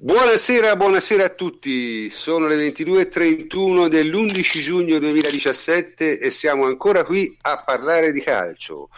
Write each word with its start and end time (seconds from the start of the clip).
Buonasera, 0.00 0.76
buonasera 0.76 1.24
a 1.24 1.28
tutti. 1.30 2.08
Sono 2.08 2.46
le 2.46 2.54
22.31 2.54 3.88
dell'11 3.88 4.62
giugno 4.62 4.96
2017 5.00 6.20
e 6.20 6.30
siamo 6.30 6.66
ancora 6.66 7.02
qui 7.02 7.36
a 7.40 7.64
parlare 7.66 8.12
di 8.12 8.20
calcio. 8.20 8.90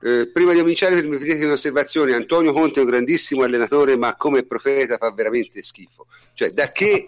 Eh, 0.00 0.30
prima 0.32 0.54
di 0.54 0.60
cominciare, 0.60 0.94
permettete 0.94 1.44
un'osservazione: 1.44 2.14
Antonio 2.14 2.54
Conte 2.54 2.80
è 2.80 2.82
un 2.82 2.88
grandissimo 2.88 3.42
allenatore, 3.42 3.98
ma 3.98 4.16
come 4.16 4.44
profeta 4.44 4.96
fa 4.96 5.12
veramente 5.12 5.60
schifo. 5.60 6.06
Cioè, 6.32 6.52
da 6.52 6.72
che 6.72 7.06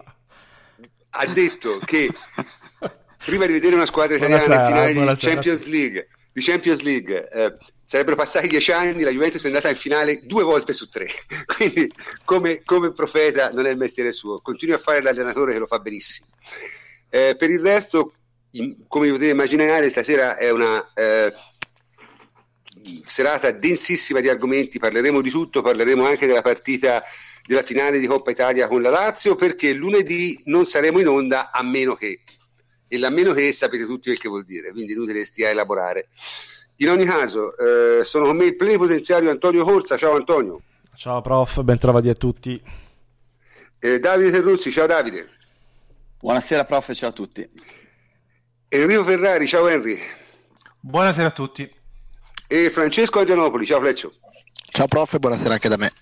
ha 1.08 1.26
detto 1.26 1.78
che 1.82 2.10
prima 3.24 3.46
di 3.46 3.54
vedere 3.54 3.74
una 3.74 3.86
squadra 3.86 4.16
italiana 4.16 4.46
nel 4.46 4.66
finale 4.66 4.92
di 4.92 5.14
Champions 5.16 5.64
League, 5.64 6.08
di 6.34 6.42
Champions 6.42 6.82
League 6.82 7.28
eh, 7.28 7.56
sarebbero 7.84 8.16
passati 8.16 8.48
dieci 8.48 8.72
anni, 8.72 9.04
la 9.04 9.10
Juventus 9.10 9.44
è 9.44 9.46
andata 9.46 9.68
in 9.68 9.76
finale 9.76 10.20
due 10.24 10.42
volte 10.42 10.72
su 10.72 10.88
tre, 10.88 11.06
quindi 11.56 11.90
come, 12.24 12.62
come 12.64 12.92
profeta 12.92 13.52
non 13.52 13.66
è 13.66 13.70
il 13.70 13.76
mestiere 13.76 14.10
suo, 14.10 14.40
continua 14.40 14.74
a 14.74 14.80
fare 14.80 15.00
l'allenatore 15.00 15.52
che 15.52 15.60
lo 15.60 15.66
fa 15.66 15.78
benissimo. 15.78 16.26
Eh, 17.08 17.36
per 17.38 17.50
il 17.50 17.60
resto, 17.60 18.14
in, 18.52 18.88
come 18.88 19.10
potete 19.10 19.30
immaginare, 19.30 19.88
stasera 19.90 20.36
è 20.36 20.50
una 20.50 20.92
eh, 20.92 21.32
serata 23.04 23.52
densissima 23.52 24.18
di 24.18 24.28
argomenti, 24.28 24.80
parleremo 24.80 25.20
di 25.20 25.30
tutto, 25.30 25.62
parleremo 25.62 26.04
anche 26.04 26.26
della 26.26 26.42
partita 26.42 27.04
della 27.46 27.62
finale 27.62 28.00
di 28.00 28.06
Coppa 28.08 28.32
Italia 28.32 28.66
con 28.66 28.82
la 28.82 28.90
Lazio, 28.90 29.36
perché 29.36 29.72
lunedì 29.72 30.40
non 30.46 30.66
saremo 30.66 30.98
in 30.98 31.06
onda 31.06 31.52
a 31.52 31.62
meno 31.62 31.94
che, 31.94 32.22
e 32.94 32.98
la 32.98 33.10
meno 33.10 33.32
che 33.32 33.50
sapete 33.52 33.86
tutti 33.86 34.08
quel 34.08 34.18
che 34.18 34.28
vuol 34.28 34.44
dire, 34.44 34.70
quindi 34.70 34.92
inutile 34.92 35.24
stia 35.24 35.48
a 35.48 35.50
elaborare. 35.50 36.08
In 36.76 36.90
ogni 36.90 37.04
caso, 37.04 37.56
eh, 37.56 38.04
sono 38.04 38.26
con 38.26 38.36
me 38.36 38.46
il 38.46 38.56
plenipotenziario 38.56 39.30
Antonio 39.30 39.64
Corsa. 39.64 39.96
Ciao 39.96 40.14
Antonio. 40.14 40.60
Ciao 40.94 41.20
prof, 41.20 41.60
ben 41.62 41.78
trovati 41.78 42.08
a 42.08 42.14
tutti. 42.14 42.60
Eh, 43.78 43.98
Davide 43.98 44.30
Terruzzi, 44.30 44.70
ciao 44.70 44.86
Davide. 44.86 45.28
Buonasera 46.20 46.64
prof, 46.64 46.92
ciao 46.94 47.10
a 47.10 47.12
tutti. 47.12 47.48
Enrico 48.68 49.04
Ferrari, 49.04 49.46
ciao 49.46 49.68
Henry. 49.68 49.98
Buonasera 50.80 51.28
a 51.28 51.32
tutti. 51.32 51.70
E 52.46 52.70
Francesco 52.70 53.20
Adrianopoli, 53.20 53.66
ciao 53.66 53.80
Fleccio. 53.80 54.12
Ciao 54.70 54.86
prof, 54.86 55.18
buonasera 55.18 55.54
anche 55.54 55.68
da 55.68 55.76
me. 55.76 55.92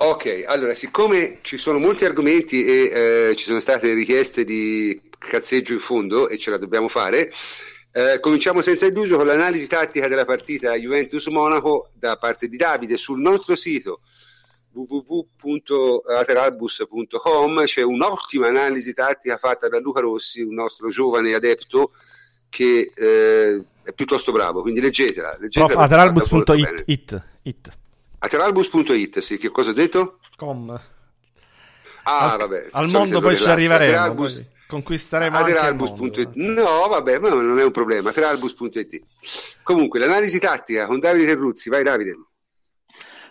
Ok, 0.00 0.44
allora, 0.46 0.74
siccome 0.74 1.38
ci 1.42 1.56
sono 1.56 1.78
molti 1.78 2.04
argomenti 2.04 2.64
e 2.64 3.30
eh, 3.30 3.36
ci 3.36 3.44
sono 3.44 3.58
state 3.58 3.94
richieste 3.94 4.44
di 4.44 5.07
cazzeggio 5.18 5.72
in 5.72 5.80
fondo 5.80 6.28
e 6.28 6.38
ce 6.38 6.50
la 6.50 6.58
dobbiamo 6.58 6.88
fare, 6.88 7.32
eh, 7.92 8.18
cominciamo 8.20 8.60
senza 8.62 8.86
indugio 8.86 9.16
con 9.16 9.26
l'analisi 9.26 9.66
tattica 9.66 10.06
della 10.08 10.24
partita 10.24 10.74
Juventus-Monaco 10.74 11.88
da 11.96 12.16
parte 12.16 12.48
di 12.48 12.56
Davide. 12.56 12.96
Sul 12.96 13.20
nostro 13.20 13.54
sito 13.56 14.00
www.ateralbus.com 14.72 17.64
c'è 17.64 17.82
un'ottima 17.82 18.48
analisi 18.48 18.94
tattica 18.94 19.36
fatta 19.36 19.68
da 19.68 19.78
Luca 19.80 20.00
Rossi, 20.00 20.40
un 20.40 20.54
nostro 20.54 20.88
giovane 20.90 21.34
adepto 21.34 21.92
che 22.48 22.90
eh, 22.94 23.62
è 23.82 23.92
piuttosto 23.92 24.32
bravo, 24.32 24.62
quindi 24.62 24.80
leggetela. 24.80 25.36
leggetela 25.38 25.82
ateralbus.it 25.82 27.26
Ateralbus.it, 28.20 29.20
sì, 29.20 29.38
che 29.38 29.48
cosa 29.50 29.70
ho 29.70 29.72
detto? 29.72 30.18
Com. 30.36 30.70
Ah, 32.02 32.32
al, 32.32 32.38
vabbè. 32.38 32.68
Al 32.72 32.88
mondo 32.88 33.20
poi 33.20 33.36
ci 33.36 33.48
arriveremo. 33.48 33.96
Ateralbus... 33.96 34.44
Conquisteremo 34.68 35.38
Ateralbus.it 35.38 36.32
no 36.34 36.88
vabbè 36.88 37.18
ma 37.18 37.30
non 37.30 37.58
è 37.58 37.64
un 37.64 37.70
problema. 37.70 38.10
Ateralbus.it 38.10 39.00
comunque 39.62 39.98
l'analisi 39.98 40.38
tattica 40.38 40.86
con 40.86 41.00
Davide 41.00 41.24
Terruzzi 41.24 41.70
vai 41.70 41.82
Davide 41.82 42.16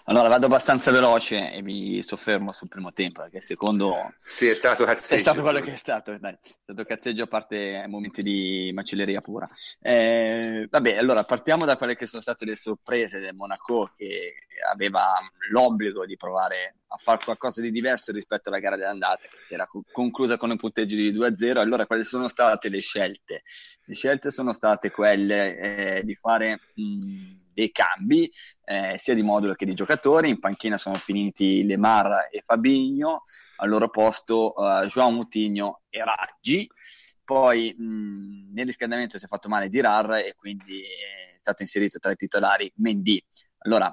allora 0.10 0.30
vado 0.30 0.46
abbastanza 0.46 0.90
veloce 0.92 1.52
e 1.52 1.62
mi 1.62 2.02
soffermo 2.02 2.54
sul 2.54 2.70
primo 2.70 2.94
tempo 2.94 3.22
perché 3.22 3.38
il 3.38 3.44
secondo 3.44 4.14
sì, 4.22 4.48
è 4.48 4.54
stato 4.54 4.86
cazzeggio 4.86 5.16
è 5.16 5.20
stato 5.20 5.42
quello 5.42 5.60
che 5.60 5.74
è 5.74 5.76
stato 5.76 6.18
dai. 6.18 6.34
è 6.34 6.50
stato 6.64 6.86
cazzeggio 6.86 7.24
a 7.24 7.28
parte 7.28 7.86
momenti 7.88 8.24
di 8.24 8.72
macelleria 8.74 9.20
pura 9.20 9.48
eh, 9.82 10.67
vabbè 10.70 10.98
allora 10.98 11.23
partiamo 11.26 11.66
da 11.66 11.76
quelle 11.76 11.96
che 11.96 12.06
sono 12.06 12.22
state 12.22 12.46
le 12.46 12.56
sorprese 12.56 13.20
del 13.20 13.36
Monaco 13.36 13.92
che 13.98 14.36
aveva 14.72 15.16
l'obbligo 15.52 16.06
di 16.06 16.16
provare 16.16 16.78
a 16.88 16.98
fare 16.98 17.20
qualcosa 17.26 17.60
di 17.60 17.70
diverso 17.70 18.14
rispetto 18.14 18.48
alla 18.48 18.60
gara 18.60 18.78
dell'andata 18.78 19.28
che 19.30 19.42
si 19.42 19.56
era 19.56 19.67
conclusa 19.92 20.38
con 20.38 20.52
un 20.52 20.58
punteggio 20.58 20.96
di 20.96 21.12
2-0 21.12 21.58
allora 21.58 21.86
quali 21.86 22.06
sono 22.06 22.30
state 22.30 22.70
le 22.70 22.80
scelte? 22.80 23.44
le 23.84 23.94
scelte 23.94 24.32
sono 24.32 24.54
state 24.54 24.90
quelle 24.90 25.58
eh, 25.98 26.04
di 26.06 26.16
fare 26.16 26.60
mh, 26.76 27.46
dei 27.58 27.72
cambi 27.72 28.32
eh, 28.66 28.98
sia 29.00 29.16
di 29.16 29.23
modulo 29.23 29.54
che 29.54 29.66
di 29.66 29.73
giocatori. 29.73 30.30
In 30.30 30.38
panchina 30.38 30.78
sono 30.78 30.94
finiti 30.94 31.66
Lemar 31.66 32.28
e 32.30 32.44
Fabigno, 32.45 33.23
al 33.56 33.70
loro 33.70 33.90
posto 33.90 34.54
uh, 34.56 34.86
Joao 34.86 35.10
Mutigno 35.10 35.82
e 35.90 36.04
Raggi. 36.04 36.70
Poi 37.23 37.73
mh, 37.76 38.54
nel 38.54 38.67
riscaldamento 38.67 39.17
si 39.17 39.26
è 39.26 39.28
fatto 39.28 39.50
male 39.50 39.70
Dirar 39.70 40.17
e 40.17 40.36
quindi 40.38 40.82
è 40.82 41.38
stato 41.38 41.64
inserito 41.64 41.98
tra 41.98 42.12
i 42.12 42.16
titolari 42.16 42.72
Mendy. 42.76 43.23
Allora, 43.60 43.92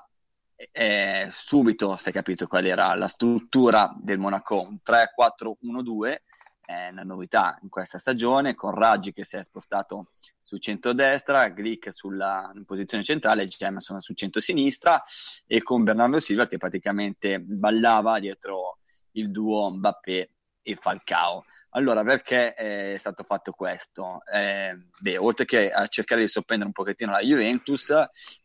eh, 0.70 1.28
subito 1.30 1.96
si 1.96 2.10
è 2.10 2.12
capito 2.12 2.46
qual 2.46 2.66
era 2.66 2.94
la 2.94 3.08
struttura 3.08 3.92
del 3.98 4.18
Monaco, 4.18 4.60
un 4.60 4.78
3-4-1-2 4.84 6.16
è 6.64 6.88
una 6.88 7.02
novità 7.02 7.58
in 7.62 7.68
questa 7.68 7.98
stagione, 7.98 8.54
con 8.54 8.74
Raggi 8.74 9.12
che 9.12 9.24
si 9.24 9.36
è 9.36 9.42
spostato 9.42 10.08
su 10.44 10.58
centro-destra, 10.58 11.48
Glick 11.48 11.92
sulla 11.92 12.52
in 12.54 12.64
posizione 12.64 13.02
centrale, 13.02 13.48
Jameson 13.48 13.98
sul 13.98 14.14
centro-sinistra 14.14 15.02
e 15.46 15.62
con 15.62 15.82
Bernardo 15.82 16.20
Silva 16.20 16.46
che 16.46 16.58
praticamente 16.58 17.40
ballava 17.40 18.20
dietro 18.20 18.78
il 19.12 19.30
duo 19.30 19.70
Mbappé 19.70 20.30
e 20.62 20.74
Falcao. 20.76 21.44
Allora, 21.70 22.04
perché 22.04 22.54
è 22.54 22.96
stato 22.98 23.24
fatto 23.24 23.50
questo? 23.50 24.20
Eh, 24.32 24.76
beh, 25.00 25.16
oltre 25.16 25.44
che 25.44 25.72
a 25.72 25.88
cercare 25.88 26.20
di 26.20 26.28
sorprendere 26.28 26.68
un 26.68 26.74
pochettino 26.74 27.10
la 27.10 27.20
Juventus, 27.20 27.92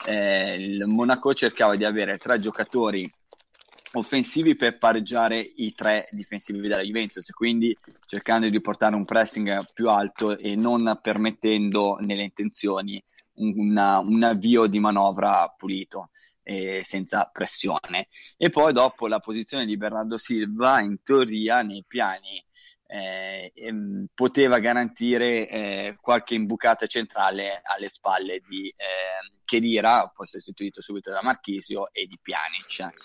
eh, 0.08 0.56
il 0.56 0.86
Monaco 0.88 1.34
cercava 1.36 1.76
di 1.76 1.86
avere 1.86 2.18
tre 2.18 2.40
giocatori 2.40 3.08
offensivi 3.94 4.56
per 4.56 4.78
pareggiare 4.78 5.40
i 5.40 5.74
tre 5.74 6.08
difensivi 6.12 6.60
della 6.60 6.82
Juventus, 6.82 7.30
quindi 7.32 7.76
cercando 8.06 8.48
di 8.48 8.62
portare 8.62 8.96
un 8.96 9.06
pressing 9.06 9.72
più 9.74 9.90
alto 9.90 10.38
e 10.38 10.56
non 10.56 11.00
permettendo 11.02 11.98
nelle 12.00 12.24
intenzioni 12.24 13.02
un, 13.36 13.76
un 13.78 14.24
avvio 14.24 14.68
di 14.68 14.80
manovra 14.80 15.54
pulito 15.58 16.10
e 16.44 16.82
senza 16.84 17.30
pressione. 17.32 18.08
E 18.38 18.50
poi 18.50 18.74
dopo 18.74 19.08
la 19.08 19.20
posizione 19.20 19.66
di 19.66 19.78
Bernardo 19.78 20.18
Silva, 20.18 20.82
in 20.82 21.02
teoria 21.04 21.62
nei 21.62 21.84
piani 21.88 22.44
eh, 22.92 23.52
ehm, 23.54 24.08
poteva 24.16 24.58
garantire 24.58 25.48
eh, 25.48 25.98
qualche 26.02 26.34
imbucata 26.34 26.88
centrale 26.88 27.62
alle 27.64 27.88
spalle 27.88 28.42
di 28.48 28.68
eh, 28.70 29.32
Chedira, 29.46 30.08
poi 30.08 30.26
sostituito 30.26 30.82
subito 30.82 31.12
da 31.12 31.20
Marchisio 31.22 31.92
e 31.92 32.08
di 32.08 32.18
Pjanic. 32.20 32.96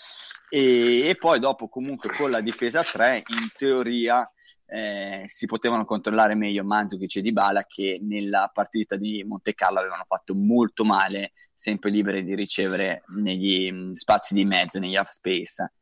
E, 0.49 1.09
e, 1.09 1.17
poi 1.17 1.39
dopo 1.39 1.69
comunque 1.69 2.15
con 2.17 2.31
la 2.31 2.41
difesa 2.41 2.83
3 2.83 3.25
in 3.27 3.49
teoria 3.57 4.27
eh, 4.67 5.25
si 5.27 5.45
potevano 5.45 5.85
controllare 5.85 6.35
meglio 6.35 6.65
Manzukic 6.65 7.17
e 7.17 7.21
Dybala 7.21 7.65
che 7.67 7.99
nella 8.01 8.51
partita 8.53 8.97
di 8.97 9.23
Monte 9.25 9.53
Carlo 9.53 9.81
avevano 9.81 10.05
fatto 10.09 10.35
molto 10.35 10.85
male, 10.85 11.33
sempre 11.53 11.91
liberi 11.91 12.25
di 12.25 12.35
ricevere 12.35 13.03
negli 13.09 13.71
mm, 13.71 13.93
spazi 13.93 14.33
di 14.33 14.47
mezzo, 14.47 14.79
negli 14.79 14.97
half 14.97 15.11
space. 15.11 15.73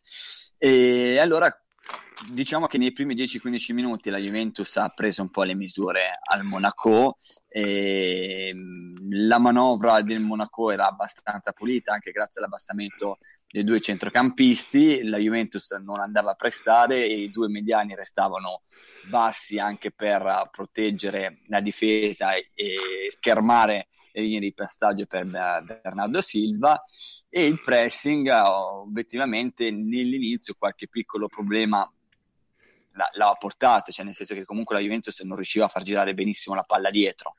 E 0.59 1.19
allora 1.21 1.57
diciamo 2.31 2.67
che 2.67 2.79
nei 2.79 2.93
primi 2.93 3.15
10-15 3.15 3.73
minuti 3.73 4.11
la 4.11 4.19
Juventus 4.19 4.77
ha 4.77 4.89
preso 4.89 5.23
un 5.23 5.31
po' 5.31 5.43
le 5.43 5.55
misure 5.55 6.19
al 6.23 6.45
Monaco 6.45 7.17
e 7.49 8.51
mm, 8.55 8.97
la 9.27 9.39
manovra 9.39 10.01
del 10.03 10.21
Monaco 10.21 10.71
era 10.71 10.89
abbastanza 10.89 11.53
pulita 11.53 11.93
anche 11.93 12.13
grazie 12.13 12.41
all'abbassamento 12.41 13.19
dei 13.47 13.65
due 13.65 13.81
centrocampisti. 13.81 15.03
La 15.05 15.19
Juventus 15.19 15.71
non 15.73 16.01
andava 16.01 16.33
a 16.33 16.35
prestare 16.35 17.05
e 17.05 17.23
i 17.23 17.31
due 17.31 17.49
mediani 17.49 17.95
restavano 17.95 18.63
bassi 19.09 19.59
anche 19.59 19.91
per 19.91 20.49
proteggere 20.51 21.41
la 21.49 21.61
difesa 21.61 22.35
e 22.35 22.77
schermare 23.11 23.89
le 24.13 24.23
linee 24.23 24.41
di 24.41 24.55
passaggio 24.55 25.07
per 25.07 25.27
Bernardo 25.27 26.21
Silva. 26.21 26.81
E 27.29 27.47
il 27.47 27.61
pressing 27.61 28.29
obiettivamente 28.29 29.71
nell'inizio 29.71 30.55
qualche 30.59 30.89
piccolo 30.89 31.27
problema 31.27 31.91
l'ha 32.93 33.37
portato, 33.39 33.93
cioè 33.93 34.05
nel 34.05 34.15
senso 34.15 34.35
che 34.35 34.45
comunque 34.45 34.75
la 34.75 34.81
Juventus 34.81 35.21
non 35.21 35.37
riusciva 35.37 35.65
a 35.65 35.69
far 35.69 35.83
girare 35.83 36.15
benissimo 36.15 36.55
la 36.55 36.63
palla 36.63 36.91
dietro. 36.91 37.35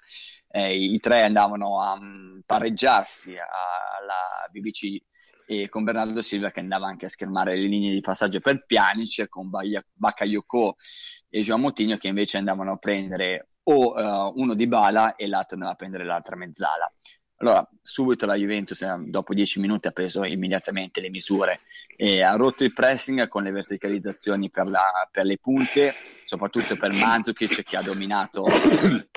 Eh, 0.50 0.76
I 0.76 1.00
tre 1.00 1.24
andavano 1.24 1.82
a 1.82 1.94
um, 1.94 2.42
pareggiarsi 2.46 3.32
alla 3.32 4.48
BBC 4.50 5.02
e 5.46 5.70
con 5.70 5.84
Bernardo 5.84 6.22
Silva 6.22 6.52
che 6.52 6.60
andava 6.60 6.88
anche 6.88 7.06
a 7.06 7.10
schermare 7.10 7.56
le 7.56 7.68
linee 7.68 7.94
di 7.94 8.02
passaggio 8.02 8.40
per 8.40 8.66
Pjanic 8.66 9.28
con 9.28 9.50
Bakayoko 9.50 10.76
e 11.30 11.42
Joao 11.42 11.58
Moutinho 11.58 11.98
che 11.98 12.08
invece 12.08 12.38
andavano 12.38 12.74
a 12.74 12.78
prendere 12.78 13.50
o 13.64 13.94
uh, 13.94 14.34
uno 14.36 14.54
di 14.56 14.68
Bala 14.68 15.16
e 15.16 15.28
l'altro 15.28 15.56
andava 15.56 15.74
a 15.74 15.76
prendere 15.78 16.06
l'altra 16.06 16.36
mezzala. 16.36 16.92
Allora, 17.44 17.70
subito 17.82 18.26
la 18.26 18.36
Juventus, 18.36 18.82
eh, 18.84 18.96
dopo 19.00 19.34
10 19.34 19.60
minuti, 19.60 19.90
ha 19.90 19.92
preso 19.92 20.24
immediatamente 20.24 21.02
le 21.02 21.10
misure 21.10 21.60
e 21.98 22.24
ha 22.24 22.38
rotto 22.38 22.64
il 22.64 22.72
pressing 22.72 23.28
con 23.28 23.44
le 23.44 23.52
verticalizzazioni 23.52 24.50
per, 24.50 24.70
la, 24.70 24.86
per 25.12 25.26
le 25.26 25.38
punte, 25.38 25.94
soprattutto 26.24 26.78
per 26.78 26.94
Mandzukic 26.94 27.64
che 27.64 27.76
ha 27.76 27.82
dominato 27.82 28.46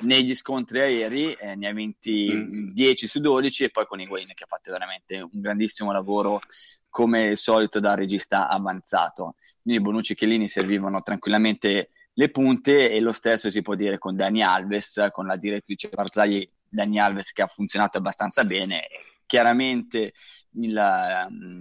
negli 0.03 0.35
scontri 0.35 0.81
aerei, 0.81 1.35
eh, 1.35 1.55
ne 1.55 1.69
ha 1.69 1.73
vinti 1.73 2.73
10 2.73 3.07
su 3.07 3.21
12 3.21 3.63
e 3.63 3.71
poi 3.71 3.87
con 3.87 4.01
Higuain 4.01 4.33
che 4.35 4.43
ha 4.43 4.49
fatto 4.49 4.73
veramente 4.73 5.21
un 5.21 5.31
grandissimo 5.41 5.93
lavoro 5.93 6.41
come 6.89 7.29
al 7.29 7.37
solito 7.37 7.79
da 7.79 7.95
regista 7.95 8.49
avanzato. 8.49 9.37
Quindi 9.63 9.81
Bonucci 9.81 10.15
e 10.15 10.17
Chiellini 10.17 10.49
servivano 10.49 11.01
tranquillamente 11.01 11.91
le 12.13 12.31
punte 12.31 12.91
e 12.91 12.99
lo 12.99 13.13
stesso 13.13 13.51
si 13.51 13.63
può 13.63 13.77
dire 13.77 13.99
con 13.99 14.17
Dani 14.17 14.43
Alves, 14.43 15.07
con 15.13 15.27
la 15.27 15.37
direttrice 15.37 15.91
Barzagli 15.91 16.45
Dani 16.77 17.01
Alves 17.01 17.33
che 17.33 17.43
ha 17.43 17.47
funzionato 17.47 17.99
abbastanza 17.99 18.45
bene. 18.45 18.87
Chiaramente 19.25 20.13
il, 20.53 20.73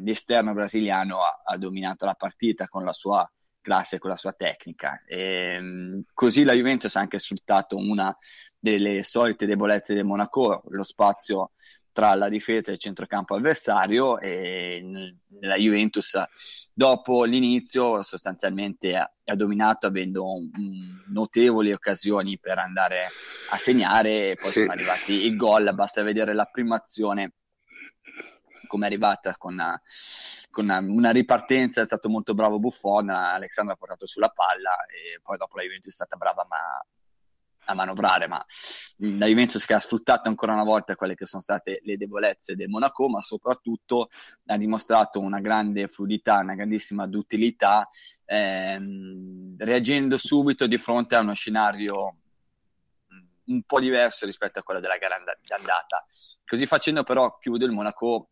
l'esterno 0.03 0.53
brasiliano 0.53 1.23
ha, 1.23 1.41
ha, 1.43 1.57
dominato 1.57 2.05
la 2.05 2.13
partita 2.13 2.67
con 2.67 2.83
la 2.83 2.93
sua 2.93 3.27
classe, 3.61 3.97
con 3.97 4.11
la 4.11 4.17
sua 4.17 4.33
tecnica. 4.33 5.01
E, 5.07 6.03
così 6.13 6.43
la 6.43 6.53
Juventus 6.53 6.95
ha 6.95 6.99
anche 6.99 7.17
sfruttato 7.17 7.77
una 7.77 8.15
delle 8.59 9.03
solite 9.03 9.47
debolezze 9.47 9.95
del 9.95 10.05
Monaco, 10.05 10.63
lo 10.67 10.83
spazio 10.83 11.51
tra 11.95 12.13
la 12.13 12.27
difesa 12.27 12.71
e 12.71 12.73
il 12.73 12.79
centrocampo 12.79 13.35
avversario 13.35 14.19
e 14.19 14.83
nella 15.29 15.55
Juventus 15.55 16.21
dopo 16.73 17.23
l'inizio 17.23 18.03
sostanzialmente 18.03 18.97
ha, 18.97 19.09
dominato 19.33 19.87
avendo 19.87 20.29
un, 20.33 20.51
un 20.57 21.03
notevoli 21.07 21.71
occasioni 21.71 22.37
per 22.37 22.57
andare 22.57 23.07
a 23.51 23.57
segnare 23.57 24.35
poi 24.35 24.51
sì. 24.51 24.59
sono 24.59 24.73
arrivati 24.73 25.25
il 25.25 25.37
gol, 25.37 25.73
basta 25.73 26.03
vedere 26.03 26.33
la 26.33 26.43
prima 26.43 26.75
azione 26.75 27.35
come 28.67 28.83
è 28.83 28.87
arrivata 28.89 29.37
con, 29.37 29.53
una, 29.53 29.81
con 30.49 30.65
una, 30.65 30.79
una, 30.79 31.11
ripartenza, 31.11 31.79
è 31.79 31.85
stato 31.85 32.09
molto 32.09 32.33
bravo 32.33 32.59
Buffon, 32.59 33.09
Alexandro 33.09 33.73
ha 33.73 33.77
portato 33.77 34.05
sulla 34.05 34.27
palla 34.27 34.75
e 34.87 35.21
poi 35.21 35.37
dopo 35.37 35.55
la 35.55 35.63
Juventus 35.63 35.91
è 35.91 35.95
stata 35.95 36.17
brava 36.17 36.45
ma 36.49 36.57
a 37.65 37.73
manovrare, 37.73 38.27
ma 38.27 38.43
la 38.97 39.25
Juventus 39.25 39.65
che 39.65 39.73
ha 39.73 39.79
sfruttato 39.79 40.29
ancora 40.29 40.53
una 40.53 40.63
volta 40.63 40.95
quelle 40.95 41.15
che 41.15 41.25
sono 41.25 41.41
state 41.41 41.81
le 41.83 41.97
debolezze 41.97 42.55
del 42.55 42.69
Monaco, 42.69 43.09
ma 43.09 43.21
soprattutto 43.21 44.09
ha 44.45 44.57
dimostrato 44.57 45.19
una 45.19 45.39
grande 45.39 45.87
fluidità, 45.87 46.37
una 46.39 46.55
grandissima 46.55 47.07
dutilità, 47.07 47.87
ehm, 48.25 49.55
reagendo 49.57 50.17
subito 50.17 50.67
di 50.67 50.77
fronte 50.77 51.15
a 51.15 51.21
uno 51.21 51.33
scenario 51.33 52.17
un 53.45 53.61
po' 53.63 53.79
diverso 53.79 54.25
rispetto 54.25 54.59
a 54.59 54.63
quello 54.63 54.79
della 54.79 54.97
gara 54.97 55.15
andata. 55.15 56.05
Così 56.45 56.65
facendo 56.65 57.03
però 57.03 57.37
chiude 57.37 57.65
il 57.65 57.71
Monaco 57.71 58.29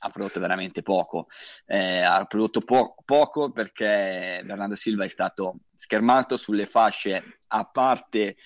ha 0.00 0.10
prodotto 0.10 0.40
veramente 0.40 0.82
poco. 0.82 1.28
Eh, 1.66 2.00
ha 2.00 2.24
prodotto 2.24 2.60
po- 2.60 2.94
poco 3.04 3.50
perché 3.50 4.42
Bernardo 4.44 4.76
Silva 4.76 5.04
è 5.04 5.08
stato 5.08 5.60
schermato 5.74 6.36
sulle 6.36 6.66
fasce, 6.66 7.38
a 7.48 7.64
parte 7.64 8.36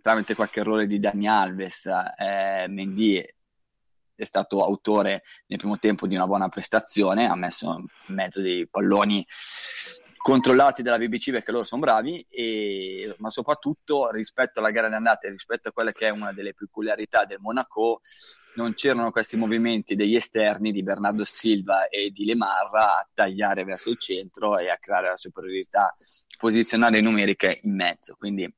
tramite 0.00 0.34
qualche 0.34 0.60
errore 0.60 0.86
di 0.86 0.98
Dani 0.98 1.26
Alves, 1.26 1.86
eh, 1.86 2.66
Mendy 2.68 3.24
è 4.14 4.24
stato 4.24 4.62
autore 4.62 5.22
nel 5.46 5.58
primo 5.58 5.78
tempo 5.78 6.06
di 6.06 6.14
una 6.14 6.26
buona 6.26 6.48
prestazione, 6.48 7.26
ha 7.26 7.34
messo 7.34 7.84
in 8.08 8.14
mezzo 8.14 8.42
dei 8.42 8.68
palloni 8.68 9.26
controllati 10.22 10.82
dalla 10.82 10.98
BBC 10.98 11.30
perché 11.30 11.50
loro 11.50 11.64
sono 11.64 11.80
bravi, 11.80 12.24
e, 12.28 13.14
ma 13.18 13.30
soprattutto 13.30 14.10
rispetto 14.10 14.58
alla 14.58 14.70
gara 14.70 14.88
di 14.88 14.94
andata 14.94 15.26
e 15.26 15.30
rispetto 15.30 15.68
a 15.68 15.72
quella 15.72 15.92
che 15.92 16.06
è 16.06 16.10
una 16.10 16.32
delle 16.32 16.54
peculiarità 16.54 17.24
del 17.24 17.38
Monaco, 17.40 18.00
non 18.56 18.74
c'erano 18.74 19.10
questi 19.10 19.36
movimenti 19.36 19.94
degli 19.94 20.16
esterni 20.16 20.72
di 20.72 20.82
Bernardo 20.82 21.24
Silva 21.24 21.88
e 21.88 22.10
di 22.10 22.24
Lemarra 22.24 22.98
a 22.98 23.08
tagliare 23.14 23.64
verso 23.64 23.90
il 23.90 23.98
centro 23.98 24.58
e 24.58 24.68
a 24.68 24.76
creare 24.76 25.08
la 25.08 25.16
superiorità 25.16 25.94
posizionale 26.36 26.98
e 26.98 27.00
numerica 27.00 27.56
in 27.62 27.74
mezzo. 27.74 28.16
Quindi 28.16 28.52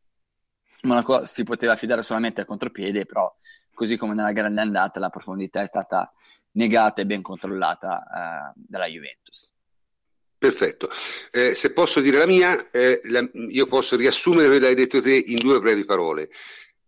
Monaco 0.83 1.27
si 1.27 1.45
poteva 1.45 1.75
affidare 1.75 2.03
solamente 2.03 2.41
a 2.41 2.45
contropiede, 2.45 3.07
però 3.07 3.33
così 3.73 3.97
come 3.97 4.15
nella 4.15 4.33
grande 4.33 4.61
andata 4.61 4.99
la 4.99 5.11
profondità 5.11 5.61
è 5.61 5.67
stata 5.67 6.13
negata 6.53 7.03
e 7.03 7.07
ben 7.07 7.23
controllata 7.23 8.03
eh, 8.03 8.53
dalla 8.57 8.87
Juventus. 8.87 9.55
Perfetto. 10.43 10.91
Eh, 11.31 11.55
se 11.55 11.71
posso 11.71 12.01
dire 12.01 12.19
la 12.19 12.27
mia, 12.27 12.69
eh, 12.73 13.01
la, 13.05 13.25
io 13.33 13.67
posso 13.67 13.95
riassumere 13.95 14.49
quello 14.49 14.63
che 14.63 14.67
hai 14.71 14.75
detto 14.75 15.01
te 15.01 15.15
in 15.15 15.37
due 15.37 15.61
brevi 15.61 15.85
parole. 15.85 16.31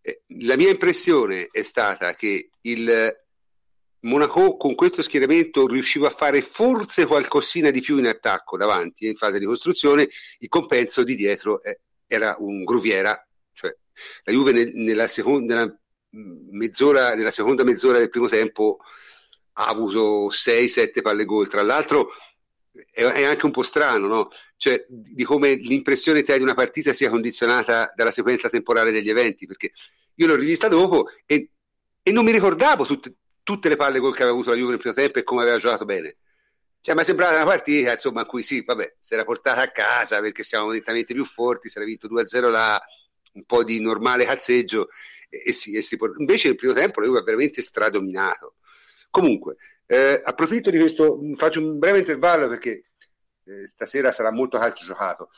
Eh, 0.01 0.23
la 0.41 0.56
mia 0.56 0.71
impressione 0.71 1.47
è 1.53 1.62
stata 1.62 2.15
che 2.15 2.51
il 2.62 3.17
Monaco 4.01 4.56
con 4.56 4.75
questo 4.75 5.03
schieramento 5.03 5.69
riusciva 5.69 6.09
a 6.09 6.11
fare 6.11 6.43
forse 6.43 7.06
qualcosina 7.06 7.71
di 7.71 7.81
più 7.81 7.97
in 7.99 8.09
attacco 8.09 8.56
davanti 8.56 9.06
in 9.06 9.15
fase 9.15 9.39
di 9.39 9.45
costruzione, 9.45 10.09
il 10.39 10.49
compenso 10.49 11.05
di 11.05 11.15
dietro 11.15 11.62
eh, 11.62 11.79
era 12.09 12.35
un 12.41 12.65
gruviera, 12.65 13.25
cioè 13.53 13.73
la 14.25 14.33
Juve 14.33 14.50
nel, 14.50 14.73
nella, 14.75 15.07
seconda, 15.07 15.55
nella, 15.55 15.81
mezz'ora, 16.50 17.15
nella 17.15 17.31
seconda 17.31 17.62
mezz'ora 17.62 17.99
del 17.99 18.11
primo 18.11 18.27
tempo 18.27 18.79
ha 19.53 19.67
avuto 19.67 20.29
6-7 20.33 21.03
palle 21.03 21.25
gol, 21.25 21.49
tra 21.49 21.62
l'altro 21.62 22.11
è, 22.91 23.25
anche 23.25 23.47
un 23.47 23.53
po' 23.53 23.62
strano, 23.62 24.06
no? 24.06 24.31
Cioè, 24.56 24.85
di 24.88 25.25
come 25.25 25.55
l'impressione 25.55 26.23
te 26.23 26.37
di 26.37 26.43
una 26.43 26.55
partita 26.55 26.93
sia 26.93 27.11
condizionata 27.11 27.93
dalla 27.94 28.11
sequenza 28.11 28.49
temporale 28.49 28.91
degli 28.93 29.11
eventi, 29.11 29.47
perché 29.47 29.73
io 30.15 30.26
l'ho 30.26 30.37
rivista 30.37 30.69
dopo 30.69 31.09
e, 31.26 31.50
e 32.03 32.12
non 32.12 32.25
mi 32.25 32.32
ricordavo 32.32 32.85
tutte, 32.85 33.15
tutte 33.43 33.69
le 33.69 33.76
palle 33.76 33.99
gol 33.99 34.12
che 34.12 34.23
aveva 34.23 34.37
avuto 34.37 34.50
la 34.50 34.56
Juve 34.56 34.71
nel 34.71 34.81
primo 34.81 34.94
tempo 34.94 35.19
e 35.19 35.23
come 35.23 35.43
aveva 35.43 35.59
giocato 35.59 35.85
bene. 35.85 36.17
Cioè, 36.81 36.94
mi 36.94 37.00
è 37.00 37.05
sembrata 37.05 37.35
una 37.37 37.47
partita, 37.47 37.93
insomma, 37.93 38.21
in 38.21 38.26
cui 38.26 38.43
sì, 38.43 38.62
vabbè, 38.62 38.97
si 38.99 39.15
era 39.15 39.25
portata 39.25 39.62
a 39.62 39.71
casa 39.71 40.21
perché 40.21 40.43
siamo 40.43 40.71
nettamente 40.71 41.15
più 41.15 41.25
forti, 41.25 41.69
si 41.69 41.79
era 41.79 41.87
vinto 41.87 42.09
2-0 42.09 42.50
là, 42.50 42.82
un 43.32 43.44
po' 43.44 43.65
di 43.65 43.81
normale 43.81 44.25
cazzeggio, 44.26 44.88
e, 45.31 45.44
e, 45.47 45.53
si, 45.53 45.75
e 45.75 45.81
si, 45.81 45.97
invece 46.19 46.49
nel 46.49 46.56
primo 46.56 46.75
tempo 46.75 47.00
la 47.00 47.06
Juve 47.06 47.21
ha 47.21 47.23
veramente 47.23 47.62
stradominato. 47.62 48.56
Comunque, 49.11 49.56
eh, 49.87 50.21
approfitto 50.25 50.71
di 50.71 50.79
questo, 50.79 51.19
faccio 51.37 51.61
un 51.61 51.79
breve 51.79 51.99
intervallo 51.99 52.49
perché 52.49 52.91
eh, 53.45 53.67
stasera 53.67 54.11
sarà 54.13 54.31
molto 54.31 54.59
calcio 54.59 54.85
giocato, 54.85 55.31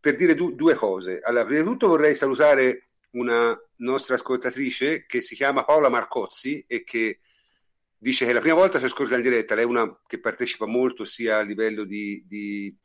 per 0.00 0.16
dire 0.16 0.34
du- 0.34 0.54
due 0.54 0.74
cose. 0.74 1.20
Allora, 1.22 1.44
prima 1.44 1.62
di 1.62 1.66
tutto 1.66 1.88
vorrei 1.88 2.14
salutare 2.14 2.88
una 3.12 3.58
nostra 3.76 4.16
ascoltatrice 4.16 5.06
che 5.06 5.20
si 5.20 5.34
chiama 5.34 5.64
Paola 5.64 5.88
Marcozzi 5.88 6.64
e 6.66 6.84
che 6.84 7.20
dice 7.96 8.26
che 8.26 8.32
la 8.32 8.40
prima 8.40 8.54
volta 8.54 8.78
si 8.78 8.84
ascolta 8.84 9.16
in 9.16 9.22
diretta, 9.22 9.54
lei 9.54 9.64
è 9.64 9.66
una 9.66 10.00
che 10.06 10.20
partecipa 10.20 10.66
molto 10.66 11.04
sia 11.04 11.38
a 11.38 11.42
livello 11.42 11.84
di, 11.84 12.24
di 12.26 12.76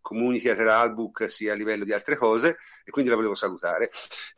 community 0.00 0.44
theater 0.44 0.92
book 0.92 1.28
sia 1.30 1.52
a 1.52 1.56
livello 1.56 1.84
di 1.84 1.92
altre 1.92 2.16
cose 2.16 2.58
e 2.84 2.90
quindi 2.90 3.10
la 3.10 3.16
volevo 3.16 3.34
salutare. 3.34 3.90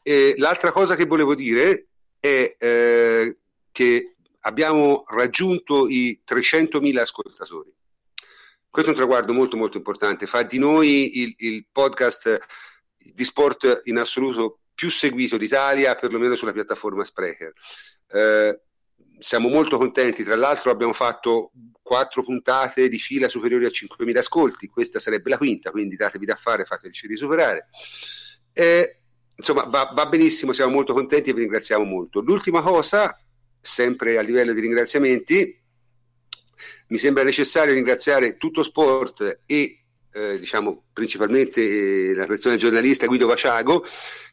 E 0.02 0.34
l'altra 0.38 0.72
cosa 0.72 0.94
che 0.96 1.06
volevo 1.06 1.34
dire 1.34 1.88
è 2.18 2.54
eh, 2.58 3.38
che 3.70 4.11
abbiamo 4.42 5.04
raggiunto 5.08 5.88
i 5.88 6.20
300.000 6.26 6.98
ascoltatori. 6.98 7.74
Questo 8.68 8.90
è 8.90 8.94
un 8.94 8.98
traguardo 8.98 9.32
molto 9.32 9.56
molto 9.56 9.76
importante, 9.76 10.26
fa 10.26 10.42
di 10.42 10.58
noi 10.58 11.20
il, 11.20 11.34
il 11.38 11.66
podcast 11.70 12.38
di 12.96 13.24
sport 13.24 13.82
in 13.84 13.98
assoluto 13.98 14.60
più 14.74 14.90
seguito 14.90 15.36
d'Italia, 15.36 15.94
perlomeno 15.94 16.34
sulla 16.36 16.52
piattaforma 16.52 17.04
Sprecher. 17.04 17.52
Eh, 18.08 18.60
siamo 19.18 19.48
molto 19.48 19.76
contenti, 19.76 20.24
tra 20.24 20.36
l'altro 20.36 20.70
abbiamo 20.70 20.94
fatto 20.94 21.52
quattro 21.82 22.24
puntate 22.24 22.88
di 22.88 22.98
fila 22.98 23.28
superiori 23.28 23.66
a 23.66 23.68
5.000 23.68 24.16
ascolti, 24.16 24.66
questa 24.68 24.98
sarebbe 24.98 25.30
la 25.30 25.38
quinta, 25.38 25.70
quindi 25.70 25.94
datevi 25.94 26.24
da 26.24 26.36
fare, 26.36 26.64
fateci 26.64 27.06
risuperare. 27.06 27.68
Eh, 28.52 29.00
insomma, 29.36 29.64
va, 29.64 29.92
va, 29.94 30.06
benissimo, 30.06 30.52
siamo 30.52 30.72
molto 30.72 30.94
contenti 30.94 31.30
e 31.30 31.34
vi 31.34 31.40
ringraziamo 31.40 31.84
molto. 31.84 32.20
L'ultima 32.20 32.62
cosa 32.62 33.14
sempre 33.62 34.18
a 34.18 34.22
livello 34.22 34.52
di 34.52 34.60
ringraziamenti, 34.60 35.60
mi 36.88 36.98
sembra 36.98 37.22
necessario 37.22 37.72
ringraziare 37.72 38.36
tutto 38.36 38.62
sport 38.62 39.40
e 39.46 39.82
eh, 40.14 40.38
diciamo 40.38 40.88
principalmente 40.92 42.10
eh, 42.10 42.14
la 42.14 42.26
persona 42.26 42.56
giornalista 42.56 43.06
Guido 43.06 43.26
Vaciago 43.26 43.82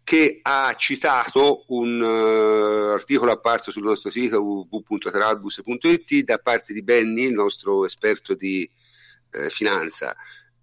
che 0.04 0.40
ha 0.42 0.74
citato 0.76 1.64
un 1.68 2.02
uh, 2.02 2.92
articolo 2.94 3.32
apparso 3.32 3.72
sul 3.72 3.84
nostro 3.84 4.10
sito 4.10 4.42
www.teralbus.it 4.42 6.24
da 6.24 6.40
parte 6.40 6.74
di 6.74 6.82
Benny, 6.82 7.28
il 7.28 7.34
nostro 7.34 7.86
esperto 7.86 8.34
di 8.34 8.70
eh, 9.32 9.50
finanza 9.50 10.16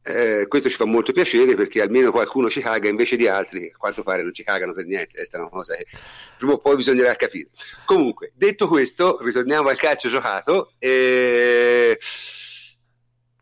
eh, 0.07 0.47
questo 0.47 0.69
ci 0.69 0.77
fa 0.77 0.85
molto 0.85 1.13
piacere 1.13 1.55
perché 1.55 1.81
almeno 1.81 2.13
qualcuno 2.13 2.49
ci 2.49 2.61
caga 2.61 2.89
invece 2.89 3.17
di 3.17 3.27
altri 3.27 3.61
che 3.61 3.73
a 3.75 3.77
quanto 3.77 4.03
pare 4.03 4.23
non 4.23 4.33
ci 4.33 4.45
cagano 4.45 4.73
per 4.73 4.87
niente. 4.87 5.15
Questa 5.15 5.37
è 5.37 5.41
una 5.41 5.49
cosa 5.49 5.75
che 5.75 5.87
prima 6.39 6.53
o 6.53 6.59
poi 6.59 6.77
bisognerà 6.77 7.15
capire. 7.17 7.49
Comunque, 7.85 8.33
detto 8.35 8.69
questo, 8.69 9.19
ritorniamo 9.21 9.69
al 9.69 9.77
calcio 9.77 10.09
giocato. 10.09 10.73
Eh, 10.79 11.99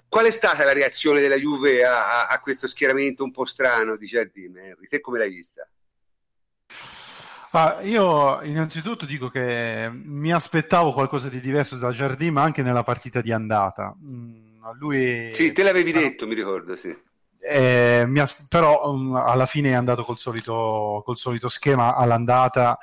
qual 0.08 0.26
è 0.26 0.30
stata 0.30 0.64
la 0.64 0.72
reazione 0.72 1.20
della 1.20 1.36
Juve 1.36 1.84
a, 1.84 2.22
a, 2.22 2.26
a 2.28 2.40
questo 2.40 2.66
schieramento 2.66 3.24
un 3.24 3.30
po' 3.30 3.44
strano 3.44 3.96
di 3.96 4.06
Giardini? 4.06 4.58
Henry? 4.58 4.86
Te 4.88 5.00
come 5.00 5.18
l'hai 5.18 5.30
vista? 5.30 5.68
Ma 7.54 7.80
io 7.82 8.42
innanzitutto 8.42 9.06
dico 9.06 9.28
che 9.28 9.88
mi 9.92 10.32
aspettavo 10.32 10.92
qualcosa 10.92 11.28
di 11.28 11.40
diverso 11.40 11.76
da 11.76 11.90
Jardim 11.90 12.36
anche 12.36 12.62
nella 12.62 12.82
partita 12.82 13.20
di 13.20 13.30
andata. 13.30 13.94
Mm, 13.96 14.43
lui... 14.72 15.30
Sì, 15.32 15.52
te 15.52 15.62
l'avevi 15.62 15.92
detto, 15.92 16.26
mi 16.26 16.34
ricordo, 16.34 16.74
sì. 16.76 16.96
Eh, 17.38 18.08
as- 18.16 18.46
però 18.48 18.90
um, 18.90 19.14
alla 19.16 19.46
fine 19.46 19.70
è 19.70 19.74
andato 19.74 20.02
col 20.02 20.16
solito, 20.16 21.02
col 21.04 21.18
solito 21.18 21.48
schema 21.48 21.94
all'andata 21.94 22.78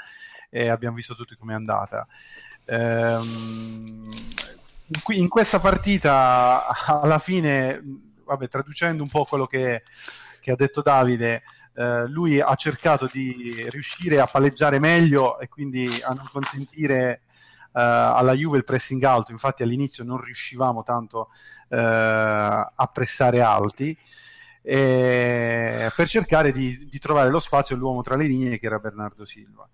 e 0.49 0.69
abbiamo 0.69 0.95
visto 0.95 1.15
tutti 1.15 1.35
com'è 1.35 1.53
andata. 1.53 2.07
Ehm, 2.65 4.09
in 5.07 5.27
questa 5.29 5.59
partita, 5.59 6.67
alla 6.85 7.17
fine, 7.17 7.81
vabbè, 8.23 8.47
traducendo 8.47 9.01
un 9.01 9.09
po' 9.09 9.25
quello 9.25 9.47
che, 9.47 9.83
che 10.39 10.51
ha 10.51 10.55
detto 10.55 10.81
Davide, 10.81 11.43
eh, 11.73 12.07
lui 12.07 12.39
ha 12.39 12.53
cercato 12.55 13.09
di 13.11 13.65
riuscire 13.69 14.19
a 14.19 14.27
palleggiare 14.27 14.79
meglio 14.79 15.39
e 15.39 15.47
quindi 15.47 15.89
a 16.03 16.13
non 16.13 16.27
consentire 16.31 17.21
alla 17.79 18.33
Juve 18.33 18.57
il 18.57 18.63
pressing 18.63 19.01
alto, 19.03 19.31
infatti 19.31 19.63
all'inizio 19.63 20.03
non 20.03 20.21
riuscivamo 20.21 20.83
tanto 20.83 21.29
uh, 21.69 21.75
a 21.75 22.89
pressare 22.91 23.41
alti, 23.41 23.97
eh, 24.63 25.91
per 25.95 26.07
cercare 26.07 26.51
di, 26.51 26.87
di, 26.89 26.99
trovare 26.99 27.29
lo 27.29 27.39
spazio 27.39 27.75
all'uomo 27.75 28.01
tra 28.03 28.15
le 28.15 28.25
linee 28.25 28.59
che 28.59 28.65
era 28.67 28.79
Bernardo 28.79 29.25
Silva. 29.25 29.67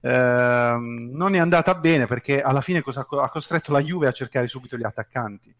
Uh, 0.00 0.76
non 0.78 1.34
è 1.34 1.38
andata 1.38 1.74
bene 1.74 2.04
perché 2.04 2.42
alla 2.42 2.60
fine 2.60 2.82
cosa 2.82 3.06
ha 3.08 3.30
costretto 3.30 3.72
la 3.72 3.80
Juve 3.80 4.06
a 4.06 4.12
cercare 4.12 4.46
subito 4.46 4.76
gli 4.76 4.84
attaccanti 4.84 5.54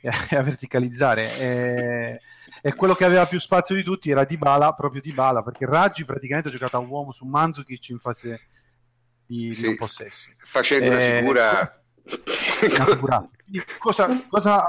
e 0.00 0.36
a 0.36 0.42
verticalizzare. 0.42 1.38
E, 1.38 2.20
e, 2.62 2.74
quello 2.74 2.94
che 2.94 3.04
aveva 3.04 3.26
più 3.26 3.38
spazio 3.38 3.74
di 3.74 3.82
tutti 3.82 4.08
era 4.08 4.24
Dybala, 4.24 4.72
proprio 4.72 5.02
Dybala, 5.02 5.42
perché 5.42 5.66
Raggi 5.66 6.06
praticamente 6.06 6.48
ha 6.48 6.52
giocato 6.52 6.78
a 6.78 6.80
uomo 6.80 7.12
su 7.12 7.26
Manzukic 7.26 7.90
in 7.90 7.98
fase 7.98 8.40
di, 9.26 9.52
sì, 9.52 9.62
di 9.62 9.66
non 9.68 9.76
possesso. 9.76 10.30
Facendo 10.38 10.90
una 10.90 11.00
eh, 11.00 11.18
figura... 11.18 11.78
Una 12.04 12.84
figura. 12.84 13.28
Cosa, 13.78 14.26
cosa, 14.28 14.68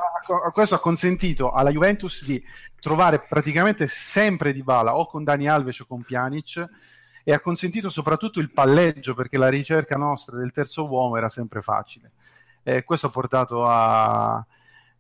questo 0.52 0.76
ha 0.76 0.80
consentito 0.80 1.52
alla 1.52 1.72
Juventus 1.72 2.26
di 2.26 2.42
trovare 2.80 3.20
praticamente 3.28 3.88
sempre 3.88 4.54
Dybala 4.54 4.96
o 4.96 5.08
con 5.08 5.24
Dani 5.24 5.48
Alves 5.48 5.80
o 5.80 5.86
con 5.86 6.04
Pjanic 6.04 6.66
e 7.24 7.34
ha 7.34 7.40
consentito 7.40 7.90
soprattutto 7.90 8.40
il 8.40 8.52
palleggio 8.52 9.16
perché 9.16 9.38
la 9.38 9.50
ricerca 9.50 9.98
nostra 9.98 10.38
del 10.38 10.52
terzo 10.52 10.88
uomo 10.88 11.18
era 11.18 11.30
sempre 11.30 11.62
facile. 11.62 12.12
E 12.64 12.84
questo 12.84 13.08
ha 13.08 13.12
portato 13.12 13.66
a, 13.66 14.46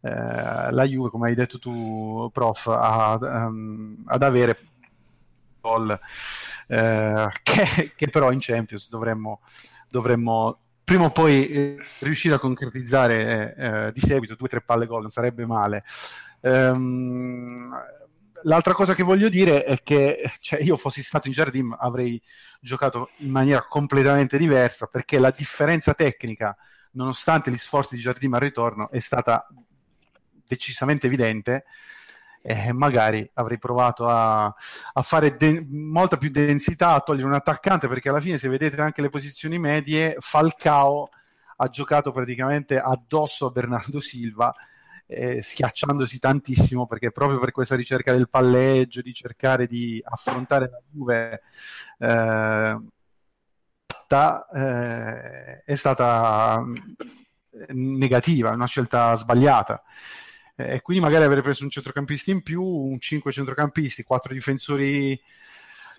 eh, 0.02 0.72
la 0.72 0.84
Juve, 0.84 1.10
come 1.10 1.30
hai 1.30 1.36
detto 1.36 1.60
tu, 1.60 2.30
prof, 2.32 2.68
a, 2.68 3.18
um, 3.20 4.04
ad 4.06 4.24
avere 4.24 4.58
gol 5.66 6.00
eh, 6.68 7.30
che, 7.44 7.94
che, 7.96 8.08
però 8.10 8.32
in 8.32 8.40
Champions 8.40 8.90
dovremmo, 8.90 9.42
dovremmo 9.90 10.60
prima 10.84 11.06
o 11.06 11.10
poi 11.10 11.48
eh, 11.48 11.76
riuscire 12.00 12.36
a 12.36 12.40
concretizzare 12.40 13.56
eh, 13.58 13.92
di 13.92 14.00
seguito 14.00 14.36
due 14.36 14.46
o 14.48 14.50
tre 14.50 14.62
palle 14.62 14.86
gol, 14.86 15.02
non 15.02 15.10
sarebbe 15.10 15.46
male. 15.46 15.84
Um, 16.42 17.74
l'altra 18.44 18.74
cosa 18.74 18.94
che 18.94 19.02
voglio 19.02 19.30
dire 19.30 19.64
è 19.64 19.82
che 19.82 20.32
cioè, 20.40 20.62
io 20.62 20.78
fossi 20.78 21.02
stato 21.02 21.28
in 21.28 21.34
Jardim 21.34 21.76
avrei 21.80 22.22
giocato 22.62 23.10
in 23.18 23.32
maniera 23.32 23.66
completamente 23.68 24.38
diversa 24.38 24.88
perché 24.92 25.18
la 25.18 25.34
differenza 25.36 25.96
tecnica, 25.96 26.56
nonostante 26.92 27.50
gli 27.50 27.58
sforzi 27.58 27.96
di 27.96 28.02
Jardim 28.02 28.36
al 28.36 28.42
ritorno, 28.42 28.92
è 28.92 29.00
stata 29.00 29.48
decisamente 30.48 31.08
evidente, 31.08 31.66
eh, 32.48 32.72
magari 32.74 33.28
avrei 33.34 33.58
provato 33.58 34.08
a, 34.08 34.46
a 34.46 35.02
fare 35.02 35.36
de- 35.36 35.66
molta 35.68 36.16
più 36.18 36.30
densità, 36.30 36.92
a 36.92 37.02
togliere 37.02 37.28
un 37.28 37.34
attaccante, 37.34 37.88
perché 37.88 38.10
alla 38.10 38.20
fine 38.20 38.38
se 38.38 38.50
vedete 38.50 38.80
anche 38.80 39.02
le 39.02 39.10
posizioni 39.10 39.58
medie, 39.58 40.16
Falcao 40.20 41.10
ha 41.58 41.68
giocato 41.70 42.12
praticamente 42.12 42.80
addosso 42.80 43.48
a 43.48 43.50
Bernardo 43.50 44.00
Silva, 44.00 44.54
eh, 45.08 45.42
schiacciandosi 45.42 46.20
tantissimo, 46.20 46.86
perché 46.86 47.12
proprio 47.12 47.40
per 47.40 47.52
questa 47.52 47.76
ricerca 47.76 48.12
del 48.12 48.30
palleggio, 48.30 49.02
di 49.02 49.14
cercare 49.14 49.66
di 49.66 50.00
affrontare 50.06 50.70
la 50.70 50.82
Juve, 50.92 51.42
eh, 51.98 52.80
eh, 54.54 55.64
è 55.64 55.76
stata 55.76 56.64
negativa, 57.70 58.52
una 58.52 58.68
scelta 58.68 59.16
sbagliata 59.16 59.82
e 60.56 60.82
quindi 60.82 61.04
magari 61.04 61.26
avrei 61.26 61.42
preso 61.42 61.64
un 61.64 61.70
centrocampista 61.70 62.32
in 62.32 62.42
più, 62.42 62.64
un 62.64 63.00
5 63.00 63.32
centrocampisti, 63.32 64.04
4 64.04 64.34
difensori 64.34 65.20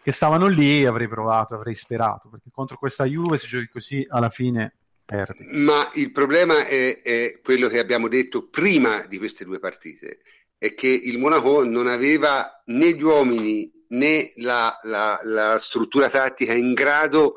che 0.03 0.13
stavano 0.13 0.47
lì, 0.47 0.87
avrei 0.87 1.09
provato, 1.09 1.55
avrei 1.55 1.75
sperato, 1.75 2.29
perché 2.29 2.49
contro 2.53 2.79
questa 2.79 3.05
Juve 3.05 3.37
se 3.37 3.49
giochi 3.49 3.69
così 3.69 4.07
alla 4.09 4.31
fine 4.31 4.77
perdi. 5.05 5.47
Ma 5.51 5.91
il 5.95 6.13
problema 6.13 6.67
è, 6.67 7.03
è 7.03 7.41
quello 7.43 7.69
che 7.69 7.79
abbiamo 7.79 8.09
detto 8.09 8.49
prima 8.49 9.05
di 9.07 9.19
queste 9.19 9.45
due 9.45 9.59
partite, 9.59 10.21
è 10.59 10.75
che 10.75 10.89
il 10.89 11.19
Monaco 11.19 11.65
non 11.65 11.87
aveva 11.87 12.63
né 12.67 12.95
gli 12.95 13.03
uomini 13.03 13.71
né 13.89 14.33
la, 14.37 14.79
la, 14.83 15.21
la 15.23 15.59
struttura 15.59 16.09
tattica 16.09 16.53
in 16.53 16.73
grado 16.73 17.37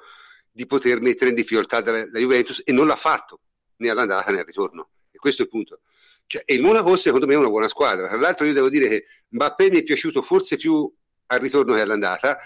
di 0.52 0.66
poter 0.66 1.02
mettere 1.02 1.30
in 1.30 1.36
difficoltà 1.36 1.82
la, 1.84 2.06
la 2.10 2.20
Juventus 2.20 2.62
e 2.66 2.72
non 2.72 2.88
l'ha 2.88 2.96
fatto 2.96 3.42
né 3.78 3.90
all'andata 3.90 4.32
né 4.32 4.40
al 4.40 4.46
ritorno. 4.46 4.90
E 5.12 5.18
questo 5.18 5.42
è 5.42 5.46
il 5.46 5.52
punto. 5.52 5.82
Cioè, 6.32 6.44
il 6.46 6.62
Monaco 6.62 6.96
secondo 6.96 7.26
me 7.26 7.34
è 7.34 7.38
una 7.38 7.50
buona 7.50 7.68
squadra. 7.68 8.08
Tra 8.08 8.18
l'altro 8.18 8.46
io 8.46 8.54
devo 8.54 8.70
dire 8.70 8.88
che 8.88 9.06
Mbappé 9.30 9.72
mi 9.72 9.78
è 9.78 9.84
piaciuto 9.84 10.22
forse 10.22 10.58
più 10.58 10.88
al 11.26 11.40
ritorno 11.40 11.74
che 11.74 11.82
all'andata 11.82 12.38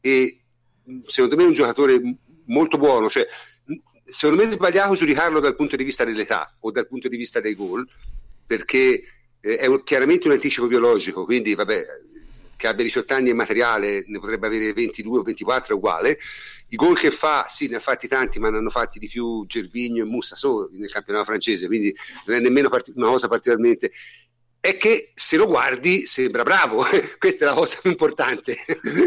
e 0.00 0.44
secondo 1.06 1.34
me 1.34 1.42
è 1.42 1.46
un 1.46 1.54
giocatore 1.54 2.00
molto 2.46 2.78
buono. 2.78 3.10
Cioè, 3.10 3.26
secondo 4.04 4.44
me 4.44 4.48
è 4.48 4.52
sbagliato 4.52 4.94
giudicarlo 4.94 5.40
dal 5.40 5.56
punto 5.56 5.74
di 5.74 5.82
vista 5.82 6.04
dell'età 6.04 6.56
o 6.60 6.70
dal 6.70 6.86
punto 6.86 7.08
di 7.08 7.16
vista 7.16 7.40
dei 7.40 7.56
gol 7.56 7.84
perché 8.46 9.02
eh, 9.40 9.56
è 9.56 9.82
chiaramente 9.82 10.28
un 10.28 10.34
anticipo 10.34 10.68
biologico, 10.68 11.24
quindi 11.24 11.56
vabbè, 11.56 11.84
che 12.62 12.68
abbia 12.68 12.84
18 12.84 13.14
anni 13.14 13.30
è 13.30 13.32
materiale, 13.32 14.04
ne 14.06 14.20
potrebbe 14.20 14.46
avere 14.46 14.72
22 14.72 15.18
o 15.18 15.22
24, 15.22 15.74
è 15.74 15.76
uguale. 15.76 16.18
I 16.68 16.76
gol 16.76 16.96
che 16.96 17.10
fa, 17.10 17.46
sì, 17.48 17.66
ne 17.66 17.76
ha 17.76 17.80
fatti 17.80 18.06
tanti, 18.06 18.38
ma 18.38 18.50
ne 18.50 18.58
hanno 18.58 18.70
fatti 18.70 19.00
di 19.00 19.08
più 19.08 19.44
Gervigno 19.46 20.04
e 20.04 20.06
Mussa 20.06 20.36
solo 20.36 20.68
nel 20.70 20.90
campionato 20.90 21.24
francese, 21.24 21.66
quindi 21.66 21.92
non 22.26 22.36
è 22.36 22.40
nemmeno 22.40 22.68
part- 22.68 22.92
una 22.94 23.08
cosa 23.08 23.26
particolarmente 23.26 23.90
è 24.60 24.76
che 24.76 25.10
se 25.12 25.36
lo 25.36 25.48
guardi 25.48 26.06
sembra 26.06 26.44
bravo, 26.44 26.86
questa 27.18 27.46
è 27.46 27.48
la 27.48 27.54
cosa 27.54 27.78
più 27.82 27.90
importante. 27.90 28.56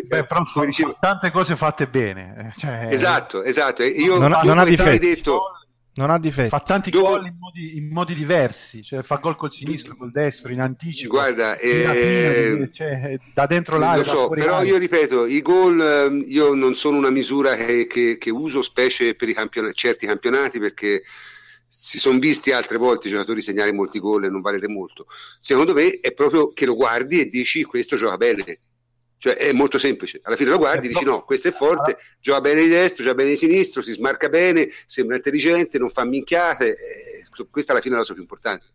Beh, 0.06 0.26
però 0.26 0.44
sono 0.44 0.98
tante 1.00 1.32
cose 1.32 1.56
fatte 1.56 1.88
bene. 1.88 2.54
Cioè, 2.58 2.90
esatto, 2.92 3.42
esatto. 3.42 3.84
Io 3.84 4.18
non, 4.18 4.38
non 4.44 4.58
ha 4.58 4.66
difetti. 4.66 5.08
Detto, 5.08 5.55
non 5.96 6.10
ha 6.10 6.20
difetti. 6.20 6.50
Fa 6.50 6.60
tanti 6.60 6.90
Dopo... 6.90 7.10
gol 7.10 7.26
in 7.26 7.36
modi, 7.40 7.78
in 7.78 7.90
modi, 7.90 8.14
diversi, 8.14 8.84
cioè 8.84 9.02
fa 9.02 9.16
gol 9.18 9.36
col 9.36 9.52
sinistro, 9.52 9.96
col 9.96 10.12
destro, 10.12 10.52
in 10.52 10.60
anticipo. 10.60 11.14
Guarda, 11.14 11.58
eh, 11.58 12.70
cioè, 12.72 13.18
da 13.34 13.46
dentro 13.46 13.78
l'area. 13.78 14.04
Lo 14.04 14.04
so, 14.04 14.30
però 14.30 14.58
l'aria. 14.58 14.74
io 14.74 14.78
ripeto, 14.78 15.26
i 15.26 15.42
gol 15.42 15.80
ehm, 15.80 16.24
io 16.28 16.54
non 16.54 16.76
sono 16.76 16.98
una 16.98 17.10
misura 17.10 17.56
che, 17.56 17.88
che, 17.88 18.18
che 18.18 18.30
uso 18.30 18.62
specie 18.62 19.16
per 19.16 19.30
i 19.30 19.34
campion- 19.34 19.72
certi 19.74 20.06
campionati 20.06 20.60
perché 20.60 21.04
si 21.68 21.98
sono 21.98 22.20
visti 22.20 22.52
altre 22.52 22.78
volte 22.78 23.08
i 23.08 23.12
giocatori 23.12 23.42
segnare 23.42 23.72
molti 23.72 24.00
gol 24.00 24.26
e 24.26 24.30
non 24.30 24.42
valere 24.42 24.68
molto. 24.68 25.08
Secondo 25.40 25.74
me 25.74 26.00
è 26.02 26.14
proprio 26.14 26.52
che 26.52 26.66
lo 26.66 26.76
guardi 26.76 27.22
e 27.22 27.30
dici 27.30 27.64
questo 27.64 27.96
gioca 27.96 28.18
bene, 28.18 28.60
cioè 29.18 29.36
è 29.36 29.52
molto 29.52 29.78
semplice. 29.78 30.20
Alla 30.24 30.36
fine 30.36 30.50
lo 30.50 30.58
guardi 30.58 30.88
e 30.88 30.90
dici 30.90 31.04
no, 31.04 31.24
questo 31.24 31.48
è 31.48 31.52
forte, 31.52 31.98
gioca 32.20 32.42
bene 32.42 32.62
di 32.62 32.70
destro, 32.70 33.04
gioca 33.04 33.16
bene 33.16 33.30
di 33.32 33.38
sinistro, 33.38 33.82
si 33.82 33.92
smarca 33.92 34.30
bene, 34.30 34.70
sembra 34.86 35.16
intelligente, 35.16 35.78
non 35.78 35.90
fa 35.90 36.06
minchiate. 36.06 36.72
Eh, 36.72 37.46
questa 37.50 37.74
alla 37.74 37.82
fine 37.82 37.96
è 37.96 37.98
la 37.98 38.04
cosa 38.04 38.14
più 38.14 38.22
importante. 38.22 38.66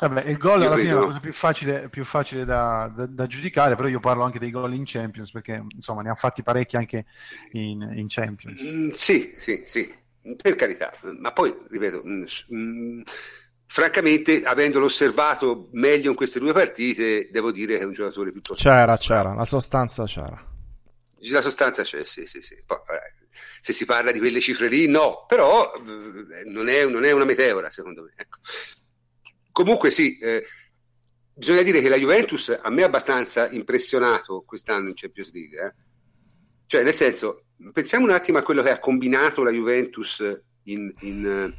Vabbè, 0.00 0.30
il 0.30 0.38
gol 0.38 0.62
alla 0.62 0.76
fine 0.78 0.90
è 0.90 0.94
la 0.94 1.00
cosa 1.00 1.20
più 1.20 1.32
facile, 1.32 1.88
più 1.90 2.04
facile 2.04 2.46
da, 2.46 2.90
da, 2.94 3.04
da, 3.04 3.26
giudicare, 3.26 3.76
però 3.76 3.86
io 3.86 4.00
parlo 4.00 4.22
anche 4.22 4.38
dei 4.38 4.50
gol 4.50 4.72
in 4.72 4.84
Champions 4.86 5.30
perché 5.30 5.62
insomma 5.74 6.00
ne 6.00 6.08
ha 6.08 6.14
fatti 6.14 6.42
parecchi 6.42 6.76
anche 6.76 7.04
in, 7.52 7.82
in 7.94 8.06
Champions. 8.08 8.66
Mm, 8.66 8.90
sì, 8.92 9.30
sì, 9.34 9.62
sì, 9.66 9.94
per 10.40 10.56
carità, 10.56 10.90
ma 11.18 11.32
poi 11.32 11.54
ripeto, 11.68 12.02
mm, 12.02 12.24
mm, 12.54 13.00
francamente, 13.70 14.42
avendolo 14.42 14.86
osservato 14.86 15.68
meglio 15.74 16.10
in 16.10 16.16
queste 16.16 16.40
due 16.40 16.52
partite, 16.52 17.28
devo 17.30 17.52
dire 17.52 17.76
che 17.76 17.82
è 17.82 17.84
un 17.84 17.92
giocatore 17.92 18.32
piuttosto. 18.32 18.60
C'era, 18.60 18.96
c'era, 18.96 19.32
la 19.32 19.44
sostanza 19.44 20.04
c'era. 20.06 20.44
La 21.30 21.40
sostanza 21.40 21.84
c'è, 21.84 22.04
sì, 22.04 22.26
sì, 22.26 22.42
sì. 22.42 22.60
Poi, 22.66 22.78
se 23.60 23.72
si 23.72 23.84
parla 23.84 24.10
di 24.10 24.18
quelle 24.18 24.40
cifre 24.40 24.66
lì, 24.66 24.88
no, 24.88 25.24
però 25.28 25.72
eh, 25.72 26.42
non, 26.46 26.68
è, 26.68 26.84
non, 26.84 27.04
è, 27.04 27.12
una 27.12 27.24
meteora, 27.24 27.70
secondo 27.70 28.02
me. 28.02 28.10
Ecco. 28.16 28.38
Comunque, 29.52 29.92
sì, 29.92 30.16
eh, 30.18 30.44
bisogna 31.32 31.62
dire 31.62 31.80
che 31.80 31.88
la 31.88 31.96
Juventus 31.96 32.58
a 32.60 32.70
me 32.70 32.82
ha 32.82 32.86
abbastanza 32.86 33.48
impressionato 33.50 34.42
quest'anno 34.44 34.88
in 34.88 34.94
Champions 34.96 35.32
League. 35.32 35.60
Eh? 35.60 35.74
Cioè, 36.66 36.82
nel 36.82 36.94
senso, 36.94 37.44
pensiamo 37.72 38.06
un 38.06 38.10
attimo 38.10 38.38
a 38.38 38.42
quello 38.42 38.62
che 38.62 38.70
ha 38.70 38.80
combinato 38.80 39.44
la 39.44 39.52
Juventus 39.52 40.24
in, 40.64 40.92
in 41.02 41.54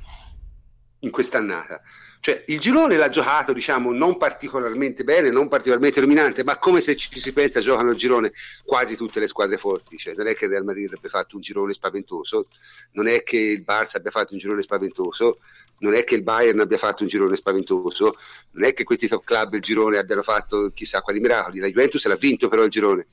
in 1.01 1.11
quest'annata. 1.11 1.81
Cioè, 2.19 2.43
il 2.47 2.59
girone 2.59 2.97
l'ha 2.97 3.09
giocato, 3.09 3.51
diciamo, 3.51 3.91
non 3.91 4.15
particolarmente 4.17 5.03
bene, 5.03 5.31
non 5.31 5.47
particolarmente 5.47 6.01
dominante, 6.01 6.43
ma 6.43 6.59
come 6.59 6.79
se 6.79 6.95
ci 6.95 7.19
si 7.19 7.33
pensa 7.33 7.59
giocano 7.61 7.89
il 7.89 7.97
girone 7.97 8.31
quasi 8.63 8.95
tutte 8.95 9.19
le 9.19 9.25
squadre 9.25 9.57
forti. 9.57 9.97
Cioè, 9.97 10.13
non 10.13 10.27
è 10.27 10.35
che 10.35 10.45
il 10.45 10.51
Real 10.51 10.63
Madrid 10.63 10.93
abbia 10.93 11.09
fatto 11.09 11.35
un 11.35 11.41
girone 11.41 11.73
spaventoso, 11.73 12.47
non 12.91 13.07
è 13.07 13.23
che 13.23 13.37
il 13.37 13.63
Barça 13.65 13.97
abbia 13.97 14.11
fatto 14.11 14.33
un 14.33 14.39
girone 14.39 14.61
spaventoso, 14.61 15.39
non 15.79 15.95
è 15.95 16.03
che 16.03 16.13
il 16.13 16.21
Bayern 16.21 16.59
abbia 16.59 16.77
fatto 16.77 17.01
un 17.01 17.09
girone 17.09 17.35
spaventoso, 17.35 18.15
non 18.51 18.65
è 18.65 18.73
che 18.73 18.83
questi 18.83 19.07
top 19.07 19.23
club 19.23 19.55
il 19.55 19.61
girone 19.61 19.97
abbiano 19.97 20.21
fatto 20.21 20.69
chissà 20.75 21.01
quali 21.01 21.19
miracoli. 21.19 21.57
La 21.57 21.69
Juventus 21.69 22.05
l'ha 22.05 22.15
vinto 22.15 22.49
però 22.49 22.61
il 22.63 22.69
girone. 22.69 23.07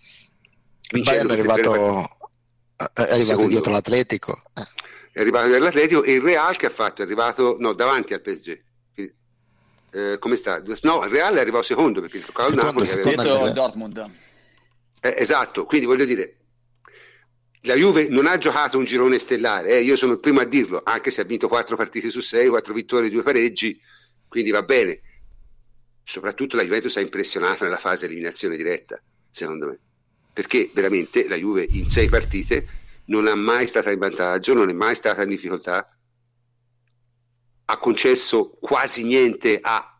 Il 0.91 1.03
Bayern 1.03 1.29
è 1.31 1.33
arrivato, 1.33 2.07
è 2.77 2.91
arrivato 2.95 3.47
dietro 3.47 3.73
l'Atletico. 3.73 4.43
È 5.13 5.21
arrivato 5.21 5.49
dall'Atletico 5.49 6.03
e 6.03 6.15
il 6.15 6.21
Real 6.21 6.57
che 6.57 6.67
ha 6.67 6.71
fatto? 6.71 7.03
È 7.03 7.05
arrivato 7.05 7.57
no, 7.59 7.73
davanti 7.73 8.15
al 8.15 8.21
PSG 8.21 8.67
eh, 9.91 10.19
come 10.19 10.37
sta? 10.37 10.63
No, 10.83 11.05
il 11.05 11.11
Real 11.11 11.37
arrivò 11.37 11.63
secondo 11.63 12.01
perché 12.01 12.21
giocava 12.21 12.49
il 12.49 12.55
Napoli. 12.55 12.89
Aveva... 12.89 13.23
Dietro 13.23 13.51
Dortmund. 13.51 14.11
Eh, 15.01 15.15
esatto, 15.19 15.65
quindi 15.65 15.87
voglio 15.87 16.05
dire, 16.05 16.37
la 17.63 17.75
Juve 17.75 18.09
non 18.09 18.27
ha 18.27 18.37
giocato 18.37 18.79
un 18.79 18.85
girone 18.85 19.19
stellare, 19.19 19.71
eh, 19.71 19.83
io 19.83 19.97
sono 19.97 20.13
il 20.13 20.21
primo 20.21 20.41
a 20.41 20.45
dirlo, 20.45 20.83
anche 20.85 21.11
se 21.11 21.21
ha 21.21 21.25
vinto 21.25 21.49
quattro 21.49 21.77
partite 21.77 22.11
su 22.11 22.21
sei, 22.21 22.49
quattro 22.49 22.75
vittorie, 22.75 23.11
due 23.11 23.23
pareggi, 23.23 23.81
quindi 24.27 24.51
va 24.51 24.63
bene. 24.63 25.01
Soprattutto 26.03 26.57
la 26.57 26.63
Juventus 26.63 26.97
ha 26.97 27.01
impressionato 27.01 27.65
nella 27.65 27.77
fase 27.77 28.07
eliminazione 28.07 28.57
diretta, 28.57 29.01
secondo 29.31 29.69
me, 29.69 29.79
perché 30.33 30.71
veramente 30.75 31.29
la 31.29 31.37
Juve 31.37 31.67
in 31.71 31.87
sei 31.87 32.09
partite 32.09 32.67
non 33.09 33.29
è 33.29 33.35
mai 33.35 33.67
stata 33.67 33.91
in 33.91 33.99
vantaggio, 33.99 34.55
non 34.55 34.69
è 34.69 34.73
mai 34.73 34.95
stata 34.95 35.23
in 35.23 35.29
difficoltà, 35.29 35.97
ha 37.71 37.79
concesso 37.79 38.51
quasi 38.61 39.05
niente 39.05 39.59
a 39.61 39.93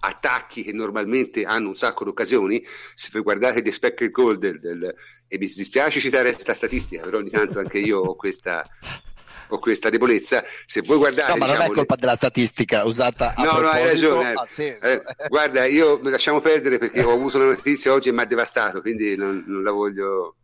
attacchi 0.00 0.62
che 0.62 0.72
normalmente 0.72 1.44
hanno 1.44 1.68
un 1.68 1.76
sacco 1.76 2.04
di 2.04 2.10
occasioni. 2.10 2.64
Se 2.94 3.08
voi 3.12 3.22
guardate 3.22 3.62
The 3.62 3.72
Spectre 3.72 4.10
Goal 4.10 4.38
del, 4.38 4.60
del, 4.60 4.94
e 5.26 5.38
mi 5.38 5.46
dispiace 5.46 6.00
citare 6.00 6.32
questa 6.32 6.54
statistica, 6.54 7.02
però 7.02 7.18
ogni 7.18 7.30
tanto 7.30 7.58
anche 7.58 7.78
io 7.78 8.00
ho 8.00 8.14
questa, 8.14 8.62
ho 9.48 9.58
questa 9.58 9.90
debolezza. 9.90 10.44
Se 10.66 10.82
voi 10.82 10.98
guardate, 10.98 11.32
no, 11.32 11.38
ma 11.38 11.46
diciamo, 11.46 11.64
non 11.64 11.72
è 11.72 11.74
colpa 11.74 11.94
le... 11.94 12.00
della 12.00 12.14
statistica 12.14 12.84
usata 12.84 13.34
a 13.34 13.42
no, 13.42 13.58
no, 13.58 13.68
hai 13.68 13.84
ragione. 13.84 14.34
Eh, 14.56 15.02
guarda, 15.28 15.64
io 15.64 15.98
lasciamo 16.02 16.40
perdere 16.40 16.78
perché 16.78 17.02
ho 17.02 17.12
avuto 17.12 17.38
una 17.38 17.46
notizia 17.46 17.92
oggi 17.92 18.08
e 18.08 18.12
mi 18.12 18.20
ha 18.20 18.26
devastato, 18.26 18.80
quindi 18.80 19.16
non, 19.16 19.44
non 19.46 19.62
la 19.62 19.72
voglio 19.72 20.36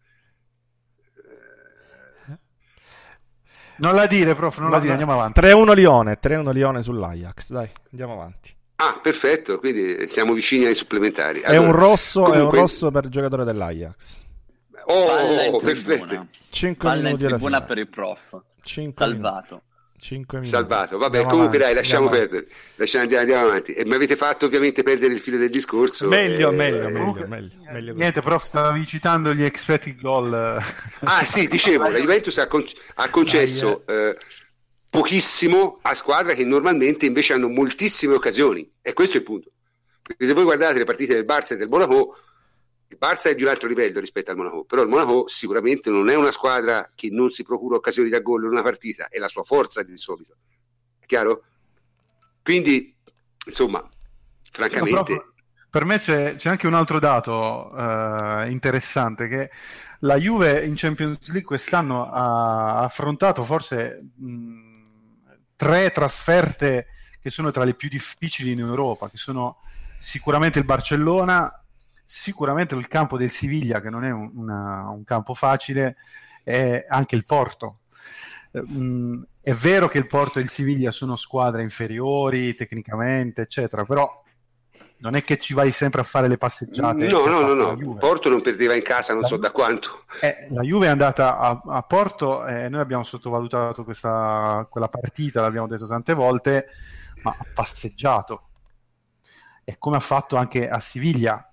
Non 3.76 3.94
la 3.94 4.06
dire, 4.06 4.34
prof, 4.34 4.58
non 4.58 4.70
la 4.70 4.78
dire, 4.78 4.92
andiamo 4.92 5.12
avanti. 5.12 5.40
3-1 5.40 5.74
Lione, 5.74 6.18
3-1 6.22 6.52
Lione 6.52 6.82
sull'Ajax, 6.82 7.50
dai, 7.50 7.70
andiamo 7.90 8.12
avanti. 8.14 8.54
Ah, 8.76 8.98
perfetto, 9.00 9.58
quindi 9.58 10.08
siamo 10.08 10.32
vicini 10.32 10.66
ai 10.66 10.74
supplementari. 10.74 11.42
Allora, 11.44 11.62
è, 11.62 11.66
un 11.66 11.72
rosso, 11.72 12.22
comunque... 12.22 12.40
è 12.40 12.44
un 12.44 12.50
rosso 12.50 12.90
per 12.90 13.04
il 13.04 13.10
giocatore 13.10 13.44
dell'Ajax. 13.44 14.24
Oh, 14.86 15.58
perfetto. 15.60 16.26
5 16.50 16.88
Palla 16.88 17.02
minuti 17.02 17.24
alla 17.24 17.38
fine. 17.38 17.62
per 17.62 17.78
il 17.78 17.88
prof. 17.88 18.42
5 18.62 18.92
Salvato. 18.92 19.48
Minuti. 19.54 19.72
5 19.98 20.38
minuti. 20.38 20.56
Salvato, 20.56 20.98
vabbè, 20.98 21.18
andiamo 21.18 21.30
comunque 21.30 21.56
avanti, 21.56 21.74
dai, 21.74 21.82
lasciamo 21.82 22.08
perdere. 22.08 22.46
Lasciamo, 22.76 23.02
andiamo, 23.04 23.22
andiamo, 23.22 23.48
avanti. 23.48 23.72
E 23.72 23.84
mi 23.84 23.94
avete 23.94 24.16
fatto 24.16 24.46
ovviamente 24.46 24.82
perdere 24.82 25.14
il 25.14 25.20
filo 25.20 25.38
del 25.38 25.50
discorso. 25.50 26.08
Meglio, 26.08 26.50
e... 26.50 26.52
meglio, 26.52 26.88
meglio, 26.88 27.26
meglio, 27.26 27.56
meglio 27.72 27.92
Niente, 27.94 28.20
prof, 28.20 28.44
stavi 28.44 28.84
citando 28.86 29.32
gli 29.34 29.44
expected 29.44 30.00
goal. 30.00 30.62
Ah 31.04 31.24
sì, 31.24 31.48
dicevo, 31.48 31.88
la 31.88 31.98
Juventus 31.98 32.36
ha, 32.38 32.46
con- 32.46 32.64
ha 32.94 33.08
concesso 33.08 33.86
eh, 33.86 34.16
pochissimo 34.90 35.78
a 35.82 35.94
squadre 35.94 36.34
che 36.34 36.44
normalmente 36.44 37.06
invece 37.06 37.32
hanno 37.32 37.48
moltissime 37.48 38.14
occasioni. 38.14 38.70
E 38.82 38.92
questo 38.92 39.16
è 39.16 39.20
il 39.20 39.24
punto. 39.26 39.50
Perché 40.02 40.26
se 40.26 40.34
voi 40.34 40.44
guardate 40.44 40.78
le 40.78 40.84
partite 40.84 41.14
del 41.14 41.24
Barça 41.24 41.52
e 41.52 41.56
del 41.56 41.68
Monaco, 41.68 42.16
il 42.94 42.98
Barça 43.00 43.28
è 43.28 43.34
di 43.34 43.42
un 43.42 43.48
altro 43.48 43.68
livello 43.68 44.00
rispetto 44.00 44.30
al 44.30 44.36
Monaco, 44.36 44.64
però 44.64 44.82
il 44.82 44.88
Monaco 44.88 45.26
sicuramente 45.26 45.90
non 45.90 46.08
è 46.08 46.14
una 46.14 46.30
squadra 46.30 46.90
che 46.94 47.08
non 47.10 47.30
si 47.30 47.42
procura 47.42 47.76
occasioni 47.76 48.08
da 48.08 48.20
gol 48.20 48.44
in 48.44 48.50
una 48.50 48.62
partita, 48.62 49.08
è 49.08 49.18
la 49.18 49.28
sua 49.28 49.42
forza 49.42 49.82
di 49.82 49.96
solito. 49.96 50.36
È 50.98 51.06
chiaro? 51.06 51.44
Quindi, 52.42 52.94
insomma, 53.46 53.86
francamente... 54.50 55.12
No, 55.12 55.32
per 55.68 55.84
me 55.84 55.98
c'è, 55.98 56.36
c'è, 56.36 56.50
anche 56.50 56.68
un 56.68 56.74
altro 56.74 57.00
dato 57.00 57.72
uh, 57.74 58.48
interessante 58.48 59.26
che 59.26 59.50
la 60.00 60.16
Juve 60.16 60.64
in 60.64 60.74
Champions 60.76 61.26
League 61.30 61.42
quest'anno 61.42 62.08
ha 62.12 62.78
affrontato 62.78 63.42
forse 63.42 64.00
mh, 64.14 64.62
tre 65.56 65.90
trasferte 65.90 66.86
che 67.20 67.30
sono 67.30 67.50
tra 67.50 67.64
le 67.64 67.74
più 67.74 67.88
difficili 67.88 68.52
in 68.52 68.60
Europa, 68.60 69.08
che 69.08 69.16
sono 69.16 69.62
sicuramente 69.98 70.60
il 70.60 70.64
Barcellona, 70.64 71.63
sicuramente 72.04 72.74
il 72.74 72.88
campo 72.88 73.16
del 73.16 73.30
Siviglia, 73.30 73.80
che 73.80 73.90
non 73.90 74.04
è 74.04 74.10
un, 74.10 74.30
una, 74.34 74.88
un 74.90 75.04
campo 75.04 75.34
facile, 75.34 75.96
e 76.42 76.84
anche 76.88 77.16
il 77.16 77.24
Porto. 77.24 77.80
Mm, 78.58 79.22
è 79.40 79.52
vero 79.52 79.88
che 79.88 79.98
il 79.98 80.06
Porto 80.06 80.38
e 80.38 80.42
il 80.42 80.48
Siviglia 80.48 80.90
sono 80.90 81.16
squadre 81.16 81.62
inferiori 81.62 82.54
tecnicamente, 82.54 83.42
eccetera, 83.42 83.84
però 83.84 84.22
non 84.98 85.16
è 85.16 85.24
che 85.24 85.38
ci 85.38 85.52
vai 85.54 85.72
sempre 85.72 86.00
a 86.00 86.04
fare 86.04 86.28
le 86.28 86.38
passeggiate. 86.38 87.06
No, 87.08 87.26
no, 87.26 87.52
no, 87.52 87.74
no. 87.74 87.94
Porto 87.96 88.28
non 88.28 88.40
perdeva 88.40 88.74
in 88.74 88.82
casa, 88.82 89.12
non 89.12 89.22
la 89.22 89.28
so 89.28 89.34
Juve, 89.34 89.46
da 89.48 89.52
quanto. 89.52 90.04
Eh, 90.20 90.48
la 90.50 90.62
Juve 90.62 90.86
è 90.86 90.90
andata 90.90 91.38
a, 91.38 91.60
a 91.62 91.82
Porto 91.82 92.46
e 92.46 92.68
noi 92.68 92.80
abbiamo 92.80 93.02
sottovalutato 93.02 93.84
questa, 93.84 94.66
quella 94.70 94.88
partita, 94.88 95.40
l'abbiamo 95.40 95.66
detto 95.66 95.86
tante 95.86 96.14
volte, 96.14 96.68
ma 97.22 97.36
ha 97.38 97.46
passeggiato. 97.52 98.48
E 99.64 99.76
come 99.78 99.96
ha 99.96 100.00
fatto 100.00 100.36
anche 100.36 100.68
a 100.68 100.80
Siviglia, 100.80 101.52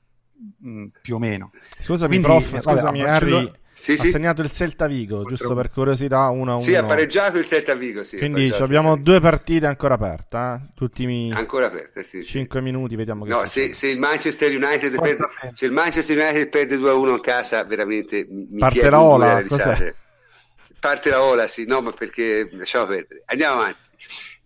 Mm, 0.68 0.88
più 1.02 1.16
o 1.16 1.20
meno. 1.20 1.52
Scusami, 1.78 2.20
Quindi, 2.20 2.46
prof, 2.46 2.60
scusami, 2.60 3.02
vabbè, 3.02 3.12
Harry. 3.12 3.52
Sì, 3.74 3.98
sì. 3.98 4.08
Ha 4.08 4.10
segnato 4.12 4.42
il 4.42 4.52
Celta 4.52 4.88
Vigo, 4.88 5.24
giusto 5.24 5.56
per 5.56 5.70
curiosità 5.70 6.30
1 6.30 6.52
1. 6.54 6.58
Sì, 6.60 6.76
ha 6.76 6.84
pareggiato 6.84 7.38
il 7.40 7.46
Celta 7.46 7.74
Vigo. 7.74 8.04
Sì, 8.04 8.18
Quindi 8.18 8.50
abbiamo 8.52 8.96
due 8.96 9.20
partite 9.20 9.66
ancora 9.66 9.96
aperte. 9.96 10.38
Eh? 10.38 10.72
Tutti 10.76 11.06
mi... 11.06 11.32
Ancora 11.32 11.68
aperte, 11.68 12.04
sì. 12.04 12.24
5 12.24 12.60
sì. 12.60 12.66
minuti, 12.66 12.96
vediamo 12.96 13.26
che 13.26 13.32
No, 13.32 13.46
se, 13.46 13.74
se, 13.74 13.88
il 13.88 13.98
Manchester 13.98 14.56
United 14.56 15.00
perde, 15.00 15.26
se 15.54 15.66
il 15.66 15.72
Manchester 15.72 16.18
United 16.18 16.50
perde 16.50 16.78
2 16.78 16.92
1 16.92 17.12
in 17.12 17.22
casa, 17.22 17.64
veramente 17.64 18.28
mi, 18.30 18.48
mi 18.52 18.60
Parte 18.60 18.90
la 18.90 19.02
Ola, 19.02 19.44
cos'è? 19.44 19.94
Parte 20.80 21.10
la 21.10 21.24
Ola, 21.24 21.48
sì, 21.48 21.66
no, 21.66 21.82
ma 21.82 21.92
perché 21.92 22.50
lasciamo 22.52 22.86
perdere. 22.86 23.24
Andiamo 23.26 23.62
avanti. 23.62 23.90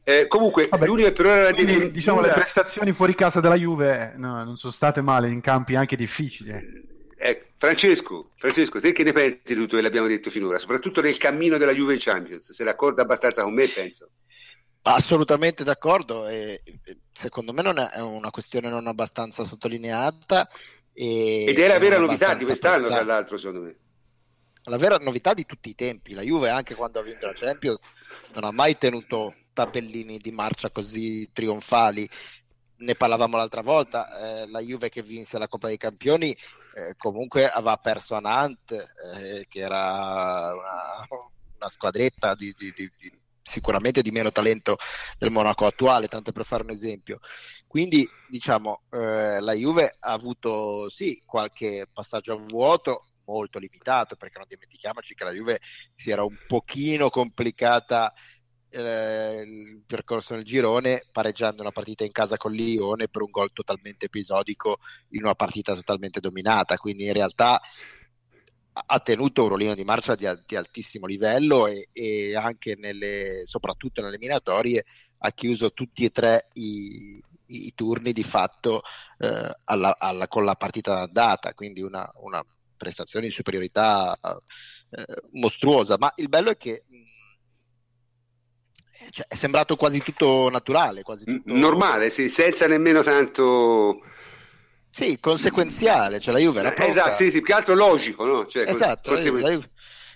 Eh, 0.08 0.28
comunque, 0.28 0.68
Vabbè, 0.68 0.86
l'unico 0.86 1.12
per 1.14 1.26
ora 1.26 1.52
quindi, 1.52 1.90
diciamo 1.90 2.22
le 2.22 2.30
prestazioni 2.30 2.92
fuori 2.92 3.16
casa 3.16 3.40
della 3.40 3.56
Juve 3.56 4.14
no, 4.18 4.44
non 4.44 4.56
sono 4.56 4.72
state 4.72 5.02
male 5.02 5.30
in 5.30 5.42
campi 5.42 5.74
anche 5.74 5.96
difficili. 5.96 6.52
Eh, 6.52 6.84
eh 7.18 7.48
Francesco, 7.58 8.30
Francesco, 8.38 8.80
te 8.80 8.92
che 8.92 9.04
ne 9.04 9.14
pensi 9.14 9.40
di 9.44 9.56
tutto 9.56 9.78
che 9.78 9.82
l'abbiamo 9.82 10.06
detto 10.06 10.30
finora, 10.30 10.60
soprattutto 10.60 11.02
nel 11.02 11.18
cammino 11.18 11.58
della 11.58 11.74
Juve 11.74 11.94
in 11.94 12.00
Champions? 12.00 12.52
Sei 12.52 12.64
d'accordo 12.64 13.02
abbastanza 13.02 13.42
con 13.42 13.56
me, 13.56 13.68
penso? 13.68 14.12
Assolutamente 14.84 15.64
d'accordo, 15.64 16.28
e, 16.28 16.62
secondo 17.12 17.52
me 17.52 17.64
non 17.64 17.80
è 17.80 18.00
una 18.00 18.30
questione 18.30 18.70
non 18.70 18.86
abbastanza 18.86 19.44
sottolineata. 19.44 20.48
E, 20.94 21.46
Ed 21.48 21.58
è 21.58 21.68
la 21.68 21.80
vera 21.80 21.98
novità 21.98 22.36
di 22.36 22.46
quest'anno, 22.46 22.84
pensata. 22.84 23.04
tra 23.04 23.12
l'altro, 23.12 23.38
secondo 23.38 23.62
me. 23.62 23.76
La 24.66 24.78
vera 24.78 24.98
novità 24.98 25.34
di 25.34 25.48
tutti 25.48 25.70
i 25.70 25.76
tempi. 25.76 26.14
La 26.14 26.22
Juve, 26.22 26.52
anche 26.52 26.76
quando 26.76 27.00
ha 27.00 27.02
vinto 27.02 27.26
la 27.26 27.34
Champions, 27.34 27.90
non 28.36 28.44
ha 28.44 28.52
mai 28.52 28.78
tenuto 28.78 29.34
tabellini 29.56 30.18
di 30.20 30.32
marcia 30.32 30.70
così 30.70 31.30
trionfali. 31.32 32.08
Ne 32.78 32.96
parlavamo 32.96 33.38
l'altra 33.38 33.62
volta, 33.62 34.42
eh, 34.42 34.48
la 34.48 34.60
Juve 34.60 34.90
che 34.90 35.02
vinse 35.02 35.40
la 35.40 35.48
Coppa 35.48 35.68
dei 35.68 35.78
Campioni 35.78 36.36
eh, 36.76 36.96
comunque 36.98 37.50
aveva 37.50 37.78
perso 37.78 38.16
a 38.16 38.20
Nantes, 38.20 38.86
eh, 39.16 39.46
che 39.48 39.60
era 39.62 40.52
una, 40.54 41.08
una 41.56 41.70
squadretta 41.70 42.36
di, 42.36 42.54
di, 42.58 42.74
di, 42.76 42.92
sicuramente 43.42 44.02
di 44.02 44.12
meno 44.12 44.32
talento 44.32 44.78
del 45.18 45.32
Monaco 45.32 45.66
attuale, 45.66 46.10
tanto 46.10 46.34
per 46.34 46.44
fare 46.44 46.64
un 46.64 46.72
esempio. 46.72 47.20
Quindi 47.66 48.06
diciamo, 48.28 48.82
eh, 48.92 49.40
la 49.40 49.54
Juve 49.54 49.96
ha 50.00 50.12
avuto 50.12 50.90
sì 50.90 51.24
qualche 51.26 51.88
passaggio 51.92 52.34
a 52.34 52.38
vuoto, 52.38 53.06
molto 53.26 53.58
limitato, 53.58 54.18
perché 54.18 54.38
non 54.38 54.48
dimentichiamoci 54.50 55.16
che 55.16 55.24
la 55.24 55.32
Juve 55.32 55.62
si 55.94 56.12
era 56.12 56.24
un 56.24 56.36
pochino 56.46 57.10
complicata 57.10 58.14
eh, 58.76 59.42
il 59.42 59.82
percorso 59.86 60.36
nel 60.36 60.44
girone 60.44 61.06
pareggiando 61.12 61.62
una 61.62 61.72
partita 61.72 62.04
in 62.04 62.12
casa 62.12 62.38
con 62.38 62.52
Lione 62.52 63.08
per 63.08 63.22
un 63.22 63.32
gol 63.32 63.52
totalmente 63.54 64.08
episodico 64.08 64.80
in 65.10 65.24
una 65.24 65.36
partita 65.36 65.74
totalmente 65.74 66.20
dominata. 66.20 66.78
Quindi 66.78 67.06
in 67.06 67.14
realtà 67.14 67.62
ha 68.74 69.00
tenuto 69.00 69.44
un 69.44 69.50
rollino 69.50 69.74
di 69.74 69.86
marcia 69.86 70.16
di, 70.16 70.28
di 70.46 70.56
altissimo 70.56 71.06
livello 71.06 71.68
e, 71.68 71.88
e 71.94 72.36
anche 72.36 72.76
nelle, 72.76 73.42
soprattutto 73.46 74.02
nelle 74.02 74.16
eliminatorie 74.16 74.84
ha 75.20 75.32
chiuso 75.32 75.72
tutti 75.72 76.04
e 76.04 76.10
tre 76.10 76.50
i, 76.54 77.22
i 77.48 77.74
turni 77.74 78.12
di 78.12 78.24
fatto 78.24 78.82
eh, 79.20 79.58
alla, 79.64 79.98
alla, 79.98 80.28
con 80.28 80.44
la 80.44 80.56
partita 80.56 80.94
d'andata 80.94 81.54
quindi 81.54 81.82
una, 81.82 82.10
una 82.16 82.44
prestazione 82.76 83.28
di 83.28 83.32
superiorità 83.32 84.18
eh, 84.90 85.06
mostruosa. 85.32 85.96
Ma 85.98 86.12
il 86.18 86.30
bello 86.30 86.52
è 86.52 86.58
che 86.58 86.84
cioè, 89.10 89.28
è 89.28 89.36
sembrato 89.36 89.76
quasi 89.76 90.00
tutto 90.00 90.50
naturale, 90.50 91.04
quasi 91.04 91.26
tutto... 91.26 91.54
normale, 91.54 92.10
sì, 92.10 92.30
senza 92.30 92.68
nemmeno 92.68 93.04
tanto... 93.04 94.02
Sì, 94.90 95.20
conseguenziale, 95.20 96.20
cioè 96.22 96.34
la 96.34 96.40
Juve 96.40 96.60
era 96.60 96.72
pronta. 96.72 96.90
Esatto, 96.90 97.14
sì, 97.16 97.26
sì, 97.26 97.40
più 97.40 97.48
che 97.48 97.54
altro 97.54 97.76
logico, 97.76 98.24
no? 98.24 98.46
Cioè, 98.48 98.70
esatto, 98.70 99.12
la 99.12 99.20
Juve, 99.20 99.42
la, 99.42 99.50
Juve, 99.52 99.70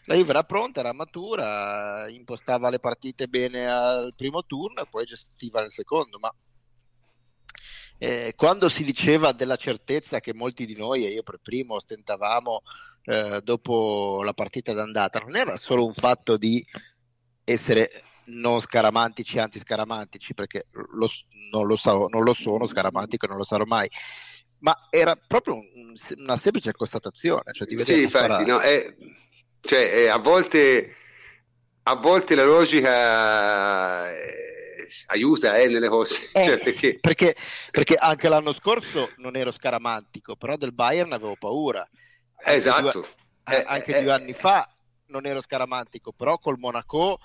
la 0.06 0.16
Juve 0.16 0.30
era 0.30 0.44
pronta, 0.44 0.80
era 0.80 0.94
matura, 0.94 2.08
impostava 2.10 2.70
le 2.70 2.80
partite 2.80 3.28
bene 3.28 3.70
al 3.70 4.14
primo 4.16 4.46
turno 4.46 4.82
e 4.82 4.88
poi 4.90 5.04
gestiva 5.04 5.60
nel 5.60 5.72
secondo, 5.72 6.18
ma 6.18 6.34
eh, 7.98 8.34
quando 8.38 8.70
si 8.70 8.86
diceva 8.86 9.34
della 9.34 9.58
certezza 9.58 10.22
che 10.22 10.34
molti 10.34 10.66
di 10.66 10.78
noi, 10.78 11.06
e 11.06 11.10
io 11.10 11.24
per 11.24 11.40
primo, 11.44 11.76
ostentavamo 11.76 12.62
eh, 13.04 13.42
dopo 13.44 14.22
la 14.24 14.34
partita 14.34 14.72
d'andata, 14.72 15.20
non 15.20 15.36
era 15.36 15.58
solo 15.58 15.84
un 15.84 15.92
fatto 15.92 16.38
di 16.38 16.66
essere 17.44 18.04
non 18.30 18.60
scaramantici, 18.60 19.40
anti-scaramantici, 19.40 20.34
perché 20.34 20.68
lo, 20.72 21.08
non, 21.52 21.68
lo 21.68 21.76
so, 21.76 22.08
non, 22.10 22.24
lo 22.24 22.34
sono 22.34 22.66
scaramantico 22.66 23.26
e 23.26 23.30
non 23.30 23.38
lo 23.38 23.44
sarò 23.44 23.66
mai, 23.66 23.90
ma 24.60 24.88
era 24.90 25.16
proprio 25.16 25.56
un, 25.56 25.96
una 26.18 26.38
semplice 26.38 26.72
constatazione. 26.72 27.54
Cioè 27.54 27.68
di 27.68 27.78
sì, 27.84 28.04
infatti, 28.04 28.46
no, 28.46 28.60
è, 28.60 28.96
cioè, 29.62 29.92
è, 29.92 30.08
a, 30.08 30.18
volte, 30.18 30.96
a 31.84 31.96
volte 31.96 32.36
la 32.36 32.46
logica 32.46 34.12
eh, 34.12 34.88
aiuta 35.08 35.58
eh, 35.58 35.68
nelle 35.68 35.88
cose. 35.88 36.30
Eh, 36.34 36.44
cioè, 36.44 36.58
perché... 36.60 37.00
Perché, 37.00 37.36
perché... 37.72 37.96
anche 37.96 38.30
l'anno 38.30 38.54
scorso 38.54 39.12
non 39.18 39.36
ero 39.36 39.52
scaramantico, 39.52 40.36
però 40.36 40.56
del 40.56 40.74
Bayern 40.74 41.14
avevo 41.14 41.36
paura. 41.38 41.88
Anche 42.38 42.54
esatto. 42.54 43.00
Due, 43.44 43.58
eh, 43.58 43.64
anche 43.66 43.98
eh, 43.98 44.04
due 44.04 44.12
anni 44.12 44.34
fa 44.34 44.70
non 45.08 45.26
ero 45.26 45.42
scaramantico, 45.42 46.12
però 46.12 46.38
col 46.38 46.58
Monaco 46.58 47.20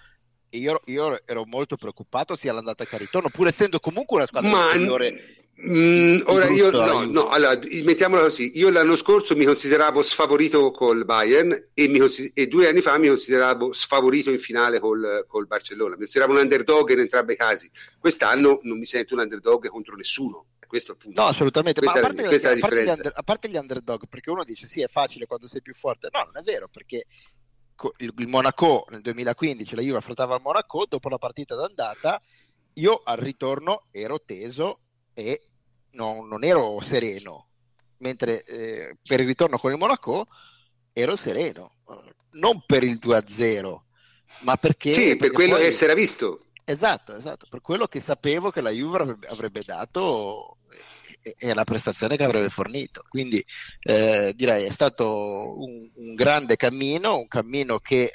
io, 0.58 0.80
io, 0.86 1.20
ero 1.24 1.44
molto 1.46 1.76
preoccupato 1.76 2.36
sia 2.36 2.52
l'andata 2.52 2.84
che 2.84 2.94
il 2.94 3.00
ritorno, 3.02 3.28
pur 3.28 3.46
essendo 3.46 3.78
comunque 3.80 4.16
una 4.16 4.26
squadra 4.26 4.50
Ma... 4.50 4.74
migliore. 4.74 5.42
Mm, 5.56 6.22
ora 6.24 6.48
io 6.48 6.70
no, 6.72 7.04
no, 7.04 7.28
allora 7.28 7.56
mettiamola 7.84 8.22
così. 8.22 8.50
Io 8.58 8.70
l'anno 8.70 8.96
scorso 8.96 9.36
mi 9.36 9.44
consideravo 9.44 10.02
sfavorito 10.02 10.72
col 10.72 11.04
Bayern 11.04 11.68
e, 11.72 11.88
mi, 11.88 12.00
e 12.34 12.46
due 12.48 12.68
anni 12.68 12.80
fa 12.80 12.98
mi 12.98 13.06
consideravo 13.06 13.72
sfavorito 13.72 14.30
in 14.30 14.40
finale 14.40 14.80
col, 14.80 15.24
col, 15.28 15.46
Barcellona. 15.46 15.92
Mi 15.92 15.98
consideravo 15.98 16.32
un 16.32 16.42
underdog 16.42 16.90
in 16.90 16.98
entrambi 16.98 17.34
i 17.34 17.36
casi. 17.36 17.70
Quest'anno 18.00 18.58
non 18.62 18.78
mi 18.78 18.84
sento 18.84 19.14
un 19.14 19.20
underdog 19.20 19.68
contro 19.68 19.94
nessuno. 19.94 20.46
Questo 20.66 20.96
punto. 20.96 21.20
No, 21.20 21.28
assolutamente. 21.28 21.80
Questa, 21.80 22.00
Ma 22.00 22.04
a 22.04 22.08
parte, 22.08 22.26
questa 22.26 22.50
a, 22.50 22.58
parte 22.58 22.84
under, 22.88 23.12
a 23.14 23.22
parte 23.22 23.48
gli 23.48 23.56
underdog, 23.56 24.08
perché 24.08 24.30
uno 24.30 24.42
dice 24.42 24.66
sì, 24.66 24.82
è 24.82 24.88
facile 24.88 25.26
quando 25.26 25.46
sei 25.46 25.62
più 25.62 25.72
forte. 25.72 26.08
No, 26.10 26.24
non 26.24 26.36
è 26.36 26.42
vero, 26.42 26.68
perché 26.68 27.06
il, 27.98 28.28
Monaco 28.28 28.86
nel 28.90 29.02
2015, 29.02 29.74
la 29.74 29.82
Juve 29.82 29.98
affrontava 29.98 30.36
il 30.36 30.42
Monaco, 30.42 30.86
dopo 30.88 31.08
la 31.08 31.18
partita 31.18 31.54
d'andata, 31.54 32.20
io 32.74 33.00
al 33.02 33.18
ritorno 33.18 33.86
ero 33.90 34.20
teso 34.20 34.80
e 35.14 35.48
non, 35.92 36.26
non 36.26 36.44
ero 36.44 36.80
sereno, 36.80 37.48
mentre 37.98 38.44
eh, 38.44 38.96
per 39.02 39.20
il 39.20 39.26
ritorno 39.26 39.58
con 39.58 39.72
il 39.72 39.78
Monaco 39.78 40.26
ero 40.92 41.16
sereno, 41.16 41.76
non 42.32 42.62
per 42.64 42.84
il 42.84 42.98
2-0, 43.02 43.80
ma 44.42 44.56
perché... 44.56 44.92
Sì, 44.92 45.00
perché 45.00 45.16
per 45.16 45.32
quello 45.32 45.54
poi... 45.56 45.64
che 45.64 45.72
si 45.72 45.84
era 45.84 45.94
visto. 45.94 46.46
Esatto, 46.64 47.14
esatto, 47.14 47.46
per 47.50 47.60
quello 47.60 47.86
che 47.86 48.00
sapevo 48.00 48.50
che 48.50 48.62
la 48.62 48.70
Juve 48.70 49.18
avrebbe 49.28 49.62
dato 49.64 50.58
e 51.36 51.54
la 51.54 51.64
prestazione 51.64 52.16
che 52.16 52.24
avrebbe 52.24 52.50
fornito. 52.50 53.04
Quindi 53.08 53.44
eh, 53.80 54.32
direi 54.34 54.64
è 54.64 54.70
stato 54.70 55.58
un, 55.58 55.90
un, 55.94 56.14
grande 56.14 56.56
cammino, 56.56 57.16
un 57.16 57.28
cammino 57.28 57.78
che 57.78 58.02
eh, 58.04 58.10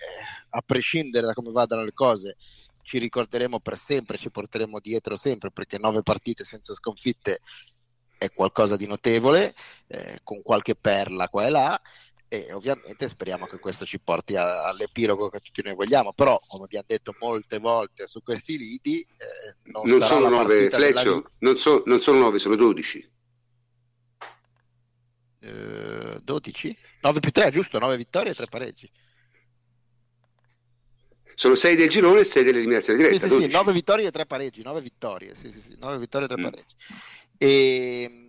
a 0.51 0.61
prescindere 0.61 1.25
da 1.25 1.33
come 1.33 1.51
vadano 1.51 1.83
le 1.83 1.93
cose 1.93 2.37
ci 2.83 2.97
ricorderemo 2.97 3.59
per 3.59 3.77
sempre, 3.77 4.17
ci 4.17 4.31
porteremo 4.31 4.79
dietro 4.79 5.15
sempre 5.15 5.51
perché 5.51 5.77
nove 5.77 6.01
partite 6.01 6.43
senza 6.43 6.73
sconfitte 6.73 7.39
è 8.17 8.31
qualcosa 8.31 8.75
di 8.75 8.87
notevole, 8.87 9.53
eh, 9.87 10.19
con 10.23 10.41
qualche 10.41 10.75
perla 10.75 11.29
qua 11.29 11.45
e 11.45 11.49
là 11.49 11.81
e 12.31 12.53
ovviamente 12.53 13.07
speriamo 13.07 13.47
che 13.47 13.57
questo 13.57 13.85
ci 13.85 13.99
porti 13.99 14.35
a, 14.35 14.67
all'epilogo 14.67 15.29
che 15.29 15.39
tutti 15.39 15.63
noi 15.63 15.73
vogliamo, 15.73 16.13
però 16.13 16.39
come 16.47 16.65
abbiamo 16.65 16.85
detto 16.87 17.15
molte 17.19 17.57
volte 17.57 18.05
su 18.05 18.21
questi 18.21 18.55
liti 18.55 19.01
eh, 19.01 19.71
non, 19.71 19.89
non 19.89 20.03
sono 20.03 20.29
nove, 20.29 20.69
Fleccio, 20.69 21.03
della... 21.03 21.31
non, 21.39 21.57
so, 21.57 21.81
non, 21.87 21.99
sono 21.99 22.19
nove, 22.19 22.37
sono 22.37 22.55
dodici. 22.55 23.17
Eh, 25.39 26.19
12? 26.21 26.77
9 27.01 27.19
più 27.19 27.31
3, 27.31 27.49
giusto? 27.49 27.79
9 27.79 27.97
vittorie 27.97 28.31
e 28.31 28.35
3 28.35 28.45
pareggi. 28.45 28.91
Sono 31.33 31.55
6 31.55 31.75
del 31.75 31.89
girone 31.89 32.19
e 32.19 32.25
6 32.25 32.43
dell'eliminazione 32.43 32.99
diretta. 32.99 33.27
Sì, 33.27 33.33
sì, 33.33 33.41
sì, 33.41 33.51
9 33.51 33.73
vittorie 33.73 34.05
e 34.07 34.11
3 34.11 34.25
pareggi, 34.27 34.61
9 34.61 34.81
vittorie, 34.81 35.33
sì, 35.33 35.51
sì, 35.51 35.61
sì, 35.61 35.75
9 35.79 35.97
vittorie 35.97 36.27
e 36.27 36.29
3 36.29 36.37
mm. 36.37 36.43
pareggi. 36.43 36.75
E 37.39 38.01
ehm, 38.03 38.28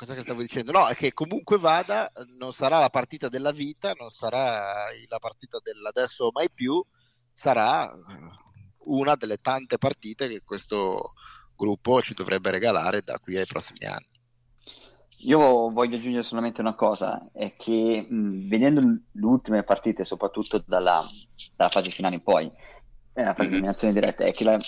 cosa 0.00 0.14
che 0.14 0.22
stavo 0.22 0.40
dicendo? 0.40 0.72
No, 0.72 0.88
è 0.88 0.94
che 0.94 1.12
comunque 1.12 1.58
vada, 1.58 2.10
non 2.38 2.54
sarà 2.54 2.78
la 2.78 2.88
partita 2.88 3.28
della 3.28 3.50
vita, 3.50 3.92
non 3.92 4.08
sarà 4.08 4.86
la 5.06 5.18
partita 5.18 5.58
dell'adesso 5.62 6.24
o 6.24 6.30
mai 6.32 6.50
più, 6.50 6.82
sarà 7.30 7.92
una 8.84 9.14
delle 9.16 9.36
tante 9.42 9.76
partite 9.76 10.26
che 10.26 10.40
questo 10.42 11.12
gruppo 11.54 12.00
ci 12.00 12.14
dovrebbe 12.14 12.50
regalare 12.50 13.02
da 13.02 13.18
qui 13.18 13.36
ai 13.36 13.44
prossimi 13.44 13.84
anni. 13.84 14.08
Io 15.24 15.70
voglio 15.70 15.96
aggiungere 15.96 16.22
solamente 16.22 16.62
una 16.62 16.74
cosa, 16.74 17.30
è 17.30 17.54
che 17.56 18.06
mh, 18.08 18.48
vedendo 18.48 18.80
le 18.80 19.26
ultime 19.26 19.64
partite, 19.64 20.04
soprattutto 20.04 20.64
dalla, 20.66 21.04
dalla 21.54 21.68
fase 21.68 21.90
finale 21.90 22.14
in 22.14 22.22
poi, 22.22 22.50
eh, 23.12 23.22
la 23.22 23.34
fase 23.34 23.50
di 23.50 23.56
eliminazione 23.56 23.92
diretta, 23.92 24.24
è 24.24 24.32
che 24.32 24.44
la, 24.44 24.58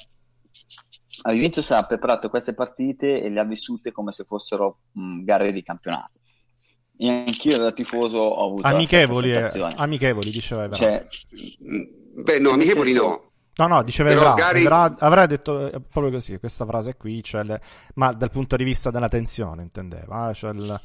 la 1.23 1.33
Juventus 1.33 1.71
ha 1.71 1.85
preparato 1.85 2.29
queste 2.29 2.55
partite 2.55 3.23
e 3.23 3.31
le 3.31 3.41
ha 3.41 3.45
vissute 3.45 3.93
come 3.93 4.13
se 4.13 4.25
fossero 4.25 4.79
mh, 4.93 5.25
gare 5.25 5.53
di 5.53 5.63
campionato. 5.63 6.19
E 6.97 7.09
anch'io 7.09 7.59
da 7.59 7.73
tifoso 7.73 8.19
ho 8.19 8.47
avuto 8.47 8.67
amichevoli, 8.67 9.33
eh, 9.33 9.51
amichevoli 9.77 10.31
diceva 10.31 10.69
cioè, 10.69 11.05
beh 11.59 12.39
no 12.39 12.51
amichevoli 12.51 12.93
senso... 12.93 13.07
no 13.07 13.31
No, 13.55 13.67
no, 13.67 13.83
diceva 13.83 14.11
Evra, 14.11 14.33
Gary... 14.33 14.63
Evra, 14.63 14.91
avrà 14.99 15.27
detto 15.27 15.71
eh, 15.71 15.81
proprio 15.81 16.11
così, 16.11 16.39
questa 16.39 16.65
frase 16.65 16.97
qui, 16.97 17.23
cioè 17.23 17.43
le, 17.43 17.61
ma 17.95 18.13
dal 18.13 18.31
punto 18.31 18.57
di 18.57 18.65
vista 18.65 18.91
della 18.91 19.09
tensione, 19.09 19.61
intendeva. 19.61 20.31
Eh? 20.31 20.35
Cioè 20.35 20.53
il, 20.53 20.81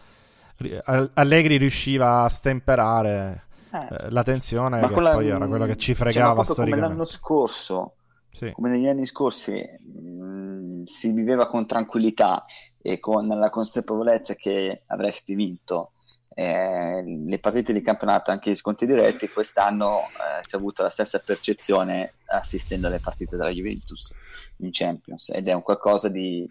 Allegri 1.14 1.58
riusciva 1.58 2.24
a 2.24 2.30
stemperare 2.30 3.48
eh. 3.72 3.78
eh 3.78 4.10
la 4.10 4.24
tensione, 4.24 4.82
ma 4.82 4.88
che 4.88 4.94
quella, 4.94 5.12
poi 5.12 5.30
era 5.30 5.48
quello 5.48 5.66
che 5.66 5.78
ci 5.78 5.94
fregava 5.94 6.44
cioè, 6.44 6.54
storicamente. 6.54 6.88
Come 6.88 6.98
l'anno 6.98 7.06
scorso, 7.06 7.96
sì. 8.38 8.52
come 8.52 8.70
negli 8.70 8.88
anni 8.88 9.08
scorsi, 9.08 9.52
mh, 9.52 10.24
mm, 10.24 10.84
si 10.84 11.12
viveva 11.12 11.48
con 11.48 11.66
tranquillità 11.66 12.46
e 12.80 13.00
con 13.00 13.28
la 13.28 13.50
consapevolezza 13.50 14.36
che 14.36 14.84
avresti 14.86 15.34
vinto 15.34 15.94
eh, 16.36 17.02
le 17.04 17.40
partite 17.40 17.74
di 17.74 17.82
campionato, 17.82 18.30
anche 18.30 18.52
gli 18.52 18.56
sconti 18.56 18.86
diretti, 18.86 19.28
quest'anno 19.28 20.02
eh, 20.02 20.44
si 20.44 20.54
è 20.54 20.58
avuta 20.60 20.84
la 20.84 20.92
stessa 20.92 21.18
percezione 21.18 22.14
assistendo 22.26 22.86
alle 22.86 23.00
partite 23.00 23.36
della 23.38 23.50
Juventus 23.50 24.14
in 24.58 24.70
Champions 24.72 25.30
ed 25.30 25.48
è 25.48 25.54
un 25.54 25.64
qualcosa 25.64 26.10
di 26.10 26.48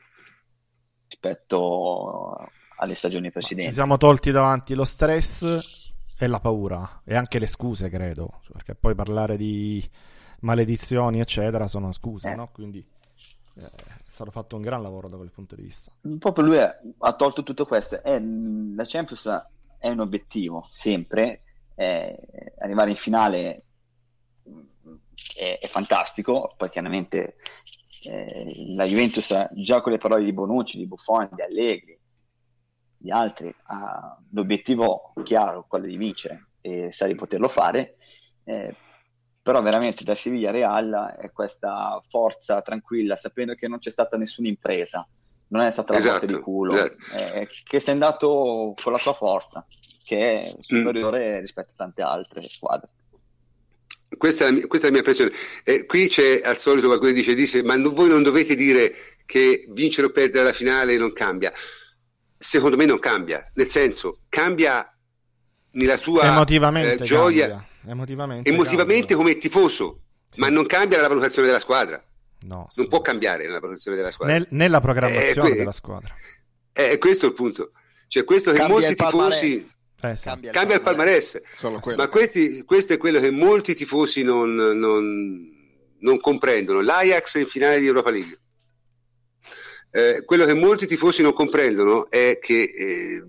rispetto 1.07 2.37
alle 2.79 2.95
stagioni 2.95 3.31
precedenti. 3.31 3.69
Ci 3.69 3.75
siamo 3.75 3.97
tolti 3.97 4.33
davanti 4.33 4.75
lo 4.75 4.85
stress 4.85 5.61
e 6.19 6.27
la 6.27 6.41
paura 6.41 7.03
e 7.05 7.15
anche 7.15 7.39
le 7.39 7.47
scuse, 7.47 7.89
credo, 7.89 8.41
perché 8.51 8.75
poi 8.75 8.97
parlare 8.97 9.37
di 9.37 9.89
maledizioni, 10.41 11.21
eccetera, 11.21 11.67
sono 11.67 11.93
scuse, 11.93 12.31
eh. 12.31 12.35
no? 12.35 12.51
Quindi 12.53 12.85
eh, 13.55 13.65
è 13.65 14.09
stato 14.09 14.31
fatto 14.31 14.57
un 14.57 14.63
gran 14.63 14.83
lavoro 14.83 15.09
da 15.09 15.17
quel 15.17 15.31
punto 15.31 15.55
di 15.55 15.63
vista. 15.63 15.93
Proprio 16.19 16.45
lui 16.45 16.59
ha, 16.59 17.13
tolto 17.15 17.43
tutto 17.43 17.67
questo. 17.67 18.03
E 18.03 18.21
la 18.75 18.85
Champions 18.87 19.27
è 19.79 19.89
un 19.89 20.01
obiettivo 20.01 20.67
sempre, 20.71 21.43
eh, 21.75 22.19
arrivare 22.59 22.91
in 22.91 22.97
finale 22.97 23.65
è, 25.37 25.59
è 25.61 25.67
fantastico, 25.67 26.53
poi 26.57 26.71
chiaramente 26.71 27.37
eh, 28.09 28.75
la 28.75 28.85
Juventus 28.85 29.49
già 29.53 29.81
con 29.81 29.93
le 29.93 29.99
parole 29.99 30.25
di 30.25 30.33
Bonucci, 30.33 30.79
di 30.79 30.87
Buffon, 30.87 31.29
di 31.33 31.43
Allegri, 31.43 31.99
di 32.97 33.11
altri, 33.11 33.55
ha 33.65 34.19
l'obiettivo 34.31 35.13
chiaro, 35.23 35.67
quello 35.69 35.87
di 35.87 35.97
vincere 35.97 36.49
e 36.61 36.91
sa 36.91 37.07
di 37.07 37.15
poterlo 37.15 37.49
fare, 37.49 37.97
eh, 38.45 38.75
però 39.47 39.63
veramente 39.63 40.03
da 40.03 40.17
Siviglia 40.17 40.51
Real 40.51 41.15
è 41.21 41.31
questa 41.31 42.03
forza 42.09 42.61
tranquilla, 42.63 43.15
sapendo 43.15 43.55
che 43.55 43.69
non 43.69 43.79
c'è 43.79 43.93
stata 43.93 44.17
nessuna 44.17 44.49
impresa, 44.49 45.09
non 45.51 45.65
è 45.65 45.71
stata 45.71 45.93
la 45.93 46.01
esatto, 46.01 46.27
botta 46.27 46.27
di 46.27 46.43
culo, 46.43 46.75
esatto. 46.75 46.97
eh, 47.15 47.49
che 47.63 47.79
sei 47.79 47.93
andato 47.93 48.75
con 48.83 48.91
la 48.91 48.99
tua 48.99 49.13
forza, 49.13 49.65
che 50.03 50.41
è 50.41 50.55
superiore 50.59 51.37
mm. 51.37 51.41
rispetto 51.43 51.75
a 51.75 51.77
tante 51.77 52.03
altre 52.03 52.43
squadre. 52.49 52.89
Questa 54.19 54.49
è, 54.49 54.51
mia, 54.51 54.67
questa 54.67 54.89
è 54.89 54.91
la 54.91 54.97
mia, 54.97 55.07
impressione. 55.07 55.33
Eh, 55.63 55.87
qui 55.87 56.09
c'è 56.09 56.41
al 56.43 56.59
solito 56.59 56.89
qualcuno 56.89 57.13
che 57.13 57.17
dice, 57.17 57.35
dice 57.35 57.63
ma 57.63 57.77
no, 57.77 57.91
voi 57.91 58.09
non 58.09 58.25
dovete 58.25 58.57
dire 58.57 58.97
che 59.27 59.65
vincere 59.69 60.09
o 60.09 60.11
perdere 60.11 60.47
la 60.47 60.53
finale 60.53 60.99
non 60.99 61.13
cambia. 61.13 61.53
Secondo 62.37 62.77
me 62.77 62.85
non 62.85 62.99
cambia, 62.99 63.49
nel 63.55 63.69
senso 63.69 64.23
cambia 64.29 64.93
nella 65.71 65.99
tua 65.99 66.23
eh, 66.23 66.97
gioia, 67.05 67.49
cambia. 67.49 67.75
Emotivamente, 67.87 68.51
emotivamente 68.51 69.15
come 69.15 69.39
tifoso, 69.39 70.01
sì. 70.31 70.41
ma 70.41 70.49
non 70.49 70.67
cambia 70.67 71.01
la 71.01 71.09
valutazione 71.09 71.47
della 71.47 71.61
squadra. 71.61 72.03
No, 72.41 72.69
non 72.75 72.89
può 72.89 73.01
cambiare 73.01 73.45
nella 73.47 73.61
protezione 73.61 73.97
della 73.97 74.11
squadra. 74.11 74.35
Nel, 74.35 74.47
nella 74.51 74.81
programmazione 74.81 75.49
que- 75.49 75.59
della 75.59 75.73
squadra. 75.73 76.15
È 76.73 76.99
questo 76.99 77.27
il 77.27 77.33
punto. 77.33 77.73
Cioè, 78.09 78.25
questo 78.25 78.53
che 78.53 78.67
molti 78.67 78.95
tifosi... 78.95 79.75
Eh, 80.03 80.15
sì. 80.15 80.25
Cambia, 80.25 80.51
il 80.51 80.55
cambia 80.55 80.77
il 80.77 80.83
palmarès, 80.83 81.41
ma 81.97 82.09
questi, 82.09 82.63
questo 82.65 82.93
è 82.93 82.99
quello 82.99 83.19
che 83.19 83.31
molti 83.31 83.75
tifosi 83.75 84.23
non, 84.23 84.55
non, 84.55 85.51
non 85.99 86.21
comprendono. 86.21 86.83
L'Ajax 86.83 87.37
in 87.37 87.47
finale 87.47 87.81
di 87.81 87.87
Europa 87.87 88.11
League. 88.11 88.39
Eh, 89.91 90.23
quello 90.27 90.45
che 90.45 90.53
molti 90.53 90.87
tifosi 90.87 91.23
non 91.23 91.33
comprendono 91.33 92.11
è 92.11 92.39
che 92.41 92.63
eh, 92.63 93.25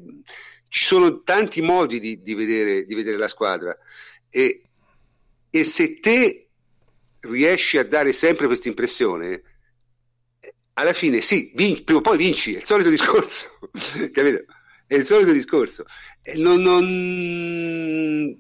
ci 0.67 0.84
sono 0.84 1.22
tanti 1.24 1.62
modi 1.62 2.00
di, 2.00 2.22
di, 2.22 2.36
vedere, 2.36 2.84
di 2.84 2.93
vedere, 2.93 3.15
la 3.15 3.30
squadra 3.30 3.76
e, 4.30 4.62
e, 5.50 5.63
se 5.63 6.00
te 6.00 6.50
riesci 7.22 7.78
a 7.78 7.86
dare 7.86 8.13
sempre 8.13 8.48
questa 8.48 8.68
impressione, 8.68 9.42
alla 10.74 10.94
fine 10.94 11.22
sì, 11.22 11.52
vinci, 11.56 11.84
prima 11.84 12.00
o 12.00 12.04
poi 12.04 12.18
vinci, 12.18 12.54
è 12.54 12.58
il 12.58 12.66
solito 12.66 12.90
discorso, 12.90 13.60
capito? 14.12 14.46
È 14.86 14.96
il 14.96 15.06
solito 15.06 15.32
discorso. 15.32 15.86
E, 16.22 16.38
non, 16.38 16.62
non... 16.62 18.40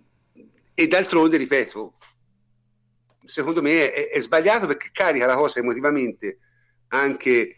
e 0.73 0.87
d'altronde, 0.87 1.37
ripeto, 1.37 1.97
secondo 3.25 3.61
me 3.61 3.91
è, 3.91 4.09
è, 4.09 4.19
sbagliato 4.19 4.67
perché 4.67 4.89
carica 4.91 5.25
la 5.25 5.35
cosa 5.35 5.59
emotivamente 5.59 6.39
anche 6.89 7.55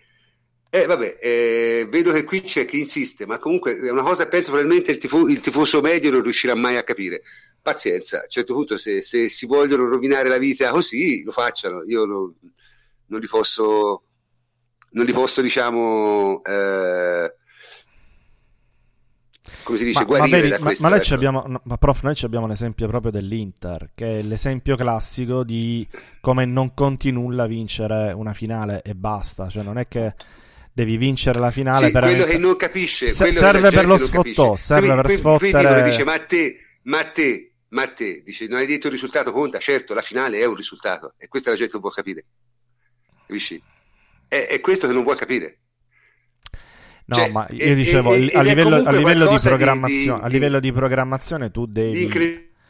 eh, 0.72 0.86
vabbè, 0.86 1.18
eh, 1.20 1.88
vedo 1.90 2.12
che 2.12 2.24
qui 2.24 2.42
c'è 2.42 2.66
chi 2.66 2.80
insiste, 2.80 3.26
ma 3.26 3.40
comunque 3.40 3.76
è 3.76 3.90
una 3.90 4.04
cosa 4.04 4.28
penso 4.28 4.52
probabilmente 4.52 4.92
il, 4.92 5.00
tifo- 5.00 5.28
il 5.28 5.40
tifoso 5.40 5.82
medio 5.82 6.12
non 6.12 6.22
riuscirà 6.22 6.54
mai 6.54 6.78
a 6.78 6.84
capire. 6.84 7.24
Pazienza, 7.62 8.18
a 8.20 8.24
un 8.24 8.30
certo 8.30 8.54
punto 8.54 8.78
se, 8.78 9.02
se 9.02 9.30
si 9.30 9.46
vogliono 9.46 9.88
rovinare 9.88 10.30
la 10.30 10.38
vita 10.38 10.70
così, 10.70 11.24
lo 11.24 11.32
facciano. 11.32 11.84
Io 11.86 12.06
non, 12.06 12.34
non 13.08 13.20
li 13.20 13.28
posso, 13.28 14.04
non 14.92 15.06
li 15.06 15.14
posso 15.14 15.42
diciamo... 15.42 16.42
Eh, 16.44 17.34
come 19.64 19.78
si 19.78 19.86
dice, 19.86 20.06
ma, 20.06 20.18
ma, 20.20 20.28
vedi, 20.28 20.50
ma, 20.50 20.72
ma, 20.80 20.90
noi 20.90 21.02
abbiamo, 21.10 21.44
no, 21.48 21.62
ma 21.64 21.78
prof, 21.78 22.04
noi 22.04 22.16
abbiamo 22.22 22.48
l'esempio 22.48 22.88
proprio 22.88 23.12
dell'Inter, 23.12 23.92
che 23.96 24.20
è 24.20 24.22
l'esempio 24.22 24.76
classico 24.76 25.44
di 25.44 25.88
come 26.22 26.46
non 26.46 26.74
conti 26.74 27.12
nulla 27.12 27.48
vincere 27.48 28.12
una 28.12 28.34
finale 28.34 28.82
e 28.84 28.94
basta. 28.96 29.50
Cioè, 29.50 29.64
non 29.64 29.78
è 29.78 29.88
che 29.88 30.14
devi 30.80 30.98
vincere 30.98 31.40
la 31.40 31.52
finale 31.52 31.88
sì, 31.88 31.92
per 31.92 32.04
quello 32.04 32.24
che 32.24 32.38
non 32.38 32.56
capisce 32.56 33.12
Se, 33.12 33.32
serve 33.34 33.70
per 33.70 33.86
lo 33.86 33.98
sfottò 33.98 34.56
serve 34.56 34.96
per 34.96 35.10
sfottere 35.10 35.84
dice 35.84 36.06
ma 36.06 36.18
te 36.20 36.58
ma 36.84 37.04
te 37.04 37.49
ma 37.70 37.88
te 37.88 38.24
dice 38.24 38.48
non 38.48 38.58
hai 38.58 38.68
detto 38.68 38.88
il 38.88 38.94
risultato 38.94 39.32
conta 39.32 39.60
certo 39.60 39.94
la 39.94 40.02
finale 40.02 40.40
è 40.40 40.46
un 40.46 40.56
risultato 40.56 41.14
e 41.18 41.28
questa 41.28 41.52
la 41.52 41.56
gente 41.56 41.74
non 41.74 41.82
può 41.82 41.90
capire. 41.92 42.26
Capisci? 43.26 43.62
È, 44.28 44.48
è 44.48 44.60
questo 44.60 44.88
che 44.88 44.94
non 44.94 45.04
vuoi 45.04 45.16
capire. 45.16 45.60
No, 47.06 47.16
cioè, 47.16 47.32
ma 47.32 47.48
io 47.50 47.74
dicevo, 47.74 48.14
e, 48.14 48.32
a, 48.36 48.42
livello, 48.44 48.76
a, 48.76 48.92
livello, 48.92 49.28
di 49.28 49.38
programmazione, 49.42 50.20
di, 50.20 50.26
a 50.26 50.28
livello 50.28 50.60
di 50.60 50.72
programmazione 50.72 51.50
tu 51.50 51.66
devi 51.66 52.08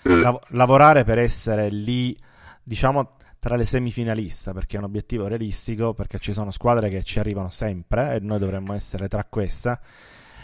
lav- 0.04 0.42
lavorare 0.52 1.04
per 1.04 1.18
essere 1.20 1.70
lì, 1.70 2.16
diciamo, 2.64 3.18
tra 3.38 3.58
le 3.58 3.66
semifinaliste 3.66 4.54
perché 4.54 4.76
è 4.76 4.80
un 4.80 4.86
obiettivo 4.86 5.28
realistico 5.28 5.94
perché 5.94 6.20
ci 6.20 6.34
sono 6.34 6.52
squadre 6.52 6.90
che 6.90 7.04
ci 7.04 7.20
arrivano 7.20 7.50
sempre 7.50 8.16
e 8.16 8.20
noi 8.20 8.40
dovremmo 8.40 8.74
essere 8.74 9.08
tra 9.08 9.26
queste 9.26 9.80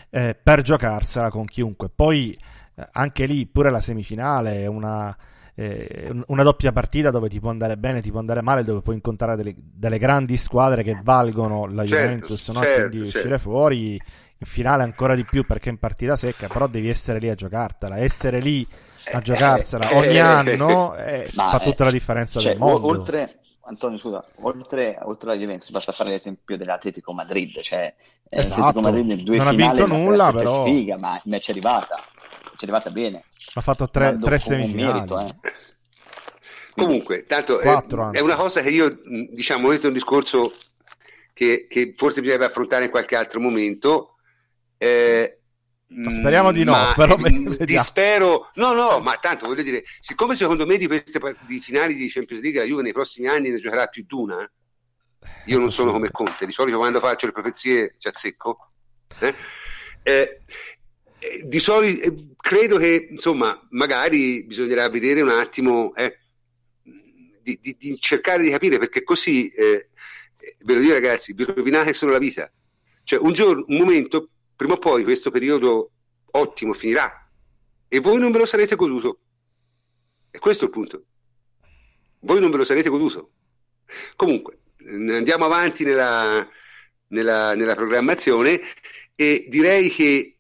eh, 0.10 0.38
per 0.42 0.62
giocarsela 0.62 1.30
con 1.30 1.46
chiunque. 1.46 1.90
Poi 1.94 2.38
anche 2.92 3.26
lì 3.26 3.46
pure 3.46 3.70
la 3.72 3.80
semifinale 3.80 4.64
è 4.64 4.66
una, 4.66 5.16
eh, 5.56 6.14
una 6.28 6.44
doppia 6.44 6.72
partita 6.72 7.12
dove 7.12 7.30
ti 7.30 7.40
può 7.40 7.50
andare 7.50 7.78
bene 7.78 8.02
ti 8.02 8.12
può 8.12 8.20
andare 8.20 8.42
male 8.42 8.64
dove 8.64 8.82
puoi 8.82 8.96
incontrare 8.96 9.36
delle, 9.36 9.56
delle 9.58 9.98
grandi 9.98 10.38
squadre 10.38 10.84
che 10.84 11.00
valgono 11.02 11.66
la 11.66 11.86
certo, 11.86 12.04
Juventus 12.04 12.50
no? 12.50 12.62
certo, 12.62 12.90
quindi 12.90 12.98
certo. 13.06 13.18
uscire 13.18 13.40
fuori 13.40 13.92
in 13.94 14.48
finale 14.48 14.84
ancora 14.84 15.16
di 15.16 15.24
più 15.24 15.46
perché 15.46 15.70
è 15.70 15.72
in 15.72 15.80
partita 15.80 16.16
secca 16.16 16.48
però 16.48 16.68
devi 16.68 16.90
essere 16.90 17.20
lì 17.20 17.30
a 17.30 17.36
giocartela 17.36 17.98
essere 17.98 18.40
lì 18.40 18.68
a 19.12 19.22
giocarsela 19.22 19.90
eh, 19.90 19.96
ogni 19.96 20.16
eh, 20.16 20.20
anno 20.20 20.96
eh, 20.96 21.30
fa 21.32 21.60
tutta 21.60 21.84
la 21.84 21.92
differenza 21.92 22.40
cioè, 22.40 22.52
del 22.52 22.60
mondo. 22.60 22.88
Oltre, 22.88 23.40
Antonio, 23.68 23.98
scusa, 23.98 24.24
oltre, 24.42 24.98
oltre 25.04 25.32
alla 25.32 25.40
Juventus, 25.40 25.70
basta 25.72 25.92
fare 25.92 26.10
l'esempio 26.10 26.58
dell'Atletico 26.58 27.14
Madrid, 27.14 27.62
cioè 27.62 27.94
esatto. 28.30 28.62
l'Atletico 28.62 28.82
Madrid 28.82 29.06
nel 29.06 29.24
due 29.24 29.38
non 29.38 29.48
finali, 29.48 29.64
ha 29.64 29.86
vinto 29.86 29.98
nulla, 29.98 30.32
però 30.32 30.62
sfiga, 30.62 30.98
ma 30.98 31.20
invece 31.24 31.52
è 31.52 31.56
arrivata, 31.56 32.00
ci 32.58 32.66
è 32.66 32.70
arrivata 32.70 32.90
bene. 32.90 33.24
Ha 33.54 33.62
fatto 33.62 33.90
tre, 33.90 34.18
tre 34.22 34.38
semifinali. 34.38 34.94
Merito, 34.94 35.20
eh. 35.20 35.36
Comunque, 36.76 37.24
tanto 37.24 37.58
Quattro, 37.58 38.12
eh, 38.12 38.18
è 38.18 38.22
una 38.22 38.36
cosa 38.36 38.62
che 38.62 38.70
io, 38.70 39.00
diciamo, 39.32 39.68
questo 39.68 39.86
è 39.86 39.90
un 39.90 39.96
discorso 39.96 40.54
che, 41.32 41.68
che 41.70 41.94
forse 41.96 42.20
bisognerebbe 42.20 42.50
affrontare 42.50 42.86
in 42.86 42.92
qualche 42.92 43.16
altro 43.16 43.40
momento. 43.40 44.16
Eh, 44.78 45.40
Speriamo 46.10 46.52
di 46.52 46.64
no, 46.64 46.72
ma 46.72 46.94
però 46.98 47.16
dispero. 47.60 48.52
No, 48.56 48.74
no, 48.74 49.00
ma 49.00 49.18
tanto 49.18 49.46
voglio 49.46 49.64
dire, 49.64 49.84
siccome 50.00 50.36
secondo 50.36 50.66
me 50.66 50.78
di 50.78 50.88
queste 50.88 51.20
di 51.46 51.60
finali 51.60 51.94
di 51.94 52.10
Champions 52.10 52.42
League 52.42 52.60
la 52.60 52.66
Juve 52.66 52.82
nei 52.82 52.92
prossimi 52.92 53.28
anni 53.28 53.50
ne 53.50 53.58
giocherà 53.58 53.88
più 53.88 54.04
di 54.06 54.14
una, 54.16 54.52
io 55.46 55.60
non 55.60 55.72
sono 55.72 55.92
come 55.92 56.12
Conte, 56.12 56.46
di 56.46 56.52
solito 56.52 56.78
quando 56.78 57.00
faccio 57.00 57.28
le 57.28 57.32
profezie 57.32 57.94
ci 57.98 58.08
azzecco. 58.08 58.72
Eh? 59.20 59.34
Eh, 60.04 60.42
eh 61.20 61.44
di 61.46 61.60
solito 61.60 62.02
eh, 62.02 62.36
credo 62.38 62.78
che 62.78 63.08
insomma, 63.10 63.60
magari 63.72 64.44
bisognerà 64.44 64.90
vedere 64.90 65.22
un 65.22 65.30
attimo 65.30 65.94
eh, 65.96 66.20
di, 67.42 67.60
di, 67.62 67.76
di, 67.78 67.98
cercare 68.00 68.44
di 68.44 68.50
capire 68.50 68.78
perché 68.78 69.04
così 69.04 69.48
eh, 69.50 69.90
ve 70.60 70.74
lo 70.74 70.80
dico 70.80 70.94
ragazzi, 70.94 71.34
vi 71.34 71.44
rovinate 71.44 71.94
solo 71.94 72.12
la 72.12 72.18
vita. 72.18 72.52
Cioè, 73.04 73.20
un 73.20 73.34
giorno, 73.34 73.64
un 73.68 73.78
momento 73.78 74.30
prima 74.56 74.74
o 74.74 74.78
poi 74.78 75.04
questo 75.04 75.32
periodo 75.32 75.92
ottimo 76.32 76.74
finirà 76.74 77.30
e 77.88 78.00
voi 78.00 78.20
non 78.20 78.32
ve 78.32 78.40
lo 78.40 78.46
sarete 78.46 78.76
goduto. 78.76 79.20
E 80.32 80.40
questo 80.40 80.64
è 80.64 80.68
il 80.68 80.74
punto. 80.74 81.06
Voi 82.20 82.40
non 82.40 82.52
ve 82.52 82.58
lo 82.58 82.66
sarete 82.66 82.90
goduto. 82.90 83.32
Comunque, 84.16 84.60
andiamo 84.88 85.46
avanti 85.46 85.84
nella, 85.84 86.48
nella, 87.08 87.56
nella 87.56 87.76
programmazione 87.76 88.60
e 89.16 89.46
direi 89.48 89.90
che 89.90 90.35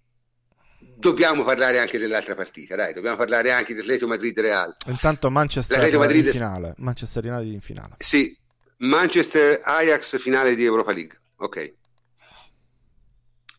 dobbiamo 0.96 1.44
parlare 1.44 1.80
anche 1.80 1.98
dell'altra 1.98 2.36
partita, 2.36 2.76
dai, 2.76 2.94
dobbiamo 2.94 3.18
parlare 3.18 3.52
anche 3.52 3.74
dell'Atletico 3.74 4.08
Madrid-Real. 4.08 4.76
Intanto 4.88 5.30
Manchester 5.30 5.98
Madrid 5.98 6.26
in 6.26 6.32
finale, 6.32 6.74
Manchester 6.78 7.26
United 7.26 7.54
in 7.54 7.62
finale. 7.62 7.96
Sì, 8.00 8.38
Manchester-Ajax 8.78 10.20
finale 10.20 10.56
di 10.56 10.64
Europa 10.64 10.92
League, 10.92 11.20
ok. 11.38 11.74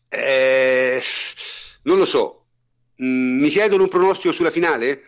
Eh, 0.09 1.01
non 1.83 1.97
lo 1.97 2.05
so. 2.05 2.45
Mm, 3.01 3.39
mi 3.39 3.49
chiedono 3.49 3.83
un 3.83 3.89
pronostico 3.89 4.33
sulla 4.33 4.51
finale? 4.51 5.01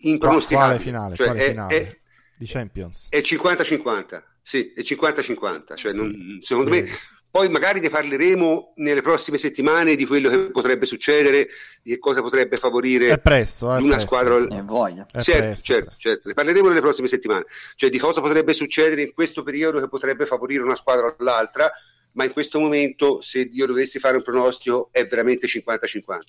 In, 0.00 0.18
quale 0.18 0.78
finale? 0.78 1.14
Cioè, 1.14 1.30
è, 1.30 1.48
finale? 1.48 1.76
È, 1.76 2.00
di 2.36 2.46
Champions? 2.46 3.08
È 3.10 3.18
50-50. 3.18 4.22
Sì, 4.42 4.72
è 4.72 4.80
50-50. 4.80 5.76
Cioè, 5.76 5.92
sì. 5.92 5.98
non, 5.98 6.38
secondo 6.40 6.70
me... 6.70 6.86
Poi 7.30 7.48
magari 7.50 7.80
ne 7.80 7.90
parleremo 7.90 8.72
nelle 8.76 9.02
prossime 9.02 9.36
settimane 9.36 9.96
di 9.96 10.06
quello 10.06 10.30
che 10.30 10.50
potrebbe 10.50 10.86
succedere, 10.86 11.46
di 11.82 11.92
che 11.92 11.98
cosa 11.98 12.22
potrebbe 12.22 12.56
favorire 12.56 13.10
è 13.10 13.18
presto, 13.18 13.66
è 13.66 13.78
una 13.78 13.96
presto. 13.96 14.06
squadra. 14.06 14.58
È 14.58 14.62
voglia. 14.62 15.06
È 15.10 15.20
certo, 15.20 15.42
presto, 15.42 15.72
certo, 15.72 15.90
certo, 15.94 16.28
Ne 16.28 16.34
parleremo 16.34 16.68
nelle 16.68 16.80
prossime 16.80 17.06
settimane, 17.06 17.44
cioè 17.76 17.90
di 17.90 17.98
cosa 17.98 18.20
potrebbe 18.20 18.54
succedere 18.54 19.02
in 19.02 19.12
questo 19.12 19.42
periodo 19.42 19.78
che 19.78 19.88
potrebbe 19.88 20.24
favorire 20.24 20.62
una 20.62 20.74
squadra 20.74 21.06
o 21.06 21.14
l'altra 21.18 21.70
ma 22.12 22.24
in 22.24 22.32
questo 22.32 22.58
momento 22.58 23.20
se 23.20 23.48
io 23.52 23.66
dovessi 23.66 24.00
fare 24.00 24.16
un 24.16 24.22
pronostico 24.22 24.88
è 24.90 25.06
veramente 25.06 25.46
50-50, 25.46 26.20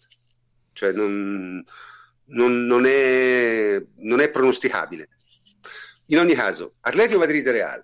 cioè 0.74 0.92
non, 0.92 1.64
non, 2.26 2.66
non, 2.66 2.86
è, 2.86 3.84
non 3.98 4.20
è 4.20 4.30
pronosticabile. 4.30 5.10
In 6.08 6.20
ogni 6.20 6.34
caso, 6.34 6.76
Atletico 6.82 7.20
Madrid-Real, 7.20 7.84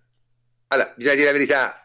allora, 0.68 0.94
bisogna 0.96 1.16
dire 1.16 1.26
la 1.26 1.32
verità, 1.32 1.85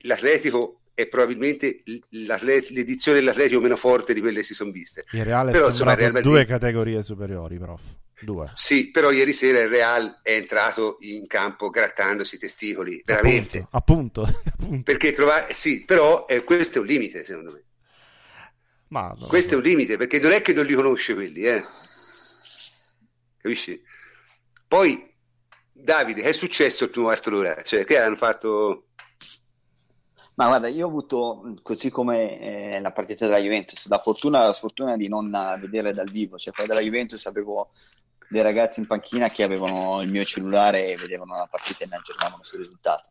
l'Atletico 0.00 0.80
è 0.98 1.06
probabilmente 1.06 1.82
l'edizione 1.84 3.18
dell'Atletico 3.18 3.60
meno 3.60 3.76
forte 3.76 4.14
di 4.14 4.20
quelle 4.20 4.40
che 4.40 4.44
si 4.44 4.54
sono 4.54 4.72
viste. 4.72 5.04
Il 5.12 5.24
Real 5.24 5.48
è 5.48 5.52
Però, 5.52 5.68
insomma, 5.68 5.94
Real 5.94 6.12
Madrid... 6.12 6.32
due 6.32 6.44
categorie 6.44 7.02
superiori, 7.02 7.56
prof. 7.56 7.82
Due. 8.20 8.50
Sì, 8.54 8.90
però 8.90 9.12
ieri 9.12 9.32
sera 9.32 9.60
il 9.60 9.68
Real 9.68 10.20
è 10.24 10.32
entrato 10.32 10.96
in 11.00 11.28
campo 11.28 11.70
grattandosi 11.70 12.34
i 12.34 12.38
testicoli, 12.38 13.00
veramente. 13.04 13.68
Appunto, 13.70 14.22
appunto. 14.58 14.82
Perché 14.82 15.12
provare, 15.12 15.52
sì, 15.52 15.84
però 15.84 16.26
eh, 16.26 16.42
questo 16.42 16.78
è 16.78 16.80
un 16.80 16.86
limite, 16.88 17.22
secondo 17.22 17.52
me. 17.52 17.64
Ma, 18.88 19.14
no, 19.16 19.26
questo 19.28 19.54
no. 19.54 19.60
è 19.60 19.64
un 19.64 19.68
limite, 19.68 19.96
perché 19.96 20.18
non 20.18 20.32
è 20.32 20.42
che 20.42 20.52
non 20.52 20.64
li 20.64 20.74
conosce 20.74 21.14
quelli, 21.14 21.42
eh. 21.42 21.62
Capisci? 23.40 23.80
Poi, 24.66 25.14
Davide, 25.70 26.22
che 26.22 26.30
è 26.30 26.32
successo 26.32 26.84
il 26.84 26.90
primo 26.90 27.06
quarto 27.06 27.30
d'ora? 27.30 27.62
Cioè, 27.62 27.84
che 27.84 27.98
hanno 27.98 28.16
fatto... 28.16 28.88
Ma 30.38 30.46
guarda, 30.46 30.68
io 30.68 30.86
ho 30.86 30.88
avuto, 30.88 31.56
così 31.64 31.90
come 31.90 32.38
eh, 32.38 32.80
la 32.80 32.92
partita 32.92 33.26
della 33.26 33.40
Juventus, 33.40 33.88
la 33.88 33.98
fortuna 33.98 34.44
e 34.44 34.46
la 34.46 34.52
sfortuna 34.52 34.96
di 34.96 35.08
non 35.08 35.28
vedere 35.58 35.92
dal 35.92 36.08
vivo, 36.08 36.38
cioè 36.38 36.52
quella 36.52 36.68
della 36.68 36.84
Juventus 36.84 37.26
avevo 37.26 37.70
dei 38.28 38.42
ragazzi 38.42 38.78
in 38.78 38.86
panchina 38.86 39.30
che 39.30 39.42
avevano 39.42 40.00
il 40.00 40.08
mio 40.08 40.24
cellulare 40.24 40.92
e 40.92 40.96
vedevano 40.96 41.34
la 41.34 41.48
partita 41.50 41.82
e 41.82 41.88
mi 41.88 41.96
aggiornavano 41.96 42.44
sul 42.44 42.60
risultato. 42.60 43.10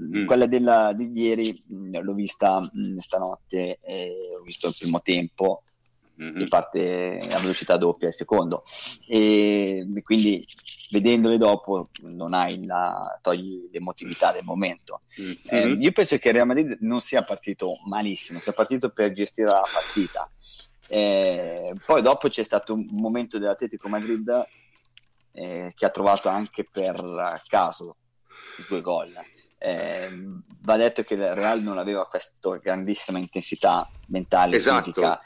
Mm. 0.00 0.26
Quella 0.26 0.46
della, 0.46 0.92
di 0.92 1.10
ieri 1.12 1.60
mh, 1.66 2.02
l'ho 2.02 2.14
vista 2.14 2.60
mh, 2.60 2.98
stanotte, 2.98 3.80
eh, 3.82 4.36
ho 4.38 4.42
visto 4.44 4.68
il 4.68 4.76
primo 4.78 5.00
tempo, 5.00 5.64
mm-hmm. 6.22 6.46
parte 6.46 7.18
a 7.32 7.38
velocità 7.40 7.78
doppia 7.78 8.08
il 8.08 8.14
secondo 8.14 8.62
e 9.08 9.84
quindi 10.04 10.46
vedendole 10.90 11.38
dopo 11.38 11.88
non 12.02 12.34
hai 12.34 12.64
la 12.64 13.18
togli 13.22 13.68
l'emotività 13.72 14.32
del 14.32 14.44
momento 14.44 15.02
mm-hmm. 15.20 15.34
eh, 15.44 15.68
io 15.80 15.92
penso 15.92 16.16
che 16.18 16.28
il 16.28 16.34
Real 16.34 16.46
Madrid 16.46 16.78
non 16.80 17.00
sia 17.00 17.22
partito 17.22 17.74
malissimo 17.86 18.38
sia 18.38 18.52
partito 18.52 18.90
per 18.90 19.12
gestire 19.12 19.48
la 19.48 19.66
partita 19.72 20.30
eh, 20.88 21.74
poi 21.86 22.02
dopo 22.02 22.28
c'è 22.28 22.42
stato 22.42 22.74
un 22.74 22.86
momento 22.90 23.38
dell'Atletico 23.38 23.88
Madrid 23.88 24.46
eh, 25.32 25.72
che 25.74 25.86
ha 25.86 25.90
trovato 25.90 26.28
anche 26.28 26.66
per 26.70 27.42
caso 27.46 27.96
due 28.68 28.80
gol 28.80 29.12
eh, 29.62 30.08
va 30.62 30.76
detto 30.76 31.02
che 31.02 31.14
il 31.14 31.34
Real 31.34 31.62
non 31.62 31.78
aveva 31.78 32.06
questa 32.06 32.56
grandissima 32.56 33.18
intensità 33.18 33.88
mentale 34.06 34.56
esatto. 34.56 34.82
fisica 34.82 35.20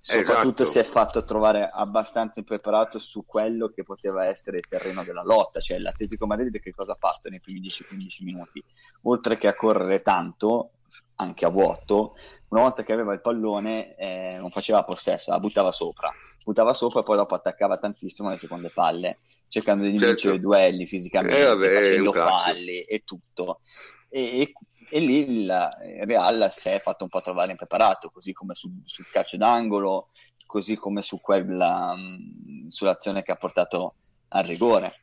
soprattutto 0.00 0.62
esatto. 0.62 0.70
si 0.70 0.78
è 0.78 0.82
fatto 0.82 1.24
trovare 1.24 1.68
abbastanza 1.70 2.40
impreparato 2.40 2.98
su 2.98 3.24
quello 3.26 3.68
che 3.68 3.82
poteva 3.82 4.24
essere 4.24 4.56
il 4.58 4.66
terreno 4.66 5.04
della 5.04 5.22
lotta, 5.22 5.60
cioè 5.60 5.78
l'Atletico 5.78 6.26
Madrid 6.26 6.58
che 6.58 6.72
cosa 6.72 6.92
ha 6.92 6.98
fatto 6.98 7.28
nei 7.28 7.40
primi 7.40 7.60
10-15 7.60 8.24
minuti? 8.24 8.64
Oltre 9.02 9.36
che 9.36 9.46
a 9.46 9.54
correre 9.54 10.00
tanto, 10.00 10.70
anche 11.16 11.44
a 11.44 11.50
vuoto, 11.50 12.14
una 12.48 12.62
volta 12.62 12.82
che 12.82 12.92
aveva 12.92 13.12
il 13.12 13.20
pallone 13.20 13.94
eh, 13.96 14.36
non 14.40 14.50
faceva 14.50 14.84
possesso, 14.84 15.30
la 15.30 15.38
buttava 15.38 15.70
sopra, 15.70 16.10
buttava 16.42 16.72
sopra 16.72 17.00
e 17.00 17.02
poi 17.02 17.16
dopo 17.16 17.34
attaccava 17.34 17.76
tantissimo 17.76 18.30
le 18.30 18.38
seconde 18.38 18.70
palle, 18.70 19.18
cercando 19.48 19.84
di 19.84 19.90
certo. 19.92 20.06
vincere 20.06 20.34
i 20.36 20.40
duelli 20.40 20.86
fisicamente, 20.86 21.40
eh, 21.40 21.44
vabbè, 21.44 21.74
facendo 21.74 22.12
falli 22.12 22.80
e 22.80 23.00
tutto. 23.00 23.60
E, 24.08 24.40
e 24.40 24.52
e 24.90 24.98
lì 24.98 25.40
il 25.40 25.68
Real 26.04 26.48
si 26.50 26.68
è 26.68 26.80
fatto 26.80 27.04
un 27.04 27.10
po' 27.10 27.20
trovare 27.20 27.52
impreparato, 27.52 28.10
così 28.10 28.32
come 28.32 28.54
su, 28.54 28.68
sul 28.84 29.08
calcio 29.08 29.36
d'angolo, 29.36 30.08
così 30.46 30.76
come 30.76 31.00
su 31.02 31.20
quella, 31.20 31.94
mm, 31.96 32.66
sull'azione 32.66 33.22
che 33.22 33.30
ha 33.32 33.36
portato 33.36 33.94
al 34.28 34.44
rigore. 34.44 34.96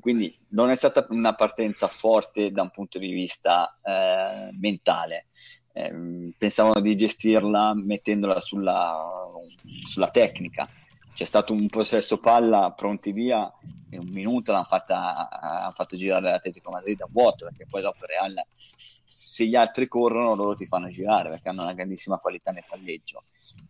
Quindi 0.00 0.34
non 0.48 0.70
è 0.70 0.76
stata 0.76 1.06
una 1.10 1.34
partenza 1.34 1.86
forte 1.86 2.50
da 2.50 2.62
un 2.62 2.70
punto 2.70 2.98
di 2.98 3.10
vista 3.10 3.78
eh, 3.82 4.50
mentale. 4.58 5.26
Eh, 5.72 6.32
pensavano 6.36 6.80
di 6.80 6.96
gestirla 6.96 7.74
mettendola 7.74 8.40
sulla, 8.40 9.28
sulla 9.86 10.10
tecnica 10.10 10.68
c'è 11.14 11.24
stato 11.24 11.52
un 11.52 11.68
possesso 11.68 12.18
palla 12.18 12.72
pronti 12.72 13.12
via 13.12 13.52
in 13.90 14.00
un 14.00 14.08
minuto 14.08 14.52
l'hanno 14.52 14.64
fatta, 14.64 15.28
hanno 15.28 15.72
fatto 15.72 15.96
girare 15.96 16.30
l'Atletico 16.30 16.70
Madrid 16.70 17.00
a 17.00 17.08
vuoto 17.10 17.44
perché 17.46 17.66
poi 17.68 17.82
dopo 17.82 18.06
Real 18.06 18.34
se 19.04 19.46
gli 19.46 19.56
altri 19.56 19.88
corrono 19.88 20.34
loro 20.34 20.54
ti 20.54 20.66
fanno 20.66 20.88
girare 20.88 21.30
perché 21.30 21.48
hanno 21.48 21.62
una 21.62 21.72
grandissima 21.72 22.16
qualità 22.16 22.50
nel 22.50 22.64
palleggio. 22.68 23.22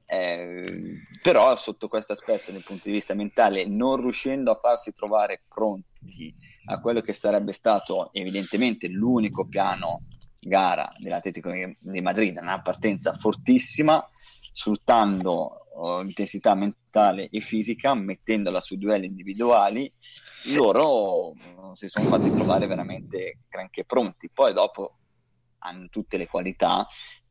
Eh, 0.06 0.98
però 1.22 1.54
sotto 1.56 1.88
questo 1.88 2.12
aspetto 2.12 2.50
dal 2.50 2.64
punto 2.64 2.88
di 2.88 2.94
vista 2.94 3.14
mentale 3.14 3.64
non 3.64 4.00
riuscendo 4.00 4.50
a 4.50 4.58
farsi 4.60 4.92
trovare 4.92 5.42
pronti 5.48 6.34
a 6.66 6.80
quello 6.80 7.00
che 7.00 7.12
sarebbe 7.12 7.52
stato 7.52 8.12
evidentemente 8.12 8.88
l'unico 8.88 9.46
piano 9.46 10.02
gara 10.40 10.92
dell'Atletico 10.98 11.50
di 11.52 12.00
Madrid 12.00 12.36
una 12.40 12.60
partenza 12.60 13.14
fortissima 13.14 14.04
sfruttando 14.52 15.59
intensità 16.04 16.54
mentale 16.54 17.28
e 17.28 17.40
fisica, 17.40 17.94
mettendola 17.94 18.60
su 18.60 18.76
duelli 18.76 19.06
individuali, 19.06 19.90
loro 20.46 21.28
uh, 21.28 21.74
si 21.74 21.88
sono 21.88 22.08
fatti 22.08 22.30
trovare 22.32 22.66
veramente 22.66 23.40
granché 23.48 23.84
pronti. 23.84 24.30
Poi 24.32 24.52
dopo 24.52 24.96
hanno 25.58 25.88
tutte 25.88 26.16
le 26.16 26.26
qualità 26.26 26.86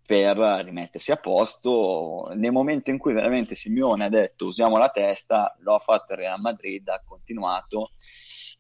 per 0.06 0.38
rimettersi 0.38 1.12
a 1.12 1.18
posto. 1.18 2.32
Nel 2.34 2.52
momento 2.52 2.90
in 2.90 2.98
cui 2.98 3.14
veramente 3.14 3.56
Simeone 3.56 4.06
ha 4.06 4.10
detto 4.10 4.48
usiamo 4.48 4.78
la 4.78 4.90
testa, 4.90 5.56
lo 5.60 5.76
ha 5.76 5.80
fatto 5.80 6.14
il 6.14 6.20
Real 6.20 6.40
Madrid, 6.40 6.88
ha 6.88 7.02
continuato 7.06 7.92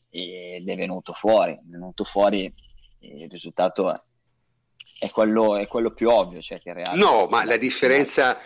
ed 0.09 0.67
è 0.67 0.75
venuto 0.75 1.13
fuori. 1.13 1.53
È 1.53 1.61
venuto 1.63 2.03
fuori 2.03 2.53
il 2.99 3.29
risultato 3.29 4.03
è 4.99 5.09
quello, 5.09 5.55
è 5.57 5.67
quello 5.67 5.91
più 5.91 6.09
ovvio. 6.09 6.41
Cioè 6.41 6.59
che 6.59 6.73
Real 6.73 6.97
no, 6.97 7.27
ma 7.27 7.43
la 7.45 7.57
differenza, 7.57 8.37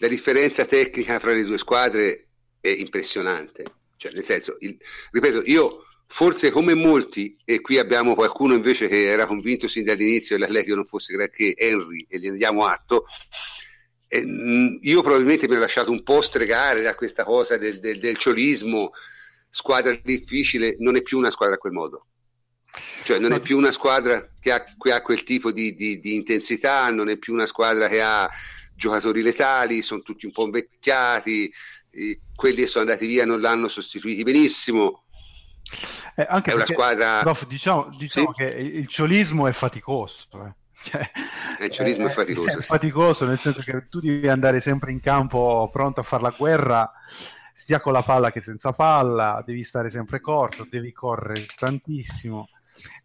la 0.00 0.08
differenza 0.08 0.64
tecnica 0.64 1.18
fra 1.18 1.32
le 1.32 1.44
due 1.44 1.58
squadre 1.58 2.28
è 2.60 2.68
impressionante. 2.68 3.64
Cioè, 3.96 4.12
nel 4.12 4.24
senso, 4.24 4.56
il, 4.60 4.76
ripeto, 5.10 5.42
io 5.44 5.84
forse 6.06 6.50
come 6.50 6.74
molti, 6.74 7.36
e 7.44 7.60
qui 7.60 7.78
abbiamo 7.78 8.14
qualcuno 8.14 8.54
invece 8.54 8.88
che 8.88 9.04
era 9.04 9.26
convinto 9.26 9.68
sin 9.68 9.84
dall'inizio 9.84 10.36
che 10.36 10.42
l'Atletico 10.42 10.74
non 10.74 10.86
fosse 10.86 11.14
granché 11.14 11.54
Henry, 11.54 12.06
e 12.08 12.18
gli 12.18 12.30
diamo 12.30 12.64
atto, 12.64 13.04
eh, 14.08 14.24
io 14.80 15.02
probabilmente 15.02 15.46
mi 15.46 15.56
ho 15.56 15.58
lasciato 15.58 15.90
un 15.90 16.02
po' 16.02 16.22
stregare 16.22 16.80
da 16.80 16.94
questa 16.94 17.24
cosa 17.24 17.58
del, 17.58 17.78
del, 17.78 17.98
del 17.98 18.16
ciolismo, 18.16 18.92
squadra 19.50 19.98
difficile, 20.02 20.76
non 20.78 20.96
è 20.96 21.02
più 21.02 21.18
una 21.18 21.30
squadra 21.30 21.56
a 21.56 21.58
quel 21.58 21.74
modo. 21.74 22.06
Cioè 23.04 23.18
non 23.18 23.32
è 23.32 23.40
più 23.40 23.58
una 23.58 23.72
squadra 23.72 24.32
che 24.40 24.50
ha, 24.50 24.62
che 24.62 24.92
ha 24.92 25.02
quel 25.02 25.24
tipo 25.24 25.52
di, 25.52 25.74
di, 25.74 26.00
di, 26.00 26.14
intensità, 26.14 26.88
non 26.90 27.08
è 27.10 27.18
più 27.18 27.34
una 27.34 27.46
squadra 27.46 27.88
che 27.88 28.00
ha 28.00 28.30
giocatori 28.80 29.20
letali, 29.20 29.82
sono 29.82 30.00
tutti 30.00 30.24
un 30.24 30.32
po' 30.32 30.46
invecchiati, 30.46 31.52
quelli 32.34 32.62
che 32.62 32.66
sono 32.66 32.86
andati 32.86 33.06
via 33.06 33.26
non 33.26 33.40
l'hanno 33.40 33.68
sostituiti 33.68 34.22
benissimo. 34.22 35.04
Eh, 36.16 36.26
anche 36.28 36.50
è 36.50 36.54
una 36.54 36.64
squadra... 36.64 37.20
Prof, 37.20 37.46
diciamo, 37.46 37.90
diciamo 37.96 38.32
sì? 38.34 38.42
che 38.42 38.48
il 38.48 38.88
ciolismo 38.88 39.46
è 39.46 39.52
faticoso. 39.52 40.26
Eh. 40.46 40.54
Cioè, 40.82 41.10
eh, 41.60 41.66
il 41.66 41.70
ciolismo 41.70 42.06
è, 42.06 42.08
è 42.10 42.12
faticoso. 42.12 42.58
È 42.58 42.62
faticoso 42.62 43.26
nel 43.26 43.38
senso 43.38 43.60
che 43.62 43.86
tu 43.88 44.00
devi 44.00 44.26
andare 44.28 44.60
sempre 44.60 44.90
in 44.90 45.00
campo 45.00 45.68
pronto 45.70 46.00
a 46.00 46.02
fare 46.02 46.22
la 46.22 46.34
guerra 46.36 46.90
sia 47.54 47.80
con 47.80 47.92
la 47.92 48.02
palla 48.02 48.32
che 48.32 48.40
senza 48.40 48.72
palla, 48.72 49.44
devi 49.44 49.62
stare 49.62 49.90
sempre 49.90 50.20
corto, 50.20 50.66
devi 50.68 50.90
correre 50.90 51.44
tantissimo 51.54 52.48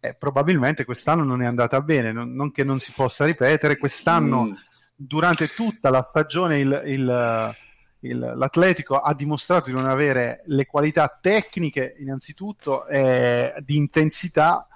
eh, 0.00 0.14
probabilmente 0.14 0.84
quest'anno 0.84 1.24
non 1.24 1.42
è 1.42 1.46
andata 1.46 1.80
bene, 1.80 2.12
non, 2.12 2.32
non, 2.32 2.52
che 2.52 2.64
non 2.64 2.78
si 2.78 2.92
possa 2.92 3.24
ripetere, 3.24 3.76
quest'anno 3.76 4.44
mm. 4.44 4.52
Durante 4.96 5.48
tutta 5.48 5.90
la 5.90 6.02
stagione 6.02 6.58
il, 6.58 6.82
il, 6.86 7.54
il, 8.00 8.18
l'Atletico 8.18 8.98
ha 8.98 9.14
dimostrato 9.14 9.68
di 9.68 9.76
non 9.76 9.86
avere 9.86 10.42
le 10.46 10.64
qualità 10.64 11.18
tecniche 11.20 11.94
innanzitutto 11.98 12.86
e 12.86 13.54
di 13.60 13.76
intensità 13.76 14.66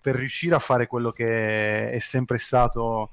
per 0.00 0.16
riuscire 0.16 0.56
a 0.56 0.60
fare 0.60 0.86
quello 0.86 1.12
che 1.12 1.90
è 1.92 1.98
sempre 2.00 2.38
stato 2.38 3.10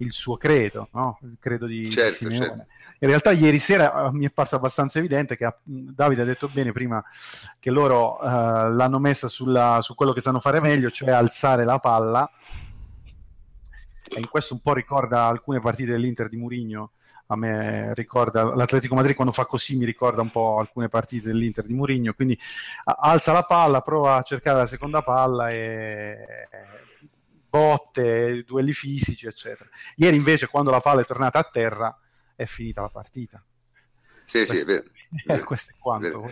il 0.00 0.12
suo 0.12 0.36
credo, 0.36 0.88
no? 0.92 1.18
il 1.22 1.36
credo 1.38 1.66
di, 1.66 1.90
certo, 1.90 2.14
Simeone. 2.14 2.46
Certo. 2.46 2.66
In 3.00 3.08
realtà 3.08 3.30
ieri 3.32 3.58
sera 3.58 4.06
uh, 4.06 4.10
mi 4.12 4.26
è 4.26 4.30
parso 4.30 4.56
abbastanza 4.56 4.98
evidente 4.98 5.36
che 5.36 5.44
uh, 5.44 5.54
Davide 5.62 6.22
ha 6.22 6.26
detto 6.26 6.48
bene 6.48 6.72
prima 6.72 7.02
che 7.58 7.70
loro 7.70 8.18
uh, 8.18 8.72
l'hanno 8.72 8.98
messa 8.98 9.28
sulla, 9.28 9.80
su 9.82 9.94
quello 9.94 10.12
che 10.12 10.20
sanno 10.20 10.40
fare 10.40 10.60
meglio, 10.60 10.90
cioè 10.90 11.10
alzare 11.10 11.64
la 11.64 11.78
palla. 11.78 12.30
E 14.08 14.18
in 14.18 14.28
questo 14.28 14.54
un 14.54 14.60
po' 14.60 14.72
ricorda 14.74 15.26
alcune 15.26 15.60
partite 15.60 15.92
dell'Inter 15.92 16.28
di 16.28 16.36
Murigno. 16.36 16.92
A 17.26 17.36
me 17.36 17.94
ricorda 17.94 18.54
l'Atletico 18.54 18.96
Madrid 18.96 19.14
quando 19.14 19.32
fa 19.32 19.46
così, 19.46 19.76
mi 19.76 19.84
ricorda 19.84 20.20
un 20.20 20.30
po' 20.30 20.58
alcune 20.58 20.88
partite 20.88 21.28
dell'Inter 21.28 21.64
di 21.64 21.74
Murigno. 21.74 22.12
Quindi 22.12 22.38
alza 22.84 23.32
la 23.32 23.44
palla, 23.44 23.82
prova 23.82 24.16
a 24.16 24.22
cercare 24.22 24.58
la 24.58 24.66
seconda 24.66 25.02
palla 25.02 25.50
e 25.50 26.48
botte, 27.50 28.44
duelli 28.44 28.72
fisici, 28.72 29.26
eccetera. 29.26 29.68
Ieri 29.96 30.16
invece, 30.16 30.46
quando 30.46 30.70
la 30.70 30.80
palla 30.80 31.02
è 31.02 31.04
tornata 31.04 31.38
a 31.38 31.44
terra, 31.44 31.96
è 32.34 32.44
finita 32.44 32.80
la 32.80 32.88
partita. 32.88 33.44
Sì, 34.24 34.44
questo, 34.44 34.54
sì, 34.54 34.60
è 34.60 34.64
vero. 34.64 34.84
Eh, 35.26 35.38
questo 35.44 35.72
è 35.72 35.74
quanto. 35.78 36.22
Mm, 36.22 36.28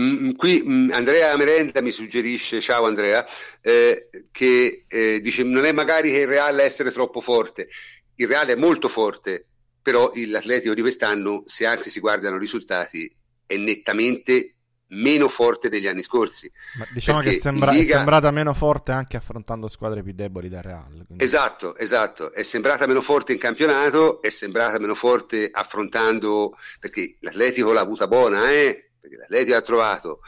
mm, 0.00 0.30
qui 0.32 0.62
mm, 0.64 0.90
Andrea 0.90 1.36
Merenda 1.36 1.80
mi 1.80 1.90
suggerisce, 1.90 2.60
ciao 2.60 2.86
Andrea, 2.86 3.24
eh, 3.60 4.08
che 4.30 4.84
eh, 4.88 5.20
dice 5.20 5.42
non 5.42 5.64
è 5.64 5.72
magari 5.72 6.10
che 6.10 6.20
il 6.20 6.26
Real 6.26 6.58
essere 6.60 6.92
troppo 6.92 7.20
forte, 7.20 7.68
il 8.16 8.28
Real 8.28 8.46
è 8.46 8.54
molto 8.54 8.88
forte, 8.88 9.46
però 9.82 10.10
l'Atletico 10.14 10.74
di 10.74 10.80
quest'anno, 10.80 11.42
se 11.46 11.66
anche 11.66 11.90
si 11.90 12.00
guardano 12.00 12.36
i 12.36 12.40
risultati, 12.40 13.10
è 13.46 13.56
nettamente 13.56 14.54
meno 14.88 15.28
forte 15.28 15.68
degli 15.68 15.86
anni 15.86 16.02
scorsi. 16.02 16.50
Ma 16.78 16.86
diciamo 16.92 17.20
che 17.20 17.38
sembra, 17.38 17.70
Liga... 17.70 17.82
è 17.82 17.96
sembrata 17.96 18.30
meno 18.30 18.54
forte 18.54 18.92
anche 18.92 19.16
affrontando 19.16 19.68
squadre 19.68 20.02
più 20.02 20.12
deboli 20.12 20.48
da 20.48 20.60
Real. 20.60 21.04
Quindi... 21.06 21.22
Esatto, 21.22 21.76
esatto. 21.76 22.32
È 22.32 22.42
sembrata 22.42 22.86
meno 22.86 23.00
forte 23.00 23.32
in 23.32 23.38
campionato, 23.38 24.22
è 24.22 24.28
sembrata 24.28 24.78
meno 24.78 24.94
forte 24.94 25.48
affrontando, 25.52 26.56
perché 26.78 27.16
l'Atletico 27.20 27.72
l'ha 27.72 27.80
avuta 27.80 28.06
buona, 28.06 28.50
eh? 28.50 28.90
Perché 29.04 29.16
l'Atletico 29.16 29.56
ha 29.56 29.62
trovato 29.62 30.20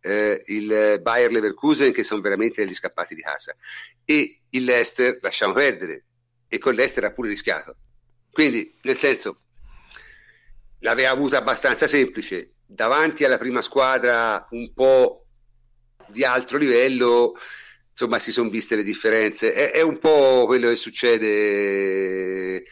eh, 0.00 0.42
il 0.46 0.98
Bayer 1.00 1.32
Leverkusen 1.32 1.92
che 1.92 2.04
sono 2.04 2.20
veramente 2.20 2.66
gli 2.66 2.74
scappati 2.74 3.14
di 3.14 3.22
casa 3.22 3.56
e 4.04 4.42
il 4.50 4.64
Leicester 4.64 5.18
lasciamo 5.22 5.54
perdere 5.54 6.04
e 6.46 6.58
con 6.58 6.74
l'Ester 6.74 7.04
ha 7.04 7.12
pure 7.12 7.28
rischiato. 7.28 7.76
Quindi, 8.30 8.78
nel 8.82 8.96
senso, 8.96 9.40
l'aveva 10.80 11.10
avuta 11.10 11.38
abbastanza 11.38 11.86
semplice 11.86 12.52
davanti 12.64 13.24
alla 13.24 13.38
prima 13.38 13.62
squadra 13.62 14.46
un 14.50 14.72
po' 14.72 15.26
di 16.08 16.24
altro 16.24 16.56
livello, 16.56 17.34
insomma, 17.90 18.18
si 18.18 18.30
sono 18.30 18.48
viste 18.48 18.76
le 18.76 18.82
differenze. 18.82 19.52
È, 19.52 19.72
è, 19.72 19.82
un 19.82 19.98
po' 19.98 20.44
quello 20.46 20.68
che 20.68 20.76
succede, 20.76 22.64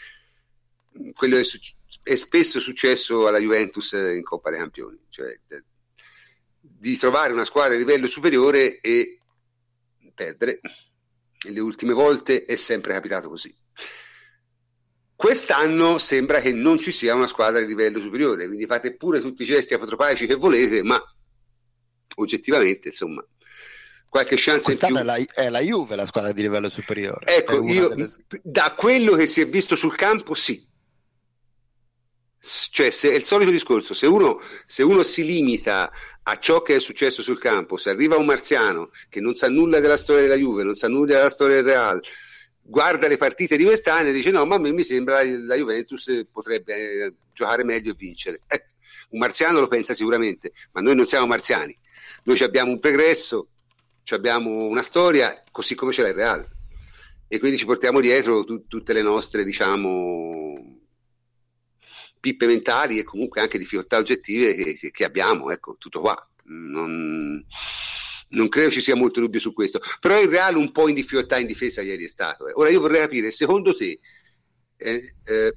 quello 1.14 1.36
che 1.36 1.44
su, 1.44 1.58
è 2.06 2.14
spesso 2.14 2.60
successo 2.60 3.26
alla 3.26 3.40
Juventus 3.40 3.90
in 3.90 4.22
Coppa 4.22 4.50
dei 4.50 4.60
Campioni, 4.60 4.96
cioè 5.08 5.36
di 6.60 6.96
trovare 6.96 7.32
una 7.32 7.44
squadra 7.44 7.72
di 7.72 7.80
livello 7.84 8.06
superiore 8.06 8.78
e 8.80 9.22
perdere. 10.14 10.60
Le 11.48 11.58
ultime 11.58 11.94
volte 11.94 12.44
è 12.44 12.54
sempre 12.54 12.92
capitato 12.92 13.28
così. 13.28 13.52
Quest'anno 15.16 15.98
sembra 15.98 16.40
che 16.40 16.52
non 16.52 16.78
ci 16.78 16.92
sia 16.92 17.12
una 17.16 17.26
squadra 17.26 17.60
di 17.60 17.66
livello 17.66 17.98
superiore, 17.98 18.46
quindi 18.46 18.66
fate 18.66 18.94
pure 18.94 19.20
tutti 19.20 19.42
i 19.42 19.46
gesti 19.46 19.74
apotropaici 19.74 20.28
che 20.28 20.36
volete, 20.36 20.84
ma 20.84 21.02
oggettivamente, 22.18 22.88
insomma, 22.88 23.26
qualche 24.08 24.36
chance 24.38 24.70
in 24.70 24.78
più. 24.78 24.96
È 24.96 25.02
la, 25.02 25.16
è 25.16 25.50
la 25.50 25.60
Juve 25.60 25.96
la 25.96 26.06
squadra 26.06 26.30
di 26.30 26.42
livello 26.42 26.68
superiore. 26.68 27.26
Ecco, 27.26 27.64
io, 27.64 27.88
delle... 27.88 28.08
da 28.44 28.74
quello 28.76 29.16
che 29.16 29.26
si 29.26 29.40
è 29.40 29.48
visto 29.48 29.74
sul 29.74 29.96
campo, 29.96 30.34
sì. 30.34 30.74
Cioè, 32.38 32.90
se, 32.90 33.10
è 33.10 33.14
il 33.14 33.24
solito 33.24 33.50
discorso, 33.50 33.94
se 33.94 34.06
uno, 34.06 34.40
se 34.66 34.82
uno 34.82 35.02
si 35.02 35.24
limita 35.24 35.90
a 36.22 36.38
ciò 36.38 36.62
che 36.62 36.76
è 36.76 36.80
successo 36.80 37.22
sul 37.22 37.40
campo, 37.40 37.76
se 37.76 37.90
arriva 37.90 38.16
un 38.16 38.26
marziano 38.26 38.90
che 39.08 39.20
non 39.20 39.34
sa 39.34 39.48
nulla 39.48 39.80
della 39.80 39.96
storia 39.96 40.22
della 40.22 40.36
Juve, 40.36 40.62
non 40.62 40.74
sa 40.74 40.88
nulla 40.88 41.16
della 41.16 41.28
storia 41.28 41.56
del 41.56 41.64
Real, 41.64 42.00
guarda 42.62 43.08
le 43.08 43.16
partite 43.16 43.56
di 43.56 43.64
quest'anno 43.64 44.08
e 44.08 44.12
dice 44.12 44.30
no, 44.30 44.44
ma 44.44 44.56
a 44.56 44.58
me 44.58 44.72
mi 44.72 44.82
sembra 44.82 45.22
la 45.24 45.54
Juventus 45.54 46.26
potrebbe 46.30 46.74
eh, 46.74 47.14
giocare 47.32 47.64
meglio 47.64 47.92
e 47.92 47.96
vincere. 47.96 48.42
Eh, 48.46 48.70
un 49.10 49.18
marziano 49.18 49.60
lo 49.60 49.68
pensa 49.68 49.94
sicuramente, 49.94 50.52
ma 50.72 50.80
noi 50.80 50.94
non 50.94 51.06
siamo 51.06 51.26
marziani. 51.26 51.76
Noi 52.24 52.40
abbiamo 52.40 52.72
un 52.72 52.80
pregresso, 52.80 53.48
abbiamo 54.10 54.66
una 54.66 54.82
storia, 54.82 55.44
così 55.50 55.74
come 55.74 55.92
ce 55.92 56.02
l'ha 56.02 56.08
il 56.08 56.14
Real. 56.14 56.48
E 57.28 57.38
quindi 57.38 57.58
ci 57.58 57.64
portiamo 57.64 58.00
dietro 58.00 58.44
tu, 58.44 58.66
tutte 58.66 58.92
le 58.92 59.02
nostre, 59.02 59.44
diciamo, 59.44 60.75
pippe 62.18 62.46
mentali 62.46 62.98
e 62.98 63.04
comunque 63.04 63.40
anche 63.40 63.58
difficoltà 63.58 63.98
oggettive 63.98 64.54
che, 64.54 64.90
che, 64.90 65.04
abbiamo, 65.04 65.50
ecco, 65.50 65.76
tutto 65.78 66.00
qua. 66.00 66.30
Non 66.44 67.44
non 68.28 68.48
credo 68.48 68.70
ci 68.70 68.80
sia 68.80 68.96
molto 68.96 69.20
dubbio 69.20 69.40
su 69.40 69.52
questo. 69.52 69.80
Però 70.00 70.20
il 70.20 70.28
Real 70.28 70.56
un 70.56 70.72
po' 70.72 70.88
in 70.88 70.94
difficoltà 70.94 71.38
in 71.38 71.46
difesa 71.46 71.82
ieri 71.82 72.04
è 72.04 72.08
stato. 72.08 72.48
Eh. 72.48 72.52
Ora 72.54 72.70
io 72.70 72.80
vorrei 72.80 73.00
capire, 73.00 73.30
secondo 73.30 73.74
te, 73.74 74.00
eh, 74.76 75.14
eh, 75.24 75.56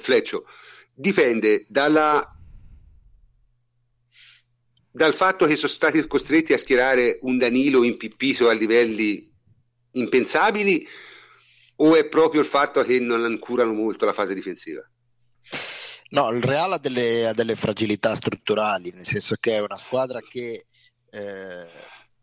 Fleccio, 0.00 0.46
dipende 0.94 1.64
dalla, 1.68 2.34
dal 4.90 5.14
fatto 5.14 5.46
che 5.46 5.56
sono 5.56 5.72
stati 5.72 6.06
costretti 6.06 6.52
a 6.52 6.58
schierare 6.58 7.18
un 7.22 7.38
Danilo 7.38 7.82
impippito 7.82 8.48
a 8.48 8.52
livelli 8.52 9.32
impensabili 9.92 10.86
o 11.76 11.94
è 11.94 12.06
proprio 12.06 12.40
il 12.40 12.46
fatto 12.46 12.82
che 12.82 13.00
non 13.00 13.38
curano 13.38 13.72
molto 13.72 14.04
la 14.04 14.12
fase 14.12 14.34
difensiva? 14.34 14.86
No, 16.10 16.30
il 16.30 16.42
Real 16.42 16.72
ha 16.72 16.78
delle, 16.78 17.26
ha 17.26 17.32
delle 17.32 17.56
fragilità 17.56 18.14
strutturali, 18.14 18.90
nel 18.90 19.06
senso 19.06 19.36
che 19.36 19.56
è 19.56 19.60
una 19.60 19.76
squadra 19.76 20.20
che 20.20 20.66
eh, 21.10 21.66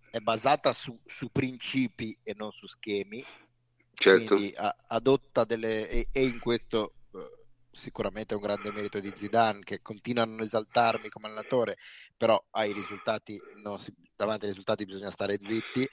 è 0.09 0.19
basata 0.19 0.71
su, 0.73 0.97
su, 1.05 1.31
principi 1.31 2.17
e 2.23 2.33
non 2.35 2.51
su 2.51 2.65
schemi. 2.67 3.23
Certo. 3.93 4.35
Quindi 4.35 4.53
a, 4.55 4.73
adotta 4.87 5.43
delle 5.43 5.89
e, 5.89 6.07
e 6.11 6.23
in 6.23 6.39
questo 6.39 6.93
eh, 7.13 7.45
sicuramente 7.71 8.33
è 8.33 8.37
un 8.37 8.43
grande 8.43 8.71
merito 8.71 8.99
di 8.99 9.11
Zidane 9.13 9.63
che 9.63 9.81
continua 9.81 10.23
a 10.23 10.27
non 10.27 10.41
esaltarmi 10.41 11.09
come 11.09 11.27
allenatore, 11.27 11.77
però 12.15 12.41
ai 12.51 12.71
risultati 12.73 13.39
no, 13.63 13.77
davanti 14.15 14.45
ai 14.45 14.51
risultati 14.51 14.85
bisogna 14.85 15.11
stare 15.11 15.39
zitti 15.41 15.87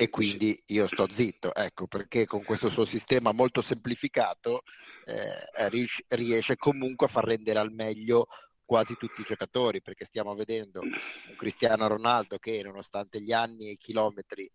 e 0.00 0.10
quindi 0.10 0.56
io 0.66 0.86
sto 0.86 1.08
zitto, 1.10 1.52
ecco, 1.52 1.88
perché 1.88 2.24
con 2.24 2.44
questo 2.44 2.68
suo 2.68 2.84
sistema 2.84 3.32
molto 3.32 3.60
semplificato 3.60 4.62
eh, 5.04 5.68
riesce 6.10 6.54
comunque 6.54 7.06
a 7.06 7.08
far 7.08 7.24
rendere 7.24 7.58
al 7.58 7.72
meglio 7.72 8.28
quasi 8.64 8.94
tutti 8.94 9.22
i 9.22 9.24
giocatori, 9.24 9.82
perché 9.82 10.04
stiamo 10.04 10.36
vedendo 10.36 10.78
un 10.82 11.34
Cristiano 11.36 11.88
Ronaldo 11.88 12.38
che 12.38 12.62
nonostante 12.62 13.20
gli 13.20 13.32
anni 13.32 13.66
e 13.66 13.70
i 13.72 13.76
chilometri 13.76 14.48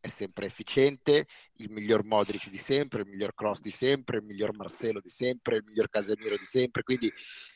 è 0.00 0.08
sempre 0.08 0.46
efficiente, 0.46 1.28
il 1.58 1.70
miglior 1.70 2.02
Modric 2.02 2.50
di 2.50 2.58
sempre, 2.58 3.02
il 3.02 3.06
miglior 3.06 3.32
Cross 3.32 3.60
di 3.60 3.70
sempre, 3.70 4.16
il 4.16 4.24
miglior 4.24 4.56
Marcelo 4.56 4.98
di 5.00 5.08
sempre, 5.08 5.58
il 5.58 5.64
miglior 5.64 5.88
Casemiro 5.88 6.36
di 6.36 6.44
sempre, 6.44 6.82
quindi 6.82 7.12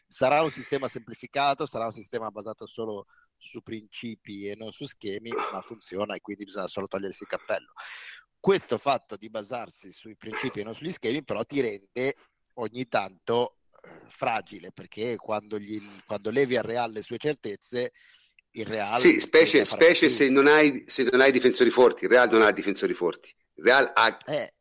sarà 0.06 0.40
un 0.44 0.52
sistema 0.52 0.86
semplificato, 0.86 1.66
sarà 1.66 1.86
un 1.86 1.92
sistema 1.92 2.30
basato 2.30 2.64
solo 2.64 3.06
su 3.44 3.62
principi 3.62 4.48
e 4.48 4.56
non 4.56 4.72
su 4.72 4.86
schemi, 4.86 5.30
ma 5.52 5.60
funziona 5.60 6.14
e 6.14 6.20
quindi 6.20 6.44
bisogna 6.44 6.66
solo 6.66 6.88
togliersi 6.88 7.22
il 7.24 7.28
cappello. 7.28 7.72
Questo 8.40 8.78
fatto 8.78 9.16
di 9.16 9.30
basarsi 9.30 9.92
sui 9.92 10.16
principi 10.16 10.60
e 10.60 10.64
non 10.64 10.74
sugli 10.74 10.92
schemi 10.92 11.22
però 11.22 11.44
ti 11.44 11.60
rende 11.60 12.16
ogni 12.54 12.88
tanto 12.88 13.58
fragile 14.08 14.72
perché 14.72 15.16
quando, 15.16 15.58
gli, 15.58 15.80
quando 16.06 16.30
levi 16.30 16.56
al 16.56 16.62
Real 16.62 16.90
le 16.90 17.02
sue 17.02 17.18
certezze 17.18 17.92
il 18.52 18.66
Real 18.66 18.98
sì, 18.98 19.20
specie, 19.20 19.64
specie 19.64 20.08
se, 20.08 20.28
non 20.30 20.46
hai, 20.46 20.84
se 20.86 21.06
non 21.10 21.20
hai 21.20 21.32
difensori 21.32 21.70
forti 21.70 22.04
il 22.04 22.10
Real 22.10 22.30
non 22.30 22.42
ha 22.42 22.50
difensori 22.50 22.94
forti 22.94 23.34
il 23.54 23.64
Real 23.64 23.90
ha 23.94 24.16
eh. 24.26 24.54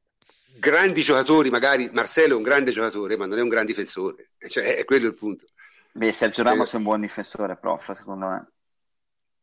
grandi 0.58 1.04
giocatori 1.04 1.50
magari 1.50 1.90
Marcelo 1.94 2.34
è 2.34 2.38
un 2.38 2.44
grande 2.44 2.72
giocatore 2.72 3.18
ma 3.18 3.26
non 3.26 3.38
è 3.38 3.42
un 3.42 3.50
gran 3.50 3.66
difensore 3.66 4.32
cioè, 4.48 4.76
è 4.76 4.86
quello 4.86 5.08
il 5.08 5.14
punto 5.14 5.46
Beh, 5.94 6.12
Sergio 6.12 6.42
Ramos 6.42 6.70
eh. 6.70 6.74
è 6.74 6.78
un 6.78 6.84
buon 6.84 7.02
difensore 7.02 7.58
prof 7.58 7.92
secondo 7.94 8.28
me 8.28 8.53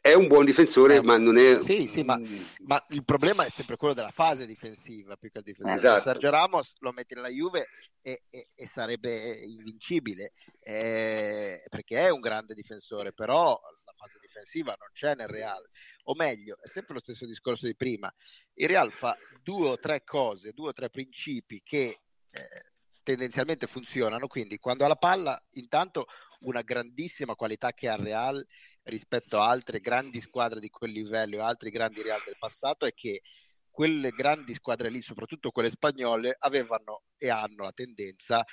è 0.03 0.14
un 0.14 0.28
buon 0.28 0.46
difensore, 0.46 0.96
eh, 0.96 1.03
ma 1.03 1.18
non 1.18 1.36
è. 1.36 1.61
Sì, 1.61 1.86
sì, 1.86 2.03
ma, 2.03 2.18
ma, 2.61 2.82
il 2.88 3.05
problema 3.05 3.44
è 3.44 3.51
sempre 3.51 3.76
quello 3.76 3.92
della 3.92 4.11
fase 4.11 4.46
difensiva 4.46 5.16
più 5.16 5.30
che 5.30 5.42
difensiva. 5.42 5.74
Esatto. 5.74 6.01
Sergio 6.01 6.30
Ramos 6.30 6.74
lo 6.78 6.92
metti 6.92 7.14
nella 7.14 7.28
Juve 7.28 7.68
e, 8.01 8.22
e, 8.30 8.46
e 8.55 8.66
sarebbe 8.66 9.32
invincibile 9.44 10.32
eh, 10.61 11.62
perché 11.68 11.98
è 11.98 12.09
un 12.09 12.20
grande 12.20 12.55
difensore, 12.55 13.12
però 13.12 13.61
la 13.84 13.92
fase 13.94 14.18
difensiva 14.22 14.74
non 14.78 14.88
c'è 14.94 15.14
nel 15.14 15.28
Real. 15.28 15.68
O 16.05 16.14
meglio, 16.14 16.57
è 16.62 16.66
sempre 16.66 16.94
lo 16.94 17.01
stesso 17.01 17.26
discorso 17.26 17.66
di 17.66 17.76
prima. 17.76 18.12
Il 18.55 18.68
Real 18.68 18.90
fa 18.92 19.14
due 19.42 19.68
o 19.68 19.78
tre 19.78 20.03
cose, 20.03 20.53
due 20.53 20.68
o 20.70 20.72
tre 20.72 20.88
principi 20.88 21.61
che. 21.62 22.01
Eh, 22.30 22.68
tendenzialmente 23.03 23.66
funzionano, 23.66 24.26
quindi 24.26 24.59
quando 24.59 24.84
ha 24.84 24.88
la 24.88 24.96
palla 24.96 25.40
intanto 25.51 26.07
una 26.40 26.62
grandissima 26.62 27.34
qualità 27.34 27.72
che 27.72 27.88
ha 27.88 27.96
Real 27.96 28.44
rispetto 28.84 29.38
a 29.38 29.48
altre 29.48 29.80
grandi 29.80 30.20
squadre 30.20 30.61
di 30.61 30.70
quel 30.70 30.92
livello 30.92 31.36
e 31.36 31.40
altri 31.40 31.70
grandi 31.70 32.03
Real 32.03 32.22
del 32.24 32.36
passato 32.38 32.86
è 32.86 32.94
che 32.94 33.22
quelle 33.70 34.11
grandi 34.11 34.55
squadre 34.55 34.90
lì, 34.90 35.01
soprattutto 35.01 35.51
quelle 35.51 35.70
spagnole, 35.70 36.36
avevano 36.38 37.03
e 37.16 37.30
hanno 37.30 37.64
la 37.64 37.72
tendenza 37.72 38.44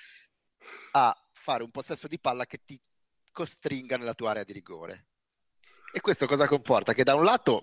a 0.92 1.30
fare 1.32 1.64
un 1.64 1.72
possesso 1.72 2.08
di 2.08 2.20
palla 2.20 2.46
che 2.46 2.62
ti 2.64 2.80
costringa 3.32 3.98
nella 3.98 4.14
tua 4.14 4.32
area 4.32 4.44
di 4.44 4.54
rigore. 4.54 5.08
E 5.92 6.02
questo 6.02 6.26
cosa 6.28 6.48
comporta? 6.48 6.94
Che 6.94 7.04
da 7.04 7.16
un 7.16 7.24
lato 7.24 7.62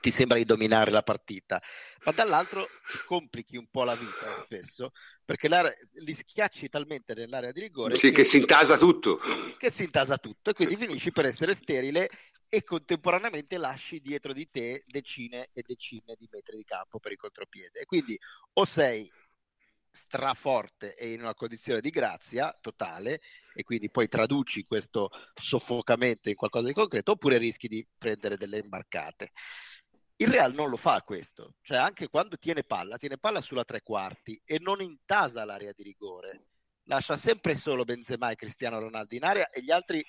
ti 0.00 0.10
sembra 0.10 0.38
di 0.38 0.44
dominare 0.44 0.90
la 0.90 1.02
partita, 1.02 1.60
ma 2.04 2.12
dall'altro 2.12 2.68
ti 2.90 2.98
complichi 3.04 3.56
un 3.56 3.68
po' 3.70 3.84
la 3.84 3.94
vita 3.94 4.32
spesso 4.34 4.92
perché 5.24 5.48
li 5.94 6.14
schiacci 6.14 6.68
talmente 6.68 7.14
nell'area 7.14 7.52
di 7.52 7.60
rigore 7.60 7.96
sì, 7.96 8.08
che, 8.08 8.18
che, 8.18 8.24
si 8.24 8.38
intasa 8.38 8.78
tutto. 8.78 9.18
Che 9.58 9.70
si 9.70 9.84
intasa 9.84 10.18
tutto 10.18 10.50
e 10.50 10.54
quindi 10.54 10.76
finisci 10.76 11.10
per 11.10 11.26
essere 11.26 11.54
sterile 11.54 12.08
e 12.48 12.62
contemporaneamente 12.62 13.58
lasci 13.58 14.00
dietro 14.00 14.32
di 14.32 14.48
te 14.48 14.84
decine 14.86 15.48
e 15.52 15.62
decine 15.66 16.14
di 16.16 16.28
metri 16.30 16.56
di 16.56 16.64
campo 16.64 17.00
per 17.00 17.12
il 17.12 17.18
contropiede. 17.18 17.80
E 17.80 17.84
quindi 17.86 18.16
o 18.54 18.64
sei 18.64 19.10
straforte 19.96 20.94
e 20.94 21.12
in 21.12 21.22
una 21.22 21.34
condizione 21.34 21.80
di 21.80 21.88
grazia 21.88 22.56
totale 22.60 23.20
e 23.54 23.64
quindi 23.64 23.90
poi 23.90 24.08
traduci 24.08 24.64
questo 24.64 25.10
soffocamento 25.34 26.28
in 26.28 26.34
qualcosa 26.34 26.66
di 26.66 26.74
concreto 26.74 27.12
oppure 27.12 27.38
rischi 27.38 27.66
di 27.66 27.84
prendere 27.96 28.36
delle 28.36 28.58
imbarcate. 28.58 29.32
Il 30.18 30.28
Real 30.28 30.54
non 30.54 30.70
lo 30.70 30.76
fa 30.76 31.02
questo, 31.02 31.56
cioè 31.60 31.76
anche 31.76 32.08
quando 32.08 32.38
tiene 32.38 32.62
palla, 32.62 32.96
tiene 32.96 33.18
palla 33.18 33.42
sulla 33.42 33.64
tre 33.64 33.82
quarti 33.82 34.40
e 34.44 34.58
non 34.58 34.80
intasa 34.80 35.44
l'area 35.44 35.72
di 35.72 35.82
rigore, 35.82 36.46
lascia 36.84 37.16
sempre 37.16 37.54
solo 37.54 37.84
Benzema 37.84 38.30
e 38.30 38.34
Cristiano 38.34 38.78
Ronaldo 38.78 39.14
in 39.14 39.24
area 39.24 39.50
e 39.50 39.62
gli 39.62 39.70
altri, 39.70 40.04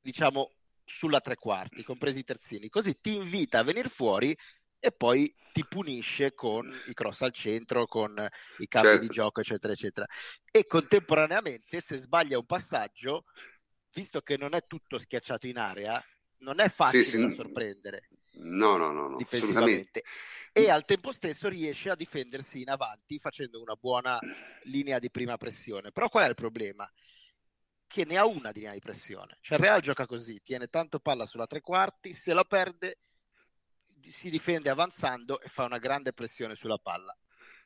diciamo, 0.00 0.52
sulla 0.82 1.20
tre 1.20 1.36
quarti, 1.36 1.82
compresi 1.82 2.20
i 2.20 2.24
terzini, 2.24 2.70
così 2.70 2.98
ti 3.00 3.16
invita 3.16 3.58
a 3.58 3.64
venire 3.64 3.90
fuori 3.90 4.34
e 4.78 4.92
poi 4.92 5.34
ti 5.52 5.66
punisce 5.66 6.32
con 6.32 6.72
i 6.86 6.94
cross 6.94 7.20
al 7.22 7.32
centro, 7.32 7.86
con 7.86 8.10
i 8.58 8.66
cambi 8.66 8.88
certo. 8.88 9.02
di 9.02 9.08
gioco, 9.08 9.40
eccetera, 9.40 9.72
eccetera. 9.72 10.06
E 10.50 10.66
contemporaneamente, 10.66 11.80
se 11.80 11.96
sbaglia 11.96 12.38
un 12.38 12.46
passaggio, 12.46 13.24
visto 13.92 14.22
che 14.22 14.36
non 14.38 14.54
è 14.54 14.64
tutto 14.66 14.98
schiacciato 14.98 15.46
in 15.46 15.58
area, 15.58 16.02
non 16.40 16.60
è 16.60 16.68
facile 16.68 17.04
sì, 17.04 17.10
sì. 17.10 17.20
da 17.20 17.30
sorprendere. 17.30 18.08
No, 18.40 18.76
no, 18.76 18.92
no, 18.92 19.08
no 19.08 19.16
difensivamente. 19.16 20.04
E 20.52 20.70
al 20.70 20.84
tempo 20.84 21.12
stesso 21.12 21.48
riesce 21.48 21.90
a 21.90 21.96
difendersi 21.96 22.60
in 22.60 22.70
avanti 22.70 23.18
facendo 23.18 23.60
una 23.60 23.74
buona 23.74 24.18
linea 24.62 24.98
di 24.98 25.10
prima 25.10 25.36
pressione. 25.36 25.92
Però 25.92 26.08
qual 26.08 26.24
è 26.24 26.28
il 26.28 26.34
problema? 26.34 26.90
che 27.88 28.04
ne 28.04 28.18
ha 28.18 28.26
una 28.26 28.52
di 28.52 28.60
linea 28.60 28.74
di 28.74 28.80
pressione. 28.80 29.38
Cioè 29.40 29.56
il 29.56 29.64
Real 29.64 29.80
gioca 29.80 30.06
così, 30.06 30.42
tiene 30.42 30.68
tanto 30.68 31.00
palla 31.00 31.24
sulla 31.24 31.46
tre 31.46 31.62
quarti, 31.62 32.12
se 32.12 32.34
la 32.34 32.44
perde 32.44 32.98
si 34.00 34.30
difende 34.30 34.68
avanzando 34.68 35.40
e 35.40 35.48
fa 35.48 35.64
una 35.64 35.78
grande 35.78 36.12
pressione 36.12 36.54
sulla 36.54 36.78
palla. 36.78 37.16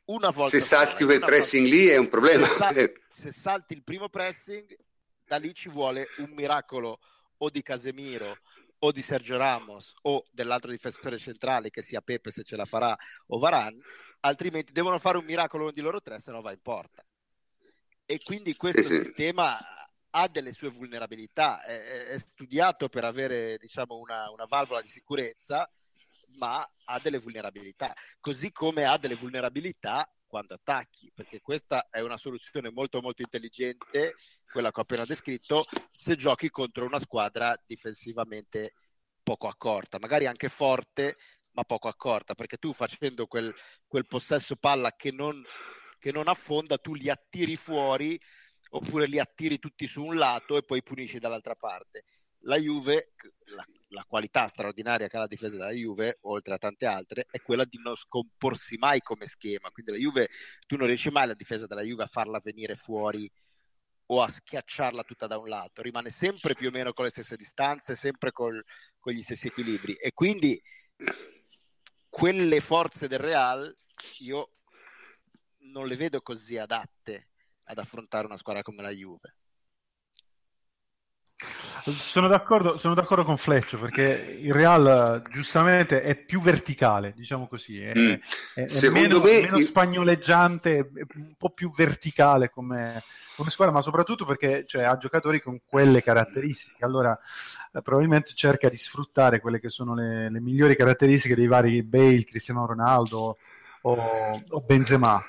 Una 0.05 0.31
volta 0.31 0.59
se 0.59 0.65
salti 0.65 1.05
quel 1.05 1.21
pressing 1.21 1.69
volta, 1.69 1.77
lì 1.77 1.87
è 1.89 1.97
un 1.97 2.09
problema. 2.09 2.47
Se, 2.47 2.55
sal- 2.55 2.93
se 3.09 3.33
salti 3.33 3.75
il 3.75 3.83
primo 3.83 4.09
pressing, 4.09 4.77
da 5.25 5.37
lì 5.37 5.53
ci 5.55 5.69
vuole 5.69 6.07
un 6.19 6.31
miracolo 6.31 7.01
o 7.39 7.51
di 7.51 7.63
Casemiro 7.63 8.39
o 8.85 8.93
di 8.93 9.03
Sergio 9.03 9.37
Ramos 9.37 9.95
o 10.03 10.25
dell'altro 10.31 10.71
difensore 10.71 11.19
centrale 11.19 11.71
che 11.71 11.83
sia 11.83 12.01
Pepe 12.01 12.31
se 12.31 12.43
ce 12.43 12.57
la 12.57 12.65
farà 12.65 12.97
o 13.27 13.39
Varan, 13.39 13.77
altrimenti 14.21 14.73
devono 14.73 14.99
fare 14.99 15.19
un 15.19 15.25
miracolo 15.25 15.65
uno 15.65 15.73
di 15.73 15.81
loro 15.81 16.01
tre 16.01 16.19
se 16.19 16.33
no 16.33 16.41
va 16.41 16.53
in 16.53 16.61
porta. 16.61 17.05
E 18.05 18.19
quindi 18.23 18.57
questo 18.57 18.83
sì, 18.83 18.97
sistema 18.97 19.59
ha 20.11 20.29
delle 20.29 20.53
sue 20.53 20.69
vulnerabilità, 20.69 21.63
è, 21.63 22.07
è 22.07 22.19
studiato 22.19 22.89
per 22.89 23.05
avere 23.05 23.57
diciamo, 23.59 23.97
una, 23.97 24.31
una 24.31 24.47
valvola 24.47 24.83
di 24.83 24.89
sicurezza, 24.89 25.67
ma 26.39 26.67
ha 26.87 27.01
delle 27.01 27.19
vulnerabilità, 27.19 27.95
così 28.21 28.51
come 28.51 28.85
ha 28.85 28.99
delle 28.99 29.15
vulnerabilità 29.15 30.11
quando 30.27 30.55
attacchi, 30.55 31.13
perché 31.15 31.41
questa 31.41 31.89
è 31.91 32.01
una 32.01 32.17
soluzione 32.17 32.71
molto 32.71 33.01
molto 33.01 33.23
intelligente, 33.23 34.17
quella 34.53 34.71
che 34.71 34.79
ho 34.79 34.83
appena 34.83 35.05
descritto, 35.05 35.65
se 35.91 36.15
giochi 36.15 36.51
contro 36.51 36.85
una 36.85 37.01
squadra 37.01 37.61
difensivamente 37.67 38.75
poco 39.23 39.49
accorta, 39.49 39.99
magari 39.99 40.27
anche 40.27 40.49
forte, 40.49 41.17
ma 41.53 41.65
poco 41.65 41.89
accorta, 41.89 42.35
perché 42.35 42.59
tu 42.59 42.73
facendo 42.73 43.27
quel, 43.27 43.53
quel 43.87 44.07
possesso 44.07 44.57
palla 44.57 44.93
che 44.93 45.11
non, 45.11 45.43
che 45.99 46.13
non 46.13 46.29
affonda, 46.29 46.79
tu 46.79 46.95
li 46.95 47.09
attiri 47.09 47.57
fuori 47.57 48.21
oppure 48.71 49.07
li 49.07 49.19
attiri 49.19 49.59
tutti 49.59 49.87
su 49.87 50.03
un 50.05 50.17
lato 50.17 50.57
e 50.57 50.63
poi 50.63 50.83
punisci 50.83 51.19
dall'altra 51.19 51.55
parte. 51.55 52.05
La 52.45 52.57
Juve, 52.57 53.13
la, 53.55 53.65
la, 53.89 54.05
qualità 54.05 54.47
straordinaria 54.47 55.07
che 55.07 55.17
ha 55.17 55.21
la 55.21 55.27
difesa 55.27 55.57
della 55.57 55.71
Juve, 55.71 56.19
oltre 56.23 56.55
a 56.55 56.59
tante 56.59 56.87
altre, 56.87 57.27
è 57.31 57.41
quella 57.41 57.65
di 57.65 57.79
non 57.81 57.95
scomporsi 57.95 58.77
mai 58.79 59.01
come 59.01 59.27
schema. 59.27 59.71
Quindi 59.71 59.93
la 59.93 59.99
Juve, 59.99 60.29
tu 60.67 60.77
non 60.77 60.89
riesci 60.89 61.11
mai 61.11 61.29
la 61.29 61.35
difesa 61.35 61.67
della 61.67 61.83
Juve 61.83 62.03
a 62.03 62.09
farla 62.09 62.41
venire 62.43 62.75
fuori 62.75 63.31
o 64.13 64.21
a 64.21 64.29
schiacciarla 64.29 65.05
tutta 65.05 65.27
da 65.27 65.39
un 65.39 65.49
lato, 65.49 65.81
rimane 65.81 66.11
sempre 66.11 66.55
più 66.55 66.69
o 66.69 66.71
meno 66.71 66.93
con 66.93 67.07
le 67.07 67.11
stesse 67.11 67.35
distanze, 67.35 67.95
sempre 67.95 68.31
col, 68.31 68.63
con 68.99 69.15
gli 69.15 69.23
stessi 69.23 69.47
equilibri. 69.47 69.95
E 69.95 70.13
quindi 70.13 70.61
quelle 72.11 72.61
forze 72.61 73.09
del 73.09 73.19
Real 73.19 73.75
io 74.19 74.51
non 75.61 75.87
le 75.87 75.97
vedo 75.97 76.21
così 76.21 76.59
adatte 76.59 77.29
ad 77.65 77.79
affrontare 77.79 78.27
una 78.27 78.37
squadra 78.37 78.63
come 78.63 78.83
la 78.83 78.91
Juve. 78.91 79.35
Sono 81.85 82.29
d'accordo, 82.29 82.77
sono 82.77 82.95
d'accordo, 82.95 83.25
con 83.25 83.37
Fleccio 83.37 83.79
perché 83.79 84.39
il 84.41 84.53
Real 84.53 85.23
giustamente 85.31 86.03
è 86.03 86.15
più 86.17 86.41
verticale, 86.41 87.13
diciamo 87.17 87.49
così, 87.49 87.83
è, 87.83 87.93
mm. 87.97 88.13
è, 88.55 88.65
è 88.65 88.89
meno, 88.89 89.19
me... 89.21 89.43
meno, 89.43 89.61
spagnoleggiante, 89.61 90.79
è 90.79 90.87
un 91.17 91.35
po' 91.37 91.51
più 91.51 91.73
verticale 91.73 92.51
come, 92.51 93.03
come 93.37 93.51
squadra, 93.51 93.75
ma 93.75 93.81
soprattutto 93.81 94.25
perché 94.25 94.65
cioè, 94.65 94.85
ha 94.85 94.97
giocatori 94.97 95.41
con 95.41 95.61
quelle 95.67 96.03
caratteristiche. 96.03 96.85
Allora 96.85 97.19
eh, 97.73 97.83
probabilmente 97.83 98.33
cerca 98.35 98.69
di 98.69 98.77
sfruttare 98.77 99.41
quelle 99.41 99.59
che 99.59 99.69
sono 99.69 99.95
le, 99.95 100.31
le 100.31 100.41
migliori 100.41 100.77
caratteristiche 100.77 101.35
dei 101.35 101.49
vari 101.49 101.83
Bale, 101.83 102.25
Cristiano 102.25 102.67
Ronaldo 102.67 103.39
o, 103.83 104.43
o 104.49 104.61
Benzema. 104.61 105.21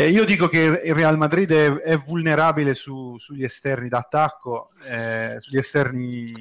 Eh, 0.00 0.08
io 0.08 0.24
dico 0.24 0.48
che 0.48 0.80
il 0.82 0.94
Real 0.94 1.18
Madrid 1.18 1.52
è, 1.52 1.70
è 1.74 1.96
vulnerabile 1.98 2.72
su, 2.72 3.18
sugli 3.18 3.44
esterni 3.44 3.90
d'attacco, 3.90 4.70
eh, 4.82 5.34
sugli 5.36 5.58
esterni 5.58 6.32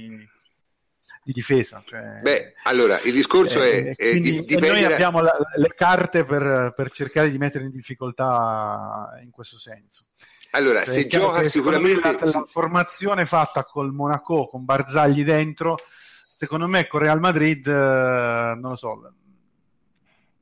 di 1.22 1.34
difesa. 1.34 1.84
Cioè, 1.86 2.22
Beh, 2.22 2.54
allora 2.64 2.98
il 3.02 3.12
discorso 3.12 3.62
eh, 3.62 3.90
è, 3.90 3.96
è 3.98 4.16
di, 4.18 4.58
noi 4.58 4.86
abbiamo 4.86 5.20
la, 5.20 5.36
le 5.58 5.74
carte 5.76 6.24
per, 6.24 6.72
per, 6.74 6.90
cercare 6.92 7.30
di 7.30 7.38
mettere 7.38 7.66
in 7.66 7.72
difficoltà 7.72 9.20
in 9.22 9.30
questo 9.30 9.58
senso. 9.58 10.06
Allora, 10.52 10.86
cioè, 10.86 10.94
se 10.94 11.08
gioca 11.08 11.44
sicuramente 11.44 12.14
la, 12.14 12.32
la 12.32 12.46
formazione 12.48 13.26
fatta 13.26 13.66
col 13.66 13.92
Monaco 13.92 14.48
con 14.48 14.64
Barzagli 14.64 15.26
dentro, 15.26 15.80
secondo 15.86 16.66
me 16.70 16.88
con 16.88 17.02
Real 17.02 17.20
Madrid, 17.20 17.68
eh, 17.68 18.56
non 18.58 18.70
lo 18.70 18.76
so, 18.78 19.14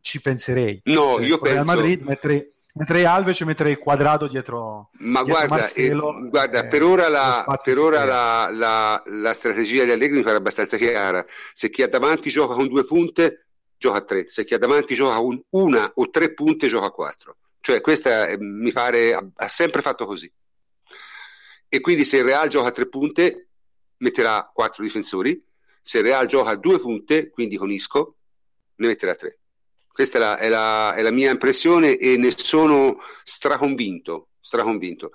ci 0.01 0.22
penserei. 0.22 0.82
No, 0.84 1.15
cioè, 1.15 1.26
io 1.26 1.39
penso 1.39 1.63
Real 1.63 1.65
Madrid 1.65 2.01
metterei 2.03 2.55
metterei 2.78 3.05
Alves 3.05 3.41
e 3.41 3.45
metterei 3.45 3.78
quadrato 3.78 4.28
dietro. 4.28 4.89
Ma 4.99 5.23
dietro 5.23 5.45
guarda, 5.45 5.55
Marcelo, 5.55 6.17
eh, 6.17 6.30
guarda 6.30 6.63
eh, 6.63 6.67
per 6.67 6.84
ora, 6.84 7.09
la, 7.09 7.59
per 7.63 7.78
ora 7.78 8.05
la, 8.05 8.49
la, 8.51 9.03
la, 9.05 9.34
strategia 9.34 9.84
di 9.84 9.91
Allegri 9.91 10.17
mi 10.17 10.23
pare 10.23 10.38
abbastanza 10.38 10.78
chiara. 10.78 11.25
Se 11.53 11.69
chi 11.69 11.82
ha 11.82 11.88
davanti 11.88 12.30
gioca 12.30 12.53
con 12.53 12.67
due 12.67 12.86
punte, 12.86 13.47
gioca 13.78 13.97
a 13.97 14.01
tre. 14.01 14.30
Se 14.30 14.45
chi 14.45 14.53
ha 14.53 14.57
davanti 14.57 14.95
gioca 14.95 15.17
con 15.17 15.41
una 15.51 15.91
o 15.95 16.09
tre 16.09 16.34
punte, 16.34 16.67
gioca 16.67 16.88
a 16.88 16.91
quattro. 16.91 17.38
Cioè, 17.59 17.82
questa 17.82 18.28
eh, 18.28 18.38
mi 18.39 18.71
pare 18.71 19.13
ha, 19.13 19.25
ha 19.36 19.47
sempre 19.47 19.82
fatto 19.82 20.05
così. 20.05 20.32
E 21.69 21.82
quindi 21.82 22.05
se 22.05 22.17
il 22.17 22.23
Real 22.23 22.47
gioca 22.47 22.69
a 22.69 22.71
tre 22.71 22.88
punte, 22.88 23.49
metterà 23.97 24.49
quattro 24.53 24.84
difensori. 24.84 25.43
Se 25.82 25.97
il 25.97 26.05
Real 26.05 26.28
gioca 26.28 26.51
a 26.51 26.55
due 26.55 26.80
punte, 26.80 27.30
quindi 27.30 27.57
con 27.57 27.71
Isco, 27.71 28.15
ne 28.75 28.88
metterà 28.88 29.15
tre. 29.15 29.39
Questa 29.97 30.19
è 30.19 30.21
la, 30.21 30.37
è, 30.37 30.47
la, 30.47 30.93
è 30.93 31.01
la, 31.01 31.09
mia 31.09 31.31
impressione 31.31 31.97
e 31.97 32.17
ne 32.17 32.31
sono 32.37 33.01
straconvinto, 33.23 34.27
straconvinto. 34.39 35.09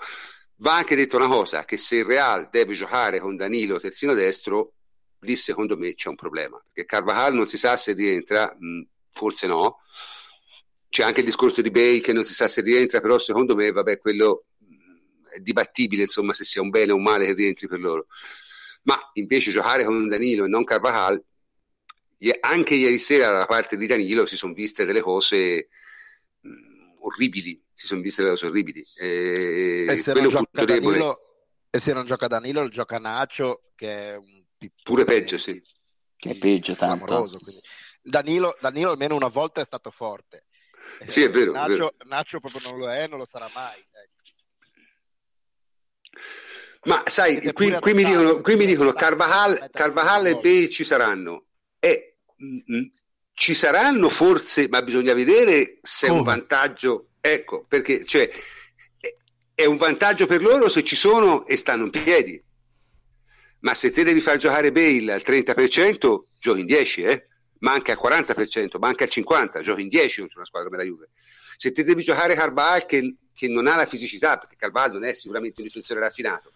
Va 0.57 0.74
anche 0.74 0.97
detto 0.97 1.14
una 1.14 1.28
cosa, 1.28 1.64
che 1.64 1.76
se 1.76 1.99
il 1.99 2.05
Real 2.05 2.49
deve 2.51 2.74
giocare 2.74 3.20
con 3.20 3.37
Danilo 3.37 3.78
terzino 3.78 4.12
destro, 4.12 4.72
lì 5.20 5.37
secondo 5.37 5.76
me 5.76 5.95
c'è 5.95 6.09
un 6.09 6.16
problema, 6.16 6.61
perché 6.72 6.85
Carvajal 6.85 7.33
non 7.33 7.47
si 7.47 7.59
sa 7.59 7.76
se 7.76 7.93
rientra, 7.93 8.53
mh, 8.59 8.66
mm, 8.66 8.83
forse 9.12 9.47
no, 9.47 9.83
c'è 10.89 11.05
anche 11.05 11.20
il 11.20 11.26
discorso 11.26 11.62
di 11.62 11.70
Bay 11.70 12.01
che 12.01 12.12
non 12.12 12.24
si 12.24 12.35
sa 12.35 12.49
se 12.49 12.61
rientra, 12.61 13.01
però 13.01 13.20
secondo 13.20 13.55
me, 13.55 13.70
vabbè, 13.70 13.99
quello 13.99 14.47
mm, 14.64 15.26
è 15.35 15.39
dibattibile, 15.39 16.03
insomma, 16.03 16.33
se 16.33 16.43
sia 16.43 16.61
un 16.61 16.70
bene 16.70 16.91
o 16.91 16.97
un 16.97 17.05
male 17.05 17.26
che 17.26 17.35
rientri 17.35 17.68
per 17.68 17.78
loro. 17.78 18.07
Ma 18.83 18.99
invece 19.12 19.53
giocare 19.53 19.85
con 19.85 20.09
Danilo 20.09 20.45
e 20.45 20.49
non 20.49 20.64
Carvajal 20.64 21.22
anche 22.41 22.75
ieri 22.75 22.99
sera 22.99 23.31
da 23.31 23.47
parte 23.47 23.77
di 23.77 23.87
Danilo 23.87 24.27
si 24.27 24.37
sono 24.37 24.53
viste 24.53 24.85
delle 24.85 25.01
cose 25.01 25.68
mh, 26.41 26.99
orribili, 27.01 27.61
si 27.73 27.87
sono 27.87 28.01
viste 28.01 28.23
delle 28.23 28.35
cose 28.35 28.47
orribili. 28.47 28.87
E, 28.97 29.87
e, 29.89 29.97
se 29.97 30.12
Danilo, 30.12 31.18
e, 31.68 31.79
se 31.81 31.93
non 31.93 32.07
gioca 32.07 32.29
Danilo, 32.29 32.68
gioca 32.68 32.99
Nacio, 32.99 33.70
che 33.75 34.11
è 34.11 34.16
un 34.16 34.45
pure 34.83 35.05
peggio, 35.05 35.39
sì. 35.39 35.61
Che 36.16 36.31
è 36.31 36.39
peggio, 36.39 36.77
tanto. 36.77 37.29
Danilo, 38.01 38.57
Danilo 38.61 38.91
almeno 38.91 39.16
una 39.16 39.29
volta 39.29 39.61
è 39.61 39.64
stato 39.64 39.91
forte. 39.91 40.45
Sì, 41.05 41.23
è 41.23 41.31
vero, 41.31 41.53
Nacio, 41.53 41.68
vero. 41.70 41.95
Nacio 42.05 42.39
proprio 42.39 42.70
non 42.70 42.79
lo 42.79 42.91
è, 42.91 43.09
non 43.09 43.18
lo 43.18 43.25
sarà 43.25 43.51
mai. 43.53 43.79
Ecco. 43.79 44.11
Ma 46.85 47.03
sai, 47.07 47.53
qui, 47.53 47.73
qui, 47.81 47.95
mi 47.95 48.05
dicono, 48.05 48.41
qui 48.41 48.57
mi 48.57 48.66
dicono 48.66 48.93
Carvajal, 48.93 49.70
Carvajal 49.70 50.27
e 50.27 50.35
Bale 50.35 50.68
ci 50.68 50.85
saranno. 50.85 51.47
E 51.79 52.12
ci 53.34 53.55
saranno 53.55 54.09
forse, 54.09 54.68
ma 54.68 54.82
bisogna 54.82 55.14
vedere 55.14 55.78
se 55.82 56.07
Come? 56.07 56.18
è 56.18 56.20
un 56.20 56.26
vantaggio. 56.26 57.09
Ecco, 57.20 57.64
perché 57.68 58.05
cioè, 58.05 58.28
è 59.55 59.64
un 59.64 59.76
vantaggio 59.76 60.26
per 60.26 60.43
loro 60.43 60.68
se 60.68 60.82
ci 60.82 60.97
sono 60.97 61.47
e 61.47 61.57
stanno 61.57 61.84
in 61.84 61.90
piedi. 61.90 62.43
Ma 63.61 63.74
se 63.74 63.90
te 63.90 64.03
devi 64.03 64.20
far 64.20 64.38
giocare 64.38 64.72
Bale 64.72 65.12
al 65.12 65.22
30%, 65.24 66.22
giochi 66.40 66.61
in 66.61 66.66
10, 66.66 67.03
eh? 67.03 67.26
manca 67.62 67.93
al 67.93 67.99
40%, 68.03 68.78
manca 68.78 69.05
al 69.05 69.11
50%, 69.12 69.62
giochi 69.62 69.82
in 69.82 69.88
10 69.88 70.20
contro 70.20 70.38
una 70.38 70.47
squadra 70.47 70.68
come 70.68 70.82
la 70.82 70.88
Juve. 70.88 71.11
Se 71.57 71.72
te 71.72 71.84
devi 71.84 72.03
giocare 72.03 72.34
Carval 72.34 72.86
che, 72.86 73.16
che, 73.32 73.49
non 73.49 73.66
ha 73.66 73.76
la 73.76 73.86
fisicità, 73.86 74.36
perché 74.36 74.57
Carval 74.57 74.93
non 74.93 75.05
è 75.05 75.12
sicuramente 75.12 75.61
un 75.61 75.68
difensore 75.68 76.01
raffinato, 76.01 76.53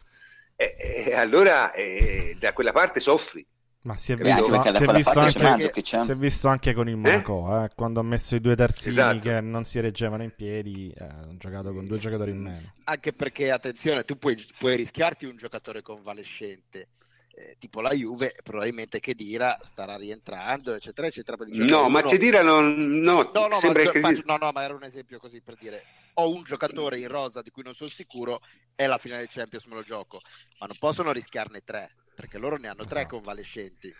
eh, 0.56 0.74
eh, 1.06 1.14
allora 1.14 1.72
eh, 1.72 2.36
da 2.38 2.52
quella 2.52 2.72
parte 2.72 3.00
soffri. 3.00 3.46
Ma 3.86 3.94
si 3.96 4.10
è 4.10 4.16
visto, 4.16 4.46
si 4.72 4.82
è 4.82 4.92
visto, 4.92 5.20
anche, 5.20 5.70
che, 5.70 5.84
si 5.84 5.94
è 6.10 6.16
visto 6.16 6.48
anche 6.48 6.74
con 6.74 6.88
il 6.88 6.96
Monaco, 6.96 7.60
eh? 7.60 7.64
Eh, 7.66 7.70
quando 7.76 8.00
ha 8.00 8.02
messo 8.02 8.34
i 8.34 8.40
due 8.40 8.56
terzini 8.56 8.96
esatto. 8.96 9.18
che 9.20 9.40
non 9.40 9.62
si 9.62 9.78
reggevano 9.78 10.24
in 10.24 10.34
piedi, 10.34 10.90
eh, 10.90 11.04
hanno 11.04 11.36
giocato 11.36 11.72
con 11.72 11.86
due 11.86 11.98
giocatori 11.98 12.32
in 12.32 12.40
meno. 12.40 12.72
Anche 12.82 13.12
perché, 13.12 13.52
attenzione, 13.52 14.02
tu 14.02 14.18
puoi, 14.18 14.44
puoi 14.58 14.74
rischiarti 14.74 15.24
un 15.24 15.36
giocatore 15.36 15.82
convalescente. 15.82 16.88
Eh, 17.32 17.54
tipo 17.60 17.80
la 17.80 17.92
Juve, 17.92 18.34
probabilmente 18.42 18.98
che 18.98 19.14
Dira 19.14 19.56
starà 19.62 19.94
rientrando, 19.94 20.74
eccetera, 20.74 21.06
eccetera. 21.06 21.36
No, 21.46 21.78
uno... 21.82 21.88
ma 21.88 22.02
che 22.02 22.18
Dira 22.18 22.42
non. 22.42 22.74
No, 22.88 23.30
no, 23.32 23.46
no, 23.46 23.54
sembra 23.54 23.84
ma, 23.84 23.90
che... 23.92 24.00
faccio, 24.00 24.22
no, 24.24 24.36
no, 24.36 24.50
ma 24.50 24.64
era 24.64 24.74
un 24.74 24.82
esempio 24.82 25.20
così 25.20 25.40
per 25.40 25.54
dire: 25.60 25.84
ho 26.14 26.28
un 26.28 26.42
giocatore 26.42 26.98
in 26.98 27.06
rosa 27.06 27.40
di 27.40 27.50
cui 27.50 27.62
non 27.62 27.74
sono 27.74 27.90
sicuro, 27.90 28.40
è 28.74 28.88
la 28.88 28.98
finale 28.98 29.22
di 29.22 29.28
Champions, 29.30 29.66
me 29.66 29.76
lo 29.76 29.82
gioco, 29.84 30.20
ma 30.58 30.66
non 30.66 30.76
possono 30.76 31.12
rischiarne 31.12 31.62
tre 31.62 31.92
perché 32.16 32.38
loro 32.38 32.56
ne 32.56 32.66
hanno 32.66 32.84
tre 32.84 33.02
esatto. 33.02 33.14
convalescenti 33.14 33.94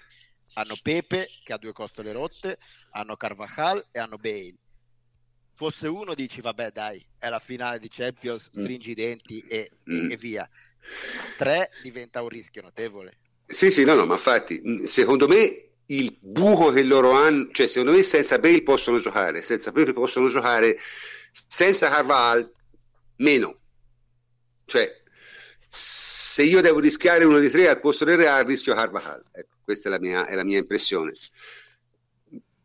hanno 0.55 0.77
Pepe 0.83 1.29
che 1.45 1.53
ha 1.53 1.59
due 1.59 1.73
costole 1.73 2.13
rotte, 2.13 2.59
hanno 2.91 3.17
Carvajal 3.17 3.87
e 3.91 3.99
hanno 3.99 4.17
Bale. 4.17 4.55
Fosse 5.55 5.89
uno 5.89 6.15
dici 6.15 6.41
vabbè 6.41 6.71
dai, 6.71 7.05
è 7.19 7.29
la 7.29 7.39
finale 7.39 7.79
di 7.79 7.89
Champions, 7.89 8.49
mm. 8.49 8.63
stringi 8.63 8.91
i 8.91 8.95
denti 8.95 9.41
e, 9.41 9.71
mm. 9.91 10.11
e 10.11 10.17
via. 10.17 10.49
3 11.37 11.71
diventa 11.83 12.23
un 12.23 12.29
rischio 12.29 12.63
notevole. 12.63 13.19
Sì, 13.47 13.71
sì, 13.71 13.85
no, 13.85 13.95
no, 13.95 14.07
ma 14.07 14.15
infatti, 14.15 14.87
secondo 14.87 15.27
me 15.29 15.71
il 15.87 16.17
buco 16.21 16.71
che 16.71 16.83
loro 16.83 17.13
hanno, 17.13 17.49
cioè 17.53 17.69
secondo 17.69 17.93
me 17.93 18.03
senza 18.03 18.39
Bale 18.39 18.63
possono 18.63 19.01
giocare, 19.01 19.41
senza 19.41 19.73
Bale 19.73 19.93
possono 19.93 20.29
giocare, 20.29 20.79
senza 21.31 21.89
Carval 21.89 22.53
meno. 23.17 23.59
Cioè, 24.65 25.03
se 25.77 26.43
io 26.43 26.61
devo 26.61 26.81
rischiare 26.81 27.25
uno 27.25 27.39
di 27.39 27.49
tre 27.49 27.69
al 27.69 27.81
posto 27.81 28.05
del 28.05 28.19
Real, 28.19 28.45
rischio 28.45 28.75
Carvajal. 28.75 29.25
Ecco, 29.33 29.57
questa 29.63 29.89
è 29.89 29.93
la, 29.93 29.99
mia, 29.99 30.27
è 30.27 30.35
la 30.35 30.45
mia 30.45 30.59
impressione. 30.59 31.13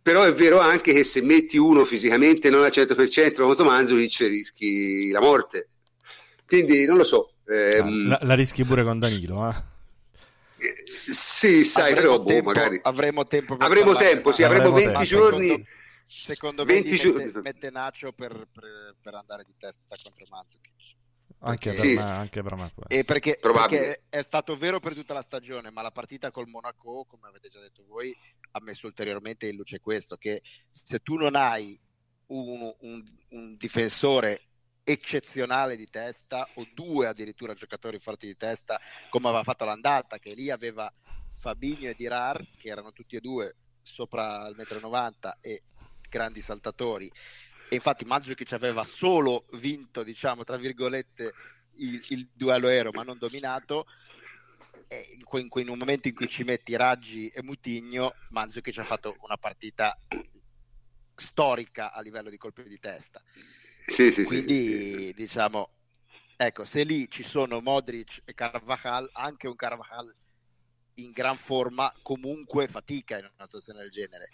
Però 0.02 0.24
è 0.24 0.34
vero 0.34 0.60
anche 0.60 0.94
che 0.94 1.04
se 1.04 1.22
metti 1.22 1.58
uno 1.58 1.86
fisicamente 1.86 2.50
non 2.50 2.64
al 2.64 2.72
100% 2.74 3.36
contro 3.36 3.66
Manzovic 3.66 4.20
rischi 4.20 5.10
la 5.12 5.22
morte. 5.22 5.70
Quindi 6.46 6.86
non 6.86 6.98
lo 6.98 7.04
so. 7.04 7.36
Ehm... 7.46 8.08
La, 8.08 8.20
la, 8.24 8.34
rischi 8.34 8.64
pure 8.64 8.84
con 8.84 9.00
Danilo, 9.00 9.50
eh? 9.50 9.56
Sì, 11.10 11.64
sai, 11.64 11.92
avremo 11.94 12.24
però 12.24 12.24
tempo, 12.26 12.52
boh, 12.52 12.60
magari. 12.60 12.80
Avremo 12.84 13.28
tempo, 13.28 13.56
avremo 13.58 13.96
tempo 13.96 14.32
sì, 14.32 14.44
avremo 14.44 14.72
20 14.72 14.84
tempo. 14.86 15.04
giorni. 15.04 15.48
Secondo, 15.48 15.66
secondo 16.08 16.66
me 16.66 16.74
20 16.74 16.96
giorni. 16.98 17.26
Mette, 17.26 17.40
mette 17.42 17.70
Nacho 17.70 18.12
per, 18.12 18.48
per, 18.52 18.96
per, 19.02 19.14
andare 19.14 19.44
di 19.46 19.54
testa 19.58 19.96
contro 20.04 20.26
Mandzukic. 20.30 21.00
Anche, 21.44 21.72
perché, 21.72 21.96
per 21.96 22.04
me, 22.04 22.12
anche 22.12 22.44
per 22.44 22.56
me 22.56 22.72
e 22.88 23.04
perché, 23.04 23.40
perché, 23.42 24.04
è 24.10 24.22
stato 24.22 24.56
vero 24.56 24.80
per 24.80 24.94
tutta 24.94 25.16
la 25.16 25.24
stagione, 25.24 25.72
ma 25.72 25.82
la 25.82 25.90
partita 25.90 26.30
col 26.30 26.48
Monaco, 26.48 27.06
come 27.08 27.28
avete 27.28 27.50
già 27.50 27.60
detto 27.60 27.84
voi, 27.88 28.16
ha 28.52 28.60
messo 28.62 28.86
ulteriormente 28.86 29.48
in 29.48 29.56
luce 29.56 29.80
questo, 29.80 30.18
che 30.18 30.44
se 30.70 31.00
tu 31.00 31.16
non 31.16 31.36
hai 31.36 31.80
un, 32.28 32.72
un, 32.80 33.04
un 33.30 33.56
difensore 33.58 34.42
eccezionale 34.84 35.76
di 35.76 35.88
testa 35.88 36.48
o 36.56 36.68
due 36.74 37.08
addirittura 37.08 37.54
giocatori 37.54 38.00
forti 38.00 38.26
di 38.26 38.36
testa 38.36 38.80
come 39.10 39.28
aveva 39.28 39.44
fatto 39.44 39.64
l'andata 39.64 40.18
che 40.18 40.34
lì 40.34 40.50
aveva 40.50 40.92
Fabinho 41.38 41.88
e 41.88 41.94
Dirar 41.96 42.44
che 42.58 42.70
erano 42.70 42.92
tutti 42.92 43.16
e 43.16 43.20
due 43.20 43.56
sopra 43.82 44.48
il 44.48 44.56
metro 44.56 44.80
90 44.80 45.38
e 45.40 45.64
grandi 46.10 46.42
saltatori 46.42 47.12
e 47.72 47.76
infatti 47.76 48.04
Mandzukic 48.04 48.52
aveva 48.52 48.84
solo 48.84 49.46
vinto 49.54 50.04
diciamo 50.04 50.44
tra 50.44 50.58
virgolette 50.58 51.34
il, 51.76 52.06
il 52.10 52.30
duello 52.34 52.68
aereo 52.68 52.92
ma 52.92 53.04
non 53.04 53.18
dominato. 53.18 53.86
In, 54.90 55.24
que, 55.24 55.40
in, 55.40 55.48
que, 55.48 55.62
in, 55.62 55.70
un 55.70 55.78
momento 55.78 56.10
in 56.10 56.14
cui 56.14 56.28
ci 56.28 56.44
metti 56.44 56.76
Raggi 56.76 57.30
e 57.30 57.42
Mutigno 57.42 58.14
Mandzukic 58.32 58.78
ha 58.80 58.84
fatto 58.84 59.16
una 59.22 59.38
partita 59.38 59.98
storica 61.16 61.94
a 61.94 62.02
livello 62.02 62.30
di 62.30 62.36
colpi 62.36 62.64
di 62.64 62.78
testa. 62.78 63.24
Sì, 63.86 64.12
sì, 64.12 64.26
Quindi 64.26 64.54
sì, 64.54 64.98
sì, 64.98 65.14
diciamo, 65.14 65.70
ecco, 66.36 66.66
se 66.66 66.84
lì 66.84 67.10
ci 67.10 67.24
sono 67.24 67.62
Modric 67.62 68.22
e 68.26 68.34
Carvajal, 68.34 69.10
anche 69.14 69.48
un 69.48 69.56
Carvajal 69.56 70.14
in 70.96 71.12
gran 71.12 71.38
forma 71.38 71.94
comunque 72.02 72.68
fatica 72.68 73.18
in 73.18 73.30
una 73.34 73.46
situazione 73.46 73.84
del 73.84 73.92
genere. 73.92 74.30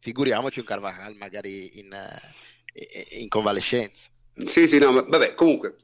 Figuriamoci 0.00 0.60
un 0.60 0.64
Carvajal 0.64 1.16
magari 1.16 1.78
in, 1.78 1.92
eh, 1.92 3.06
in 3.20 3.28
convalescenza. 3.28 4.08
Sì, 4.44 4.68
sì, 4.68 4.78
no, 4.78 4.92
ma 4.92 5.02
vabbè, 5.02 5.34
comunque 5.34 5.76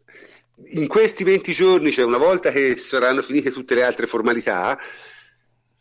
in 0.67 0.87
questi 0.87 1.25
20 1.25 1.53
giorni, 1.53 1.91
cioè 1.91 2.05
una 2.05 2.19
volta 2.19 2.51
che 2.51 2.77
saranno 2.77 3.23
finite 3.23 3.51
tutte 3.51 3.75
le 3.75 3.83
altre 3.83 4.07
formalità, 4.07 4.79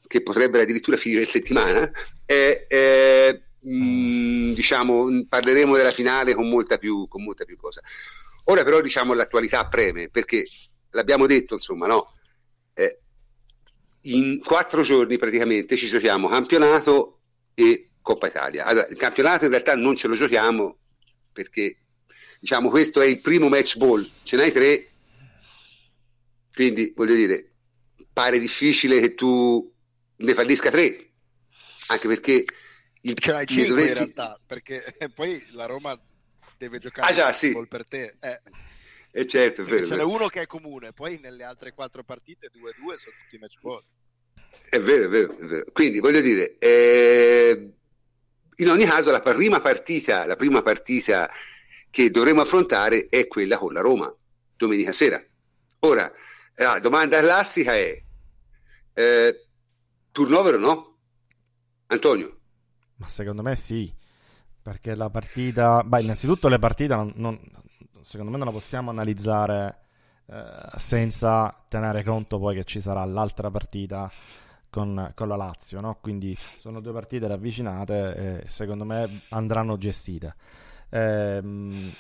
che 0.08 0.22
potrebbero 0.22 0.64
addirittura 0.64 0.98
finire 0.98 1.22
in 1.22 1.28
settimana, 1.28 1.92
eh, 2.26 2.66
eh, 2.68 3.44
mh, 3.60 4.54
diciamo, 4.54 5.26
parleremo 5.28 5.76
della 5.76 5.92
finale 5.92 6.34
con 6.34 6.50
molta, 6.50 6.78
più, 6.78 7.08
con 7.08 7.24
molta 7.24 7.46
più 7.46 7.56
cosa. 7.58 7.82
Ora 8.46 8.64
però 8.64 8.82
diciamo 8.82 9.14
l'attualità 9.14 9.68
preme, 9.68 10.10
perché 10.10 10.46
l'abbiamo 10.92 11.28
detto, 11.28 11.54
insomma, 11.54 11.88
no? 11.88 12.12
Eh, 12.74 13.00
in 14.06 14.42
quattro 14.44 14.82
giorni 14.82 15.18
praticamente 15.18 15.78
ci 15.78 15.88
giochiamo 15.88 16.28
campionato 16.28 17.20
e 17.54 17.93
Coppa 18.04 18.28
Italia. 18.28 18.66
Allora, 18.66 18.86
il 18.88 18.98
campionato 18.98 19.46
in 19.46 19.52
realtà 19.52 19.76
non 19.76 19.98
ce 19.98 20.08
lo 20.08 20.16
giochiamo 20.16 20.78
perché 21.32 21.78
diciamo 22.40 22.70
questo 22.70 23.02
è 23.02 23.06
il 23.06 23.22
primo 23.22 23.48
match 23.50 23.78
ball, 23.78 24.08
ce 24.24 24.36
n'hai 24.36 24.52
tre, 24.52 24.92
quindi 26.54 26.94
voglio 26.96 27.16
dire, 27.16 27.54
pare 28.12 28.38
difficile 28.38 29.00
che 29.00 29.16
tu 29.16 29.74
ne 30.18 30.34
fallisca 30.34 30.70
tre, 30.70 31.12
anche 31.88 32.08
perché 32.08 32.46
il, 33.02 33.16
Ce 33.18 33.32
l'hai 33.32 33.46
5 33.46 33.68
dovresti... 33.68 33.92
in 33.92 33.98
realtà, 33.98 34.40
perché 34.46 34.96
poi 35.16 35.44
la 35.52 35.66
Roma 35.66 36.00
deve 36.58 36.80
giocare 36.80 37.12
ah, 37.12 37.16
già, 37.16 37.32
sì. 37.32 37.58
per 37.68 37.88
te. 37.88 38.16
Eh. 38.20 38.42
Eh 39.16 39.28
certo, 39.28 39.62
è 39.62 39.66
vero, 39.66 39.86
ce 39.86 39.96
n'è 39.96 40.04
uno 40.04 40.28
che 40.28 40.42
è 40.42 40.46
comune, 40.46 40.92
poi 40.92 41.20
nelle 41.20 41.44
altre 41.44 41.72
quattro 41.74 42.04
partite 42.04 42.50
2-2 42.50 42.52
sono 42.98 43.16
tutti 43.22 43.38
match 43.40 43.60
ball. 43.62 43.84
È 44.70 44.80
vero, 44.80 45.06
è 45.06 45.08
vero, 45.08 45.38
è 45.38 45.46
vero. 45.46 45.66
Quindi 45.72 46.00
voglio 46.00 46.20
dire, 46.20 46.58
eh, 46.58 47.74
in 48.58 48.70
ogni 48.70 48.86
caso 48.86 49.12
la 49.12 49.22
prima 49.22 49.60
partita, 49.60 50.26
la 50.26 50.36
prima 50.36 50.62
partita 50.62 51.30
che 51.90 52.10
dovremo 52.10 52.42
affrontare 52.42 53.08
è 53.10 53.28
quella 53.28 53.58
con 53.58 53.74
la 53.74 53.82
Roma, 53.82 54.14
domenica 54.56 54.92
sera. 54.92 55.22
Ora, 55.80 56.12
la 56.56 56.80
domanda 56.80 57.20
classica 57.20 57.74
è, 57.74 58.02
eh, 58.94 59.48
turnover 60.12 60.56
o 60.56 60.60
no? 60.60 60.98
Antonio? 61.88 62.40
Ma 62.96 63.08
secondo 63.08 63.42
me 63.42 63.56
sì, 63.56 63.94
perché 64.62 64.96
la 64.96 65.10
partita... 65.10 65.84
Beh, 65.84 66.02
innanzitutto 66.02 66.48
le 66.48 66.60
partite 66.60 66.96
non, 66.96 67.12
non, 67.16 67.40
secondo 68.02 68.32
me 68.32 68.38
non 68.38 68.48
la 68.48 68.54
possiamo 68.54 68.90
analizzare 68.90 69.82
eh, 70.28 70.78
senza 70.78 71.66
tenere 71.68 72.04
conto 72.04 72.40
poi 72.40 72.56
che 72.56 72.64
ci 72.64 72.80
sarà 72.80 73.04
l'altra 73.06 73.52
partita 73.52 74.10
con, 74.74 75.12
con 75.14 75.28
la 75.28 75.36
Lazio, 75.36 75.80
no? 75.82 76.00
Quindi 76.02 76.36
sono 76.58 76.82
due 76.82 76.92
partite 76.94 77.28
ravvicinate 77.28 78.16
e 78.16 78.50
secondo 78.50 78.86
me 78.86 79.22
andranno 79.30 79.78
gestite. 79.78 80.34
Ehm, 80.90 81.94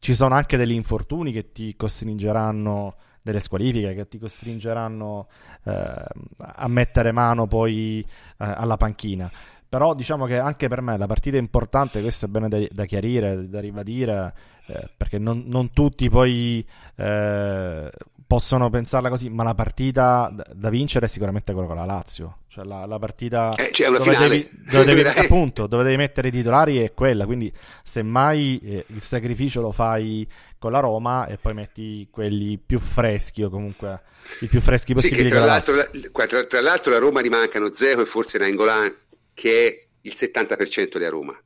ci 0.00 0.14
sono 0.14 0.34
anche 0.34 0.56
degli 0.56 0.72
infortuni 0.72 1.30
che 1.30 1.50
ti 1.50 1.76
costringeranno 1.76 2.96
delle 3.22 3.40
squalifiche 3.40 3.94
che 3.94 4.08
ti 4.08 4.18
costringeranno 4.18 5.28
eh, 5.64 6.04
a 6.38 6.68
mettere 6.68 7.12
mano 7.12 7.46
poi 7.46 8.00
eh, 8.00 8.04
alla 8.38 8.76
panchina. 8.76 9.30
Però 9.68 9.94
diciamo 9.94 10.24
che 10.24 10.38
anche 10.38 10.68
per 10.68 10.80
me 10.80 10.96
la 10.96 11.06
partita 11.06 11.36
è 11.36 11.40
importante, 11.40 12.00
questo 12.00 12.24
è 12.24 12.28
bene 12.28 12.48
da, 12.48 12.58
da 12.70 12.84
chiarire, 12.86 13.48
da 13.48 13.60
ribadire, 13.60 14.32
eh, 14.66 14.88
perché 14.96 15.18
non, 15.18 15.44
non, 15.46 15.72
tutti 15.72 16.08
poi 16.08 16.66
eh, 16.96 17.90
possono 18.26 18.70
pensarla 18.70 19.10
così, 19.10 19.28
ma 19.28 19.42
la 19.42 19.54
partita 19.54 20.32
da 20.52 20.70
vincere 20.70 21.06
è 21.06 21.08
sicuramente 21.08 21.52
quella 21.52 21.68
con 21.68 21.76
la 21.76 21.84
Lazio. 21.84 22.38
Cioè 22.48 22.64
la, 22.64 22.86
la 22.86 22.98
partita 22.98 23.54
eh, 23.56 23.70
cioè 23.72 23.90
dove, 23.90 24.16
devi, 24.16 24.50
dove, 24.70 24.84
devi, 24.84 25.02
appunto, 25.20 25.66
dove 25.66 25.84
devi 25.84 25.96
mettere 25.96 26.28
i 26.28 26.30
titolari 26.30 26.78
è 26.78 26.94
quella, 26.94 27.26
quindi 27.26 27.52
semmai 27.84 28.60
eh, 28.62 28.84
il 28.88 29.02
sacrificio 29.02 29.60
lo 29.60 29.70
fai 29.70 30.26
con 30.58 30.72
la 30.72 30.80
Roma 30.80 31.26
e 31.26 31.36
poi 31.36 31.52
metti 31.52 32.08
quelli 32.10 32.58
più 32.58 32.78
freschi 32.78 33.42
o 33.42 33.50
comunque 33.50 34.00
i 34.40 34.46
più 34.46 34.60
freschi 34.60 34.94
possibili. 34.94 35.24
Sì, 35.24 35.28
tra, 35.28 35.44
l'altro, 35.44 35.74
la, 35.74 36.26
tra, 36.26 36.44
tra, 36.44 36.60
l'altro 36.62 36.90
la 36.90 36.98
Roma 36.98 37.20
rimancano 37.20 37.72
Zeco 37.72 38.00
e 38.00 38.06
forse 38.06 38.38
Nainggolan 38.38 38.94
che 39.38 39.68
è 39.68 39.86
il 40.00 40.12
70% 40.16 40.98
della 40.98 41.10
Roma. 41.10 41.40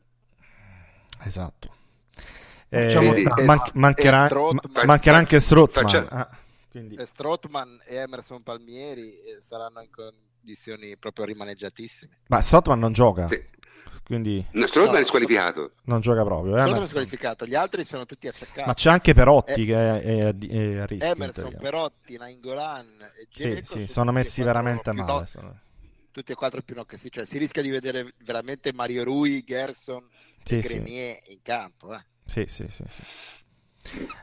Esatto. 1.24 1.74
Eh, 2.70 2.94
Quindi, 2.96 3.22
man- 3.44 3.60
mancherà, 3.74 4.24
Strottman, 4.24 4.86
mancherà 4.86 5.16
anche 5.18 5.40
Strottman. 5.40 6.08
Ah, 6.10 6.38
quindi... 6.70 6.96
Strottman 7.04 7.82
e 7.84 7.96
Emerson 7.96 8.42
Palmieri 8.42 9.10
eh, 9.10 9.40
saranno 9.40 9.82
in 9.82 9.90
condizioni 9.90 10.96
proprio 10.96 11.26
rimaneggiatissime. 11.26 12.20
Ma 12.28 12.40
Strottman 12.40 12.78
non 12.78 12.94
gioca. 12.94 13.28
Sì. 13.28 13.44
Quindi... 14.02 14.42
No, 14.52 14.66
Strottman 14.66 14.94
no, 14.94 15.00
è 15.00 15.04
squalificato. 15.04 15.72
Non 15.84 16.00
gioca 16.00 16.24
proprio. 16.24 16.56
Eh, 16.56 16.60
Strottman 16.60 16.82
è 16.84 16.88
squalificato, 16.88 17.44
gli 17.44 17.54
altri 17.54 17.84
sono 17.84 18.06
tutti 18.06 18.26
acciaccati. 18.26 18.66
Ma 18.66 18.72
c'è 18.72 18.88
anche 18.88 19.12
Perotti 19.12 19.64
eh, 19.64 19.66
che 19.66 19.74
è, 19.74 20.00
è, 20.00 20.34
è, 20.34 20.78
a 20.78 20.86
rischio. 20.86 21.12
Emerson, 21.12 21.56
Perotti, 21.58 22.16
Nainggolan 22.16 22.86
e 23.20 23.28
Sì, 23.30 23.60
sì, 23.64 23.86
sono 23.86 24.12
messi 24.12 24.42
veramente 24.42 24.92
male. 24.92 25.26
Sono 25.26 25.60
tutti 26.12 26.32
e 26.32 26.34
quattro 26.36 26.62
più 26.62 26.76
sì, 26.94 27.10
cioè 27.10 27.24
si 27.24 27.38
rischia 27.38 27.62
di 27.62 27.70
vedere 27.70 28.12
veramente 28.24 28.72
Mario 28.72 29.02
Rui, 29.02 29.42
Gerson 29.42 30.04
sì, 30.44 30.58
e 30.58 30.60
Grenier 30.60 31.18
sì. 31.22 31.32
in 31.32 31.38
campo. 31.42 31.92
Eh. 31.92 32.04
Sì, 32.24 32.44
sì, 32.46 32.66
sì, 32.68 32.84
sì. 32.86 33.02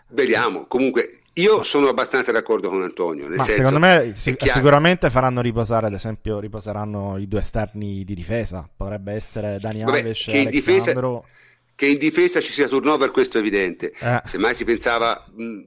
Vediamo, 0.07 0.65
comunque 0.67 1.19
io 1.33 1.63
sono 1.63 1.89
abbastanza 1.89 2.31
d'accordo 2.31 2.69
con 2.69 2.81
Antonio. 2.81 3.27
Ma 3.27 3.43
senso, 3.43 3.63
secondo 3.63 3.79
me 3.79 4.13
sic- 4.15 4.49
sicuramente 4.49 5.09
faranno 5.09 5.41
riposare, 5.41 5.87
ad 5.87 5.93
esempio, 5.93 6.39
riposeranno 6.39 7.17
i 7.17 7.27
due 7.27 7.39
esterni 7.39 8.03
di 8.05 8.13
difesa. 8.13 8.69
Potrebbe 8.73 9.13
essere 9.13 9.57
Dani 9.59 9.83
Alves 9.83 10.27
e 10.27 10.41
Alessandro. 10.41 10.49
Difesa, 10.49 11.37
che 11.75 11.87
in 11.87 11.97
difesa 11.97 12.41
ci 12.41 12.51
sia 12.51 12.67
turnover, 12.67 13.11
questo 13.11 13.37
è 13.37 13.41
evidente. 13.41 13.93
Eh. 13.99 14.21
Semmai 14.25 14.53
si 14.53 14.65
pensava 14.65 15.25
mh, 15.33 15.61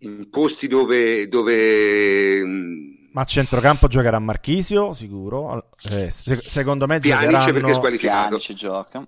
in 0.00 0.30
posti 0.30 0.68
dove, 0.68 1.28
dove 1.28 2.44
mh, 2.44 2.97
ma 3.12 3.22
a 3.22 3.24
centrocampo 3.24 3.88
giocherà 3.88 4.18
Marchisio, 4.18 4.92
sicuro. 4.92 5.70
Eh, 5.82 6.10
se- 6.10 6.40
secondo 6.44 6.86
me 6.86 6.98
Pjanic 6.98 7.30
giocheranno... 7.30 7.52
perché 7.52 7.70
è 7.70 7.74
squalificato. 7.74 8.36
Pjanic 8.36 8.52
gioca. 8.54 9.06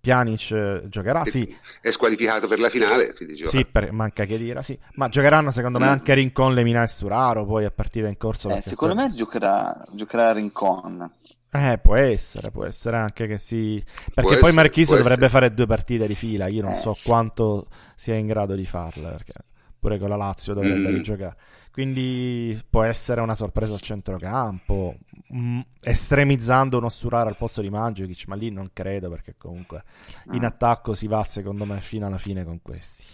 Pjanic 0.00 0.86
giocherà, 0.88 1.24
sì. 1.24 1.56
È 1.80 1.90
squalificato 1.90 2.46
per 2.46 2.60
la 2.60 2.68
finale, 2.68 3.12
Sì, 3.44 3.66
per, 3.66 3.90
manca 3.90 4.24
che 4.24 4.38
dire, 4.38 4.62
sì. 4.62 4.78
Ma 4.94 5.08
giocheranno 5.08 5.50
secondo 5.50 5.78
me 5.78 5.86
mm. 5.86 5.90
anche 5.90 6.14
Rincon, 6.14 6.54
Lemina 6.54 6.82
e 6.84 6.86
Sturaro, 6.86 7.44
poi 7.44 7.64
a 7.64 7.70
partita 7.70 8.06
in 8.06 8.16
corso. 8.16 8.48
Eh, 8.50 8.60
secondo 8.60 8.94
me 8.94 9.12
giocherà, 9.12 9.84
giocherà 9.90 10.32
Rincon. 10.32 11.10
Eh, 11.50 11.78
può 11.78 11.96
essere, 11.96 12.50
può 12.50 12.64
essere 12.64 12.98
anche 12.98 13.26
che 13.26 13.38
si... 13.38 13.82
Perché 13.84 14.12
può 14.14 14.22
poi 14.22 14.36
essere, 14.36 14.52
Marchisio 14.52 14.96
dovrebbe 14.96 15.24
essere. 15.24 15.40
fare 15.40 15.54
due 15.54 15.66
partite 15.66 16.06
di 16.06 16.14
fila, 16.14 16.46
io 16.46 16.62
non 16.62 16.72
eh. 16.72 16.76
so 16.76 16.96
quanto 17.02 17.66
sia 17.96 18.14
in 18.14 18.26
grado 18.26 18.54
di 18.54 18.66
farle, 18.66 19.10
perché 19.10 19.32
pure 19.78 19.98
con 19.98 20.08
la 20.08 20.16
Lazio 20.16 20.54
dovrebbe 20.54 20.90
mm. 20.90 20.94
rigiocare. 20.94 21.36
Quindi 21.76 22.58
può 22.70 22.84
essere 22.84 23.20
una 23.20 23.34
sorpresa 23.34 23.74
al 23.74 23.82
centrocampo, 23.82 24.96
mh, 25.28 25.38
mm, 25.38 25.60
estremizzando 25.82 26.78
uno 26.78 26.88
Sturaro 26.88 27.28
al 27.28 27.36
posto 27.36 27.60
di 27.60 27.68
Mandzukic, 27.68 28.26
ma 28.28 28.34
lì 28.34 28.50
non 28.50 28.70
credo 28.72 29.10
perché 29.10 29.34
comunque 29.36 29.84
in 30.32 30.42
ah. 30.44 30.46
attacco 30.46 30.94
si 30.94 31.06
va 31.06 31.22
secondo 31.22 31.66
me 31.66 31.82
fino 31.82 32.06
alla 32.06 32.16
fine 32.16 32.44
con 32.44 32.62
questi. 32.62 33.04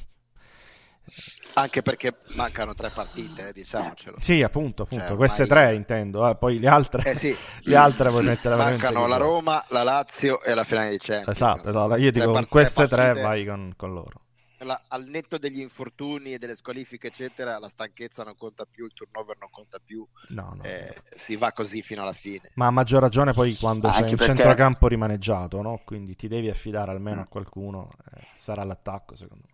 Anche 1.55 1.83
perché 1.83 2.19
mancano 2.37 2.73
tre 2.75 2.89
partite, 2.95 3.49
eh, 3.49 3.53
diciamocelo. 3.53 4.19
Sì, 4.21 4.43
appunto, 4.43 4.85
appunto. 4.85 5.07
Cioè, 5.09 5.17
queste 5.17 5.47
tre 5.49 5.75
intendo, 5.75 6.29
eh. 6.29 6.37
poi 6.37 6.61
le 6.61 6.69
altre, 6.69 7.11
eh 7.11 7.17
sì. 7.17 7.37
le 7.63 7.77
altre 7.77 8.11
puoi 8.11 8.23
mettere 8.23 8.55
Mancano 8.55 9.09
la 9.09 9.17
Roma, 9.17 9.65
la 9.71 9.83
Lazio 9.83 10.41
e 10.41 10.55
la 10.55 10.63
finale 10.63 10.91
di 10.91 10.99
Champions. 10.99 11.37
Esatto, 11.37 11.69
esatto. 11.69 11.97
io 11.97 12.13
dico 12.13 12.31
con 12.31 12.47
queste 12.49 12.87
tre 12.87 13.13
vai 13.15 13.45
con, 13.45 13.75
con 13.77 13.93
loro 13.93 14.21
la, 14.65 14.85
al 14.89 15.05
netto 15.05 15.39
degli 15.39 15.61
infortuni 15.61 16.33
e 16.33 16.39
delle 16.39 16.57
squalifiche, 16.57 17.09
eccetera, 17.09 17.59
la 17.59 17.69
stanchezza 17.69 18.25
non 18.25 18.37
conta 18.37 18.65
più, 18.71 18.85
il 18.85 18.93
turnover 18.93 19.37
non 19.39 19.51
conta 19.51 19.79
più. 19.85 20.07
No, 20.29 20.55
no. 20.57 20.63
Eh, 20.63 20.95
si 21.15 21.37
va 21.37 21.53
così 21.53 21.83
fino 21.83 22.03
alla 22.03 22.13
fine. 22.13 22.51
Ma 22.55 22.67
a 22.67 22.71
maggior 22.71 23.01
ragione 23.01 23.33
poi 23.33 23.57
quando 23.57 23.89
c'è 23.89 24.03
un 24.03 24.11
perché... 24.11 24.25
centrocampo 24.25 24.89
rimaneggiato, 24.89 25.63
no? 25.63 25.81
Quindi 25.85 26.17
ti 26.17 26.29
devi 26.29 26.49
affidare 26.49 26.91
almeno 26.91 27.19
mm. 27.19 27.23
a 27.23 27.27
qualcuno, 27.27 27.91
eh, 28.15 28.27
sarà 28.35 28.65
l'attacco 28.65 29.17
secondo 29.17 29.45
me. 29.47 29.51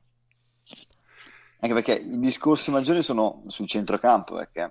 Anche 1.60 1.74
perché 1.74 1.94
i 1.94 2.18
discorsi 2.18 2.70
maggiori 2.70 3.02
sono 3.02 3.42
sul 3.48 3.66
centrocampo, 3.66 4.36
perché 4.36 4.70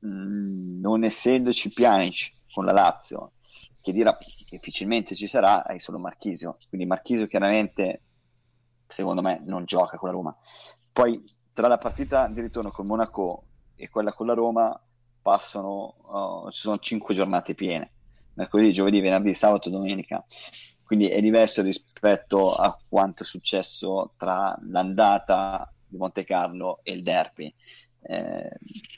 mh, 0.00 0.08
mm, 0.08 0.80
non 0.80 1.04
essendoci 1.04 1.70
Pjanic 1.70 2.32
con 2.52 2.64
la 2.64 2.72
Lazio, 2.72 3.32
che 3.80 3.92
dirà 3.92 4.16
che 4.16 4.28
difficilmente 4.50 5.14
ci 5.14 5.26
sarà, 5.26 5.64
hai 5.64 5.80
solo 5.80 5.98
Marchisio. 5.98 6.58
Quindi 6.68 6.86
Marchisio 6.86 7.26
chiaramente 7.26 8.02
secondo 8.86 9.22
me 9.22 9.42
non 9.44 9.64
gioca 9.64 9.96
con 9.96 10.08
la 10.08 10.14
Roma. 10.14 10.36
Poi 10.92 11.22
tra 11.52 11.68
la 11.68 11.78
partita 11.78 12.28
di 12.28 12.40
ritorno 12.40 12.70
con 12.70 12.86
Monaco 12.86 13.44
e 13.76 13.88
quella 13.88 14.12
con 14.12 14.26
la 14.26 14.34
Roma 14.34 14.80
passano, 15.22 15.94
uh, 16.46 16.50
ci 16.50 16.60
sono 16.60 16.78
cinque 16.78 17.14
giornate 17.14 17.54
piene, 17.54 17.90
mercoledì, 18.34 18.72
giovedì, 18.72 19.00
venerdì, 19.00 19.34
sabato, 19.34 19.70
domenica. 19.70 20.24
Quindi 20.84 21.08
è 21.08 21.20
diverso 21.20 21.62
rispetto 21.62 22.54
a 22.54 22.78
quanto 22.88 23.24
è 23.24 23.26
successo 23.26 24.12
tra 24.16 24.56
l'andata 24.68 25.72
di 25.84 25.96
Monte 25.96 26.24
Carlo 26.24 26.78
e 26.84 26.92
il 26.92 27.02
derby. 27.02 27.52
Eh, 28.02 28.48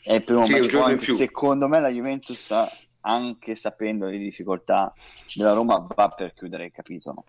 è 0.03 0.12
il 0.12 0.24
primo 0.24 0.45
sì, 0.45 0.61
match. 0.61 1.14
Secondo 1.14 1.66
me 1.66 1.80
la 1.80 1.89
Juventus, 1.89 2.53
anche 3.01 3.55
sapendo 3.55 4.05
le 4.05 4.18
difficoltà 4.18 4.93
della 5.34 5.55
Roma, 5.55 5.78
va 5.95 6.11
per 6.11 6.34
chiudere 6.34 6.66
il 6.66 6.72
capitolo. 6.72 7.24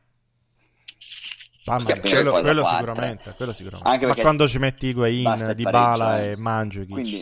Ah, 1.69 1.77
ma 1.77 1.99
quello, 1.99 2.31
quello 2.31 2.63
sicuramente, 2.63 3.33
quello 3.37 3.53
sicuramente. 3.53 4.05
ma 4.07 4.15
quando 4.15 4.47
ci 4.47 4.57
metti 4.57 4.87
Higuain, 4.87 5.53
Di 5.55 5.63
Bala 5.63 6.21
e 6.23 6.35
Mandzukic 6.35 6.89
quindi 6.89 7.19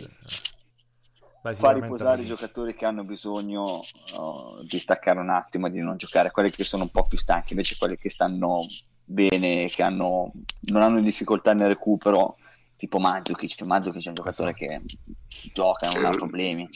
eh, 1.42 1.54
fa 1.54 1.72
riposare 1.72 2.22
i 2.22 2.26
giocatori 2.26 2.74
che 2.74 2.86
hanno 2.86 3.04
bisogno 3.04 3.80
uh, 3.80 4.64
di 4.66 4.78
staccare 4.78 5.20
un 5.20 5.28
attimo 5.28 5.68
di 5.68 5.80
non 5.80 5.98
giocare 5.98 6.30
quelli 6.30 6.50
che 6.50 6.64
sono 6.64 6.84
un 6.84 6.90
po' 6.90 7.06
più 7.06 7.18
stanchi 7.18 7.52
invece 7.52 7.76
quelli 7.78 7.98
che 7.98 8.08
stanno 8.08 8.66
bene 9.04 9.68
che 9.68 9.82
hanno, 9.82 10.32
non 10.60 10.82
hanno 10.82 11.00
difficoltà 11.02 11.52
nel 11.52 11.68
recupero 11.68 12.36
tipo 12.78 12.98
Mandzukic 12.98 13.60
Mandzukic 13.62 14.04
è 14.04 14.08
un 14.08 14.14
giocatore 14.14 14.54
esatto. 14.56 14.84
che 14.86 15.52
gioca 15.52 15.90
non 15.90 16.04
ha 16.06 16.10
problemi. 16.10 16.68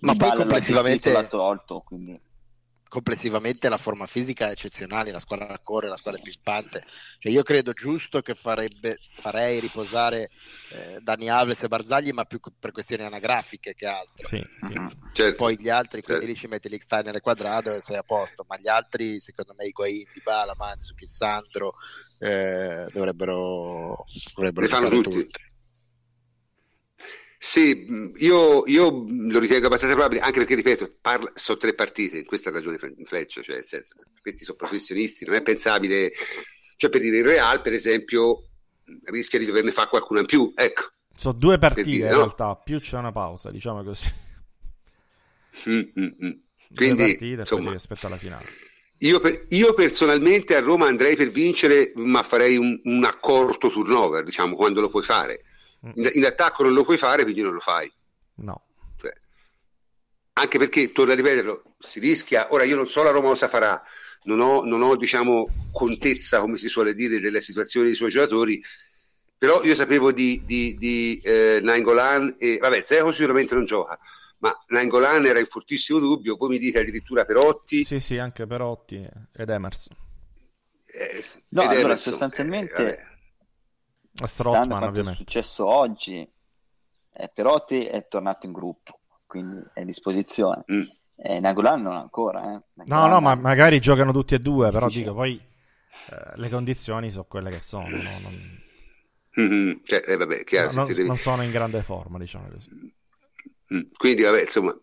Ma 0.00 0.14
poi 0.14 0.32
complessivamente 0.34 1.10
l'ha 1.10 1.26
tolto 1.26 1.82
quindi 1.84 2.18
complessivamente 2.90 3.68
la 3.68 3.78
forma 3.78 4.06
fisica 4.06 4.48
è 4.48 4.50
eccezionale, 4.50 5.12
la 5.12 5.20
squadra 5.20 5.56
corre, 5.62 5.88
la 5.88 5.96
squadra 5.96 6.20
è 6.20 6.24
pimpante. 6.24 6.82
Cioè 7.20 7.30
io 7.30 7.44
credo 7.44 7.72
giusto 7.72 8.20
che 8.20 8.34
farebbe, 8.34 8.98
farei 9.12 9.60
riposare 9.60 10.28
eh, 10.72 10.98
Dani 11.00 11.30
Alves 11.30 11.62
e 11.62 11.68
Barzagli, 11.68 12.10
ma 12.10 12.24
più 12.24 12.40
per 12.58 12.72
questioni 12.72 13.04
anagrafiche 13.04 13.74
che 13.74 13.86
altro. 13.86 14.26
Sì, 14.26 14.44
sì. 14.58 14.72
Mm-hmm. 14.72 14.88
Certo. 15.12 15.36
Poi 15.36 15.56
gli 15.58 15.68
altri, 15.68 16.02
quindi 16.02 16.24
certo. 16.24 16.26
lì 16.26 16.34
ci 16.34 16.46
metti 16.48 16.68
l'X-Steiner 16.68 17.14
e 17.14 17.20
quadrato 17.20 17.72
e 17.72 17.80
sei 17.80 17.96
a 17.96 18.02
posto, 18.02 18.44
ma 18.48 18.58
gli 18.58 18.68
altri, 18.68 19.20
secondo 19.20 19.54
me, 19.56 19.66
Higuain, 19.66 20.10
Dybala, 20.12 20.54
Mandzukic, 20.56 21.08
Sandro, 21.08 21.76
eh, 22.18 22.86
dovrebbero, 22.92 24.04
dovrebbero 24.34 24.66
Le 24.66 24.68
fanno 24.68 24.88
tutti. 24.88 25.10
tutti. 25.10 25.48
Sì, 27.42 28.12
io, 28.18 28.66
io, 28.66 29.06
lo 29.08 29.38
ritengo 29.38 29.64
abbastanza 29.64 29.94
probabile, 29.94 30.20
anche 30.20 30.40
perché, 30.40 30.56
ripeto, 30.56 30.98
parla, 31.00 31.32
sono 31.32 31.56
tre 31.56 31.72
partite, 31.72 32.18
in 32.18 32.26
questa 32.26 32.50
ragione 32.50 32.76
Fleccio, 32.76 33.40
cioè 33.42 33.54
nel 33.54 33.64
senso, 33.64 33.94
questi 34.20 34.44
sono 34.44 34.58
professionisti, 34.58 35.24
non 35.24 35.36
è 35.36 35.42
pensabile, 35.42 36.12
cioè 36.76 36.90
per 36.90 37.00
dire 37.00 37.16
il 37.16 37.24
Real, 37.24 37.62
per 37.62 37.72
esempio, 37.72 38.42
rischia 39.04 39.38
di 39.38 39.46
doverne 39.46 39.72
fare 39.72 39.88
qualcuno 39.88 40.20
in 40.20 40.26
più, 40.26 40.52
ecco. 40.54 40.90
Sono 41.16 41.38
due 41.38 41.56
partite 41.56 41.88
dire, 41.88 42.08
in 42.08 42.10
no? 42.10 42.18
realtà, 42.18 42.56
più 42.56 42.78
c'è 42.78 42.98
una 42.98 43.10
pausa, 43.10 43.50
diciamo 43.50 43.82
così. 43.84 44.12
Mm, 45.66 45.80
mm, 45.98 46.24
mm. 46.24 46.30
Quindi, 46.74 47.02
partite, 47.02 47.40
insomma, 47.40 47.72
rispetto 47.72 48.06
alla 48.06 48.18
finale. 48.18 48.48
Io, 48.98 49.18
per, 49.18 49.46
io, 49.48 49.72
personalmente 49.72 50.56
a 50.56 50.60
Roma 50.60 50.88
andrei 50.88 51.16
per 51.16 51.30
vincere, 51.30 51.92
ma 51.96 52.22
farei 52.22 52.58
un, 52.58 52.78
un 52.84 53.04
accorto 53.04 53.70
turnover, 53.70 54.24
diciamo, 54.24 54.54
quando 54.54 54.82
lo 54.82 54.90
puoi 54.90 55.04
fare 55.04 55.44
in, 55.82 56.10
in, 56.14 56.24
attacco 56.24 56.62
non 56.62 56.72
lo 56.72 56.84
puoi 56.84 56.98
fare, 56.98 57.22
quindi 57.22 57.40
non 57.40 57.52
lo 57.52 57.60
fai. 57.60 57.90
No. 58.36 58.64
Cioè, 58.96 59.12
anche 60.34 60.58
perché, 60.58 60.92
torno 60.92 61.12
a 61.12 61.16
ripeterlo, 61.16 61.74
si 61.78 62.00
rischia, 62.00 62.48
ora 62.50 62.64
io 62.64 62.76
non 62.76 62.88
so 62.88 63.02
la 63.02 63.10
Roma 63.10 63.28
cosa 63.28 63.48
farà, 63.48 63.82
non 64.24 64.40
ho, 64.40 64.64
non 64.64 64.82
ho 64.82 64.96
diciamo, 64.96 65.68
contezza, 65.72 66.40
come 66.40 66.56
si 66.56 66.68
suole 66.68 66.94
dire, 66.94 67.20
delle 67.20 67.40
situazioni 67.40 67.86
dei 67.86 67.94
suoi 67.94 68.10
giocatori, 68.10 68.62
però 69.36 69.62
io 69.62 69.74
sapevo 69.74 70.12
di, 70.12 70.42
di, 70.44 70.76
di 70.76 71.20
eh, 71.24 71.60
Nainggolan 71.62 72.36
e, 72.38 72.58
vabbè, 72.58 72.82
Zeco 72.84 73.10
sicuramente 73.12 73.54
non 73.54 73.64
gioca, 73.64 73.98
ma 74.38 74.52
Nainggolan 74.68 75.24
era 75.24 75.38
in 75.38 75.46
fortissimo 75.46 75.98
dubbio, 75.98 76.36
voi 76.36 76.50
mi 76.50 76.58
dite 76.58 76.80
addirittura 76.80 77.24
Perotti. 77.24 77.84
Sì, 77.84 78.00
sì, 78.00 78.18
anche 78.18 78.46
Perotti 78.46 79.06
ed 79.32 79.48
Emerson. 79.48 79.96
Eh, 80.84 81.24
no, 81.48 81.62
ed 81.62 81.68
allora, 81.68 81.80
Emerson, 81.80 82.12
sostanzialmente... 82.12 82.98
Eh, 82.98 83.18
Strottman, 84.26 84.82
ovviamente. 84.82 85.12
è 85.12 85.24
successo 85.24 85.66
oggi, 85.66 86.28
eh, 87.12 87.30
Perotti 87.32 87.84
è 87.84 88.06
tornato 88.08 88.46
in 88.46 88.52
gruppo, 88.52 89.00
quindi 89.26 89.62
è 89.74 89.80
a 89.80 89.84
disposizione. 89.84 90.64
Mm. 90.72 90.82
Eh, 91.16 91.40
Nagolan 91.40 91.82
non 91.82 91.94
ancora. 91.94 92.54
Eh. 92.54 92.84
no, 92.86 93.06
no, 93.06 93.20
ma 93.20 93.34
magari 93.34 93.80
giocano 93.80 94.12
tutti 94.12 94.34
e 94.34 94.38
due, 94.38 94.70
però 94.70 94.88
dico 94.88 95.12
poi 95.12 95.40
eh, 96.08 96.32
le 96.36 96.48
condizioni 96.48 97.10
sono 97.10 97.26
quelle 97.28 97.50
che 97.50 97.60
sono. 97.60 97.88
No? 97.88 98.18
Non... 98.20 98.58
Mm-hmm. 99.40 99.72
Cioè, 99.84 100.02
eh, 100.06 100.16
vabbè, 100.16 100.44
chiaro, 100.44 100.68
no, 100.68 100.74
non, 100.74 100.86
devi... 100.86 101.06
non, 101.06 101.16
sono 101.16 101.42
in 101.42 101.50
grande 101.50 101.82
forma, 101.82 102.18
diciamo 102.18 102.48
così. 102.48 102.70
Mm. 103.74 103.80
Quindi, 103.96 104.22
vabbè, 104.22 104.42
insomma, 104.42 104.74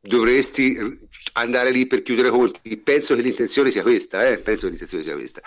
dovresti 0.00 0.76
andare 1.34 1.70
lì 1.70 1.86
per 1.86 2.02
chiudere 2.02 2.30
conti. 2.30 2.76
Penso 2.76 3.14
che 3.14 3.22
l'intenzione 3.22 3.70
sia 3.70 3.82
questa, 3.82 4.26
eh? 4.26 4.38
penso 4.38 4.64
che 4.64 4.70
l'intenzione 4.70 5.04
sia 5.04 5.14
questa. 5.14 5.40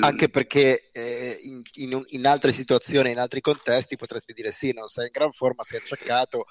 Anche 0.00 0.28
perché 0.28 0.90
eh, 0.92 1.38
in, 1.42 1.62
in, 1.76 2.02
in, 2.08 2.26
altre 2.26 2.52
situazioni, 2.52 3.10
in 3.10 3.18
altri 3.18 3.40
contesti, 3.40 3.96
potresti 3.96 4.34
dire 4.34 4.50
sì, 4.50 4.72
non 4.72 4.88
sei 4.88 5.06
in 5.06 5.12
gran 5.12 5.32
forma, 5.32 5.62
sei 5.62 5.78
acciaccato, 5.78 6.44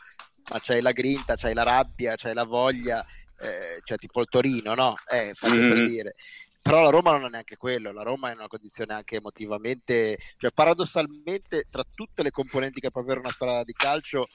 ma 0.51 0.59
c'hai 0.59 0.81
la 0.81 0.91
grinta, 0.91 1.35
c'hai 1.35 1.53
la 1.53 1.63
rabbia, 1.63 2.15
c'hai 2.15 2.33
la 2.33 2.45
voglia, 2.45 3.05
eh, 3.39 3.81
cioè 3.83 3.97
tipo 3.97 4.19
il 4.21 4.27
Torino, 4.27 4.73
no? 4.73 4.95
Eh, 5.11 5.33
mm-hmm. 5.47 5.69
per 5.69 5.87
dire. 5.87 6.15
Però 6.61 6.81
la 6.81 6.89
Roma 6.89 7.11
non 7.11 7.25
è 7.25 7.29
neanche 7.29 7.55
quello, 7.55 7.91
la 7.91 8.03
Roma 8.03 8.29
è 8.29 8.31
in 8.31 8.39
una 8.39 8.47
condizione 8.47 8.93
anche 8.93 9.17
emotivamente, 9.17 10.17
cioè 10.37 10.51
paradossalmente 10.51 11.67
tra 11.69 11.83
tutte 11.93 12.23
le 12.23 12.31
componenti 12.31 12.79
che 12.79 12.91
può 12.91 13.01
avere 13.01 13.19
una 13.19 13.29
squadra 13.29 13.63
di 13.63 13.73
calcio, 13.73 14.27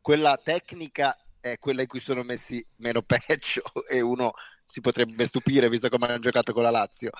quella 0.00 0.38
tecnica 0.42 1.16
è 1.40 1.58
quella 1.58 1.82
in 1.82 1.88
cui 1.88 2.00
sono 2.00 2.22
messi 2.22 2.64
meno 2.76 3.02
peggio 3.06 3.62
e 3.88 4.00
uno 4.00 4.32
si 4.64 4.80
potrebbe 4.80 5.26
stupire 5.26 5.68
visto 5.68 5.88
come 5.88 6.06
hanno 6.06 6.18
giocato 6.18 6.52
con 6.52 6.62
la 6.62 6.70
Lazio 6.70 7.10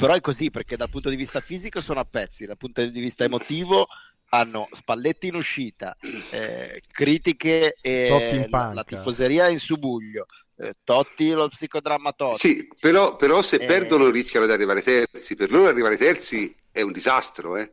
però 0.00 0.14
è 0.14 0.20
così 0.22 0.50
perché 0.50 0.78
dal 0.78 0.88
punto 0.88 1.10
di 1.10 1.16
vista 1.16 1.40
fisico 1.40 1.80
sono 1.82 2.00
a 2.00 2.06
pezzi, 2.06 2.46
dal 2.46 2.56
punto 2.56 2.82
di 2.84 3.00
vista 3.00 3.24
emotivo 3.24 3.86
hanno 4.30 4.68
Spalletti 4.72 5.26
in 5.26 5.34
uscita, 5.34 5.94
eh, 6.30 6.82
critiche 6.90 7.76
e 7.80 8.46
la, 8.48 8.72
la, 8.72 8.84
tifoseria 8.84 9.48
in 9.48 9.58
subuglio. 9.58 10.24
Eh, 10.56 10.74
Totti 10.84 11.30
lo 11.32 11.48
psicodramma 11.48 12.12
Totti. 12.12 12.38
Sì, 12.38 12.68
però, 12.78 13.16
però 13.16 13.42
se 13.42 13.56
eh... 13.56 13.66
perdono 13.66 14.08
rischiano 14.08 14.46
di 14.46 14.52
arrivare 14.52 14.82
terzi. 14.82 15.34
Per 15.34 15.50
loro 15.50 15.68
arrivare 15.68 15.96
terzi 15.96 16.54
è 16.70 16.80
un 16.80 16.92
disastro, 16.92 17.56
eh. 17.56 17.72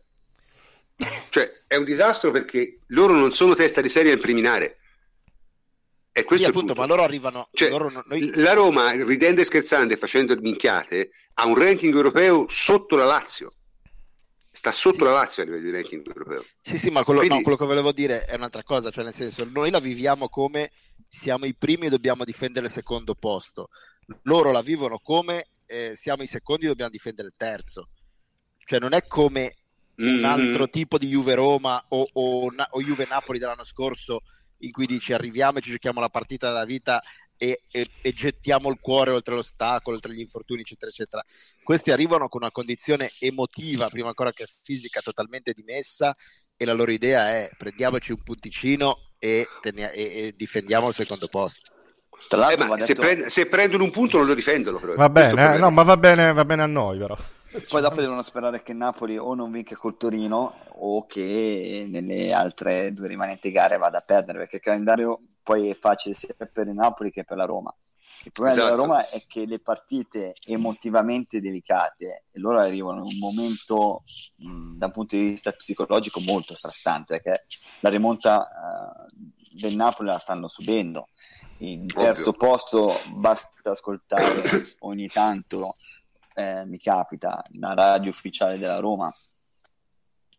Cioè, 1.30 1.58
è 1.68 1.76
un 1.76 1.86
disastro 1.86 2.32
perché 2.32 2.80
loro 2.88 3.14
non 3.14 3.32
sono 3.32 3.54
testa 3.54 3.82
di 3.82 3.90
serie 3.90 4.12
al 4.12 4.20
preliminare. 4.20 4.80
E 6.18 6.24
questo 6.24 6.46
sì, 6.46 6.50
appunto, 6.50 6.74
punto. 6.74 6.82
ma 6.82 6.88
loro 6.88 7.04
arrivano. 7.04 7.48
Cioè, 7.52 7.70
loro, 7.70 7.92
noi... 8.08 8.32
La 8.38 8.54
Roma, 8.54 8.90
ridendo 8.92 9.42
e 9.42 9.44
scherzando 9.44 9.94
e 9.94 9.98
facendo 9.98 10.36
minchiate, 10.36 11.12
ha 11.36 11.46
un 11.46 11.54
ranking 11.54 11.94
europeo 11.94 12.48
sotto 12.50 12.96
la 12.96 13.06
Lazio. 13.06 13.54
Sta 14.50 14.72
sotto 14.72 14.96
sì. 14.96 15.04
la 15.04 15.12
Lazio 15.12 15.44
a 15.44 15.46
livello 15.46 15.64
di 15.64 15.72
ranking 15.72 16.08
europeo. 16.08 16.44
Sì, 16.60 16.80
sì, 16.80 16.90
ma 16.90 17.04
quello, 17.04 17.20
Quindi... 17.20 17.38
no, 17.38 17.44
quello 17.44 17.58
che 17.60 17.66
volevo 17.66 17.92
dire 17.92 18.26
è 18.26 18.34
un'altra 18.34 18.64
cosa, 18.64 18.90
cioè 18.90 19.04
nel 19.04 19.14
senso, 19.14 19.48
noi 19.48 19.70
la 19.70 19.80
viviamo 19.80 20.28
come 20.28 20.72
siamo 21.08 21.46
i 21.46 21.54
primi 21.54 21.86
e 21.86 21.90
dobbiamo 21.90 22.26
difendere 22.26 22.66
il 22.66 22.72
secondo 22.72 23.14
posto. 23.14 23.70
Loro 24.24 24.52
la 24.52 24.64
vivono 24.64 24.98
come 24.98 25.50
eh, 25.68 25.92
siamo 25.96 26.24
i 26.24 26.28
secondi 26.28 26.66
e 26.66 26.70
dobbiamo 26.70 26.90
difendere 26.90 27.28
il 27.28 27.36
terzo. 27.38 27.90
Cioè 28.66 28.80
non 28.80 28.94
è 28.94 29.06
come 29.06 29.54
mm-hmm. 30.02 30.18
un 30.18 30.24
altro 30.24 30.68
tipo 30.68 30.98
di 30.98 31.10
Juve 31.10 31.36
Roma 31.36 31.86
o, 31.90 32.08
o, 32.12 32.48
o 32.48 32.82
Juve 32.82 33.06
Napoli 33.08 33.38
dell'anno 33.38 33.64
scorso 33.64 34.24
in 34.60 34.72
cui 34.72 34.86
dici 34.86 35.14
arriviamo 35.14 35.58
e 35.58 35.62
ci 35.62 35.72
giochiamo 35.72 36.00
la 36.00 36.10
partita 36.10 36.48
della 36.48 36.66
vita 36.66 37.02
e, 37.38 37.62
e, 37.72 37.88
e, 38.02 38.14
gettiamo 38.14 38.70
il 38.70 38.80
cuore 38.80 39.12
oltre 39.12 39.36
l'ostacolo, 39.36 39.96
oltre 39.96 40.14
gli 40.14 40.20
infortuni, 40.20 40.62
eccetera, 40.62 40.90
eccetera. 40.90 41.24
Questi 41.64 41.92
arrivano 41.92 42.28
con 42.28 42.42
una 42.42 42.52
condizione 42.52 43.12
emotiva, 43.20 43.90
prima 43.90 44.08
ancora 44.08 44.32
che 44.32 44.48
fisica, 44.64 45.02
totalmente 45.02 45.54
dimessa 45.54 46.16
e 46.56 46.66
la 46.66 46.74
loro 46.74 46.92
idea 46.92 47.30
è 47.36 47.50
prendiamoci 47.56 48.12
un 48.12 48.24
punticino 48.24 49.12
e, 49.20 49.48
tenia- 49.62 49.92
e 49.92 50.34
difendiamo 50.36 50.88
il 50.88 50.96
secondo 50.96 51.28
posto. 51.28 51.76
Tra 52.28 52.50
eh, 52.50 52.58
se, 52.58 52.94
detto... 52.94 53.02
prend- 53.02 53.26
se, 53.26 53.46
prendono 53.46 53.84
un 53.84 53.92
punto 53.92 54.18
non 54.18 54.26
lo 54.26 54.34
difendono. 54.34 54.80
Però. 54.80 54.96
Va 54.96 55.10
bene, 55.10 55.56
eh? 55.56 55.58
no, 55.60 55.70
ma 55.70 55.84
va 55.84 55.98
bene, 55.98 56.34
va 56.34 56.46
bene 56.46 56.64
a 56.64 56.68
noi 56.68 56.98
però. 56.98 57.16
Poi 57.70 57.82
dopo 57.82 58.02
devono 58.02 58.22
sperare 58.22 58.62
che 58.62 58.74
Napoli 58.74 59.18
o 59.18 59.34
non 59.34 59.52
vinca 59.52 59.76
col 59.76 59.98
Torino 59.98 60.56
o 60.80 61.06
che 61.06 61.86
nelle 61.90 62.32
altre 62.34 62.94
due 62.94 63.08
rimanenti 63.08 63.52
gare 63.52 63.78
vada 63.78 63.98
a 64.00 64.02
perdere, 64.02 64.40
perché 64.40 64.58
il 64.58 64.62
calendario 64.62 65.20
poi 65.42 65.70
è 65.70 65.78
facile 65.78 66.14
sia 66.14 66.36
per 66.36 66.68
il 66.68 66.74
Napoli 66.74 67.12
che 67.12 67.24
per 67.24 67.38
la 67.38 67.46
Roma. 67.46 67.74
Il 68.24 68.32
problema 68.34 68.58
esatto. 68.58 68.76
della 68.76 68.86
Roma 68.86 69.10
è 69.10 69.24
che 69.26 69.46
le 69.46 69.60
partite 69.60 70.34
emotivamente 70.46 71.40
delicate 71.40 72.26
e 72.30 72.40
loro 72.40 72.60
arrivano 72.60 73.00
in 73.00 73.14
un 73.14 73.20
momento 73.20 74.02
mh, 74.36 74.78
da 74.78 74.88
un 74.88 74.92
punto 74.92 75.16
di 75.16 75.30
vista 75.30 75.52
psicologico 75.52 76.20
molto 76.20 76.54
stressante, 76.54 77.22
perché 77.22 77.46
la 77.80 77.90
rimonta 77.90 78.40
uh, 78.40 79.56
del 79.56 79.76
Napoli 79.76 80.10
la 80.10 80.20
stanno 80.20 80.50
subendo. 80.50 81.08
Il 81.60 81.86
terzo 81.92 82.30
Ovvio. 82.30 82.34
posto 82.34 82.94
basta 83.16 83.72
ascoltare 83.72 84.76
ogni 84.80 85.08
tanto 85.08 85.78
eh, 86.38 86.66
mi 86.66 86.78
capita, 86.78 87.44
la 87.54 87.74
radio 87.74 88.12
ufficiale 88.12 88.60
della 88.60 88.78
Roma, 88.78 89.12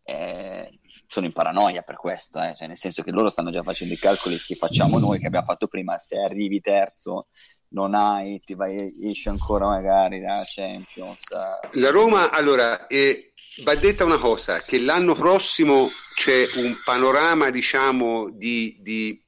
eh, 0.05 0.79
sono 1.05 1.25
in 1.25 1.33
paranoia 1.33 1.81
per 1.81 1.97
questo, 1.97 2.41
eh, 2.41 2.55
cioè 2.57 2.67
nel 2.67 2.77
senso 2.77 3.03
che 3.03 3.11
loro 3.11 3.29
stanno 3.29 3.51
già 3.51 3.63
facendo 3.63 3.93
i 3.93 3.99
calcoli 3.99 4.39
che 4.39 4.55
facciamo 4.55 4.97
noi, 4.97 5.19
che 5.19 5.27
abbiamo 5.27 5.45
fatto 5.45 5.67
prima, 5.67 5.97
se 5.97 6.17
arrivi 6.17 6.61
terzo 6.61 7.25
non 7.71 7.95
hai, 7.95 8.39
ti 8.39 8.55
vai, 8.55 8.91
esci 9.09 9.27
ancora 9.27 9.67
magari 9.67 10.21
da 10.21 10.43
Champions. 10.47 11.21
Eh. 11.31 11.79
La 11.81 11.89
Roma, 11.89 12.31
allora, 12.31 12.87
eh, 12.87 13.33
va 13.65 13.75
detta 13.75 14.05
una 14.05 14.17
cosa, 14.17 14.61
che 14.61 14.79
l'anno 14.79 15.15
prossimo 15.15 15.89
c'è 16.15 16.45
un 16.55 16.77
panorama, 16.83 17.49
diciamo, 17.49 18.29
di... 18.31 18.77
di 18.79 19.21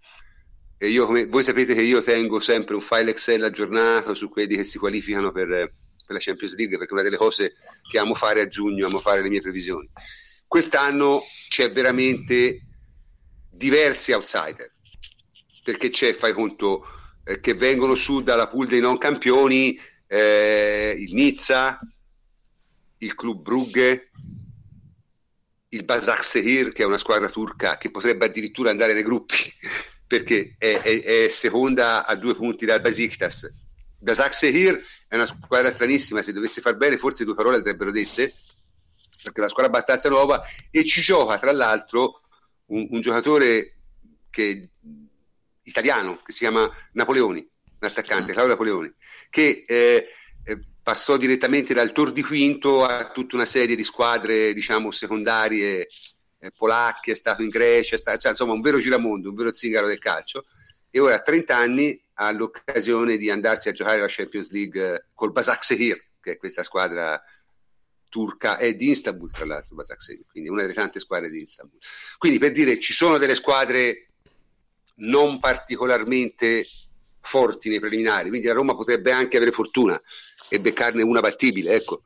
io, 0.79 1.05
come, 1.05 1.27
voi 1.27 1.43
sapete 1.43 1.75
che 1.75 1.83
io 1.83 2.01
tengo 2.01 2.39
sempre 2.39 2.73
un 2.73 2.81
file 2.81 3.11
Excel 3.11 3.43
aggiornato 3.43 4.15
su 4.15 4.29
quelli 4.29 4.55
che 4.55 4.63
si 4.63 4.79
qualificano 4.79 5.31
per, 5.31 5.75
per 6.11 6.13
la 6.13 6.19
Champions 6.19 6.55
League, 6.55 6.77
perché 6.77 6.93
una 6.93 7.01
delle 7.01 7.17
cose 7.17 7.55
che 7.89 7.97
amo 7.97 8.13
fare 8.13 8.41
a 8.41 8.47
giugno, 8.47 8.85
amo 8.85 8.99
fare 8.99 9.21
le 9.21 9.29
mie 9.29 9.41
previsioni. 9.41 9.89
Quest'anno 10.45 11.23
c'è 11.49 11.71
veramente 11.71 12.61
diversi 13.49 14.11
outsider, 14.11 14.69
perché 15.63 15.89
c'è, 15.89 16.13
fai 16.13 16.33
conto, 16.33 16.85
eh, 17.23 17.39
che 17.39 17.53
vengono 17.53 17.95
su 17.95 18.21
dalla 18.21 18.49
pool 18.49 18.67
dei 18.67 18.81
non 18.81 18.97
campioni, 18.97 19.79
eh, 20.07 20.93
il 20.97 21.13
Nizza, 21.13 21.79
il 22.97 23.15
Club 23.15 23.41
Brugge, 23.41 24.11
il 25.69 25.85
Basak 25.85 26.23
Sehir, 26.23 26.73
che 26.73 26.83
è 26.83 26.85
una 26.85 26.97
squadra 26.97 27.29
turca 27.29 27.77
che 27.77 27.89
potrebbe 27.89 28.25
addirittura 28.25 28.71
andare 28.71 28.93
nei 28.93 29.03
gruppi, 29.03 29.37
perché 30.05 30.55
è, 30.57 30.79
è, 30.81 31.23
è 31.25 31.29
seconda 31.29 32.05
a 32.05 32.15
due 32.15 32.35
punti 32.35 32.65
dal 32.65 32.81
Basiktas 32.81 33.49
Basak 34.01 34.33
Sehir 34.33 34.83
è 35.07 35.15
una 35.15 35.27
squadra 35.27 35.71
stranissima, 35.71 36.21
se 36.21 36.33
dovesse 36.33 36.59
far 36.59 36.75
bene 36.75 36.97
forse 36.97 37.23
due 37.23 37.35
parole 37.35 37.57
andrebbero 37.57 37.91
dette, 37.91 38.33
perché 39.21 39.37
è 39.37 39.39
una 39.41 39.49
squadra 39.49 39.71
abbastanza 39.71 40.09
nuova 40.09 40.41
e 40.71 40.85
ci 40.85 41.01
gioca 41.01 41.37
tra 41.37 41.51
l'altro 41.51 42.21
un, 42.67 42.87
un 42.89 43.01
giocatore 43.01 43.73
che, 44.31 44.71
italiano 45.63 46.17
che 46.25 46.31
si 46.31 46.39
chiama 46.39 46.69
Napoleoni, 46.93 47.39
un 47.79 47.87
attaccante, 47.87 48.31
Claudio 48.31 48.53
Napoleoni, 48.53 48.91
che 49.29 49.65
eh, 49.67 50.07
eh, 50.43 50.59
passò 50.81 51.17
direttamente 51.17 51.75
dal 51.75 51.91
Tor 51.91 52.11
di 52.11 52.23
Quinto 52.23 52.83
a 52.83 53.11
tutta 53.11 53.35
una 53.35 53.45
serie 53.45 53.75
di 53.75 53.83
squadre 53.83 54.53
diciamo 54.53 54.89
secondarie 54.91 55.87
eh, 56.39 56.51
polacche, 56.57 57.11
è 57.11 57.15
stato 57.15 57.43
in 57.43 57.49
Grecia, 57.49 57.93
è 57.93 57.99
stato, 57.99 58.17
cioè, 58.17 58.31
insomma 58.31 58.53
un 58.53 58.61
vero 58.61 58.79
giramondo, 58.79 59.29
un 59.29 59.35
vero 59.35 59.53
zingaro 59.53 59.85
del 59.85 59.99
calcio 59.99 60.45
e 60.89 60.99
ora 60.99 61.15
a 61.15 61.21
30 61.21 61.55
anni 61.55 62.03
ha 62.21 62.31
l'occasione 62.31 63.17
di 63.17 63.31
andarsi 63.31 63.69
a 63.69 63.71
giocare 63.71 63.99
la 63.99 64.07
Champions 64.07 64.51
League 64.51 64.93
eh, 64.93 65.03
col 65.15 65.31
Basak 65.31 65.63
Sehir, 65.63 65.99
che 66.21 66.33
è 66.33 66.37
questa 66.37 66.61
squadra 66.61 67.19
turca, 68.09 68.57
è 68.57 68.75
di 68.75 68.91
Istanbul 68.91 69.31
tra 69.31 69.45
l'altro 69.45 69.75
Basak 69.75 70.01
Sehir, 70.01 70.25
quindi 70.29 70.49
una 70.49 70.61
delle 70.61 70.73
tante 70.73 70.99
squadre 70.99 71.29
di 71.29 71.41
Istanbul. 71.41 71.79
Quindi 72.19 72.37
per 72.37 72.51
dire 72.51 72.79
ci 72.79 72.93
sono 72.93 73.17
delle 73.17 73.33
squadre 73.33 74.09
non 74.97 75.39
particolarmente 75.39 76.63
forti 77.21 77.69
nei 77.69 77.79
preliminari, 77.79 78.29
quindi 78.29 78.47
la 78.47 78.53
Roma 78.53 78.75
potrebbe 78.75 79.11
anche 79.11 79.37
avere 79.37 79.51
fortuna 79.51 79.99
e 80.47 80.59
beccarne 80.59 81.01
una 81.01 81.21
battibile, 81.21 81.73
ecco. 81.73 82.03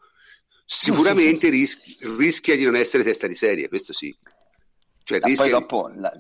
Sicuramente 0.68 1.50
ris- 1.50 2.02
rischia 2.18 2.56
di 2.56 2.64
non 2.64 2.76
essere 2.76 3.04
testa 3.04 3.28
di 3.28 3.36
serie, 3.36 3.68
questo 3.68 3.92
sì. 3.92 4.16
Cioè, 5.04 5.20
rischia... 5.20 5.44
Poi 5.44 5.52
dopo 5.52 5.92
la, 5.94 6.20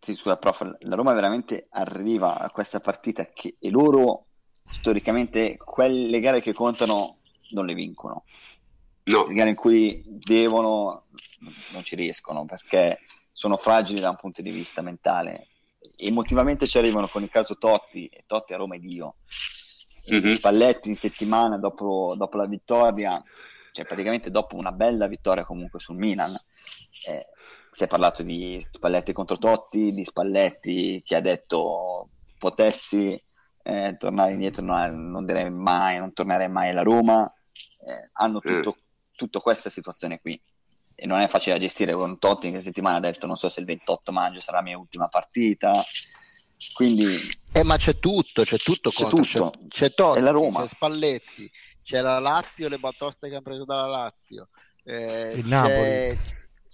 sì, 0.00 0.14
scusa, 0.14 0.36
prof, 0.36 0.76
la 0.80 0.94
Roma 0.96 1.12
veramente 1.12 1.66
arriva 1.70 2.38
a 2.38 2.50
questa 2.50 2.80
partita 2.80 3.26
che, 3.26 3.56
e 3.58 3.70
loro 3.70 4.26
storicamente 4.70 5.56
quelle 5.56 6.20
gare 6.20 6.40
che 6.40 6.54
contano 6.54 7.18
non 7.50 7.66
le 7.66 7.74
vincono. 7.74 8.24
No. 9.04 9.26
Le 9.26 9.34
gare 9.34 9.50
in 9.50 9.56
cui 9.56 10.02
devono 10.06 11.06
non 11.72 11.82
ci 11.82 11.96
riescono 11.96 12.44
perché 12.44 13.00
sono 13.32 13.56
fragili 13.56 14.00
da 14.00 14.10
un 14.10 14.16
punto 14.16 14.40
di 14.40 14.50
vista 14.50 14.82
mentale. 14.82 15.48
Emotivamente 15.96 16.66
ci 16.66 16.78
arrivano 16.78 17.08
con 17.08 17.22
il 17.22 17.30
caso 17.30 17.56
Totti 17.56 18.06
e 18.06 18.24
Totti 18.26 18.54
a 18.54 18.56
Roma 18.56 18.76
è 18.76 18.78
Dio. 18.78 19.16
Mm-hmm. 20.10 20.36
Spalletti 20.36 20.88
in 20.88 20.96
settimana 20.96 21.58
dopo, 21.58 22.14
dopo, 22.16 22.38
la 22.38 22.46
vittoria, 22.46 23.22
cioè 23.72 23.84
praticamente 23.84 24.30
dopo 24.30 24.56
una 24.56 24.72
bella 24.72 25.06
vittoria 25.06 25.44
comunque 25.44 25.78
sul 25.78 25.96
Milan, 25.96 26.38
eh, 27.06 27.26
si 27.70 27.84
è 27.84 27.86
parlato 27.86 28.22
di 28.22 28.64
Spalletti 28.70 29.12
contro 29.12 29.36
Totti, 29.36 29.92
di 29.92 30.04
Spalletti 30.04 31.02
che 31.04 31.16
ha 31.16 31.20
detto 31.20 32.08
potessi 32.38 33.20
eh, 33.62 33.96
tornare 33.98 34.32
indietro 34.32 34.64
non, 34.64 35.10
non 35.10 35.26
direi 35.26 35.50
mai, 35.50 35.98
non 35.98 36.12
tornerei 36.12 36.48
mai 36.48 36.70
alla 36.70 36.82
Roma, 36.82 37.32
eh, 37.86 38.10
hanno 38.12 38.40
mm. 38.44 38.62
tutto, 38.62 38.76
tutta 39.14 39.40
questa 39.40 39.70
situazione 39.70 40.20
qui. 40.20 40.40
E 40.94 41.06
non 41.06 41.20
è 41.20 41.28
facile 41.28 41.56
da 41.56 41.62
gestire 41.62 41.94
con 41.94 42.18
Totti 42.18 42.50
che 42.50 42.60
settimana 42.60 42.96
ha 42.96 43.00
detto 43.00 43.26
non 43.26 43.36
so 43.36 43.48
se 43.48 43.60
il 43.60 43.66
28 43.66 44.12
maggio 44.12 44.40
sarà 44.40 44.58
la 44.58 44.64
mia 44.64 44.76
ultima 44.76 45.08
partita 45.08 45.82
quindi 46.74 47.16
eh, 47.52 47.62
ma 47.62 47.78
c'è 47.78 47.98
tutto 47.98 48.42
c'è 48.42 48.58
tutto, 48.58 48.90
c'è, 48.90 49.08
tutto. 49.08 49.22
c'è, 49.22 49.50
c'è 49.68 49.94
Totti, 49.94 50.20
c'è 50.20 50.66
Spalletti 50.66 51.50
c'è 51.82 52.02
la 52.02 52.18
Lazio 52.18 52.68
le 52.68 52.76
batoste 52.76 53.28
che 53.28 53.34
hanno 53.36 53.42
preso 53.42 53.64
dalla 53.64 53.86
Lazio 53.86 54.50
eh, 54.84 55.32
il 55.36 55.46
Napoli 55.46 56.18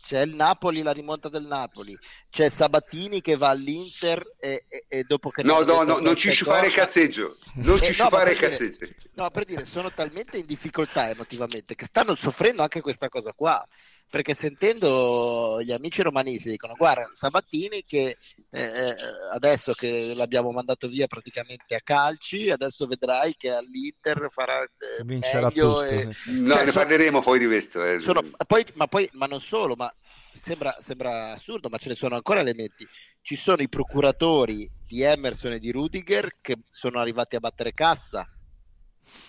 c'è 0.07 0.21
il 0.21 0.37
Napoli, 0.37 0.83
la 0.83 0.93
rimonta 0.93 1.29
del 1.29 1.47
Napoli, 1.47 1.99
c'è 2.31 2.49
Sabatini 2.49 3.21
che 3.21 3.37
va 3.37 3.49
all'Inter 3.49 4.37
e, 4.39 4.63
e, 4.69 4.85
e 4.89 5.03
dopo 5.03 5.31
che... 5.31 5.43
No, 5.43 5.63
no, 5.63 5.83
no, 5.83 5.99
non 5.99 6.15
ci 6.15 6.29
il 6.29 6.73
cazzeggio, 6.73 7.37
non 7.55 7.77
ci 7.79 7.91
eh, 7.91 7.95
fare 7.95 8.31
il 8.31 8.39
cazzeggio. 8.39 8.87
No, 9.15 9.29
per 9.31 9.45
dire, 9.45 9.65
sono 9.65 9.93
talmente 9.93 10.37
in 10.37 10.47
difficoltà 10.47 11.11
emotivamente 11.11 11.75
che 11.75 11.87
stanno 11.87 12.15
soffrendo 12.15 12.63
anche 12.63 12.81
questa 12.81 13.09
cosa 13.09 13.33
qua 13.33 13.67
perché 14.09 14.35
sentendo 14.35 15.61
gli 15.61 15.73
amici 15.73 16.03
romanisti 16.03 16.51
dicono 16.51 16.75
guarda 16.77 17.09
Sabattini 17.11 17.83
che 17.83 18.17
eh, 18.51 18.63
eh, 18.63 18.95
adesso 19.33 19.73
che 19.73 20.15
l'abbiamo 20.15 20.53
mandato 20.53 20.89
via 20.89 21.07
praticamente 21.07 21.75
a 21.75 21.81
calci 21.83 22.51
adesso 22.51 22.87
vedrai 22.87 23.35
che 23.37 23.51
all'Inter 23.51 24.29
farà 24.31 24.63
eh, 24.63 25.05
Vincerà 25.05 25.49
meglio 25.49 25.81
tutto, 25.81 25.83
e... 25.83 26.13
sì. 26.13 26.41
no 26.41 26.55
cioè, 26.55 26.65
ne 26.65 26.73
parleremo 26.73 27.21
poi 27.21 27.39
di 27.41 27.47
questo 27.47 27.85
eh. 27.85 27.99
sono, 27.99 28.23
poi, 28.47 28.65
ma, 28.75 28.87
poi, 28.87 29.09
ma 29.13 29.27
non 29.27 29.41
solo 29.41 29.75
ma 29.75 29.93
sembra, 30.33 30.77
sembra 30.79 31.33
assurdo 31.33 31.69
ma 31.69 31.79
ce 31.79 31.89
ne 31.89 31.95
sono 31.97 32.15
ancora 32.15 32.41
elementi 32.41 32.87
ci 33.23 33.35
sono 33.35 33.61
i 33.61 33.69
procuratori 33.69 34.71
di 34.87 35.03
Emerson 35.03 35.53
e 35.53 35.59
di 35.59 35.73
Rudiger 35.73 36.37
che 36.41 36.59
sono 36.71 37.01
arrivati 37.01 37.35
a 37.35 37.41
battere 37.41 37.75
cassa 37.75 38.29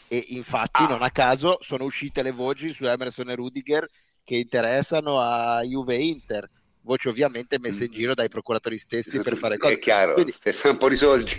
e 0.07 0.23
infatti 0.29 0.83
ah. 0.83 0.87
non 0.87 1.01
a 1.01 1.09
caso 1.09 1.57
sono 1.61 1.83
uscite 1.83 2.21
le 2.21 2.31
voci 2.31 2.73
su 2.73 2.85
Emerson 2.85 3.29
e 3.31 3.35
Rudiger 3.35 3.87
che 4.27 4.35
interessano 4.35 5.21
a 5.21 5.61
Juve 5.61 5.95
Inter. 5.95 6.49
voci 6.81 7.07
ovviamente 7.07 7.59
messe 7.59 7.85
in 7.85 7.93
giro 7.93 8.13
dai 8.13 8.27
procuratori 8.27 8.77
stessi 8.77 9.21
per 9.21 9.37
fare 9.37 9.57
cose. 9.57 9.75
È 9.75 9.79
chiaro, 9.79 10.13
Quindi, 10.15 10.33
per 10.43 10.53
fare 10.53 10.71
un 10.71 10.77
po' 10.77 10.89
di 10.89 10.97
soldi. 10.97 11.31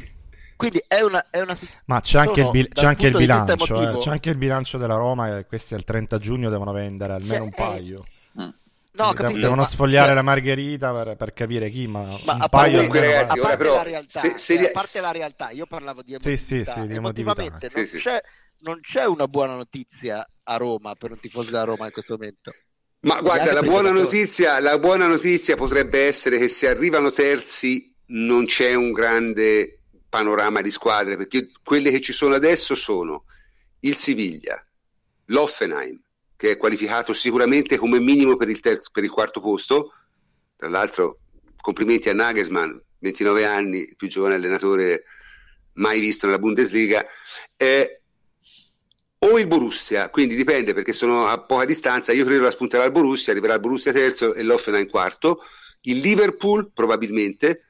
Quindi 0.57 0.83
è 0.89 1.03
una, 1.03 1.27
è 1.31 1.41
una 1.41 1.57
Ma 1.85 2.01
c'è 2.01 2.19
anche, 2.19 2.41
il, 2.41 2.51
bil- 2.51 2.69
c'è 2.73 2.87
anche 2.87 3.07
il 3.09 3.15
bilancio, 3.17 3.91
eh. 3.91 3.99
c'è 3.99 4.11
anche 4.11 4.31
il 4.31 4.37
bilancio 4.37 4.79
della 4.79 4.95
Roma 4.97 5.39
e 5.39 5.45
questi 5.47 5.75
al 5.75 5.85
30 5.85 6.17
giugno 6.19 6.49
devono 6.49 6.73
vendere 6.73 7.13
almeno 7.13 7.35
Cioè, 7.35 7.41
un 7.45 7.51
paio. 7.51 8.05
Mm. 8.41 8.49
No, 8.93 9.13
capito, 9.13 9.39
devono 9.39 9.61
ma- 9.61 9.67
sfogliare 9.67 10.07
cioè- 10.07 10.15
la 10.17 10.23
margherita 10.23 10.93
per, 10.93 11.17
per 11.17 11.33
capire 11.35 11.69
chi, 11.71 11.87
ma, 11.87 12.01
Ma 12.25 12.35
un 12.35 12.41
a 12.41 12.49
parte, 12.49 12.49
paio 12.49 12.73
comunque, 12.77 12.99
almeno 13.01 13.13
ragazzi, 13.13 13.39
a 13.39 13.41
ora 13.41 13.43
parte 13.43 13.57
però, 13.57 13.75
la 13.77 13.83
realtà, 13.83 14.21
se- 14.21 14.39
se- 14.39 14.57
cioè, 14.57 14.67
a 14.67 14.71
parte 14.73 15.01
la 15.01 15.13
realtà, 15.13 15.51
io 15.51 15.67
parlavo 15.67 16.03
di 16.03 16.17
Sì, 16.19 16.37
sì, 16.37 16.55
emotività. 16.57 16.73
sì, 16.73 16.87
di 16.87 16.95
emotività. 16.97 17.43
non, 17.51 17.59
Sì, 17.69 17.87
sì. 17.87 17.97
C'è, 17.99 18.21
non 18.61 18.81
c'è 18.81 19.05
una 19.07 19.29
buona 19.29 19.55
notizia 19.55 20.27
a 20.43 20.57
Roma 20.57 20.95
per 20.97 21.13
un 21.13 21.21
tifoso 21.21 21.51
della 21.53 21.65
Roma 21.65 21.87
in 21.87 21.93
questo 21.93 22.15
momento. 22.19 22.53
Ma 23.01 23.21
guarda, 23.21 23.53
la 23.53 23.63
buona, 23.63 23.93
notizia, 23.93 24.59
la 24.59 24.79
buona 24.79 25.07
notizia 25.07 25.55
potrebbe 25.55 26.07
essere 26.07 26.37
che 26.37 26.49
se 26.49 26.69
arrivano 26.69 27.13
terzi 27.13 27.95
non 28.07 28.47
c'è 28.47 28.75
un 28.75 28.91
grande 28.91 29.81
panorama 30.09 30.61
di 30.61 30.71
squadre, 30.71 31.17
perché 31.17 31.51
quelle 31.63 31.91
che 31.91 32.01
ci 32.01 32.13
sono 32.13 32.35
adesso 32.35 32.75
sono 32.75 33.25
il 33.81 33.97
Siviglia, 33.97 34.65
l'Offenheim, 35.27 36.01
che 36.37 36.53
è 36.53 36.57
qualificato 36.57 37.13
sicuramente 37.15 37.77
come 37.77 38.01
minimo 38.01 38.37
per 38.37 38.49
il, 38.49 38.61
terzo, 38.61 38.91
per 38.93 39.05
il 39.05 39.11
quarto 39.11 39.41
posto, 39.41 39.93
tra 40.57 40.69
l'altro 40.69 41.19
complimenti 41.61 42.09
a 42.09 42.15
Nagelsmann, 42.15 42.77
29 42.99 43.45
anni, 43.45 43.95
più 43.97 44.09
giovane 44.09 44.35
allenatore 44.35 45.05
mai 45.75 46.01
visto 46.01 46.27
nella 46.27 46.39
Bundesliga, 46.39 47.07
eh, 47.57 48.01
o 49.21 49.39
il 49.39 49.47
Borussia, 49.47 50.11
quindi 50.11 50.37
dipende 50.37 50.75
perché 50.75 50.93
sono 50.93 51.27
a 51.27 51.41
poca 51.41 51.65
distanza, 51.65 52.13
io 52.13 52.25
credo 52.25 52.43
la 52.43 52.51
spunterà 52.51 52.85
il 52.85 52.93
Borussia, 52.93 53.33
arriverà 53.33 53.55
il 53.55 53.61
Borussia 53.61 53.93
terzo 53.93 54.35
e 54.35 54.43
l'Offenheim 54.43 54.89
quarto, 54.89 55.43
il 55.83 55.99
Liverpool 55.99 56.71
probabilmente, 56.73 57.65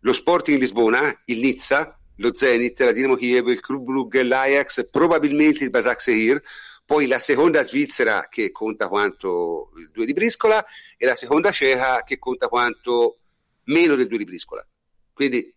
lo 0.00 0.12
Sporting 0.12 0.58
Lisbona, 0.58 1.22
il 1.26 1.40
Nizza, 1.40 1.98
lo 2.16 2.32
Zenit, 2.32 2.80
la 2.80 2.92
Dinamo 2.92 3.16
Kiev, 3.16 3.48
il 3.48 3.60
Club 3.60 3.84
Brugge, 3.84 4.22
l'Ajax, 4.22 4.88
probabilmente 4.90 5.64
il 5.64 5.70
Basak 5.70 6.00
Sehir, 6.00 6.40
poi 6.84 7.08
la 7.08 7.18
seconda 7.18 7.62
Svizzera 7.62 8.28
che 8.30 8.52
conta 8.52 8.88
quanto 8.88 9.72
il 9.76 9.90
2 9.92 10.06
di 10.06 10.12
Briscola 10.12 10.64
e 10.96 11.04
la 11.04 11.16
seconda 11.16 11.50
ceca 11.50 12.04
che 12.04 12.18
conta 12.18 12.48
quanto 12.48 13.18
meno 13.64 13.96
del 13.96 14.06
2 14.06 14.18
di 14.18 14.24
Briscola. 14.24 14.66
Quindi 15.12 15.52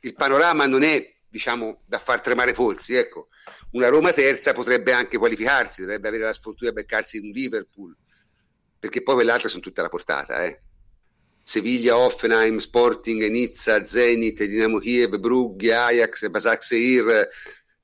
il 0.00 0.14
panorama 0.14 0.66
non 0.66 0.82
è 0.82 1.14
diciamo 1.28 1.82
da 1.86 1.98
far 1.98 2.20
tremare 2.20 2.50
i 2.50 2.54
polsi, 2.54 2.94
ecco. 2.94 3.28
Una 3.74 3.88
Roma 3.88 4.12
terza 4.12 4.52
potrebbe 4.52 4.92
anche 4.92 5.18
qualificarsi, 5.18 5.80
dovrebbe 5.80 6.06
avere 6.06 6.22
la 6.22 6.32
sfortuna 6.32 6.70
di 6.70 6.76
beccarsi 6.76 7.18
un 7.18 7.30
Liverpool, 7.30 7.96
perché 8.78 9.02
poi 9.02 9.14
quell'altra 9.14 9.48
sono 9.48 9.62
tutte 9.62 9.80
alla 9.80 9.88
portata, 9.88 10.44
eh. 10.44 10.60
Seviglia, 11.42 11.98
Offenheim, 11.98 12.58
Sporting, 12.58 13.26
Nizza, 13.26 13.84
Zenit, 13.84 14.44
Dinamo 14.44 14.78
Kiev, 14.78 15.18
Brugge, 15.18 15.74
Ajax, 15.74 16.28
Basak 16.28 16.62
Seir, 16.62 17.28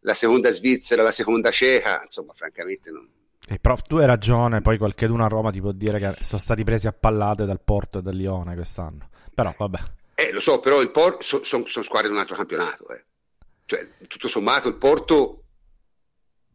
la 0.00 0.14
seconda 0.14 0.50
Svizzera, 0.50 1.02
la 1.02 1.10
seconda 1.10 1.50
ceca, 1.50 2.00
insomma, 2.02 2.32
francamente 2.34 2.90
non... 2.92 3.10
E 3.48 3.58
prof, 3.58 3.82
tu 3.82 3.96
hai 3.96 4.06
ragione, 4.06 4.60
poi 4.60 4.78
qualcheduno 4.78 5.24
a 5.24 5.28
Roma 5.28 5.50
ti 5.50 5.60
può 5.60 5.72
dire 5.72 5.98
che 5.98 6.22
sono 6.22 6.40
stati 6.40 6.62
presi 6.62 6.86
a 6.86 6.92
pallate 6.92 7.46
dal 7.46 7.60
Porto 7.62 7.98
e 7.98 8.02
dal 8.02 8.14
Lione 8.14 8.54
quest'anno. 8.54 9.10
Però 9.34 9.52
vabbè. 9.58 9.78
Eh, 10.14 10.30
lo 10.30 10.40
so, 10.40 10.60
però 10.60 10.80
il 10.80 10.92
Porto 10.92 11.22
sono 11.22 11.42
son, 11.42 11.66
son 11.66 11.82
squadre 11.82 12.08
di 12.08 12.14
un 12.14 12.20
altro 12.20 12.36
campionato, 12.36 12.88
eh. 12.90 13.04
Cioè, 13.64 13.88
tutto 14.06 14.28
sommato 14.28 14.68
il 14.68 14.76
Porto 14.76 15.46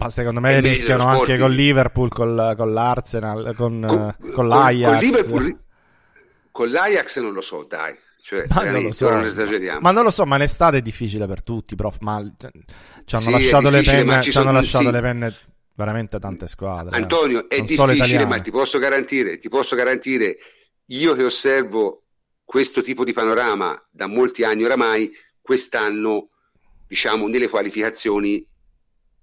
secondo 0.08 0.40
me 0.40 0.58
È 0.58 0.62
rischiano 0.62 1.06
anche 1.06 1.38
con 1.38 1.52
Liverpool, 1.52 2.10
col- 2.10 2.54
con 2.58 2.74
l'Arsenal, 2.74 3.54
con, 3.56 3.84
con, 3.88 4.16
eh, 4.22 4.32
con 4.32 4.48
l'Ajax. 4.48 4.92
con 4.92 5.00
Liverpool- 5.00 5.60
con 6.52 6.70
l'Ajax 6.70 7.20
non 7.22 7.34
lo 7.34 7.42
so, 7.42 7.64
dai. 7.68 7.98
Cioè, 8.22 8.46
Ma 8.50 8.64
non 8.64 8.92
so. 8.92 9.10
non 9.10 9.24
esageriamo. 9.24 9.80
Ma 9.82 9.92
non 9.92 10.04
lo 10.04 10.10
so, 10.10 10.26
ma 10.26 10.38
l'estate 10.38 10.78
è 10.78 10.82
difficile 10.82 11.28
per 11.28 11.44
tutti, 11.44 11.76
prof. 11.76 11.98
Ma 12.00 12.24
cioè, 12.38 12.50
ci 13.06 13.16
hanno 13.16 13.24
Sì, 13.26 13.30
è 13.30 13.32
lasciato, 13.34 13.70
le 13.70 13.84
penne, 13.84 14.22
ci 14.24 14.32
ci 14.32 14.38
hanno 14.40 14.52
lasciato 14.52 14.86
sì. 14.86 14.92
le 14.92 15.02
penne 15.02 15.36
veramente 15.76 16.18
tante 16.20 16.48
squadre. 16.48 16.96
eh. 16.98 17.00
Antonio, 17.02 17.48
è 17.48 17.58
Non 17.58 17.68
solo 17.68 17.92
difficile, 17.92 18.26
ma 18.26 18.40
ti 18.40 18.50
posso 18.50 18.80
garantire, 18.80 19.38
ti 19.38 19.48
posso 19.48 19.76
garantire, 19.76 20.38
io 20.86 21.14
che 21.14 21.24
osservo 21.24 22.04
questo 22.44 22.82
tipo 22.82 23.04
di 23.04 23.14
panorama 23.14 23.80
da 23.92 24.08
molti 24.08 24.44
anni 24.44 24.64
oramai, 24.64 25.12
quest'anno, 25.42 26.30
diciamo, 26.88 27.28
nelle 27.28 27.48
qualificazioni 27.48 28.44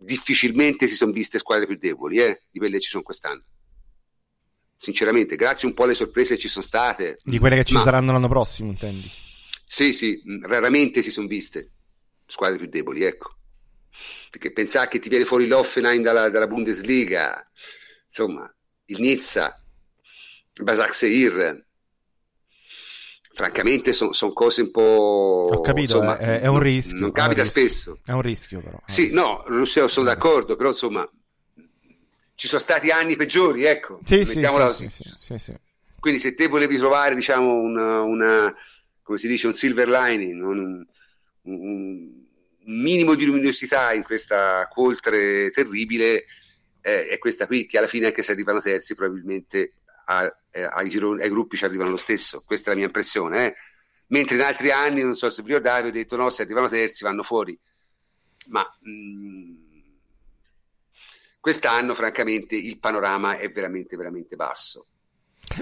difficilmente 0.03 0.86
si 0.86 0.94
sono 0.94 1.12
viste 1.12 1.38
squadre 1.38 1.66
più 1.66 1.76
deboli, 1.76 2.18
eh, 2.18 2.42
di 2.50 2.59
quelle 2.59 2.76
che 2.76 2.82
ci 2.82 2.90
sono 2.90 3.03
quest'anno. 3.03 3.44
Sinceramente, 4.76 5.36
grazie 5.36 5.68
un 5.68 5.74
po' 5.74 5.84
alle 5.84 5.94
sorprese 5.94 6.34
che 6.34 6.40
ci 6.40 6.48
sono 6.48 6.64
state. 6.64 7.16
Di 7.22 7.38
quelle 7.38 7.57
che 7.57 7.64
ci 7.64 7.74
ma- 7.74 7.82
saranno 7.82 8.12
l'anno 8.12 8.28
prossimo, 8.28 8.70
intendi? 8.70 9.11
Sì, 9.64 9.92
sì, 9.92 10.20
mh, 10.24 10.46
raramente 10.46 11.03
si 11.03 11.11
sono 11.11 11.28
viste 11.28 11.70
squadre 12.26 12.59
più 12.59 12.68
deboli, 12.68 13.05
ecco. 13.05 13.36
Perché 14.30 14.53
pensare 14.53 14.88
che 14.88 14.98
ti 14.98 15.09
viene 15.09 15.24
fuori 15.24 15.46
l'Offenheim 15.46 16.03
dalla, 16.03 16.30
dalla 16.30 16.46
Bundesliga, 16.46 17.42
insomma, 18.05 18.53
il 18.86 19.00
Nizza, 19.00 19.62
il 20.55 20.64
Basak 20.64 20.94
Seir, 20.94 21.64
francamente 23.35 23.93
sono 23.93 24.33
cose 24.33 24.62
un 24.62 24.70
po'... 24.70 25.51
Ho 25.53 25.61
capito, 25.61 25.80
insomma, 25.97 26.18
è- 26.18 26.41
è 26.41 26.47
un 26.47 26.61
rischio, 26.61 27.01
Non 27.01 27.12
capita 27.12 27.45
spesso. 27.45 27.99
È 28.05 28.12
un 28.12 28.22
rischio, 28.22 28.61
però. 28.61 28.76
un 28.76 28.83
Sì, 28.87 29.03
rischio. 29.05 29.45
no, 29.64 29.89
sono, 29.89 30.07
d'accordo, 30.07 30.57
però 30.57 30.70
insomma, 30.70 31.09
ci 32.35 32.47
sono 32.49 32.61
stati 32.61 32.91
anni 32.91 33.16
peggiori, 33.16 33.64
ecco. 33.64 34.01
Sì, 34.05 34.24
sì, 34.24 34.45
sì, 34.45 34.91
sì, 35.14 35.39
sì. 35.39 35.55
Quindi 36.01 36.18
se 36.18 36.35
te 36.35 36.49
volevi 36.49 36.76
trovare, 36.76 37.14
diciamo, 37.14 37.53
una, 37.61 38.01
una- 38.03 38.55
come 39.03 39.18
si 39.18 39.28
dice, 39.28 39.47
un 39.47 39.55
silver 39.55 39.89
lining, 39.89 40.43
un, 40.43 40.85
un- 41.43 42.20
un 42.64 42.80
minimo 42.80 43.14
di 43.14 43.24
luminosità 43.24 43.93
in 43.93 44.03
questa 44.03 44.68
coltre 44.68 45.51
terribile, 45.51 46.24
eh, 46.80 47.07
è 47.09 47.18
questa 47.18 47.47
qui, 47.47 47.66
che 47.66 47.78
alla 47.78 47.87
fine 47.87 48.07
anche 48.07 48.22
se 48.22 48.33
arrivano 48.33 48.61
terzi 48.61 48.95
probabilmente 48.95 49.74
a- 50.05 50.36
eh, 50.50 50.62
ai, 50.64 50.88
gironi- 50.90 51.22
ai 51.22 51.28
gruppi 51.30 51.57
ci 51.57 51.64
arrivano 51.64 51.90
lo 51.90 51.96
stesso, 51.96 52.42
questa 52.46 52.70
è 52.70 52.72
la 52.72 52.78
mia 52.78 52.86
impressione. 52.86 53.46
eh. 53.46 53.55
Mentre 54.09 54.36
in 54.36 54.42
altri 54.42 54.70
anni, 54.70 55.03
non 55.03 55.16
so 55.16 55.30
se 55.30 55.42
vi 55.42 55.48
ricordate, 55.48 55.88
ho 55.88 55.90
detto 55.90 56.16
no, 56.16 56.28
se 56.30 56.42
arrivano 56.42 56.68
terzi 56.68 57.05
vanno 57.05 57.22
fuori. 57.22 57.59
Ma 58.48 58.61
mh, 58.80 59.53
quest'anno, 61.40 61.94
francamente, 61.94 62.57
il 62.57 62.78
panorama 62.78 63.36
è 63.38 63.50
veramente, 63.50 63.96
veramente 63.96 64.36
basso. 64.36 64.86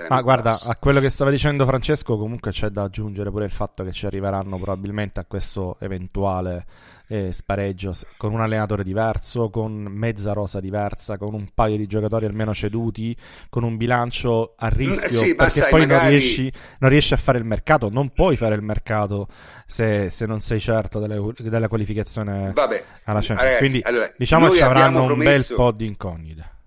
Ma 0.09 0.20
guarda, 0.20 0.51
basso. 0.51 0.70
a 0.70 0.76
quello 0.76 1.01
che 1.01 1.09
stava 1.09 1.30
dicendo 1.30 1.64
Francesco, 1.64 2.16
comunque 2.16 2.51
c'è 2.51 2.68
da 2.68 2.84
aggiungere 2.84 3.30
pure 3.30 3.47
il 3.47 3.51
fatto 3.51 3.82
che 3.82 3.93
ci 3.93 4.07
arriveranno 4.07 4.57
probabilmente 4.57 5.20
a 5.20 5.24
questo 5.24 5.78
eventuale 5.80 6.66
eh, 7.12 7.32
spareggio 7.32 7.92
con 8.16 8.32
un 8.32 8.40
allenatore 8.40 8.84
diverso, 8.84 9.50
con 9.50 9.72
mezza 9.72 10.32
rosa 10.32 10.61
diversa, 10.61 11.18
con 11.18 11.34
un 11.34 11.48
paio 11.52 11.76
di 11.76 11.86
giocatori 11.88 12.24
almeno 12.26 12.54
ceduti, 12.54 13.16
con 13.48 13.64
un 13.64 13.76
bilancio 13.76 14.54
a 14.56 14.68
rischio, 14.68 15.20
Mm, 15.20 15.24
sì, 15.24 15.28
ma 15.30 15.34
perché 15.34 15.50
sai, 15.61 15.70
poi 15.70 15.80
non, 15.80 15.88
magari- 15.88 16.11
riesci, 16.11 16.52
non 16.78 16.90
riesci 16.90 17.12
a 17.14 17.16
fare 17.16 17.38
il 17.38 17.44
mercato, 17.44 17.88
non 17.90 18.11
puoi 18.11 18.36
fare 18.36 18.54
il 18.54 18.62
mercato 18.62 19.26
se, 19.66 20.08
se 20.08 20.24
non 20.26 20.38
sei 20.38 20.61
certo 20.61 21.00
delle- 21.00 21.32
della 21.38 21.66
qualificazione 21.66 22.52
Vabbè, 22.54 22.84
alla 23.04 23.18
Champions. 23.20 23.40
ragazzi, 23.42 23.58
Quindi 23.58 23.80
allora, 23.82 24.14
diciamo 24.16 24.50
ci 24.50 24.62
avranno 24.62 24.86
abbiamo 24.86 25.00
un 25.00 25.06
promesso- 25.08 25.54
bel 25.56 25.64
po' 25.66 25.72
di 25.72 25.86
incognite. 25.86 26.58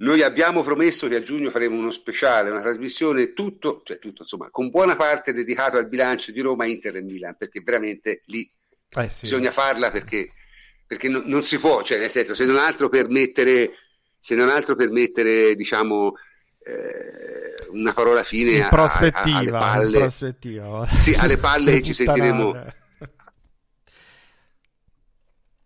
Noi 0.00 0.22
abbiamo 0.22 0.62
promesso 0.62 1.08
che 1.08 1.16
a 1.16 1.20
giugno 1.20 1.50
faremo 1.50 1.76
uno 1.76 1.90
speciale, 1.90 2.48
una 2.48 2.62
trasmissione 2.62 3.34
tutto, 3.34 3.82
cioè 3.84 3.98
tutto, 3.98 4.22
insomma, 4.22 4.48
con 4.50 4.70
buona 4.70 4.96
parte 4.96 5.34
dedicato 5.34 5.76
al 5.76 5.88
bilancio 5.88 6.32
di 6.32 6.40
Roma, 6.40 6.64
Inter 6.64 6.96
e 6.96 7.02
Milan, 7.02 7.34
perché 7.36 7.60
veramente 7.62 8.22
lì 8.26 8.48
Eh 8.96 9.08
sì. 9.08 9.20
bisogna 9.22 9.50
farla 9.50 9.90
perché, 9.90 10.32
perché 10.86 11.08
non, 11.08 11.22
non 11.26 11.44
si 11.44 11.58
può, 11.58 11.82
cioè 11.82 11.98
nel 11.98 12.10
senso, 12.10 12.34
se 12.34 12.44
non 12.44 12.56
altro 12.56 12.88
per 12.88 13.08
mettere, 13.08 13.70
se 14.18 14.34
non 14.34 14.48
altro 14.48 14.74
per 14.74 14.90
mettere, 14.90 15.54
diciamo, 15.54 16.14
eh, 16.62 17.68
una 17.70 17.92
parola 17.92 18.22
fine 18.24 18.50
in 18.52 18.62
a- 18.62 18.66
a- 18.66 18.68
prospettiva, 18.68 19.38
alle 19.38 19.44
in 19.44 19.50
palle, 19.50 19.98
prospettiva. 19.98 20.88
Sì, 20.96 21.14
alle 21.14 21.36
palle 21.38 21.72
che 21.74 21.82
ci 21.84 21.94
sentiremo- 21.94 22.64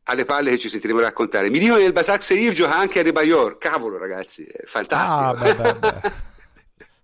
alle 0.07 0.25
palle 0.27 0.51
che 0.51 0.59
ci 0.59 0.69
sentiremo 0.69 1.01
raccontare. 1.01 1.49
Mi 1.49 1.59
dicono 1.59 1.79
che 1.79 1.85
il 1.85 1.93
Basak 1.93 2.23
Seir 2.23 2.53
gioca 2.53 2.77
anche 2.77 3.01
a 3.01 3.03
De 3.03 3.13
Bayor, 3.13 3.57
cavolo 3.57 3.97
ragazzi, 3.97 4.45
è 4.45 4.65
fantastico. 4.67 5.25
Ah, 5.25 5.35
beh, 5.35 5.55
beh, 5.55 5.75
beh. 5.75 6.13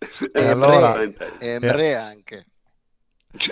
E 0.33 0.45
allora- 0.49 1.01
Emre, 1.03 1.37
e 1.39 1.47
Emre 1.49 1.95
anche. 1.95 2.47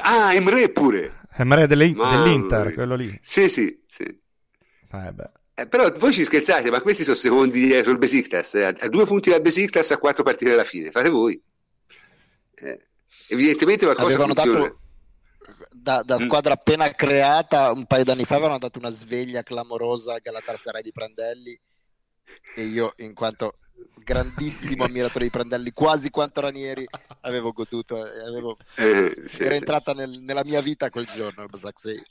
Ah, 0.00 0.34
Emre 0.34 0.68
pure. 0.70 1.20
Emre 1.38 1.66
delle- 1.66 1.94
Mamma 1.94 2.22
dell'Inter, 2.22 2.66
mia. 2.66 2.74
quello 2.74 2.94
lì. 2.96 3.18
Sì, 3.22 3.48
sì, 3.48 3.82
sì. 3.86 4.02
Eh. 4.02 5.14
Eh, 5.54 5.66
però 5.66 5.90
voi 5.92 6.12
ci 6.12 6.24
scherzate, 6.24 6.70
ma 6.70 6.80
questi 6.80 7.02
sono 7.04 7.16
secondi 7.16 7.64
dietro 7.66 7.90
il 7.90 7.98
Besiktas, 7.98 8.54
eh, 8.54 8.64
a 8.78 8.88
due 8.88 9.04
punti 9.06 9.30
dal 9.30 9.40
Besiktas 9.40 9.90
a 9.90 9.98
quattro 9.98 10.22
partite 10.22 10.52
alla 10.52 10.64
fine, 10.64 10.90
fate 10.90 11.08
voi. 11.08 11.40
Eh, 12.54 12.86
evidentemente 13.28 13.84
qualcosa 13.84 14.14
Avevano 14.16 14.34
funziona. 14.34 14.60
dato 14.68 14.78
da, 15.70 16.02
da 16.04 16.14
Mm. 16.16 16.18
squadra 16.18 16.52
appena 16.54 16.90
creata 16.92 17.72
un 17.72 17.86
paio 17.86 18.04
d'anni 18.04 18.24
fa 18.24 18.34
avevano 18.36 18.58
dato 18.58 18.78
una 18.78 18.90
sveglia 18.90 19.42
clamorosa 19.42 20.14
al 20.14 20.20
Galatasaray 20.20 20.82
di 20.82 20.92
Prandelli 20.92 21.58
e 22.54 22.62
io 22.62 22.92
in 22.98 23.14
quanto 23.14 23.54
grandissimo 24.08 24.84
ammiratore 24.84 25.24
di 25.24 25.30
Prandelli, 25.30 25.72
quasi 25.72 26.08
quanto 26.08 26.40
Ranieri 26.40 26.86
avevo 27.20 27.52
goduto, 27.52 27.96
avevo... 27.96 28.56
Eh, 28.76 29.22
sì. 29.26 29.42
era 29.42 29.54
entrata 29.54 29.92
nel, 29.92 30.20
nella 30.22 30.42
mia 30.44 30.62
vita 30.62 30.88
quel 30.88 31.04
giorno 31.04 31.42
il 31.42 31.48
Basak 31.50 31.78
Seir. 31.78 32.02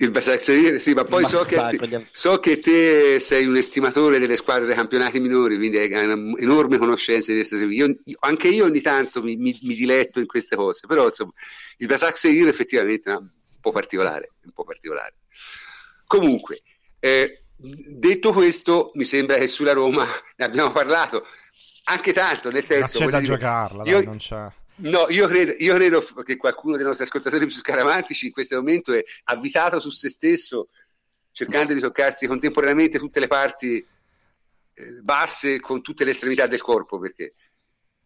Il 0.00 0.10
Basak 0.10 0.42
Seir, 0.42 0.80
sì, 0.80 0.92
ma 0.92 1.04
poi 1.04 1.24
so 1.24 1.42
che, 1.42 1.56
te, 1.56 2.06
so 2.12 2.38
che, 2.38 2.60
te 2.60 3.18
sei 3.18 3.46
un 3.46 3.56
estimatore 3.56 4.20
delle 4.20 4.36
squadre 4.36 4.66
dei 4.66 4.76
campionati 4.76 5.18
minori, 5.18 5.56
quindi 5.56 5.78
hai 5.78 5.90
un'enorme 5.90 6.76
conoscenza 6.76 7.32
di 7.32 7.38
queste 7.38 7.64
io, 7.64 7.86
io, 8.04 8.16
Anche 8.20 8.48
io 8.48 8.66
ogni 8.66 8.80
tanto 8.80 9.22
mi, 9.22 9.36
mi, 9.36 9.58
mi, 9.62 9.74
diletto 9.74 10.20
in 10.20 10.26
queste 10.26 10.54
cose, 10.54 10.86
però 10.86 11.06
insomma, 11.06 11.32
il 11.78 11.86
Basak 11.88 12.16
Seir 12.16 12.46
effettivamente 12.46 13.10
è 13.10 13.16
un 13.16 13.28
po' 13.60 13.72
particolare, 13.72 14.34
un 14.44 14.52
po' 14.52 14.62
particolare. 14.62 15.16
Comunque, 16.06 16.62
eh, 17.00 17.40
detto 17.58 18.32
questo, 18.32 18.92
mi 18.94 19.04
sembra 19.04 19.36
che 19.36 19.48
sulla 19.48 19.72
Roma 19.72 20.06
ne 20.36 20.44
abbiamo 20.44 20.72
parlato. 20.72 21.26
Anche 21.84 22.12
tanto, 22.12 22.50
nel 22.50 22.64
senso... 22.64 22.98
C'è 23.00 23.06
da 23.06 23.18
dire, 23.18 23.32
giocarla, 23.32 23.82
io, 23.84 23.96
dai, 23.96 24.04
non 24.04 24.18
c'è. 24.18 24.46
No, 24.76 25.06
io 25.08 25.26
credo, 25.26 25.54
io 25.58 25.74
credo, 25.74 26.00
che 26.24 26.36
qualcuno 26.36 26.76
dei 26.76 26.84
nostri 26.84 27.04
ascoltatori 27.04 27.46
più 27.46 27.56
scaramantici 27.56 28.26
in 28.26 28.32
questo 28.32 28.56
momento 28.56 28.92
è 28.92 29.02
avvitato 29.24 29.80
su 29.80 29.90
se 29.90 30.08
stesso, 30.08 30.68
cercando 31.32 31.72
di 31.74 31.80
toccarsi 31.80 32.26
contemporaneamente 32.26 32.98
tutte 32.98 33.18
le 33.18 33.26
parti 33.26 33.84
eh, 34.74 34.90
basse 35.02 35.60
con 35.60 35.82
tutte 35.82 36.04
le 36.04 36.10
estremità 36.10 36.46
del 36.46 36.60
corpo, 36.60 36.98
perché 36.98 37.34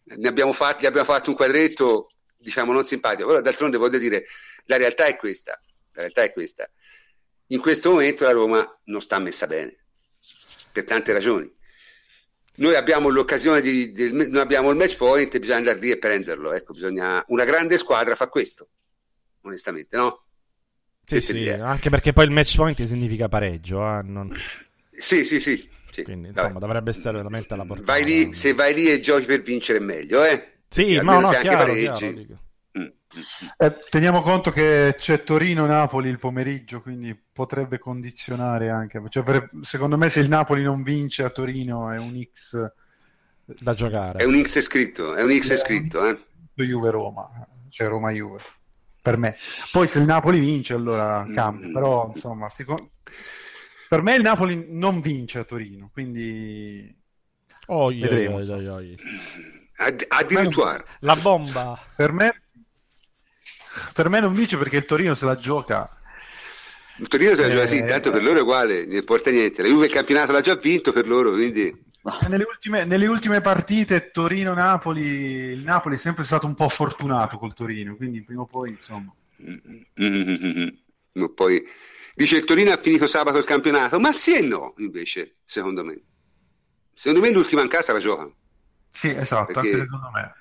ne 0.05 0.28
abbiamo 0.28 0.53
fatti, 0.53 0.86
abbiamo 0.86 1.07
fatto 1.07 1.30
un 1.30 1.36
quadretto, 1.36 2.12
diciamo, 2.36 2.72
non 2.72 2.86
simpatico, 2.86 3.28
però 3.28 3.40
d'altronde 3.42 3.76
voglio 3.76 3.98
dire, 3.98 4.24
la 4.66 4.76
realtà 4.76 5.05
è 5.07 5.16
questa, 5.16 5.61
la 5.92 6.03
realtà 6.03 6.22
è 6.22 6.32
questa 6.32 6.70
in 7.53 7.61
questo 7.61 7.90
momento 7.90 8.24
la 8.24 8.32
Roma 8.32 8.80
non 8.84 9.00
sta 9.00 9.18
messa 9.18 9.46
bene, 9.46 9.76
per 10.72 10.84
tante 10.84 11.12
ragioni. 11.12 11.50
Noi 12.55 12.74
abbiamo 12.74 13.09
l'occasione 13.09 13.61
di, 13.61 13.92
di 13.92 14.12
noi 14.12 14.38
abbiamo 14.38 14.70
il 14.70 14.76
match 14.76 14.96
point 14.96 15.34
e 15.34 15.38
bisogna 15.38 15.59
andare 15.59 15.78
lì 15.78 15.90
e 15.90 15.98
prenderlo. 15.98 16.53
Ecco, 16.53 16.74
bisogna, 16.74 17.24
una 17.28 17.44
grande 17.44 17.78
squadra 17.78 18.14
fa 18.14 18.28
questo, 18.28 18.68
onestamente, 19.42 19.96
no? 19.96 20.24
Sì, 21.05 21.20
sì, 21.20 21.48
anche 21.48 21.90
perché 21.90 22.12
poi 22.12 22.26
il 22.26 22.30
match 22.30 22.57
point 22.57 22.80
significa 22.82 23.28
pareggio. 23.28 23.80
Eh? 23.80 24.03
Non... 24.03 24.32
Sì, 24.90 25.24
sì, 25.24 25.40
sì. 25.40 25.68
sì. 25.90 26.05
Quindi, 26.05 26.28
insomma, 26.28 26.48
Vabbè. 26.48 26.61
dovrebbe 26.61 26.90
essere 26.90 27.16
veramente 27.16 27.53
alla 27.53 27.64
portata. 27.64 27.92
Vai 27.92 28.05
lì, 28.05 28.34
se 28.34 28.55
vai 28.55 28.74
lì 28.74 28.90
e 28.90 29.00
giochi 29.00 29.24
per 29.24 29.40
vincere 29.40 29.78
è 29.78 29.82
meglio, 29.82 30.24
eh? 30.24 30.61
Sì, 30.68 30.98
ma 31.00 31.18
no, 31.18 31.28
chiaro, 31.28 31.74
chiaro, 31.74 32.40
eh, 33.57 33.79
teniamo 33.89 34.23
conto 34.23 34.51
che 34.51 34.95
c'è 34.99 35.23
Torino-Napoli 35.23 36.09
il 36.09 36.19
pomeriggio, 36.19 36.81
quindi 36.81 37.19
potrebbe 37.33 37.79
condizionare 37.79 38.71
anche. 38.71 39.03
Cioè, 39.09 39.23
per, 39.23 39.51
secondo 39.61 39.97
me, 39.97 40.09
se 40.09 40.21
il 40.21 40.29
Napoli 40.29 40.63
non 40.63 40.83
vince 40.83 41.25
a 41.25 41.31
Torino 41.31 41.91
è 41.91 41.99
un 41.99 42.21
X 42.33 42.73
da 43.45 43.75
giocare. 43.75 44.19
È 44.19 44.25
un 44.25 44.41
X 44.43 44.61
scritto, 44.61 45.15
è 45.15 45.23
un 45.23 45.31
X 45.39 45.53
è 45.53 45.57
scritto. 45.57 46.07
Eh? 46.07 46.17
Juve-Roma, 46.55 47.47
cioè 47.71 47.89
Roma-Juve. 47.89 48.41
Per 49.01 49.17
me. 49.17 49.37
Poi 49.71 49.87
se 49.89 49.99
il 49.99 50.05
Napoli 50.05 50.39
vince, 50.39 50.75
allora 50.75 51.27
cambia. 51.35 51.69
Mm. 51.69 51.73
Però, 51.73 52.11
insomma, 52.15 52.49
sic- 52.49 52.91
per 53.89 54.03
me 54.03 54.15
il 54.15 54.23
Napoli 54.23 54.67
non 54.69 55.01
vince 55.01 55.41
a 55.41 55.45
Torino, 55.45 55.91
quindi 55.93 56.97
oh, 57.67 57.89
vedremo. 57.89 58.37
Oi, 58.37 58.49
oi, 58.49 58.69
oi. 58.69 58.99
Add- 59.77 60.05
addirittura 60.07 60.83
la 61.01 61.17
bomba 61.17 61.79
per 61.97 62.13
me 62.13 62.33
per 63.93 64.09
me 64.09 64.20
non 64.20 64.33
vince 64.33 64.57
perché 64.57 64.77
il 64.77 64.85
Torino 64.85 65.14
se 65.14 65.25
la 65.25 65.37
gioca. 65.37 65.89
Il 66.99 67.09
Torino 67.09 67.35
se 67.35 67.43
la 67.43 67.51
gioca, 67.51 67.66
sì, 67.66 67.79
eh, 67.79 67.85
tanto 67.85 68.11
per 68.11 68.23
loro 68.23 68.39
è 68.39 68.43
uguale, 68.43 68.85
non 68.85 68.97
importa 68.97 69.31
niente. 69.31 69.62
La 69.62 69.68
Juve 69.68 69.87
il 69.87 69.93
campionato 69.93 70.33
l'ha 70.33 70.41
già 70.41 70.55
vinto 70.57 70.93
per 70.93 71.07
loro, 71.07 71.33
quindi... 71.33 71.91
Nelle 72.29 72.45
ultime, 72.45 72.85
nelle 72.85 73.07
ultime 73.07 73.41
partite 73.41 74.11
Torino-Napoli, 74.11 75.03
il 75.03 75.61
Napoli 75.61 75.95
è 75.95 75.99
sempre 75.99 76.25
stato 76.25 76.47
un 76.47 76.55
po' 76.55 76.68
fortunato 76.68 77.39
col 77.39 77.55
Torino, 77.55 77.97
quindi 77.97 78.23
prima 78.23 78.43
o 78.43 78.47
poi, 78.47 78.70
insomma... 78.70 79.12
Mm-hmm. 80.01 80.68
Poi 81.35 81.64
dice 82.14 82.37
il 82.37 82.45
Torino 82.45 82.73
ha 82.73 82.77
finito 82.77 83.07
sabato 83.07 83.39
il 83.39 83.45
campionato, 83.45 83.99
ma 83.99 84.12
sì 84.12 84.35
e 84.35 84.41
no, 84.43 84.75
invece, 84.79 85.37
secondo 85.45 85.85
me. 85.85 86.01
Secondo 86.93 87.25
me 87.25 87.33
l'ultima 87.33 87.62
in 87.62 87.68
casa 87.68 87.93
la 87.93 87.99
gioca. 88.01 88.29
Sì, 88.89 89.11
esatto, 89.11 89.53
Perché... 89.53 89.68
anche 89.68 89.81
secondo 89.81 90.11
me. 90.12 90.35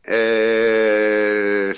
Eh 0.00 1.74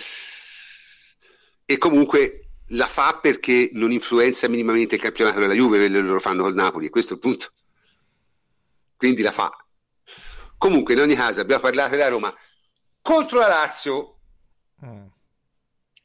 e 1.66 1.78
comunque 1.78 2.46
la 2.70 2.86
fa 2.86 3.18
perché 3.20 3.70
non 3.72 3.90
influenza 3.90 4.48
minimamente 4.48 4.94
il 4.94 5.00
campionato 5.00 5.40
della 5.40 5.52
Juve, 5.52 5.88
lo 5.88 6.18
fanno 6.20 6.44
col 6.44 6.54
Napoli, 6.54 6.86
e 6.86 6.90
questo 6.90 7.12
è 7.12 7.16
il 7.16 7.22
punto. 7.22 7.52
Quindi 8.96 9.22
la 9.22 9.32
fa. 9.32 9.50
Comunque, 10.56 10.94
in 10.94 11.00
ogni 11.00 11.14
caso, 11.14 11.40
abbiamo 11.40 11.62
parlato 11.62 11.90
della 11.90 12.08
Roma 12.08 12.34
contro 13.02 13.38
la 13.38 13.48
Lazio. 13.48 14.18
Mm. 14.84 15.06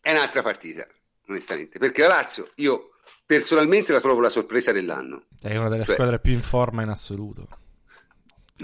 È 0.01 0.11
un'altra 0.11 0.41
partita, 0.41 0.85
onestamente, 1.27 1.77
perché 1.77 2.01
la 2.01 2.07
Lazio 2.07 2.51
io 2.55 2.89
personalmente 3.25 3.93
la 3.93 4.01
trovo 4.01 4.19
la 4.19 4.29
sorpresa 4.29 4.71
dell'anno. 4.71 5.25
È 5.39 5.55
una 5.55 5.69
delle 5.69 5.85
cioè, 5.85 5.93
squadre 5.93 6.19
più 6.19 6.33
in 6.33 6.41
forma 6.41 6.81
in 6.81 6.89
assoluto. 6.89 7.47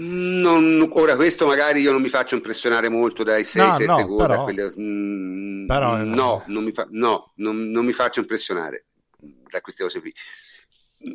Non, 0.00 0.88
ora 0.92 1.16
questo 1.16 1.46
magari 1.46 1.80
io 1.80 1.90
non 1.90 2.00
mi 2.00 2.08
faccio 2.08 2.36
impressionare 2.36 2.88
molto 2.88 3.24
dai 3.24 3.42
6-7 3.42 3.84
no, 3.84 3.98
no, 3.98 4.06
gol 4.06 4.26
però, 4.26 4.44
quelle, 4.44 4.72
mm, 4.78 5.66
però, 5.66 5.96
no, 5.96 6.44
non 6.46 6.64
mi 6.64 6.72
fa, 6.72 6.86
no 6.90 7.32
non, 7.36 7.70
non, 7.70 7.84
mi 7.84 7.92
faccio 7.92 8.20
impressionare 8.20 8.86
da 9.18 9.60
queste 9.60 9.82
cose 9.82 10.00
qui 10.00 10.14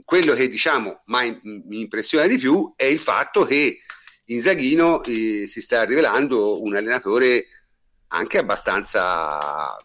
quello 0.04 0.34
che 0.34 0.50
diciamo 0.50 1.02
mai 1.06 1.40
mi 1.44 1.80
impressiona 1.80 2.28
di 2.28 2.38
più 2.38 2.74
è 2.76 2.84
il 2.84 3.00
fatto 3.00 3.46
che 3.46 3.80
Inzaghino 4.26 5.02
eh, 5.04 5.46
si 5.48 5.62
sta 5.62 5.84
rivelando 5.84 6.62
un 6.62 6.76
allenatore 6.76 7.48
anche 8.08 8.38
abbastanza 8.38 9.78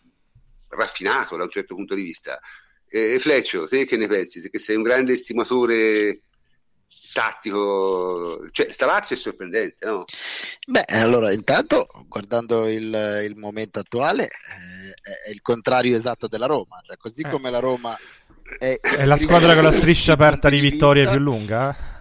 raffinato 0.71 1.37
da 1.37 1.45
un 1.45 1.51
certo 1.51 1.75
punto 1.77 1.95
di 1.95 2.03
vista 2.03 2.41
eh, 2.89 3.19
Fleccio, 3.19 3.67
te 3.67 3.85
che 3.85 3.97
ne 3.97 4.07
pensi? 4.07 4.49
Che 4.49 4.59
sei 4.59 4.77
un 4.77 4.83
grande 4.83 5.13
estimatore 5.13 6.23
tattico, 7.19 8.49
cioè 8.53 8.71
Stavazio 8.71 9.17
è 9.17 9.19
sorprendente, 9.19 9.85
no? 9.85 10.05
Beh, 10.69 10.85
allora 10.87 11.33
intanto 11.33 11.89
guardando 12.07 12.69
il, 12.69 13.25
il 13.25 13.35
momento 13.37 13.81
attuale 13.81 14.27
eh, 14.27 15.27
è 15.27 15.31
il 15.31 15.43
contrario 15.43 15.97
esatto 15.97 16.29
della 16.29 16.47
Roma, 16.47 16.81
cioè, 16.87 16.97
così 16.97 17.23
eh. 17.23 17.29
come 17.29 17.51
la 17.51 17.59
Roma 17.59 17.99
è, 18.61 18.79
è 18.79 19.05
la 19.05 19.17
squadra 19.17 19.55
con 19.55 19.65
la 19.65 19.73
striscia 19.73 20.13
aperta 20.13 20.49
di 20.49 20.61
vittorie 20.61 21.09
più 21.09 21.19
lunga? 21.19 21.97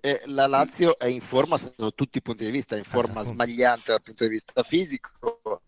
E 0.00 0.22
la 0.24 0.46
Lazio 0.46 0.98
è 0.98 1.06
in 1.06 1.20
forma 1.20 1.58
sotto 1.58 1.92
tutti 1.92 2.16
i 2.16 2.22
punti 2.22 2.46
di 2.46 2.50
vista, 2.50 2.74
è 2.74 2.78
in 2.78 2.84
forma 2.84 3.20
eh, 3.20 3.24
smagliante 3.24 3.92
dal 3.92 4.02
punto 4.02 4.24
di 4.24 4.30
vista 4.30 4.62
fisico, 4.62 5.60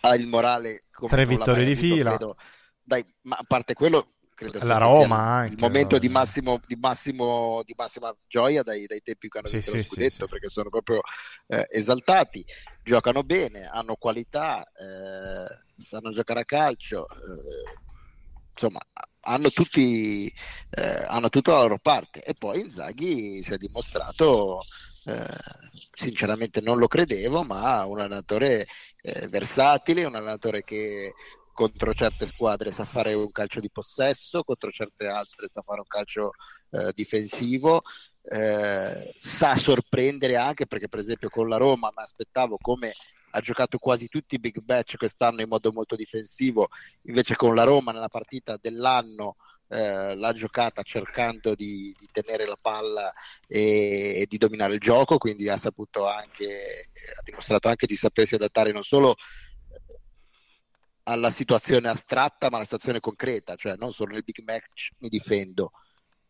ha 0.00 0.14
il 0.14 0.26
morale 0.26 0.84
come 0.92 1.10
tre 1.10 1.24
vittorie 1.24 1.64
di 1.64 1.76
fila. 1.76 2.10
Credo. 2.10 2.36
Dai, 2.82 3.02
ma 3.22 3.36
a 3.36 3.44
parte 3.46 3.72
quello, 3.72 4.16
credo 4.48 4.66
la 4.66 4.78
Roma 4.78 5.18
anche, 5.18 5.54
il 5.54 5.60
momento 5.60 5.98
di, 5.98 6.08
massimo, 6.08 6.60
di, 6.66 6.76
massimo, 6.76 7.62
di, 7.64 7.74
massima 7.76 8.14
gioia 8.26 8.62
dai, 8.62 8.86
dai 8.86 9.02
tempi 9.02 9.28
che 9.28 9.38
hanno 9.38 9.48
sì, 9.48 9.56
vinto 9.56 9.70
sì, 9.70 9.76
lo 9.76 9.82
scudetto 9.82 10.24
sì, 10.24 10.30
perché 10.30 10.48
sono 10.48 10.70
proprio 10.70 11.00
eh, 11.48 11.66
esaltati. 11.68 12.44
Giocano 12.82 13.22
bene, 13.22 13.66
hanno 13.66 13.96
qualità 13.96 14.64
eh, 14.64 15.58
sanno 15.76 16.10
giocare 16.10 16.40
a 16.40 16.44
calcio 16.44 17.06
eh, 17.06 17.78
insomma 18.52 18.80
hanno 19.22 19.50
tutti 19.50 20.32
eh, 20.70 21.04
hanno 21.06 21.28
tutta 21.28 21.52
la 21.52 21.60
loro 21.60 21.78
parte. 21.78 22.22
E 22.22 22.34
poi 22.34 22.60
Inzaghi 22.60 23.42
si 23.42 23.52
è 23.52 23.58
dimostrato 23.58 24.60
eh, 25.04 25.26
sinceramente 25.92 26.60
non 26.62 26.78
lo 26.78 26.86
credevo 26.86 27.42
ma 27.42 27.84
un 27.84 28.00
allenatore 28.00 28.66
eh, 29.02 29.28
versatile 29.28 30.04
un 30.04 30.14
allenatore 30.14 30.62
che 30.62 31.12
contro 31.52 31.92
certe 31.94 32.26
squadre 32.26 32.70
sa 32.70 32.84
fare 32.84 33.14
un 33.14 33.30
calcio 33.30 33.60
di 33.60 33.70
possesso, 33.70 34.42
contro 34.42 34.70
certe 34.70 35.06
altre 35.06 35.46
sa 35.46 35.62
fare 35.62 35.80
un 35.80 35.86
calcio 35.86 36.32
eh, 36.70 36.92
difensivo, 36.94 37.82
eh, 38.22 39.12
sa 39.14 39.56
sorprendere 39.56 40.36
anche 40.36 40.66
perché 40.66 40.88
per 40.88 41.00
esempio 41.00 41.28
con 41.28 41.48
la 41.48 41.56
Roma 41.56 41.92
mi 41.94 42.02
aspettavo 42.02 42.56
come 42.60 42.92
ha 43.32 43.40
giocato 43.40 43.78
quasi 43.78 44.08
tutti 44.08 44.34
i 44.34 44.40
big 44.40 44.62
match 44.66 44.96
quest'anno 44.96 45.40
in 45.40 45.48
modo 45.48 45.70
molto 45.72 45.96
difensivo, 45.96 46.68
invece 47.02 47.36
con 47.36 47.54
la 47.54 47.64
Roma 47.64 47.92
nella 47.92 48.08
partita 48.08 48.58
dell'anno 48.60 49.36
eh, 49.72 50.16
l'ha 50.16 50.32
giocata 50.32 50.82
cercando 50.82 51.54
di, 51.54 51.94
di 51.96 52.08
tenere 52.10 52.44
la 52.44 52.58
palla 52.60 53.12
e, 53.46 54.16
e, 54.16 54.26
di 54.28 54.36
dominare 54.36 54.74
il 54.74 54.80
gioco, 54.80 55.16
quindi 55.16 55.48
ha 55.48 55.56
saputo 55.56 56.08
anche, 56.08 56.88
ha 57.16 57.22
dimostrato 57.22 57.68
anche 57.68 57.86
di 57.86 57.94
sapersi 57.94 58.34
adattare 58.34 58.72
non 58.72 58.82
solo 58.82 59.14
alla 61.10 61.30
situazione 61.30 61.88
astratta 61.88 62.48
ma 62.48 62.56
alla 62.56 62.64
situazione 62.64 63.00
concreta, 63.00 63.56
cioè 63.56 63.74
non 63.76 63.92
solo 63.92 64.12
nel 64.12 64.24
big 64.24 64.42
match 64.44 64.90
mi 64.98 65.08
difendo. 65.08 65.72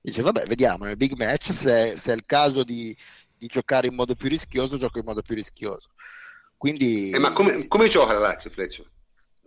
Dice 0.01 0.23
vabbè 0.23 0.47
vediamo 0.47 0.85
nel 0.85 0.97
big 0.97 1.13
match 1.13 1.53
se, 1.53 1.97
se 1.97 2.13
è 2.13 2.15
il 2.15 2.25
caso 2.25 2.65
di, 2.65 2.97
di, 3.37 3.47
giocare 3.47 3.87
in 3.87 3.95
modo 3.95 4.15
più 4.15 4.29
rischioso, 4.29 4.79
gioco 4.79 4.99
in 4.99 5.05
modo 5.05 5.21
più 5.23 5.35
rischioso. 5.35 5.91
Quindi... 6.57 7.11
Eh, 7.11 7.19
ma 7.19 7.33
come, 7.33 7.67
come 7.69 7.89
gioca 7.89 8.15
la 8.15 8.21
Lazio 8.21 8.51
Fleccio? 8.51 8.87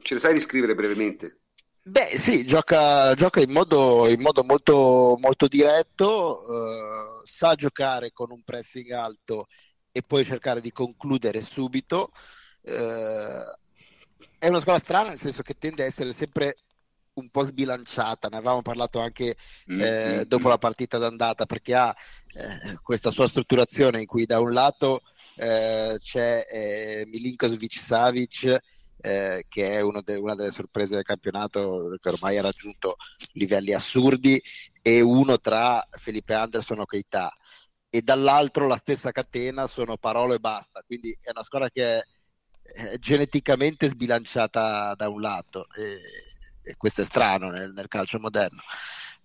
Ce 0.02 0.14
lo 0.14 0.20
sai 0.20 0.34
descrivere 0.34 0.76
brevemente? 0.76 1.40
Beh 1.86 2.18
sì, 2.18 2.46
gioca, 2.46 3.14
gioca 3.14 3.42
in, 3.42 3.52
modo, 3.52 4.08
in, 4.08 4.22
modo, 4.22 4.44
molto, 4.44 5.18
molto 5.20 5.48
diretto, 5.48 6.42
eh, 6.42 7.22
sa 7.24 7.56
giocare 7.56 8.12
con 8.12 8.32
un 8.32 8.42
pressing 8.44 8.92
alto 8.92 9.48
e 9.92 10.02
poi 10.02 10.24
cercare 10.24 10.62
di 10.62 10.72
concludere 10.72 11.42
subito. 11.42 12.12
Eh, 12.62 13.44
è 14.38 14.48
una 14.48 14.60
squadra 14.60 14.82
strana 14.82 15.10
nel 15.10 15.18
senso 15.18 15.42
che 15.42 15.56
tende 15.58 15.84
a 15.84 15.86
essere 15.86 16.14
sempre 16.14 16.58
un 17.14 17.30
po' 17.30 17.44
sbilanciata, 17.44 18.28
ne 18.28 18.38
avevamo 18.38 18.62
parlato 18.62 19.00
anche 19.00 19.36
mm, 19.72 19.82
eh, 19.82 20.16
mm, 20.16 20.22
dopo 20.22 20.48
la 20.48 20.58
partita 20.58 20.98
d'andata, 20.98 21.46
perché 21.46 21.76
ha 21.76 21.96
eh, 22.34 22.78
questa 22.82 23.12
sua 23.12 23.28
strutturazione 23.28 24.00
in 24.00 24.06
cui 24.06 24.26
da 24.26 24.40
un 24.40 24.52
lato 24.52 25.02
eh, 25.36 25.98
c'è 26.00 26.46
eh, 26.50 27.06
Milinkovic 27.08 27.78
Savic, 27.78 28.62
eh, 29.02 29.46
che 29.48 29.80
è 29.80 29.82
de- 30.04 30.16
una 30.16 30.36
delle 30.36 30.52
sorprese 30.52 30.96
del 30.96 31.04
campionato, 31.04 31.96
che 32.00 32.10
ormai 32.10 32.38
ha 32.38 32.42
raggiunto 32.42 32.96
livelli 33.34 33.74
assurdi, 33.74 34.42
e 34.82 35.02
uno 35.02 35.40
tra 35.40 35.86
Felipe 35.92 36.34
Anderson 36.34 36.82
e 36.82 36.86
Keita. 36.86 37.36
E 37.90 38.02
dall'altro 38.02 38.68
la 38.68 38.76
stessa 38.76 39.12
catena 39.12 39.68
sono 39.68 39.98
parole 39.98 40.36
e 40.36 40.40
basta, 40.40 40.82
quindi 40.86 41.16
è 41.22 41.30
una 41.30 41.44
squadra 41.44 41.70
che 41.70 42.00
è 42.00 42.04
geneticamente 43.00 43.88
sbilanciata 43.88 44.94
da 44.96 45.10
un 45.10 45.22
lato. 45.22 45.68
E, 45.76 46.00
e 46.64 46.76
questo 46.78 47.02
è 47.02 47.06
strano 47.06 47.50
nel, 47.50 47.74
nel 47.74 47.88
calcio 47.88 48.20
moderno. 48.20 48.62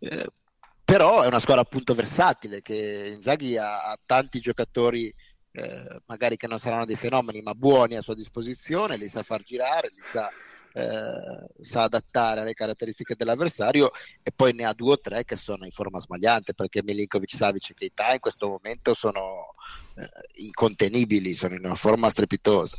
Eh, 0.01 0.29
però 0.85 1.23
è 1.23 1.27
una 1.27 1.39
squadra 1.39 1.63
appunto 1.63 1.95
versatile 1.95 2.63
che 2.63 3.13
Inzaghi 3.15 3.57
ha, 3.57 3.91
ha 3.91 3.99
tanti 4.05 4.41
giocatori 4.41 5.15
eh, 5.51 6.01
magari 6.07 6.37
che 6.37 6.47
non 6.47 6.59
saranno 6.59 6.85
dei 6.85 6.97
fenomeni 6.97 7.43
ma 7.43 7.55
buoni 7.55 7.97
a 7.97 8.01
sua 8.01 8.15
disposizione, 8.15 8.97
li 8.97 9.09
sa 9.09 9.23
far 9.23 9.43
girare, 9.43 9.89
li 9.89 10.03
sa, 10.03 10.29
eh, 10.73 11.47
sa 11.61 11.83
adattare 11.83 12.41
alle 12.41 12.55
caratteristiche 12.55 13.17
dell'avversario 13.17 13.91
e 14.23 14.31
poi 14.35 14.53
ne 14.53 14.65
ha 14.65 14.73
due 14.73 14.93
o 14.93 15.01
tre 15.01 15.25
che 15.25 15.37
sono 15.37 15.65
in 15.65 15.73
forma 15.73 16.01
smagliante 16.01 16.55
perché 16.55 16.83
Milinkovic, 16.83 17.35
Savic 17.35 17.71
e 17.71 17.75
Keita 17.75 18.13
in 18.13 18.21
questo 18.21 18.49
momento 18.49 18.95
sono 18.95 19.55
eh, 19.95 20.09
incontenibili, 20.45 21.35
sono 21.35 21.55
in 21.55 21.65
una 21.65 21.77
forma 21.77 22.09
strepitosa. 22.09 22.79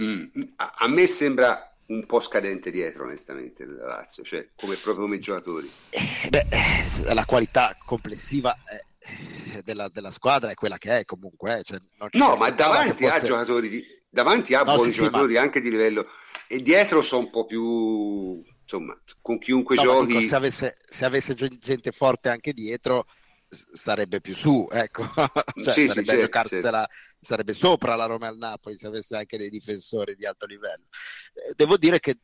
Mm, 0.00 0.24
a, 0.56 0.74
a 0.78 0.88
me 0.88 1.06
sembra 1.06 1.72
un 1.86 2.06
po' 2.06 2.20
scadente 2.20 2.70
dietro, 2.70 3.04
onestamente, 3.04 3.66
la 3.66 3.86
Lazio, 3.86 4.22
cioè 4.22 4.48
come 4.54 4.76
proprio 4.76 5.04
come 5.04 5.18
giocatori. 5.18 5.70
Eh, 5.90 6.28
beh, 6.28 6.46
eh, 6.48 7.14
la 7.14 7.24
qualità 7.24 7.76
complessiva 7.78 8.56
eh, 8.64 9.62
della, 9.62 9.88
della, 9.88 10.10
squadra 10.10 10.50
è 10.50 10.54
quella 10.54 10.78
che 10.78 11.00
è 11.00 11.04
comunque. 11.04 11.62
Cioè 11.62 11.78
no, 12.12 12.34
ma 12.36 12.50
davanti 12.50 13.04
fosse... 13.04 13.16
a 13.16 13.26
giocatori, 13.26 13.68
di, 13.68 13.84
davanti 14.08 14.54
a 14.54 14.62
no, 14.62 14.76
buoni 14.76 14.90
sì, 14.90 14.98
giocatori 14.98 15.32
sì, 15.32 15.38
ma... 15.38 15.42
anche 15.42 15.60
di 15.60 15.70
livello, 15.70 16.06
e 16.48 16.62
dietro 16.62 17.02
sono 17.02 17.24
un 17.24 17.30
po' 17.30 17.44
più, 17.44 18.42
insomma, 18.62 18.98
con 19.20 19.38
chiunque 19.38 19.76
no, 19.76 19.82
giochi. 19.82 20.06
Dico, 20.06 20.20
se, 20.20 20.36
avesse, 20.36 20.76
se 20.88 21.04
avesse 21.04 21.34
gente 21.34 21.92
forte 21.92 22.30
anche 22.30 22.52
dietro, 22.52 23.06
sarebbe 23.48 24.20
più 24.20 24.34
su, 24.34 24.66
ecco, 24.70 25.04
cioè, 25.62 25.72
sì, 25.72 25.86
sarebbe, 25.86 26.12
sì, 26.12 26.20
giocarsela, 26.20 26.88
certo. 26.88 27.11
Sarebbe 27.22 27.52
sopra 27.52 27.94
la 27.94 28.06
Roma 28.06 28.28
e 28.28 28.32
il 28.32 28.38
Napoli 28.38 28.76
se 28.76 28.88
avesse 28.88 29.16
anche 29.16 29.38
dei 29.38 29.48
difensori 29.48 30.16
di 30.16 30.26
alto 30.26 30.44
livello. 30.44 30.86
Eh, 31.32 31.54
devo 31.54 31.76
dire 31.76 32.00
che 32.00 32.18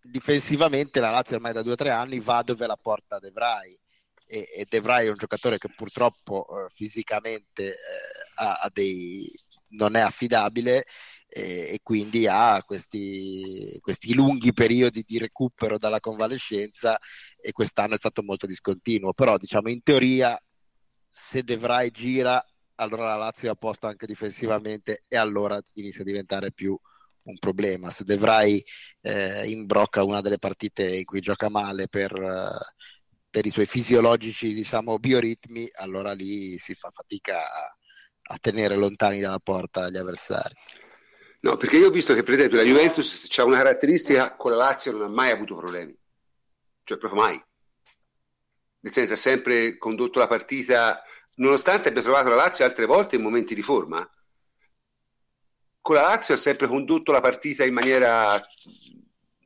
difensivamente 0.00 1.00
la 1.00 1.10
Lazio 1.10 1.36
ormai 1.36 1.52
da 1.52 1.62
due 1.62 1.72
o 1.72 1.76
tre 1.76 1.90
anni 1.90 2.18
va 2.20 2.42
dove 2.42 2.66
la 2.66 2.76
porta 2.76 3.18
De 3.18 3.30
Vrij 3.30 3.78
e, 4.26 4.48
e 4.56 4.66
De 4.68 4.80
Vrij 4.80 5.06
è 5.06 5.10
un 5.10 5.16
giocatore 5.16 5.58
che 5.58 5.68
purtroppo 5.74 6.46
eh, 6.46 6.70
fisicamente 6.74 7.68
eh, 7.68 7.74
ha, 8.36 8.60
ha 8.60 8.70
dei, 8.72 9.30
non 9.68 9.96
è 9.96 10.00
affidabile 10.00 10.86
e, 11.36 11.80
quindi 11.82 12.28
ha 12.28 12.62
questi, 12.62 13.76
questi, 13.80 14.14
lunghi 14.14 14.52
periodi 14.52 15.02
di 15.04 15.18
recupero 15.18 15.78
dalla 15.78 15.98
convalescenza 15.98 16.96
e 17.40 17.50
quest'anno 17.50 17.94
è 17.94 17.98
stato 17.98 18.22
molto 18.22 18.46
discontinuo, 18.46 19.12
però 19.14 19.36
diciamo 19.36 19.68
in 19.68 19.82
teoria 19.82 20.40
se 21.10 21.42
De 21.42 21.56
Vrij 21.56 21.90
gira 21.90 22.44
allora 22.76 23.08
la 23.08 23.16
Lazio 23.16 23.48
è 23.48 23.52
a 23.52 23.54
posto 23.54 23.86
anche 23.86 24.06
difensivamente 24.06 25.02
e 25.08 25.16
allora 25.16 25.60
inizia 25.74 26.02
a 26.02 26.06
diventare 26.06 26.52
più 26.52 26.78
un 27.24 27.38
problema. 27.38 27.90
Se 27.90 28.04
De 28.04 28.16
Vrij 28.16 28.62
eh, 29.00 29.48
imbrocca 29.48 30.02
una 30.02 30.20
delle 30.20 30.38
partite 30.38 30.96
in 30.96 31.04
cui 31.04 31.20
gioca 31.20 31.48
male 31.48 31.88
per, 31.88 32.12
per 33.30 33.46
i 33.46 33.50
suoi 33.50 33.66
fisiologici 33.66 34.52
diciamo, 34.52 34.98
bioritmi, 34.98 35.68
allora 35.72 36.12
lì 36.12 36.58
si 36.58 36.74
fa 36.74 36.90
fatica 36.90 37.38
a, 37.38 37.76
a 38.34 38.38
tenere 38.40 38.76
lontani 38.76 39.20
dalla 39.20 39.40
porta 39.40 39.88
gli 39.88 39.96
avversari. 39.96 40.54
No, 41.40 41.56
perché 41.56 41.76
io 41.76 41.88
ho 41.88 41.90
visto 41.90 42.14
che 42.14 42.22
per 42.22 42.34
esempio 42.34 42.56
la 42.56 42.62
Juventus 42.62 43.28
ha 43.36 43.44
una 43.44 43.58
caratteristica 43.58 44.34
con 44.34 44.52
la 44.52 44.56
Lazio 44.56 44.92
non 44.92 45.02
ha 45.02 45.08
mai 45.08 45.30
avuto 45.30 45.56
problemi, 45.56 45.94
cioè 46.84 46.96
proprio 46.96 47.20
mai. 47.20 47.44
Nel 48.80 48.92
senso 48.92 49.12
ha 49.12 49.16
sempre 49.16 49.76
condotto 49.76 50.18
la 50.18 50.26
partita, 50.26 51.02
nonostante 51.36 51.88
abbia 51.88 52.02
trovato 52.02 52.28
la 52.28 52.36
Lazio 52.36 52.64
altre 52.64 52.86
volte 52.86 53.16
in 53.16 53.22
momenti 53.22 53.54
di 53.54 53.62
forma, 53.62 54.08
con 55.80 55.94
la 55.96 56.02
Lazio 56.02 56.34
ha 56.34 56.38
sempre 56.38 56.66
condotto 56.66 57.12
la 57.12 57.20
partita 57.20 57.64
in 57.64 57.74
maniera 57.74 58.40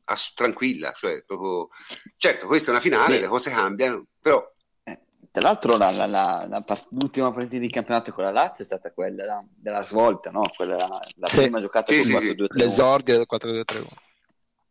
ass- 0.04 0.34
tranquilla, 0.34 0.92
cioè 0.92 1.22
proprio... 1.24 1.68
certo 2.16 2.46
questa 2.46 2.68
è 2.68 2.70
una 2.72 2.80
finale, 2.80 3.16
sì. 3.16 3.20
le 3.20 3.26
cose 3.26 3.50
cambiano, 3.50 4.06
però 4.20 4.46
tra 5.30 5.42
l'altro 5.42 5.76
la, 5.76 5.90
la, 5.90 6.06
la, 6.06 6.64
l'ultima 6.90 7.30
partita 7.30 7.58
di 7.58 7.70
campionato 7.70 8.12
con 8.12 8.24
la 8.24 8.32
Lazio 8.32 8.64
è 8.64 8.66
stata 8.66 8.90
quella 8.92 9.44
della 9.54 9.84
svolta, 9.84 10.30
no? 10.30 10.42
Quella, 10.56 10.76
la 10.76 11.28
sì. 11.28 11.36
prima 11.42 11.60
giocata 11.60 11.92
sì, 11.92 12.10
con 12.10 12.20
sì, 12.20 12.28
4-2-3-1. 12.30 12.46
L'esordio 12.50 13.16
del 13.16 13.26
4-2-3-1. 13.30 13.86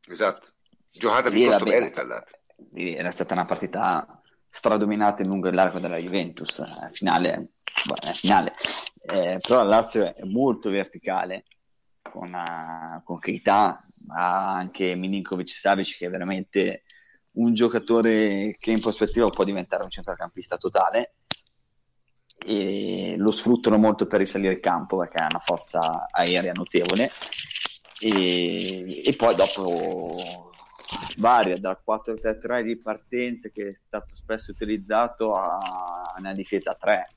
Esatto, 0.09 0.47
giocata 0.91 1.29
piuttosto 1.29 1.63
bene 1.63 1.89
tra 1.91 2.03
l'altro. 2.03 2.37
Era 2.73 3.11
stata 3.11 3.33
una 3.33 3.45
partita 3.45 4.16
stradominata 4.57 5.21
in 5.21 5.27
lungo 5.27 5.51
largo 5.51 5.77
dalla 5.77 5.97
Juventus, 5.97 6.57
eh, 6.59 6.89
finale, 6.91 7.49
beh, 7.85 8.13
finale. 8.13 8.53
Eh, 8.99 9.37
però 9.39 9.57
la 9.57 9.63
Lazio 9.63 10.03
è 10.15 10.23
molto 10.23 10.71
verticale 10.71 11.45
con, 12.01 12.33
uh, 12.33 13.03
con 13.03 13.19
Keita, 13.19 13.85
ha 14.07 14.53
anche 14.55 14.95
Milinkovic 14.95 15.49
Savic 15.49 15.97
che 15.97 16.07
è 16.07 16.09
veramente 16.09 16.83
un 17.33 17.53
giocatore 17.53 18.55
che 18.59 18.71
in 18.71 18.81
prospettiva 18.81 19.29
può 19.29 19.43
diventare 19.43 19.83
un 19.83 19.89
centrocampista 19.89 20.57
totale 20.57 21.13
e 22.39 23.13
lo 23.15 23.29
sfruttano 23.29 23.77
molto 23.77 24.07
per 24.07 24.19
risalire 24.19 24.53
il 24.53 24.59
campo 24.59 24.97
perché 24.97 25.19
ha 25.19 25.27
una 25.29 25.39
forza 25.39 26.07
aerea 26.09 26.53
notevole 26.53 27.11
e, 27.99 29.01
e 29.05 29.15
poi 29.15 29.35
dopo 29.35 30.46
varia 31.17 31.57
dal 31.57 31.79
4-3-3 31.85 32.61
di 32.61 32.77
partenza 32.77 33.49
che 33.49 33.69
è 33.69 33.75
stato 33.75 34.15
spesso 34.15 34.51
utilizzato 34.51 35.33
a 35.33 35.59
una 36.17 36.33
difesa 36.33 36.75
3 36.75 37.07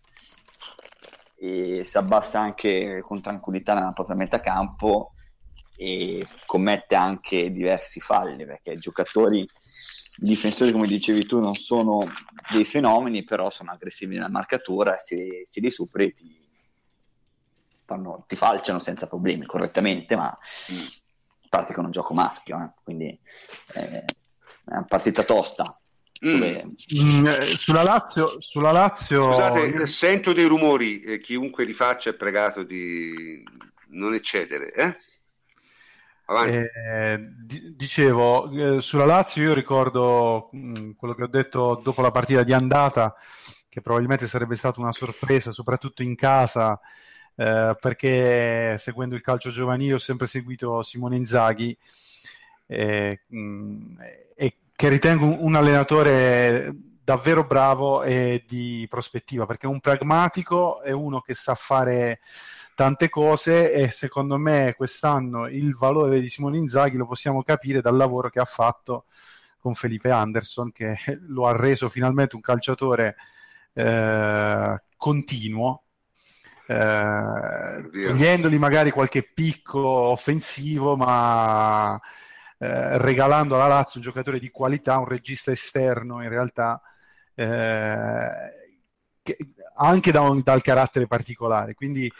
e 1.37 1.85
si 1.85 1.97
abbassa 1.97 2.41
anche 2.41 3.01
con 3.03 3.21
tranquillità 3.21 3.75
nella 3.75 3.93
propria 3.93 4.17
metà 4.17 4.41
campo 4.41 5.13
e 5.77 6.27
commette 6.45 6.95
anche 6.95 7.51
diversi 7.51 8.01
falli 8.01 8.45
perché 8.45 8.73
i 8.73 8.79
giocatori 8.79 9.47
difensori, 10.21 10.73
come 10.73 10.87
dicevi 10.87 11.25
tu, 11.25 11.41
non 11.41 11.55
sono 11.55 12.05
dei 12.51 12.65
fenomeni, 12.65 13.25
però 13.25 13.51
sono 13.51 13.73
aggressivi 13.73 14.15
nella 14.15 14.29
marcatura, 14.29 14.99
se, 14.99 15.45
se 15.47 15.61
li 15.61 15.71
superi 15.71 16.13
ti, 16.13 16.49
fanno, 17.85 18.25
ti 18.27 18.37
falciano 18.37 18.79
senza 18.79 19.07
problemi, 19.07 19.47
correttamente, 19.47 20.17
ma 20.17 20.37
mm. 20.73 20.77
Praticano 21.51 21.87
un 21.87 21.93
gioco 21.93 22.15
maschio, 22.15 22.57
eh? 22.57 22.73
quindi 22.83 23.07
eh, 23.75 23.99
è 23.99 24.05
una 24.67 24.85
partita 24.85 25.25
tosta. 25.25 25.79
Mm. 26.25 26.33
Dove... 26.33 26.67
Mm, 27.03 27.27
eh, 27.27 27.43
sulla, 27.57 27.83
Lazio, 27.83 28.41
sulla 28.41 28.71
Lazio... 28.71 29.33
Scusate, 29.33 29.87
sento 29.87 30.33
dei 30.33 30.47
rumori, 30.47 31.01
eh, 31.01 31.21
chiunque 31.21 31.65
li 31.65 31.73
faccia 31.73 32.11
è 32.11 32.15
pregato 32.15 32.63
di 32.63 33.43
non 33.89 34.15
eccedere. 34.15 34.73
Eh? 34.73 34.97
Eh, 36.47 37.19
d- 37.19 37.75
dicevo, 37.75 38.77
eh, 38.77 38.81
sulla 38.81 39.05
Lazio 39.05 39.43
io 39.43 39.55
ricordo 39.55 40.51
mh, 40.53 40.79
mm, 40.79 40.91
quello 40.93 41.15
che 41.15 41.25
ho 41.25 41.29
detto 41.29 41.81
dopo 41.83 42.03
la 42.03 42.13
partita 42.13 42.45
di 42.45 42.53
andata, 42.53 43.17
che 43.69 43.81
probabilmente 43.81 44.29
sarebbe 44.29 44.55
stata 44.55 44.81
una 44.81 44.93
sorpresa, 44.93 45.51
soprattutto 45.51 46.05
in 46.05 46.15
casa, 46.15 46.79
eh, 47.41 47.75
perché 47.81 48.77
seguendo 48.77 49.15
il 49.15 49.23
calcio 49.23 49.49
giovanile 49.49 49.95
ho 49.95 49.99
sempre 49.99 50.27
seguito 50.27 50.83
Simone 50.83 51.17
Inzaghi 51.17 51.75
eh, 52.67 53.23
mh, 53.29 53.39
mm, 53.39 54.01
e 54.37 54.57
che 54.77 54.89
ritengo 54.91 55.43
un, 55.43 55.55
allenatore 55.55 56.71
davvero 57.03 57.45
bravo 57.45 58.03
e 58.03 58.45
di 58.47 58.87
prospettiva, 58.91 59.47
perché 59.47 59.67
un 59.67 59.81
pragmatico, 59.81 60.83
è 60.83 60.91
uno 60.91 61.21
che 61.21 61.33
sa 61.33 61.55
fare 61.55 62.21
tante 62.75 63.09
cose 63.09 63.73
e 63.73 63.91
secondo 63.91 64.37
me 64.37 64.75
quest'anno 64.77 65.47
il 65.49 65.75
valore 65.75 66.21
di 66.21 66.29
Simone 66.29 66.59
Inzaghi 66.59 66.99
lo 66.99 67.07
possiamo 67.07 67.43
capire 67.43 67.81
dal 67.81 67.97
lavoro 67.97 68.29
che 68.29 68.41
ha 68.41 68.45
fatto 68.45 69.07
con 69.59 69.75
Felipe 69.75 70.11
Anderson 70.11 70.73
che 70.73 70.97
lo 71.29 71.47
ha 71.47 71.57
reso 71.57 71.89
finalmente 71.89 72.37
un 72.37 72.43
calciatore 72.43 73.17
eh, 73.75 74.83
continuo 74.97 75.83
eh, 76.71 77.89
togliendogli 77.91 78.57
magari 78.57 78.93
qualche 78.93 79.25
picco 79.25 79.81
offensivo 79.81 80.97
ma 80.97 82.01
eh, 82.59 82.99
regalando 82.99 83.57
alla 83.57 83.67
Lazio 83.67 83.99
un 83.99 84.07
giocatore 84.07 84.39
di 84.39 84.51
qualità, 84.51 84.99
un 84.99 85.09
regista 85.09 85.51
esterno 85.51 86.23
in 86.23 86.29
realtà 86.29 86.81
eh, 87.35 88.31
che, 89.21 89.37
anche 89.79 90.13
da 90.13 90.21
un, 90.21 90.43
dal 90.45 90.63
carattere 90.63 91.09
particolare. 91.09 91.75
Quindi 91.75 92.11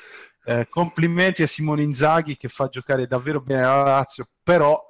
eh, 0.47 0.67
complimenti 0.69 1.43
a 1.45 1.47
Simone 1.47 1.83
Inzaghi 1.83 2.37
che 2.37 2.49
fa 2.49 2.67
giocare 2.67 3.07
davvero 3.07 3.41
bene 3.41 3.63
la 3.63 3.83
Lazio, 3.83 4.27
però 4.43 4.85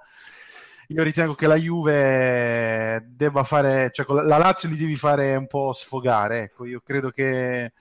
io 0.89 1.03
ritengo 1.03 1.35
che 1.35 1.47
la 1.47 1.57
Juve 1.57 3.05
debba 3.11 3.45
fare, 3.45 3.91
cioè 3.93 4.07
la 4.23 4.39
Lazio 4.39 4.71
li 4.71 4.77
devi 4.77 4.97
fare 4.97 5.37
un 5.37 5.47
po' 5.47 5.73
sfogare. 5.73 6.45
Ecco, 6.45 6.65
io 6.65 6.81
credo 6.81 7.11
che 7.11 7.73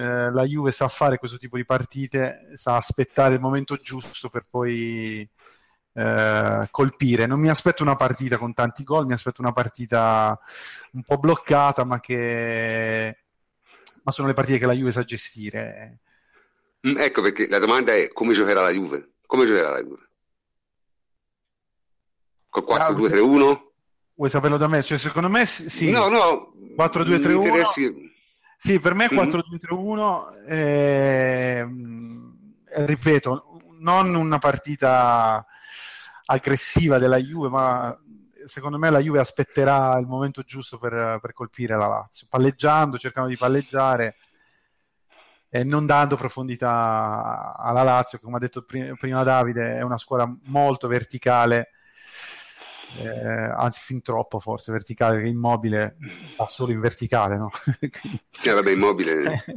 eh, 0.00 0.30
la 0.30 0.44
Juve 0.44 0.72
sa 0.72 0.88
fare 0.88 1.18
questo 1.18 1.36
tipo 1.36 1.56
di 1.56 1.64
partite, 1.66 2.48
sa 2.54 2.76
aspettare 2.76 3.34
il 3.34 3.40
momento 3.40 3.76
giusto 3.76 4.30
per 4.30 4.46
poi 4.50 5.28
eh, 5.92 6.68
colpire. 6.70 7.26
Non 7.26 7.38
mi 7.38 7.50
aspetto 7.50 7.82
una 7.82 7.96
partita 7.96 8.38
con 8.38 8.54
tanti 8.54 8.82
gol, 8.82 9.04
mi 9.04 9.12
aspetto 9.12 9.42
una 9.42 9.52
partita 9.52 10.38
un 10.92 11.02
po' 11.02 11.18
bloccata, 11.18 11.84
ma 11.84 12.00
che 12.00 13.24
ma 14.02 14.10
sono 14.10 14.28
le 14.28 14.34
partite 14.34 14.58
che 14.58 14.64
la 14.64 14.72
Juve 14.72 14.92
sa 14.92 15.04
gestire. 15.04 15.98
Mm, 16.88 16.96
ecco 16.96 17.20
perché 17.20 17.46
la 17.48 17.58
domanda 17.58 17.92
è 17.94 18.08
come 18.08 18.32
giocherà 18.32 18.62
la 18.62 18.70
Juve? 18.70 19.16
Come 19.26 19.44
giocherà 19.44 19.68
la 19.68 19.82
Juve? 19.82 20.08
Col 22.48 22.64
4-2-3-1? 22.66 23.50
Ah, 23.50 23.62
vuoi 24.14 24.30
saperlo 24.30 24.56
da 24.56 24.66
me? 24.66 24.82
Cioè, 24.82 24.96
secondo 24.96 25.28
me 25.28 25.44
sì. 25.44 25.90
No, 25.90 26.08
no. 26.08 26.54
4-2-3-1. 26.74 28.10
Sì, 28.62 28.78
per 28.78 28.92
me 28.92 29.08
4-2-3-1. 29.08 30.44
Eh, 30.46 31.66
ripeto, 32.84 33.62
non 33.78 34.14
una 34.14 34.36
partita 34.36 35.46
aggressiva 36.26 36.98
della 36.98 37.16
Juve, 37.16 37.48
ma 37.48 37.98
secondo 38.44 38.76
me 38.76 38.90
la 38.90 38.98
Juve 38.98 39.18
aspetterà 39.18 39.96
il 39.98 40.06
momento 40.06 40.42
giusto 40.42 40.76
per, 40.78 41.20
per 41.22 41.32
colpire 41.32 41.74
la 41.78 41.86
Lazio, 41.86 42.26
palleggiando, 42.28 42.98
cercando 42.98 43.30
di 43.30 43.38
palleggiare 43.38 44.16
e 45.48 45.64
non 45.64 45.86
dando 45.86 46.16
profondità 46.16 47.56
alla 47.56 47.82
Lazio, 47.82 48.18
che 48.18 48.24
come 48.24 48.36
ha 48.36 48.40
detto 48.40 48.66
prima 48.66 49.22
Davide 49.22 49.78
è 49.78 49.80
una 49.80 49.96
squadra 49.96 50.30
molto 50.48 50.86
verticale, 50.86 51.70
eh, 52.98 53.08
anzi 53.08 53.80
fin 53.80 54.02
troppo 54.02 54.40
forse 54.40 54.72
verticale, 54.72 55.22
che 55.22 55.28
immobile 55.28 55.96
va 56.36 56.46
solo 56.46 56.72
in 56.72 56.80
verticale, 56.80 57.36
no? 57.36 57.50
eh, 57.80 58.50
vabbè, 58.50 58.70
immobile... 58.70 59.44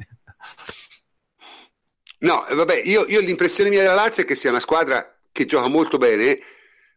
No, 2.24 2.46
vabbè, 2.50 2.84
io, 2.86 3.06
io 3.08 3.20
l'impressione 3.20 3.70
mia 3.70 3.82
della 3.82 3.96
Lazio 3.96 4.24
è 4.24 4.26
che 4.26 4.36
sia 4.36 4.50
una 4.50 4.62
squadra 4.62 5.14
che 5.30 5.46
gioca 5.46 5.68
molto 5.68 5.98
bene, 5.98 6.40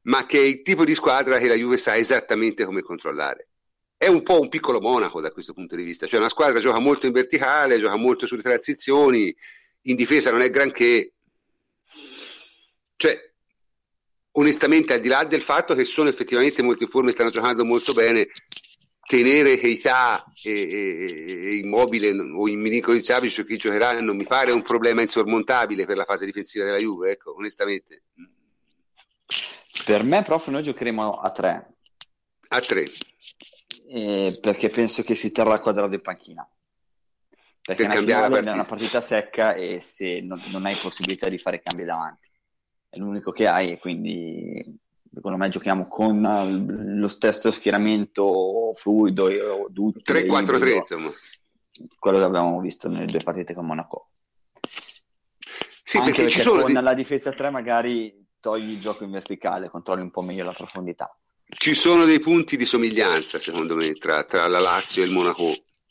ma 0.02 0.24
che 0.24 0.38
è 0.38 0.42
il 0.42 0.62
tipo 0.62 0.84
di 0.84 0.94
squadra 0.94 1.38
che 1.38 1.48
la 1.48 1.54
Juve 1.54 1.78
sa 1.78 1.96
esattamente 1.96 2.64
come 2.64 2.82
controllare. 2.82 3.48
È 3.96 4.06
un 4.06 4.22
po' 4.22 4.40
un 4.40 4.48
piccolo 4.48 4.80
Monaco 4.80 5.20
da 5.20 5.32
questo 5.32 5.52
punto 5.52 5.74
di 5.74 5.82
vista, 5.82 6.06
cioè 6.06 6.20
una 6.20 6.28
squadra 6.28 6.60
gioca 6.60 6.78
molto 6.78 7.06
in 7.06 7.12
verticale, 7.12 7.80
gioca 7.80 7.96
molto 7.96 8.26
sulle 8.26 8.42
transizioni, 8.42 9.34
in 9.82 9.96
difesa 9.96 10.30
non 10.30 10.42
è 10.42 10.50
granché. 10.50 11.14
Cioè, 12.94 13.34
onestamente, 14.36 14.94
al 14.94 15.00
di 15.00 15.08
là 15.08 15.24
del 15.24 15.42
fatto 15.42 15.74
che 15.74 15.84
sono 15.84 16.08
effettivamente 16.08 16.62
molto 16.62 16.84
in 16.84 16.88
forma 16.88 17.10
e 17.10 17.12
stanno 17.12 17.30
giocando 17.30 17.64
molto 17.64 17.92
bene, 17.92 18.28
tenere 19.06 19.56
Keita 19.56 20.24
e, 20.42 20.50
e, 20.50 21.48
e 21.48 21.56
Immobile 21.56 22.10
o 22.10 22.48
il 22.48 22.58
Minico 22.58 22.92
di 22.92 23.02
Savic 23.02 23.44
chi 23.44 23.56
giocherà 23.56 24.00
non 24.00 24.16
mi 24.16 24.24
pare 24.24 24.50
un 24.50 24.62
problema 24.62 25.02
insormontabile 25.02 25.86
per 25.86 25.96
la 25.96 26.04
fase 26.04 26.24
difensiva 26.24 26.64
della 26.64 26.78
Juve, 26.78 27.12
ecco, 27.12 27.34
onestamente. 27.36 28.02
Per 29.84 30.02
me, 30.02 30.22
prof, 30.22 30.48
noi 30.48 30.62
giocheremo 30.62 31.12
a 31.12 31.30
tre. 31.30 31.74
A 32.48 32.60
tre. 32.60 32.90
Eh, 33.88 34.38
perché 34.40 34.68
penso 34.68 35.02
che 35.02 35.14
si 35.14 35.30
terrà 35.30 35.60
quadrato 35.60 35.94
in 35.94 36.00
panchina. 36.00 36.48
Perché 37.62 37.86
per 37.86 38.02
una, 38.02 38.28
partita. 38.28 38.50
è 38.50 38.54
una 38.54 38.64
partita 38.64 39.00
secca 39.00 39.54
e 39.54 39.80
se 39.80 40.20
non, 40.20 40.40
non, 40.50 40.66
hai 40.66 40.74
possibilità 40.76 41.28
di 41.28 41.38
fare 41.38 41.60
cambi 41.60 41.84
davanti. 41.84 42.30
È 42.96 42.98
l'unico 42.98 43.30
che 43.30 43.46
hai 43.46 43.72
e 43.72 43.78
quindi 43.78 44.78
secondo 45.12 45.36
me 45.36 45.50
giochiamo 45.50 45.86
con 45.86 46.96
lo 46.98 47.08
stesso 47.08 47.50
schieramento 47.50 48.72
fluido 48.74 49.28
3-4-3 49.28 50.76
insomma 50.76 51.10
quello 51.98 52.18
che 52.18 52.24
abbiamo 52.24 52.60
visto 52.60 52.88
nelle 52.88 53.06
due 53.06 53.20
partite 53.22 53.54
con 53.54 53.66
Monaco 53.66 54.08
sì, 55.84 55.98
Anche 55.98 56.10
perché, 56.10 56.24
perché 56.24 56.40
sono 56.42 56.62
con 56.62 56.72
la 56.72 56.94
difesa 56.94 57.32
3 57.32 57.50
magari 57.50 58.26
togli 58.40 58.72
il 58.72 58.80
gioco 58.80 59.04
in 59.04 59.10
verticale, 59.10 59.68
controlli 59.68 60.02
un 60.02 60.10
po' 60.10 60.22
meglio 60.22 60.44
la 60.44 60.52
profondità. 60.52 61.16
Ci 61.44 61.74
sono 61.74 62.04
dei 62.04 62.20
punti 62.20 62.56
di 62.56 62.64
somiglianza, 62.64 63.38
secondo 63.38 63.74
me, 63.74 63.92
tra, 63.94 64.24
tra 64.24 64.46
la 64.46 64.58
Lazio 64.60 65.02
e 65.02 65.06
il 65.06 65.12
Monaco. 65.12 65.44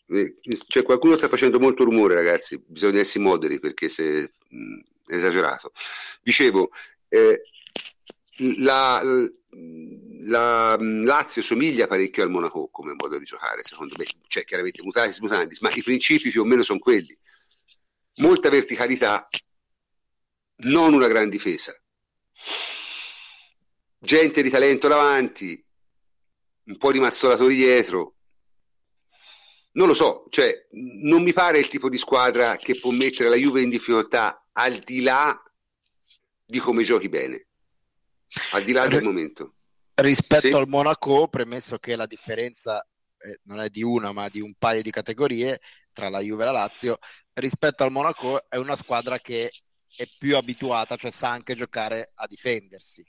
Eh, 0.07 0.38
cioè, 0.68 0.84
qualcuno 0.84 1.15
sta 1.15 1.27
facendo 1.27 1.60
molto 1.60 1.84
rumore, 1.84 2.15
ragazzi. 2.15 2.61
Bisogna 2.65 2.99
essere 2.99 3.23
moderi 3.23 3.60
perché 3.60 3.90
se 3.90 4.32
esagerato. 5.07 5.72
Dicevo, 6.22 6.69
eh, 7.10 7.41
la, 8.56 9.02
la, 10.22 10.77
Lazio 10.80 11.41
somiglia 11.41 11.88
parecchio 11.88 12.23
al 12.23 12.30
Monaco 12.30 12.69
come 12.72 12.94
modo 12.98 13.18
di 13.18 13.26
giocare, 13.26 13.64
secondo 13.64 13.95
me. 13.98 14.06
Cioè, 14.27 14.44
chiaramente 14.44 14.82
mutati, 14.84 15.18
mutanti, 15.22 15.57
ma 15.61 15.69
i 15.73 15.84
principi 15.84 16.30
più 16.30 16.41
o 16.41 16.45
meno 16.45 16.64
sono 16.64 16.80
quelli. 16.80 17.18
Molta 18.18 18.49
verticalità, 18.49 19.27
non 20.57 20.94
una 20.94 21.07
gran 21.07 21.30
difesa 21.30 21.77
gente 24.06 24.41
di 24.41 24.49
talento 24.49 24.88
davanti, 24.88 25.61
un 26.65 26.77
po' 26.77 26.91
di 26.91 26.99
mazzolatori 26.99 27.56
dietro. 27.56 28.14
Non 29.73 29.88
lo 29.88 29.94
so, 29.94 30.26
cioè, 30.30 30.68
non 31.02 31.22
mi 31.22 31.34
pare 31.34 31.60
il 31.60 31.68
tipo 31.68 31.90
di 31.90 31.98
squadra 31.98 32.56
che 32.56 32.80
può 32.80 32.91
mettere 32.91 33.27
la 33.27 33.36
Juve 33.36 33.61
in 33.61 33.69
difficoltà 33.69 34.48
al 34.53 34.77
di 34.77 35.02
là 35.02 35.38
di 36.46 36.60
come 36.60 36.84
giochi 36.84 37.10
bene, 37.10 37.48
al 38.52 38.64
di 38.64 38.72
là 38.72 38.88
del 38.88 39.04
momento. 39.04 39.56
Rispetto 39.96 40.48
sì. 40.48 40.54
al 40.54 40.68
Monaco, 40.68 41.28
premesso 41.28 41.78
che 41.78 41.96
la 41.96 42.06
differenza 42.06 42.86
eh, 43.18 43.40
non 43.44 43.60
è 43.60 43.70
di 43.70 43.82
una 43.82 44.12
ma 44.12 44.28
di 44.30 44.42
un 44.42 44.54
paio 44.58 44.82
di 44.82 44.92
categorie 44.92 45.62
tra 45.94 46.10
la 46.10 46.20
Juve 46.20 46.44
e 46.44 46.46
la 46.46 46.52
Lazio, 46.52 47.00
rispetto 47.34 47.84
al 47.84 47.92
Monaco 47.92 48.50
è 48.50 48.58
una 48.58 48.76
squadra 48.76 49.20
che 49.20 49.52
è 49.96 50.06
più 50.18 50.36
abituata, 50.36 50.98
cioè 50.98 51.12
sa 51.12 51.30
anche 51.30 51.56
giocare 51.56 52.12
a 52.16 52.28
difendersi. 52.28 53.06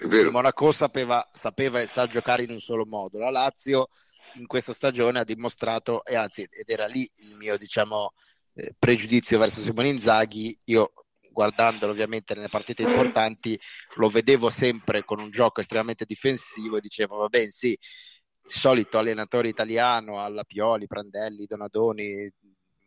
Il 0.00 0.30
Monaco 0.30 0.72
sapeva, 0.72 1.28
sapeva, 1.32 1.80
e 1.80 1.86
sa 1.86 2.06
giocare 2.06 2.44
in 2.44 2.50
un 2.50 2.60
solo 2.60 2.84
modo. 2.84 3.18
La 3.18 3.30
Lazio 3.30 3.88
in 4.34 4.46
questa 4.46 4.72
stagione 4.72 5.20
ha 5.20 5.24
dimostrato, 5.24 6.04
e 6.04 6.16
anzi, 6.16 6.46
ed 6.48 6.68
era 6.68 6.86
lì 6.86 7.08
il 7.16 7.36
mio 7.36 7.56
diciamo, 7.56 8.12
eh, 8.54 8.74
pregiudizio 8.78 9.38
verso 9.38 9.60
Simone 9.60 9.88
Inzaghi. 9.88 10.56
Io 10.66 10.92
guardandolo 11.34 11.92
ovviamente 11.92 12.34
nelle 12.34 12.48
partite 12.48 12.82
importanti, 12.82 13.60
lo 13.96 14.08
vedevo 14.08 14.48
sempre 14.48 15.04
con 15.04 15.20
un 15.20 15.30
gioco 15.30 15.60
estremamente 15.60 16.06
difensivo 16.06 16.78
e 16.78 16.80
dicevo, 16.80 17.16
va 17.16 17.28
bene, 17.28 17.50
sì, 17.50 17.70
il 17.70 18.52
solito 18.52 18.96
allenatore 18.96 19.48
italiano 19.48 20.22
alla 20.22 20.44
Pioli, 20.44 20.86
Prandelli, 20.86 21.44
Donadoni, 21.44 22.32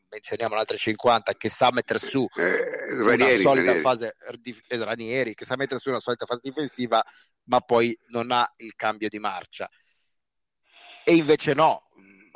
menzioniamo 0.09 0.53
un'altra 0.53 0.77
50 0.77 1.35
che 1.35 1.49
sa 1.49 1.69
mettere 1.71 1.99
su 1.99 2.25
eh, 2.37 3.03
Ranieri, 3.03 3.41
una 3.41 3.49
solita 3.49 3.73
Ranieri. 3.73 3.81
fase 3.81 4.15
eh, 4.67 4.77
Ranieri, 4.77 5.33
che 5.35 5.45
sa 5.45 5.55
mettere 5.55 5.79
su 5.79 5.89
una 5.89 5.99
solita 5.99 6.25
fase 6.25 6.41
difensiva 6.43 7.03
ma 7.47 7.59
poi 7.59 7.97
non 8.07 8.31
ha 8.31 8.49
il 8.57 8.75
cambio 8.75 9.09
di 9.09 9.19
marcia 9.19 9.69
e 11.03 11.15
invece 11.15 11.53
no 11.53 11.86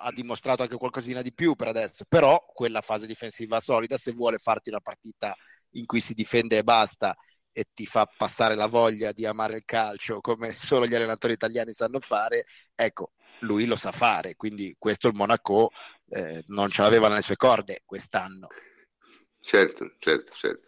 ha 0.02 0.11
dimostrato 0.11 0.64
anche 0.64 0.78
qualcosina 0.78 1.22
di 1.22 1.34
più 1.34 1.56
per 1.56 1.68
adesso 1.68 2.06
però 2.07 2.44
quella 2.53 2.82
fase 2.82 3.06
difensiva 3.06 3.60
solida 3.60 3.98
se 3.98 4.11
vuole 4.11 4.38
farti 4.38 4.69
una 4.69 4.80
partita 4.80 5.36
in 5.72 5.86
cui 5.86 6.02
si 6.02 6.14
difende 6.14 6.57
e 6.57 6.64
basta 6.64 7.15
e 7.52 7.65
ti 7.73 7.86
fa 7.86 8.06
passare 8.06 8.56
la 8.56 8.68
voglia 8.68 9.11
di 9.11 9.26
amare 9.26 9.57
il 9.57 9.65
calcio 9.65 10.19
come 10.22 10.53
solo 10.53 10.86
gli 10.86 10.95
allenatori 10.95 11.34
italiani 11.34 11.73
sanno 11.73 11.99
fare 11.99 12.45
ecco 12.76 13.11
lui 13.41 13.65
lo 13.65 13.76
sa 13.76 13.91
fare, 13.91 14.36
quindi 14.36 14.76
questo 14.78 15.07
il 15.07 15.15
Monaco 15.15 15.72
eh, 16.10 16.44
non 16.48 16.69
ce 16.69 16.82
l'aveva 16.82 17.07
nelle 17.07 17.22
sue 17.22 17.36
corde 17.36 17.84
quest'anno. 17.86 18.48
Certo, 19.40 19.95
certo, 19.99 20.34
certo. 20.34 20.68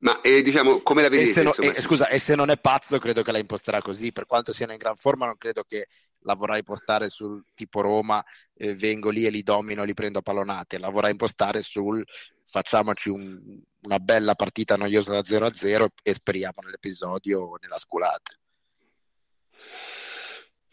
Ma 0.00 0.20
eh, 0.20 0.42
diciamo 0.42 0.80
come 0.82 1.02
la 1.02 1.08
vedete? 1.08 1.40
E 1.40 1.42
no, 1.42 1.48
insomma, 1.48 1.70
e, 1.70 1.74
Scusa, 1.74 2.08
e 2.08 2.18
se 2.18 2.36
non 2.36 2.50
è 2.50 2.58
pazzo, 2.58 2.98
credo 2.98 3.22
che 3.22 3.32
la 3.32 3.38
imposterà 3.38 3.82
così. 3.82 4.12
Per 4.12 4.26
quanto 4.26 4.52
sia 4.52 4.70
in 4.70 4.76
gran 4.76 4.96
forma, 4.96 5.26
non 5.26 5.36
credo 5.36 5.64
che 5.64 5.88
la 6.22 6.34
vorrà 6.34 6.56
impostare 6.56 7.08
sul 7.08 7.44
tipo 7.54 7.80
Roma, 7.80 8.24
eh, 8.54 8.74
vengo 8.74 9.10
lì 9.10 9.24
e 9.24 9.30
li 9.30 9.42
domino, 9.42 9.84
li 9.84 9.94
prendo 9.94 10.18
a 10.18 10.22
pallonate. 10.22 10.78
La 10.78 10.90
vorrà 10.90 11.08
impostare 11.08 11.62
sul 11.62 12.04
facciamoci 12.44 13.10
un, 13.10 13.60
una 13.82 13.98
bella 13.98 14.34
partita 14.34 14.76
noiosa 14.76 15.12
da 15.12 15.24
0 15.24 15.46
a 15.46 15.54
0 15.54 15.88
e 16.02 16.14
speriamo 16.14 16.60
nell'episodio 16.62 17.56
nella 17.60 17.78
sculata. 17.78 18.32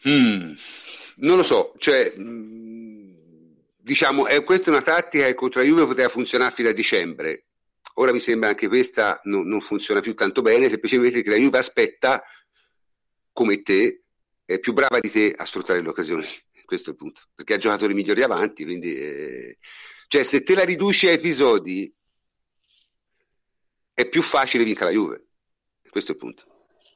Mm. 0.08 0.54
Non 1.18 1.36
lo 1.36 1.42
so, 1.42 1.72
cioè, 1.78 2.12
diciamo, 3.86 4.26
è, 4.26 4.44
questa 4.44 4.70
è 4.70 4.74
una 4.74 4.82
tattica 4.82 5.24
che 5.24 5.34
contro 5.34 5.60
la 5.60 5.66
Juve 5.66 5.86
poteva 5.86 6.08
funzionare 6.08 6.54
fino 6.54 6.68
a 6.68 6.72
dicembre. 6.72 7.44
Ora 7.94 8.12
mi 8.12 8.20
sembra 8.20 8.50
anche 8.50 8.68
questa 8.68 9.18
non, 9.24 9.46
non 9.48 9.62
funziona 9.62 10.00
più 10.00 10.14
tanto 10.14 10.42
bene, 10.42 10.68
semplicemente 10.68 11.22
che 11.22 11.30
la 11.30 11.36
Juve 11.36 11.56
aspetta, 11.58 12.22
come 13.32 13.62
te, 13.62 14.02
è 14.46 14.58
più 14.58 14.72
brava 14.72 15.00
di 15.00 15.10
te 15.10 15.34
a 15.36 15.44
sfruttare 15.44 15.82
le 15.82 15.88
occasioni. 15.88 16.24
questo 16.64 16.90
è 16.90 16.92
il 16.92 16.98
punto, 16.98 17.22
perché 17.34 17.54
ha 17.54 17.58
giocatori 17.58 17.92
migliori 17.92 18.22
avanti, 18.22 18.64
quindi... 18.64 18.96
Eh... 18.96 19.58
Cioè, 20.08 20.22
se 20.22 20.42
te 20.42 20.54
la 20.54 20.64
riduci 20.64 21.08
a 21.08 21.10
episodi, 21.10 21.92
è 23.92 24.06
più 24.06 24.22
facile 24.22 24.62
vincere 24.62 24.86
la 24.86 24.96
Juve. 24.96 25.26
Questo 25.90 26.12
è 26.12 26.14
il 26.14 26.20
punto, 26.20 26.44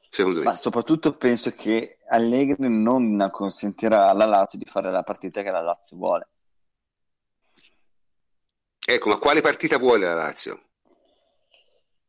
secondo 0.09 0.39
me. 0.39 0.45
Ma 0.45 0.55
soprattutto 0.55 1.17
penso 1.17 1.51
che 1.51 1.97
Allegri 2.07 2.69
non 2.69 3.27
consentirà 3.31 4.07
alla 4.07 4.25
Lazio 4.25 4.57
di 4.57 4.65
fare 4.65 4.91
la 4.91 5.03
partita 5.03 5.43
che 5.43 5.51
la 5.51 5.61
Lazio 5.61 5.97
vuole. 5.97 6.29
Ecco, 8.85 9.09
ma 9.09 9.17
quale 9.17 9.41
partita 9.41 9.77
vuole 9.77 10.05
la 10.05 10.13
Lazio? 10.13 10.69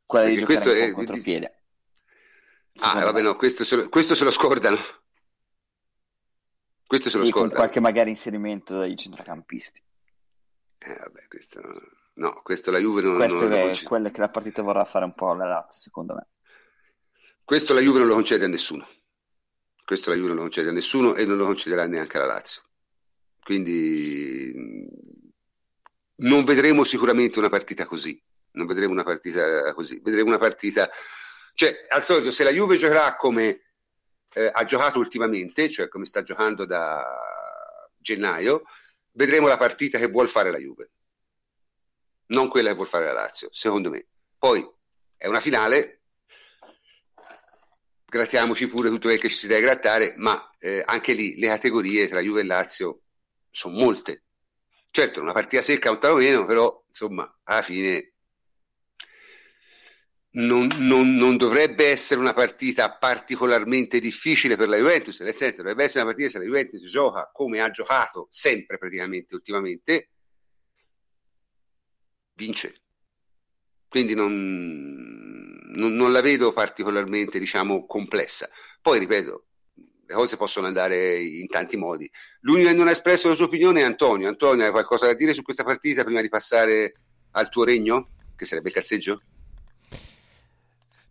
Quella 0.07 0.29
di 0.29 0.37
Perché 0.37 0.55
giocare 0.55 0.79
in 0.81 0.91
è... 0.91 0.93
contropiede. 0.93 1.63
Ah, 2.81 3.05
vabbè, 3.05 3.23
no, 3.23 3.37
questo 3.37 3.65
se, 3.65 3.77
lo, 3.77 3.89
questo 3.89 4.15
se 4.15 4.25
lo 4.25 4.31
scordano. 4.31 4.79
Questo 6.93 7.09
se 7.09 7.17
lo 7.17 7.25
scordano. 7.25 7.49
con 7.49 7.57
qualche 7.57 7.81
magari 7.81 8.11
inserimento 8.11 8.77
dai 8.77 8.95
centrocampisti. 8.97 9.83
Eh, 10.77 10.95
vabbè, 10.95 11.27
questo, 11.27 11.63
no, 12.17 12.43
questo 12.43 12.71
la 12.71 12.81
Juve 12.81 13.01
non, 13.01 13.17
Questo 13.17 13.49
non 13.49 13.53
è 13.55 13.83
quello 13.83 14.11
che 14.11 14.21
la 14.21 14.29
partita 14.29 14.61
vorrà 14.61 14.85
fare 14.85 15.07
un 15.07 15.15
po' 15.15 15.33
la 15.33 15.47
Lazio, 15.47 15.81
secondo 15.81 16.15
me. 16.15 16.29
Questo 17.45 17.73
la 17.73 17.81
Juve 17.81 18.01
non 18.01 18.09
lo 18.09 18.15
concede 18.15 18.45
a 18.45 18.49
nessuno. 18.49 18.87
Questo 19.83 20.11
la 20.11 20.17
Juve 20.17 20.29
non 20.29 20.37
lo 20.37 20.43
concede 20.43 20.69
a 20.69 20.73
nessuno 20.73 21.15
e 21.15 21.25
non 21.25 21.39
lo 21.39 21.47
concederà 21.47 21.87
neanche 21.87 22.19
alla 22.19 22.27
Lazio. 22.27 22.61
Quindi 23.43 24.53
non 26.17 26.45
vedremo 26.45 26.85
sicuramente 26.85 27.39
una 27.39 27.49
partita 27.49 27.87
così. 27.87 28.23
Non 28.51 28.67
vedremo 28.67 28.93
una 28.93 29.03
partita 29.03 29.73
così. 29.73 29.99
Vedremo 30.03 30.29
una 30.29 30.37
partita 30.37 30.91
cioè, 31.55 31.87
al 31.89 32.05
solito, 32.05 32.31
se 32.31 32.45
la 32.45 32.51
Juve 32.51 32.77
giocherà 32.77 33.17
come 33.17 33.72
eh, 34.35 34.51
ha 34.53 34.65
giocato 34.65 34.99
ultimamente, 34.99 35.71
cioè 35.71 35.89
come 35.89 36.05
sta 36.05 36.23
giocando 36.23 36.65
da 36.65 37.05
gennaio, 37.99 38.63
vedremo 39.13 39.49
la 39.49 39.57
partita 39.57 39.99
che 39.99 40.09
vuol 40.09 40.29
fare 40.29 40.51
la 40.51 40.59
Juve, 40.59 40.91
non 42.27 42.49
quella 42.49 42.71
che 42.71 42.77
vuol 42.77 42.89
fare 42.89 43.07
la 43.07 43.13
Lazio, 43.13 43.49
secondo 43.53 43.91
me. 43.91 44.07
Poi 44.39 44.67
è 45.17 45.27
una 45.27 45.41
finale, 45.41 46.01
grattiamoci 48.05 48.67
pure 48.69 48.89
tutto 48.89 49.09
quel 49.09 49.21
che 49.21 49.29
ci 49.29 49.37
si 49.37 49.47
deve 49.47 49.61
grattare, 49.61 50.15
ma 50.17 50.51
eh, 50.59 50.83
anche 50.85 51.13
lì 51.13 51.39
le 51.39 51.47
categorie 51.49 52.09
tra 52.09 52.21
Juve 52.21 52.41
e 52.41 52.45
Lazio 52.45 53.03
sono 53.51 53.79
molte. 53.79 54.25
Certo, 54.91 55.21
una 55.21 55.33
partita 55.33 55.63
secca 55.63 55.91
un 55.91 56.01
talo 56.01 56.17
meno, 56.17 56.45
però 56.45 56.85
insomma, 56.87 57.41
alla 57.45 57.63
fine 57.63 58.12
non, 60.33 60.69
non, 60.77 61.15
non, 61.15 61.37
dovrebbe 61.37 61.89
essere 61.89 62.21
una 62.21 62.33
partita 62.33 62.97
particolarmente 62.97 64.01
difficile 64.01 64.57
per 64.57 64.69
la 64.69 64.77
Juventus, 64.77 65.21
nel 65.21 65.35
senso 65.35 65.59
dovrebbe 65.59 65.85
essere 65.85 66.05
una 66.05 66.11
partita 66.11 66.31
se 66.31 66.39
la 66.39 66.45
Juventus 66.45 66.89
gioca 66.89 67.31
come 67.33 67.61
ha 67.61 67.71
giocato 67.71 68.29
sempre 68.31 68.79
praticamente 68.79 69.35
ultimamente, 69.35 70.11
vince. 72.35 72.77
Quindi 73.89 74.15
non, 74.15 75.61
non 75.75 76.13
la 76.13 76.23
vedo 76.23 76.53
particolarmente 76.55 77.39
diciamo, 77.39 77.85
complessa. 77.85 78.49
Poi 78.81 78.99
ripeto, 78.99 79.47
le 80.07 80.15
cose 80.15 80.39
possono 80.39 80.67
andare 80.67 81.21
in 81.21 81.47
tanti 81.47 81.77
modi. 81.77 82.11
L'unico 82.41 82.69
che 82.69 82.75
non 82.75 82.89
ha 82.89 82.93
espresso 82.93 83.29
la 83.29 83.35
sua 83.35 83.45
opinione 83.45 83.81
è 83.81 83.85
Antonio. 83.85 84.29
Antonio, 84.29 84.65
hai 84.65 84.71
qualcosa 84.71 85.07
da 85.07 85.15
dire 85.15 85.35
su 85.35 85.43
questa 85.43 85.63
partita 85.63 86.05
prima 86.05 86.23
di 86.23 86.31
passare 86.31 86.95
al 87.33 87.51
tuo 87.51 87.65
regno, 87.65 88.13
che 88.35 88.47
sarebbe 88.47 88.69
il 88.69 88.75
cazzeggio? 88.75 89.23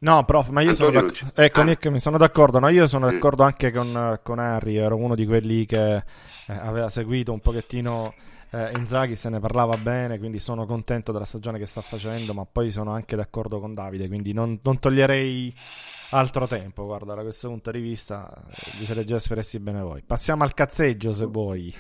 No, 0.04 0.26
prof, 0.26 0.50
ma 0.50 0.62
io 0.62 0.74
sono, 0.74 0.90
d'ac- 0.90 1.32
ecco, 1.36 1.60
ah. 1.62 1.64
Nick, 1.64 1.86
mi 1.88 2.00
sono 2.00 2.18
d'accordo. 2.18 2.58
No, 2.58 2.70
io 2.70 2.88
sono 2.88 3.12
d'accordo 3.12 3.44
anche 3.44 3.72
con, 3.72 4.20
con 4.24 4.40
Harry. 4.40 4.76
Ero 4.76 4.96
uno 4.96 5.14
di 5.14 5.28
quelli 5.28 5.68
che 5.68 5.96
eh, 5.98 6.04
aveva 6.48 6.90
seguito 6.90 7.32
un 7.32 7.40
pochettino 7.40 8.16
eh, 8.50 8.72
Inzaghi, 8.78 9.16
se 9.16 9.30
ne 9.30 9.40
parlava 9.40 9.78
bene. 9.78 10.18
Quindi 10.18 10.40
sono 10.40 10.66
contento 10.66 11.12
della 11.12 11.26
stagione 11.26 11.60
che 11.60 11.68
sta 11.68 11.82
facendo. 11.82 12.34
Ma 12.34 12.48
poi 12.52 12.72
sono 12.72 12.94
anche 12.94 13.16
d'accordo 13.16 13.60
con 13.60 13.76
Davide. 13.76 14.08
Quindi 14.08 14.34
non, 14.34 14.60
non 14.64 14.80
toglierei 14.80 15.56
altro 16.10 16.48
tempo. 16.48 16.84
Guarda, 16.86 17.14
da 17.14 17.22
questo 17.22 17.50
punto 17.50 17.70
di 17.70 17.80
vista, 17.80 18.28
eh, 18.50 18.72
vi 18.80 18.86
siete 18.86 19.06
già 19.06 19.18
espressi 19.18 19.60
bene 19.60 19.82
voi. 19.82 20.02
Passiamo 20.02 20.44
al 20.44 20.56
cazzeggio, 20.56 21.14
se 21.14 21.26
vuoi. 21.26 21.72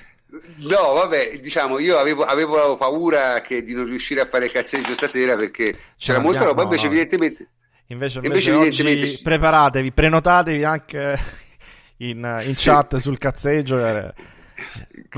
No, 0.58 0.94
vabbè, 0.94 1.40
diciamo, 1.40 1.80
io 1.80 1.98
avevo, 1.98 2.24
avevo 2.24 2.78
paura 2.78 3.42
che 3.42 3.64
di 3.64 3.74
non 3.74 3.86
riuscire 3.86 4.22
a 4.22 4.28
fare 4.28 4.46
il 4.46 4.52
cazzeggio 4.52 4.94
stasera 4.94 5.36
perché 5.36 5.76
c'era 5.98 6.20
molta 6.20 6.44
roba, 6.44 6.62
invece 6.62 6.86
no. 6.86 6.94
evidentemente 6.94 7.48
Invece, 7.92 8.20
invece, 8.24 8.50
invece 8.50 8.84
oggi 8.84 9.12
ci... 9.12 9.22
preparatevi, 9.22 9.92
prenotatevi 9.92 10.64
anche 10.64 11.20
in, 11.98 12.44
in 12.46 12.54
chat 12.56 12.96
sul 12.98 13.18
cazzeggio. 13.18 13.86
Eh. 13.86 14.14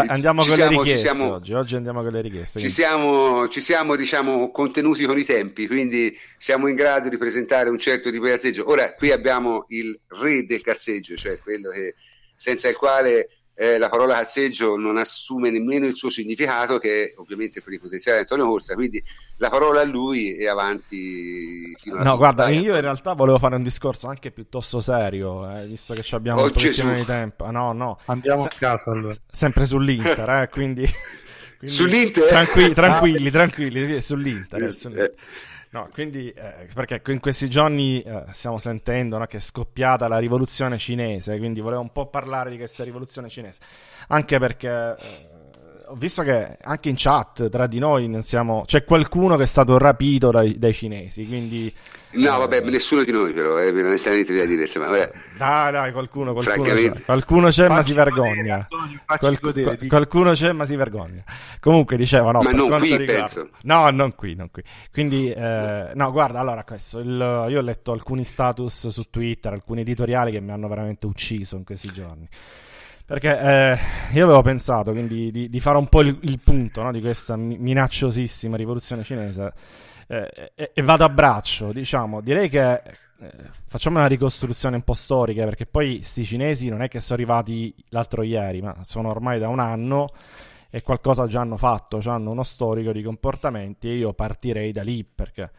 Andiamo 0.08 0.42
ci 0.42 0.48
con 0.48 0.56
siamo, 0.56 0.72
le 0.72 0.78
richieste 0.78 1.08
siamo, 1.08 1.34
oggi. 1.34 1.54
oggi. 1.54 1.76
andiamo 1.76 2.02
con 2.02 2.12
le 2.12 2.22
richieste. 2.22 2.60
Ci 2.60 2.70
siamo, 2.70 3.48
ci 3.48 3.62
siamo 3.62 3.96
diciamo, 3.96 4.52
contenuti 4.52 5.06
con 5.06 5.18
i 5.18 5.24
tempi, 5.24 5.68
quindi 5.68 6.18
siamo 6.38 6.68
in 6.68 6.76
grado 6.76 7.10
di 7.10 7.18
presentare 7.18 7.70
un 7.70 7.78
certo 7.78 8.10
tipo 8.10 8.26
di 8.26 8.32
cazzeggio. 8.32 8.70
Ora, 8.70 8.94
qui 8.96 9.12
abbiamo 9.12 9.66
il 9.68 10.00
re 10.08 10.46
del 10.46 10.62
cazzeggio, 10.62 11.16
cioè 11.16 11.38
quello 11.40 11.70
che, 11.70 11.96
senza 12.36 12.70
il 12.70 12.78
quale 12.78 13.30
eh, 13.56 13.78
la 13.78 13.90
parola 13.90 14.16
cazzeggio 14.16 14.76
non 14.78 14.98
assume 14.98 15.52
nemmeno 15.52 15.86
il 15.86 15.96
suo 15.96 16.10
significato, 16.10 16.80
che 16.80 17.06
è 17.06 17.14
ovviamente 17.18 17.62
per 17.62 17.74
il 17.74 17.80
potenziale 17.80 18.18
di 18.18 18.24
Antonio 18.24 18.50
Corsa, 18.52 18.74
quindi 18.74 19.04
la 19.38 19.50
parola 19.50 19.82
a 19.82 19.84
lui 19.84 20.36
e 20.36 20.48
avanti 20.48 21.76
fino 21.78 21.96
alla 21.96 22.04
No, 22.04 22.18
guarda, 22.18 22.50
io 22.50 22.74
in 22.74 22.82
realtà 22.82 23.14
volevo 23.14 23.38
fare 23.38 23.56
un 23.56 23.64
discorso 23.64 24.08
anche 24.08 24.32
piuttosto 24.32 24.80
serio, 24.80 25.50
eh, 25.56 25.68
visto 25.68 25.94
che 25.94 26.04
abbiamo 26.16 26.42
oh, 26.42 26.46
un 26.46 26.52
pochettino 26.52 26.94
di 26.94 27.06
tempo. 27.06 27.50
No, 27.52 27.74
no. 27.74 28.00
Andiamo 28.06 28.42
Se- 28.44 28.48
a 28.48 28.52
casa 28.58 28.92
allora. 28.92 29.16
Sempre 29.30 29.66
sull'Inter, 29.66 30.30
eh, 30.30 30.50
quindi... 30.50 30.88
quindi... 31.58 31.76
Sull'Inter? 31.76 32.28
Tranquilli, 32.28 32.74
tranquilli, 32.74 33.32
tranquilli, 33.32 34.02
sull'Inter. 34.02 34.64
Eh, 34.64 34.72
sull'Inter. 34.72 35.14
No, 35.74 35.90
quindi 35.92 36.30
eh, 36.30 36.68
perché 36.72 37.02
in 37.12 37.20
questi 37.20 37.50
giorni 37.50 38.00
eh, 38.04 38.26
stiamo 38.34 38.60
sentendo 38.60 39.18
no, 39.18 39.26
che 39.26 39.38
è 39.38 39.40
scoppiata 39.40 40.08
la 40.08 40.20
rivoluzione 40.20 40.78
cinese, 40.78 41.40
quindi 41.40 41.62
volevo 41.62 41.82
un 41.82 41.92
po' 41.92 42.06
parlare 42.06 42.52
di 42.52 42.58
questa 42.58 42.84
rivoluzione 42.84 43.28
cinese, 43.28 43.60
anche 44.10 44.38
perché 44.38 44.70
eh, 44.70 45.33
ho 45.94 45.96
visto 45.96 46.24
che 46.24 46.58
anche 46.60 46.90
in 46.90 46.96
chat 46.98 47.50
tra 47.50 47.68
di 47.68 47.78
noi 47.78 48.08
non 48.08 48.24
siamo... 48.24 48.64
c'è 48.66 48.84
qualcuno 48.84 49.38
che 49.38 49.44
è 49.44 49.46
stato 49.46 49.78
rapito 49.78 50.32
dai, 50.32 50.58
dai 50.58 50.74
cinesi, 50.74 51.28
quindi... 51.28 51.72
No, 52.14 52.40
vabbè, 52.40 52.62
nessuno 52.62 53.04
di 53.04 53.12
noi 53.12 53.32
però, 53.32 53.60
eh, 53.60 53.72
per 53.72 53.86
onestamente 53.86 54.34
da 54.34 54.44
dire, 54.46 54.64
insomma, 54.64 54.88
vabbè. 54.88 55.12
Dai, 55.38 55.72
dai, 55.72 55.92
qualcuno, 55.92 56.34
qualcuno, 56.34 56.74
c'è, 56.74 57.04
qualcuno 57.06 57.50
c'è 57.50 57.68
ma 57.68 57.84
si 57.84 57.94
vergogna. 57.94 58.68
Qual, 59.06 59.38
godere, 59.40 59.78
qualcuno 59.88 60.32
c'è 60.32 60.52
ma 60.52 60.66
si 60.66 60.76
vergogna. 60.76 61.24
Comunque 61.60 61.96
dicevo, 61.96 62.32
no, 62.32 62.42
ma 62.42 62.52
non 62.52 62.70
qui, 62.80 62.98
riguarda... 62.98 63.14
penso. 63.14 63.50
No, 63.62 63.90
non 63.92 64.16
qui, 64.16 64.34
non 64.34 64.50
qui. 64.50 64.64
Quindi, 64.92 65.32
eh, 65.32 65.92
no, 65.94 66.12
guarda, 66.12 66.40
allora, 66.40 66.64
questo, 66.64 67.00
il, 67.00 67.46
io 67.50 67.60
ho 67.60 67.62
letto 67.62 67.92
alcuni 67.92 68.24
status 68.24 68.88
su 68.88 69.10
Twitter, 69.12 69.54
alcuni 69.54 69.82
editoriali 69.82 70.32
che 70.32 70.40
mi 70.40 70.52
hanno 70.52 70.68
veramente 70.68 71.06
ucciso 71.06 71.56
in 71.56 71.64
questi 71.64 71.92
giorni. 71.94 72.28
Perché 73.06 73.38
eh, 73.38 73.78
io 74.14 74.24
avevo 74.24 74.42
pensato 74.42 74.92
quindi 74.92 75.30
di, 75.30 75.50
di 75.50 75.60
fare 75.60 75.78
un 75.78 75.88
po' 75.88 76.02
il, 76.02 76.18
il 76.22 76.40
punto 76.40 76.82
no, 76.82 76.92
di 76.92 77.02
questa 77.02 77.36
minacciosissima 77.36 78.56
rivoluzione 78.56 79.04
cinese 79.04 79.54
eh, 80.08 80.52
e, 80.56 80.72
e, 80.74 80.82
vado 80.82 81.04
a 81.04 81.10
braccio, 81.10 81.74
diciamo, 81.74 82.22
direi 82.22 82.48
che 82.48 82.72
eh, 82.72 83.32
facciamo 83.66 83.98
una 83.98 84.08
ricostruzione 84.08 84.76
un 84.76 84.84
po' 84.84 84.94
storica 84.94 85.44
perché 85.44 85.66
poi 85.66 85.98
questi 85.98 86.24
cinesi 86.24 86.70
non 86.70 86.82
è 86.82 86.88
che 86.88 87.02
sono 87.02 87.20
arrivati 87.20 87.74
l'altro 87.90 88.24
ieri, 88.24 88.62
ma 88.62 88.76
sono 88.84 89.10
ormai 89.10 89.40
da 89.40 89.50
un 89.50 89.60
anno 89.60 90.08
e 90.70 90.82
qualcosa 90.82 91.28
già 91.28 91.42
hanno 91.42 91.58
fatto, 91.58 92.00
già 92.00 92.14
hanno 92.14 92.32
uno 92.32 92.44
storico 92.44 92.92
di 92.92 93.04
comportamenti 93.04 93.90
e 93.90 93.96
io 93.96 94.14
partirei 94.14 94.72
da 94.72 94.82
lì 94.82 95.04
perché 95.04 95.52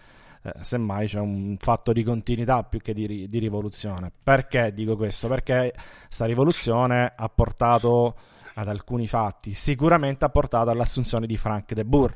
eh, 0.45 0.53
semmai 0.61 1.07
c'è 1.07 1.21
un 1.21 1.57
fatto 1.59 1.93
di 1.95 2.03
continuità 2.03 2.63
più 2.65 2.79
che 2.81 2.93
di, 2.93 3.29
di 3.29 3.39
rivoluzione. 3.39 4.13
Perché 4.23 4.75
dico 4.75 4.95
questo? 4.95 5.27
Perché 5.27 5.73
questa 6.05 6.27
rivoluzione 6.27 7.15
ha 7.17 7.29
portato 7.31 8.15
ad 8.57 8.69
alcuni 8.69 9.07
fatti, 9.07 9.55
sicuramente 9.55 10.25
ha 10.25 10.29
portato 10.29 10.71
all'assunzione 10.71 11.27
di 11.27 11.37
Frank 11.37 11.73
De 11.73 11.85
Boer 11.85 12.15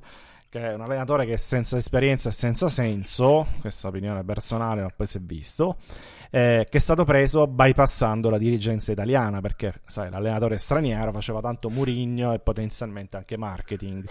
che 0.50 0.60
è 0.60 0.74
un 0.74 0.80
allenatore 0.80 1.26
che 1.26 1.36
senza 1.36 1.76
esperienza 1.76 2.30
e 2.30 2.32
senza 2.32 2.68
senso, 2.68 3.46
questa 3.60 3.88
opinione 3.88 4.24
personale, 4.24 4.82
ma 4.82 4.90
poi 4.94 5.06
si 5.06 5.18
è 5.18 5.20
visto, 5.20 5.76
eh, 6.30 6.66
che 6.70 6.78
è 6.78 6.80
stato 6.80 7.04
preso 7.04 7.46
bypassando 7.46 8.30
la 8.30 8.38
dirigenza 8.38 8.92
italiana, 8.92 9.40
perché 9.40 9.80
sai, 9.86 10.10
l'allenatore 10.10 10.58
straniero 10.58 11.12
faceva 11.12 11.40
tanto 11.40 11.70
Murigno 11.70 12.32
e 12.32 12.38
potenzialmente 12.38 13.16
anche 13.16 13.36
marketing, 13.36 14.04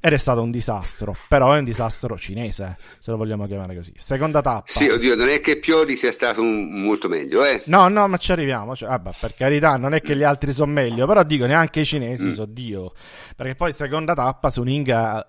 ed 0.00 0.12
è 0.12 0.16
stato 0.16 0.42
un 0.42 0.50
disastro, 0.50 1.14
però 1.28 1.52
è 1.52 1.58
un 1.58 1.64
disastro 1.64 2.16
cinese, 2.16 2.76
se 2.98 3.10
lo 3.10 3.16
vogliamo 3.16 3.46
chiamare 3.46 3.74
così. 3.74 3.92
Seconda 3.96 4.40
tappa. 4.40 4.64
Sì, 4.66 4.88
oddio, 4.88 5.14
non 5.14 5.28
è 5.28 5.40
che 5.40 5.58
Pioli 5.58 5.96
sia 5.96 6.12
stato 6.12 6.40
un, 6.40 6.82
molto 6.82 7.08
meglio, 7.08 7.44
eh? 7.44 7.62
No, 7.66 7.88
no, 7.88 8.08
ma 8.08 8.16
ci 8.16 8.32
arriviamo, 8.32 8.74
cioè, 8.76 8.88
vabbè, 8.88 9.10
per 9.18 9.34
carità, 9.34 9.76
non 9.76 9.94
è 9.94 10.00
che 10.00 10.16
gli 10.16 10.22
altri 10.22 10.52
sono 10.52 10.72
meglio, 10.72 11.06
però 11.06 11.22
dico, 11.22 11.46
neanche 11.46 11.80
i 11.80 11.84
cinesi 11.84 12.26
mm. 12.26 12.30
so 12.30 12.46
Dio, 12.46 12.92
perché 13.36 13.54
poi 13.54 13.72
seconda 13.72 14.14
tappa 14.14 14.50
Suning 14.50 14.88
ha 14.88 15.26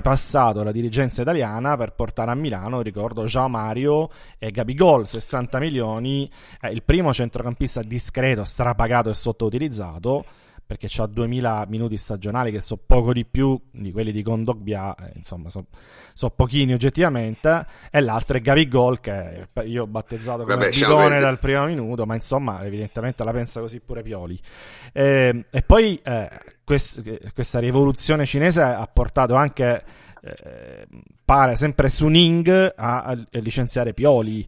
ribypassato 0.00 0.62
la 0.62 0.72
dirigenza 0.72 1.22
italiana 1.22 1.76
per 1.76 1.92
portare 1.92 2.30
a 2.30 2.34
Milano, 2.34 2.80
ricordo, 2.80 3.24
Jean 3.24 3.50
Mario 3.50 4.08
e 4.38 4.50
Gabigol, 4.50 5.06
60 5.06 5.58
milioni 5.58 6.30
eh, 6.60 6.70
il 6.70 6.82
primo 6.82 7.12
centrocampista 7.12 7.82
discreto, 7.82 8.44
strapagato 8.44 9.10
e 9.10 9.14
sottoutilizzato, 9.14 10.24
perché 10.66 10.88
ha 11.00 11.06
2000 11.06 11.66
minuti 11.68 11.96
stagionali 11.96 12.52
che 12.52 12.60
sono 12.60 12.80
poco 12.86 13.12
di 13.12 13.24
più 13.24 13.60
di 13.72 13.90
quelli 13.92 14.12
di 14.12 14.22
Condogbia, 14.22 14.94
eh, 14.94 15.12
insomma 15.16 15.50
sono 15.50 15.66
so 16.12 16.30
pochini 16.30 16.72
oggettivamente, 16.72 17.66
e 17.90 18.00
l'altro 18.00 18.36
è 18.36 18.40
Gabigol 18.40 19.00
che 19.00 19.48
io 19.64 19.82
ho 19.82 19.86
battezzato 19.86 20.42
come 20.42 20.54
Vabbè, 20.54 20.70
bidone 20.70 21.20
dal 21.20 21.38
primo 21.38 21.64
minuto, 21.66 22.06
ma 22.06 22.14
insomma 22.14 22.64
evidentemente 22.64 23.24
la 23.24 23.32
pensa 23.32 23.60
così 23.60 23.80
pure 23.80 24.02
Pioli. 24.02 24.40
E, 24.92 25.02
ehm, 25.02 25.44
e 25.50 25.62
poi 25.62 26.00
eh, 26.02 26.28
quest, 26.70 27.32
questa 27.34 27.58
rivoluzione 27.58 28.24
cinese 28.24 28.62
ha 28.62 28.88
portato 28.92 29.34
anche, 29.34 29.82
eh, 30.22 30.86
pare 31.24 31.56
sempre 31.56 31.88
Suning 31.88 32.74
a, 32.76 33.02
a 33.02 33.26
licenziare 33.30 33.92
Pioli 33.92 34.46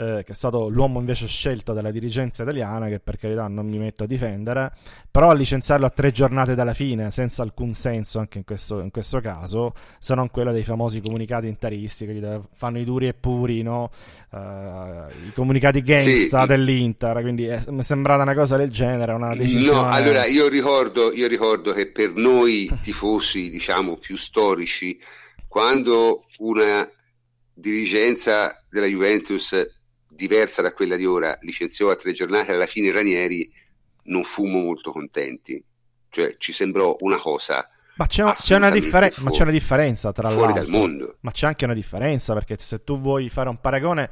eh, 0.00 0.22
che 0.24 0.30
è 0.30 0.34
stato 0.34 0.68
l'uomo 0.68 1.00
invece 1.00 1.26
scelto 1.26 1.72
dalla 1.72 1.90
dirigenza 1.90 2.44
italiana, 2.44 2.86
che 2.86 3.00
per 3.00 3.18
carità 3.18 3.48
non 3.48 3.66
mi 3.66 3.78
metto 3.78 4.04
a 4.04 4.06
difendere, 4.06 4.70
però 5.10 5.30
a 5.30 5.34
licenziarlo 5.34 5.86
a 5.86 5.90
tre 5.90 6.12
giornate 6.12 6.54
dalla 6.54 6.72
fine, 6.72 7.10
senza 7.10 7.42
alcun 7.42 7.72
senso 7.72 8.20
anche 8.20 8.38
in 8.38 8.44
questo, 8.44 8.78
in 8.80 8.92
questo 8.92 9.18
caso, 9.18 9.74
se 9.98 10.14
non 10.14 10.30
quello 10.30 10.52
dei 10.52 10.62
famosi 10.62 11.00
comunicati 11.00 11.48
interisti 11.48 12.06
che 12.06 12.40
fanno 12.54 12.78
i 12.78 12.84
duri 12.84 13.08
e 13.08 13.14
puri, 13.14 13.62
no? 13.62 13.90
uh, 14.30 14.36
i 14.36 15.32
comunicati 15.34 15.82
gangsta 15.82 16.42
sì. 16.42 16.46
dell'Inter, 16.46 17.20
quindi 17.20 17.46
è, 17.46 17.64
mi 17.66 17.80
è 17.80 17.82
sembrata 17.82 18.22
una 18.22 18.34
cosa 18.34 18.56
del 18.56 18.70
genere, 18.70 19.12
una 19.14 19.34
decisione... 19.34 19.80
No, 19.80 19.88
allora 19.88 20.26
io 20.26 20.46
ricordo, 20.46 21.12
io 21.12 21.26
ricordo 21.26 21.72
che 21.72 21.90
per 21.90 22.14
noi 22.14 22.70
tifosi, 22.82 23.50
diciamo, 23.50 23.96
più 23.96 24.16
storici, 24.16 24.96
quando 25.48 26.24
una 26.38 26.88
dirigenza 27.52 28.62
della 28.70 28.86
Juventus 28.86 29.76
diversa 30.18 30.62
da 30.62 30.72
quella 30.72 30.96
di 30.96 31.06
ora, 31.06 31.38
licenziò 31.42 31.90
a 31.90 31.96
tre 31.96 32.12
giornate 32.12 32.52
alla 32.52 32.66
fine 32.66 32.90
Ranieri, 32.90 33.48
non 34.04 34.24
fummo 34.24 34.58
molto 34.58 34.90
contenti. 34.90 35.62
Cioè 36.10 36.34
ci 36.38 36.52
sembrò 36.52 36.96
una 37.00 37.18
cosa... 37.18 37.68
Ma 37.94 38.06
c'è, 38.06 38.24
c'è, 38.32 38.56
una, 38.56 38.70
differen- 38.70 39.10
fuori, 39.10 39.24
ma 39.24 39.30
c'è 39.30 39.42
una 39.42 39.50
differenza 39.50 40.12
tra 40.12 40.28
fuori 40.28 40.52
l'altro. 40.52 40.70
dal 40.70 40.80
mondo. 40.80 41.16
Ma 41.20 41.30
c'è 41.32 41.46
anche 41.46 41.64
una 41.64 41.74
differenza 41.74 42.32
perché 42.32 42.56
se 42.58 42.84
tu 42.84 42.98
vuoi 43.00 43.28
fare 43.28 43.48
un 43.48 43.60
paragone, 43.60 44.10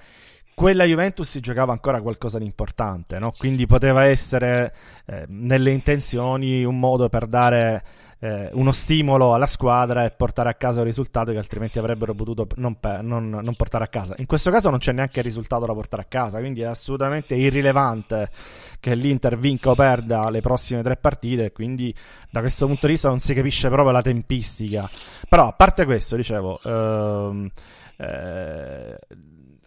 quella 0.55 0.85
Juventus 0.85 1.29
si 1.29 1.41
giocava 1.41 1.73
ancora 1.73 2.01
qualcosa 2.01 2.39
di 2.39 2.45
importante, 2.45 3.19
no? 3.19 3.33
quindi 3.37 3.67
poteva 3.67 4.07
essere 4.07 4.75
eh, 5.07 5.25
nelle 5.29 5.71
intenzioni 5.71 6.65
un 6.65 6.79
modo 6.81 7.09
per 7.09 7.27
dare 7.27 7.85
eh, 8.19 8.49
uno 8.53 8.73
stimolo 8.73 9.35
alla 9.35 9.47
squadra 9.47 10.05
e 10.05 10.11
portare 10.11 10.49
a 10.49 10.55
casa 10.55 10.81
un 10.81 10.87
risultato 10.87 11.33
che 11.33 11.39
altrimenti 11.39 11.79
avrebbero 11.79 12.15
potuto 12.15 12.47
non, 12.57 12.77
non, 13.03 13.29
non, 13.29 13.55
portare 13.55 13.85
a 13.85 13.89
casa. 13.89 14.15
In 14.19 14.27
questo 14.27 14.51
caso 14.51 14.71
non 14.71 14.79
c'è 14.79 14.93
neanche 14.93 15.19
il 15.19 15.25
risultato 15.25 15.67
da 15.67 15.73
portare 15.73 16.03
a 16.03 16.07
casa, 16.07 16.39
quindi 16.39 16.63
è 16.63 16.67
assolutamente 16.67 17.35
irrilevante 17.35 18.31
che 18.81 18.95
l'Inter 18.95 19.39
vinca 19.39 19.71
o 19.71 19.75
perda 19.75 20.31
le 20.31 20.41
prossime 20.41 20.83
tre 20.83 20.97
partite, 20.97 21.53
quindi 21.53 21.95
da 22.31 22.41
questo 22.41 22.67
punto 22.67 22.87
di 22.87 22.93
vista 22.93 23.09
non 23.09 23.19
si 23.19 23.35
capisce 23.35 23.69
proprio 23.69 23.93
la 23.93 24.03
tempistica. 24.03 24.89
Però 25.29 25.49
a 25.49 25.53
parte 25.53 25.85
questo, 25.85 26.17
dicevo... 26.17 26.59
Ehm, 26.65 27.51
eh, 27.99 28.99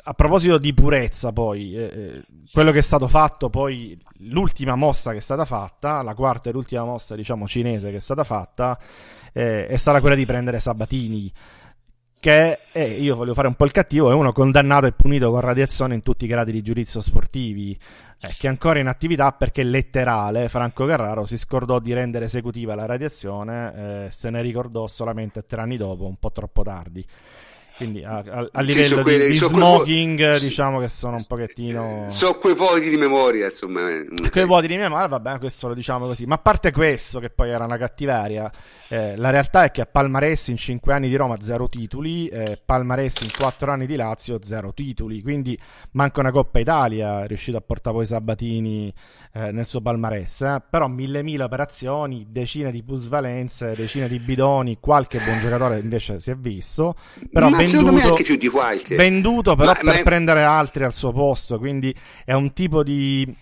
a 0.03 0.13
proposito 0.13 0.57
di 0.57 0.73
purezza, 0.73 1.31
poi, 1.31 1.75
eh, 1.75 1.81
eh, 1.81 2.23
quello 2.51 2.71
che 2.71 2.79
è 2.79 2.81
stato 2.81 3.07
fatto, 3.07 3.49
poi 3.49 3.97
l'ultima 4.19 4.75
mossa 4.75 5.11
che 5.11 5.17
è 5.17 5.21
stata 5.21 5.45
fatta, 5.45 6.01
la 6.01 6.13
quarta 6.13 6.49
e 6.49 6.53
l'ultima 6.53 6.83
mossa, 6.83 7.15
diciamo, 7.15 7.47
cinese 7.47 7.89
che 7.89 7.97
è 7.97 8.01
stata 8.01 8.23
fatta, 8.23 8.79
eh, 9.33 9.67
è 9.67 9.77
stata 9.77 9.99
quella 9.99 10.15
di 10.15 10.25
prendere 10.25 10.59
Sabatini, 10.59 11.31
che 12.19 12.59
è, 12.71 12.81
io 12.81 13.15
voglio 13.15 13.33
fare 13.33 13.47
un 13.47 13.55
po' 13.55 13.65
il 13.65 13.71
cattivo, 13.71 14.11
è 14.11 14.13
uno 14.13 14.33
condannato 14.33 14.85
e 14.85 14.91
punito 14.91 15.31
con 15.31 15.39
radiazione 15.39 15.95
in 15.95 16.01
tutti 16.01 16.25
i 16.25 16.27
gradi 16.27 16.51
di 16.51 16.61
giudizio 16.61 17.01
sportivi, 17.01 17.77
eh, 18.21 18.35
che 18.37 18.47
è 18.47 18.49
ancora 18.49 18.79
in 18.79 18.87
attività 18.87 19.31
perché 19.31 19.63
letterale 19.63 20.49
Franco 20.49 20.85
Carraro 20.85 21.25
si 21.25 21.37
scordò 21.37 21.79
di 21.79 21.93
rendere 21.93 22.25
esecutiva 22.25 22.75
la 22.75 22.85
radiazione, 22.85 24.05
eh, 24.05 24.11
se 24.11 24.29
ne 24.29 24.41
ricordò 24.41 24.87
solamente 24.87 25.45
tre 25.45 25.61
anni 25.61 25.77
dopo, 25.77 26.05
un 26.05 26.17
po' 26.17 26.31
troppo 26.31 26.63
tardi. 26.63 27.05
Quindi 27.79 28.03
a, 28.03 28.17
a, 28.17 28.49
a 28.51 28.61
livello 28.61 28.97
sì, 28.97 29.01
quelle, 29.01 29.25
di, 29.27 29.31
di 29.31 29.37
smoking, 29.37 30.17
quei... 30.17 30.39
diciamo 30.41 30.79
che 30.81 30.89
sono 30.89 31.15
un 31.15 31.23
pochettino. 31.25 32.07
So 32.09 32.37
quei 32.37 32.53
vuoti 32.53 32.89
di 32.89 32.97
memoria, 32.97 33.45
insomma. 33.45 33.89
Eh, 33.89 34.29
quei 34.29 34.45
vuoti 34.45 34.67
di 34.67 34.75
memoria, 34.75 35.07
vabbè, 35.07 35.39
questo 35.39 35.69
lo 35.69 35.73
diciamo 35.73 36.05
così. 36.05 36.25
Ma 36.25 36.35
a 36.35 36.39
parte 36.39 36.73
questo, 36.73 37.21
che 37.21 37.29
poi 37.29 37.51
era 37.51 37.63
una 37.63 37.77
cattiveria, 37.77 38.51
eh, 38.89 39.15
la 39.15 39.29
realtà 39.29 39.63
è 39.63 39.71
che 39.71 39.79
a 39.79 39.85
Palmarès 39.85 40.49
in 40.49 40.57
5 40.57 40.93
anni 40.93 41.07
di 41.07 41.15
Roma 41.15 41.37
zero 41.39 41.69
titoli, 41.69 42.27
eh, 42.27 42.59
Palmarès 42.63 43.21
in 43.21 43.29
4 43.37 43.71
anni 43.71 43.85
di 43.85 43.95
Lazio 43.95 44.39
zero 44.41 44.73
titoli. 44.73 45.21
Quindi 45.21 45.57
manca 45.91 46.19
una 46.19 46.31
Coppa 46.31 46.59
Italia, 46.59 47.23
è 47.23 47.27
riuscito 47.27 47.55
a 47.55 47.61
portare 47.61 47.95
poi 47.95 48.05
Sabatini 48.05 48.93
eh, 49.31 49.51
nel 49.53 49.65
suo 49.65 49.79
Palmarès. 49.79 50.41
Eh. 50.41 50.63
Però 50.69 50.89
mille 50.89 51.23
mila 51.23 51.45
operazioni, 51.45 52.25
decine 52.29 52.71
di 52.71 52.83
plusvalenze, 52.83 53.73
decine 53.73 54.09
di 54.09 54.19
bidoni, 54.19 54.79
qualche 54.81 55.19
buon 55.19 55.39
giocatore 55.39 55.79
invece 55.79 56.19
si 56.19 56.31
è 56.31 56.35
visto. 56.35 56.95
Però 57.31 57.47
Ma 57.47 57.57
venduto, 57.77 58.07
anche 58.07 58.23
più 58.23 58.35
di 58.35 58.47
qualche. 58.47 58.95
venduto 58.95 59.55
però 59.55 59.71
ma, 59.71 59.79
per 59.79 59.95
ma... 59.95 60.01
prendere 60.03 60.43
altri 60.43 60.83
al 60.83 60.93
suo 60.93 61.11
posto, 61.11 61.57
quindi 61.57 61.93
è 62.25 62.33
un 62.33 62.53
tipo 62.53 62.83
di 62.83 63.35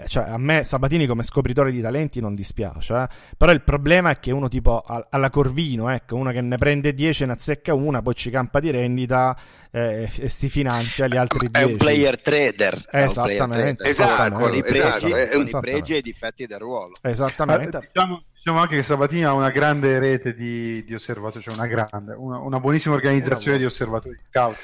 eh, 0.00 0.06
cioè 0.06 0.28
a 0.28 0.38
me 0.38 0.62
Sabatini 0.62 1.06
come 1.06 1.24
scopritore 1.24 1.72
di 1.72 1.80
talenti 1.80 2.20
non 2.20 2.36
dispiace, 2.36 2.94
eh? 2.94 3.08
però 3.36 3.50
il 3.50 3.62
problema 3.62 4.10
è 4.10 4.18
che 4.20 4.30
uno 4.30 4.46
tipo 4.46 4.84
alla 4.86 5.28
Corvino, 5.28 5.88
ecco, 5.88 6.14
uno 6.14 6.30
che 6.30 6.40
ne 6.40 6.56
prende 6.56 6.94
10 6.94 7.26
ne 7.26 7.32
azzecca 7.32 7.74
una, 7.74 8.00
poi 8.00 8.14
ci 8.14 8.30
campa 8.30 8.60
di 8.60 8.70
rendita 8.70 9.36
eh, 9.72 10.08
e 10.16 10.28
si 10.28 10.48
finanzia 10.48 11.08
gli 11.08 11.16
altri 11.16 11.48
10. 11.50 11.58
È 11.58 11.64
un 11.64 11.76
player 11.76 12.20
trader. 12.20 12.86
Esattamente. 12.92 13.88
Esatto, 13.88 14.38
con 14.38 14.54
i 14.54 14.62
pregi, 14.62 14.78
esatto, 14.78 15.36
con 15.36 15.46
i 15.48 15.60
pregi 15.60 15.94
e 15.94 15.96
i 15.96 16.02
difetti 16.02 16.46
del 16.46 16.58
ruolo. 16.58 16.96
Esattamente. 17.02 17.78
Ma, 17.78 17.84
diciamo, 17.84 18.22
diciamo, 18.48 18.60
anche 18.60 18.76
che 18.76 18.82
Sabatini 18.82 19.24
ha 19.24 19.32
una 19.32 19.50
grande 19.50 19.98
rete 19.98 20.32
di, 20.32 20.82
di 20.84 20.94
osservatori, 20.94 21.42
cioè 21.42 21.54
una 21.54 21.66
grande, 21.66 22.14
una, 22.14 22.38
una 22.38 22.60
buonissima 22.60 22.94
organizzazione 22.94 23.58
di 23.58 23.64
osservatori 23.64 24.18
scout. 24.30 24.56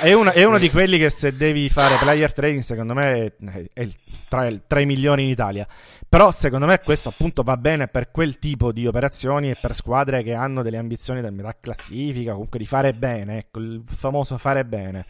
È, 0.00 0.12
una, 0.12 0.32
è, 0.32 0.44
uno 0.44 0.58
di 0.58 0.70
quelli 0.70 0.98
che 0.98 1.10
se 1.10 1.34
devi 1.34 1.68
fare 1.68 1.96
player 1.96 2.32
trading, 2.32 2.62
secondo 2.62 2.94
me 2.94 3.34
è, 3.72 3.88
tra, 4.28 4.48
tra, 4.66 4.80
i 4.80 4.86
migliori 4.86 5.24
in 5.24 5.30
Italia. 5.30 5.66
Però 6.08 6.30
secondo 6.30 6.66
me 6.66 6.80
questo 6.80 7.08
appunto 7.08 7.42
va 7.42 7.56
bene 7.56 7.88
per 7.88 8.10
quel 8.10 8.38
tipo 8.38 8.70
di 8.70 8.86
operazioni 8.86 9.50
e 9.50 9.56
per 9.58 9.74
squadre 9.74 10.22
che 10.22 10.34
hanno 10.34 10.62
delle 10.62 10.76
ambizioni 10.76 11.22
da 11.22 11.30
metà 11.30 11.56
classifica, 11.58 12.32
comunque 12.32 12.58
di 12.58 12.66
fare 12.66 12.92
bene, 12.92 13.38
ecco, 13.38 13.58
il 13.60 13.82
famoso 13.86 14.36
fare 14.36 14.64
bene. 14.64 15.06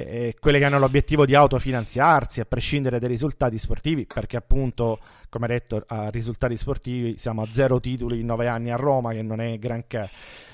E, 0.00 0.36
quelle 0.38 0.58
che 0.58 0.64
hanno 0.64 0.78
l'obiettivo 0.78 1.26
di 1.26 1.34
autofinanziarsi 1.34 2.40
a 2.40 2.44
prescindere 2.44 3.00
dai 3.00 3.08
risultati 3.08 3.58
sportivi, 3.58 4.06
perché 4.06 4.36
appunto, 4.36 5.00
come 5.28 5.48
detto, 5.48 5.82
a 5.88 6.08
risultati 6.10 6.56
sportivi 6.56 7.18
siamo 7.18 7.42
a 7.42 7.48
zero 7.50 7.80
titoli 7.80 8.20
in 8.20 8.26
nove 8.26 8.46
anni 8.46 8.70
a 8.70 8.76
Roma, 8.76 9.12
che 9.12 9.22
non 9.22 9.40
è 9.40 9.58
granché. 9.58 10.08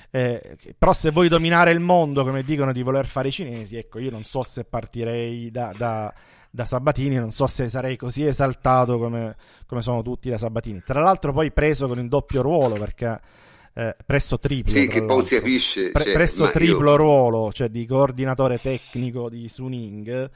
Eh, 0.09 0.57
però 0.77 0.93
se 0.93 1.11
vuoi 1.11 1.27
dominare 1.27 1.71
il 1.71 1.79
mondo 1.79 2.23
come 2.23 2.41
dicono 2.41 2.71
di 2.71 2.81
voler 2.81 3.05
fare 3.05 3.27
i 3.27 3.31
cinesi, 3.31 3.75
ecco, 3.75 3.99
io 3.99 4.09
non 4.09 4.23
so 4.23 4.41
se 4.41 4.63
partirei 4.63 5.51
da, 5.51 5.71
da, 5.77 6.11
da 6.49 6.65
Sabatini, 6.65 7.15
non 7.17 7.31
so 7.31 7.45
se 7.45 7.69
sarei 7.69 7.97
così 7.97 8.25
esaltato 8.25 8.97
come, 8.97 9.35
come, 9.67 9.81
sono 9.83 10.01
tutti 10.01 10.29
da 10.29 10.37
Sabatini. 10.37 10.81
Tra 10.83 11.01
l'altro 11.01 11.33
poi 11.33 11.51
preso 11.51 11.85
con 11.85 11.99
il 11.99 12.07
doppio 12.07 12.41
ruolo 12.41 12.75
perché 12.75 13.19
eh, 13.75 13.95
presso 14.05 14.39
triplo. 14.39 14.71
Sì, 14.71 14.87
che 14.87 15.03
poi 15.03 15.25
si 15.25 15.35
capisce. 15.35 15.91
Pre- 15.91 16.03
cioè, 16.03 16.13
presso 16.13 16.49
triplo 16.49 16.91
io... 16.91 16.95
ruolo, 16.95 17.51
cioè 17.51 17.67
di 17.67 17.85
coordinatore 17.85 18.59
tecnico 18.59 19.29
di 19.29 19.49
Suning 19.49 20.29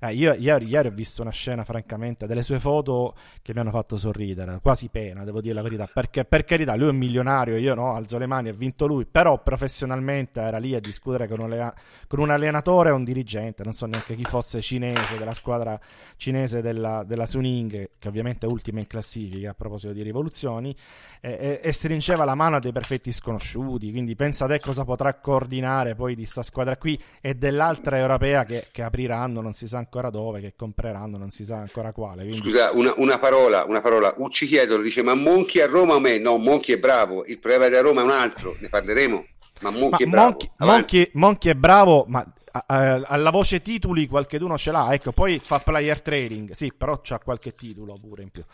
eh, 0.00 0.14
io 0.14 0.34
ieri, 0.34 0.66
ieri, 0.66 0.88
ho 0.88 0.90
visto 0.90 1.22
una 1.22 1.30
scena, 1.30 1.64
francamente, 1.64 2.26
delle 2.26 2.42
sue 2.42 2.58
foto 2.58 3.14
che 3.42 3.52
mi 3.54 3.60
hanno 3.60 3.70
fatto 3.70 3.96
sorridere, 3.96 4.58
quasi 4.60 4.88
pena, 4.88 5.24
devo 5.24 5.40
dire 5.40 5.54
la 5.54 5.62
verità. 5.62 5.88
Perché, 5.92 6.24
per 6.24 6.44
carità, 6.44 6.74
lui 6.74 6.88
è 6.88 6.90
un 6.90 6.96
milionario, 6.96 7.56
io 7.56 7.74
no, 7.74 7.94
alzo 7.94 8.18
le 8.18 8.26
mani, 8.26 8.48
ha 8.48 8.52
vinto 8.52 8.86
lui, 8.86 9.06
però 9.06 9.42
professionalmente 9.42 10.40
era 10.40 10.58
lì 10.58 10.74
a 10.74 10.80
discutere 10.80 11.26
con 11.28 11.40
un, 11.40 11.72
con 12.06 12.18
un 12.20 12.30
allenatore 12.30 12.90
o 12.90 12.94
un 12.94 13.04
dirigente, 13.04 13.62
non 13.62 13.72
so 13.72 13.86
neanche 13.86 14.14
chi 14.14 14.24
fosse 14.24 14.60
cinese, 14.60 15.16
della 15.16 15.34
squadra 15.34 15.78
cinese 16.16 16.60
della, 16.60 17.04
della 17.04 17.26
Suning, 17.26 17.90
che 17.98 18.08
ovviamente 18.08 18.46
è 18.46 18.50
ultima 18.50 18.80
in 18.80 18.86
classifica 18.86 19.50
a 19.50 19.54
proposito 19.54 19.92
di 19.92 20.02
rivoluzioni, 20.02 20.74
e, 21.20 21.30
e, 21.30 21.60
e 21.62 21.72
stringeva 21.72 22.24
la 22.24 22.34
mano 22.34 22.56
a 22.56 22.58
dei 22.58 22.72
perfetti 22.72 23.12
sconosciuti. 23.12 23.90
Quindi 23.90 24.14
pensa 24.14 24.44
a 24.44 24.48
te 24.48 24.60
cosa 24.60 24.84
potrà 24.84 25.14
coordinare 25.14 25.94
poi 25.94 26.14
di 26.14 26.24
sta 26.24 26.42
squadra 26.42 26.76
qui 26.76 27.00
e 27.20 27.34
dell'altra 27.34 27.98
europea 27.98 28.44
che, 28.44 28.68
che 28.70 28.82
apriranno, 28.82 29.40
non 29.40 29.52
si 29.52 29.66
sa 29.66 29.78
ancora 29.86 30.10
dove, 30.10 30.40
che 30.40 30.54
compreranno, 30.56 31.16
non 31.16 31.30
si 31.30 31.44
sa 31.44 31.56
ancora 31.56 31.92
quale. 31.92 32.24
Quindi... 32.24 32.40
Scusa, 32.40 32.72
una, 32.72 32.92
una, 32.96 33.18
parola, 33.18 33.64
una 33.64 33.80
parola. 33.80 34.12
Ucci 34.18 34.46
chiedono, 34.46 34.82
dice, 34.82 35.02
ma 35.02 35.14
Monchi 35.14 35.60
a 35.60 35.66
Roma 35.66 35.94
o 35.94 36.00
me? 36.00 36.18
No, 36.18 36.36
Monchi 36.36 36.72
è 36.72 36.78
bravo, 36.78 37.24
il 37.24 37.38
problema 37.38 37.68
da 37.68 37.80
Roma 37.80 38.02
è 38.02 38.04
un 38.04 38.10
altro, 38.10 38.56
ne 38.58 38.68
parleremo. 38.68 39.24
Ma 39.60 39.70
Monchi 39.70 40.04
ma 40.04 40.08
è 40.08 40.10
bravo. 40.10 40.28
Monchi, 40.28 40.50
Monchi, 40.58 41.10
Monchi 41.14 41.48
è 41.48 41.54
bravo, 41.54 42.04
ma 42.08 42.26
alla 42.66 43.30
voce 43.30 43.60
titoli 43.60 44.06
qualcheduno 44.06 44.56
ce 44.56 44.70
l'ha, 44.70 44.92
ecco, 44.92 45.12
poi 45.12 45.38
fa 45.38 45.58
player 45.58 46.00
trading, 46.00 46.52
sì, 46.52 46.72
però 46.76 47.00
c'ha 47.02 47.18
qualche 47.18 47.52
titolo 47.52 47.94
pure 48.00 48.22
in 48.22 48.30
più. 48.30 48.44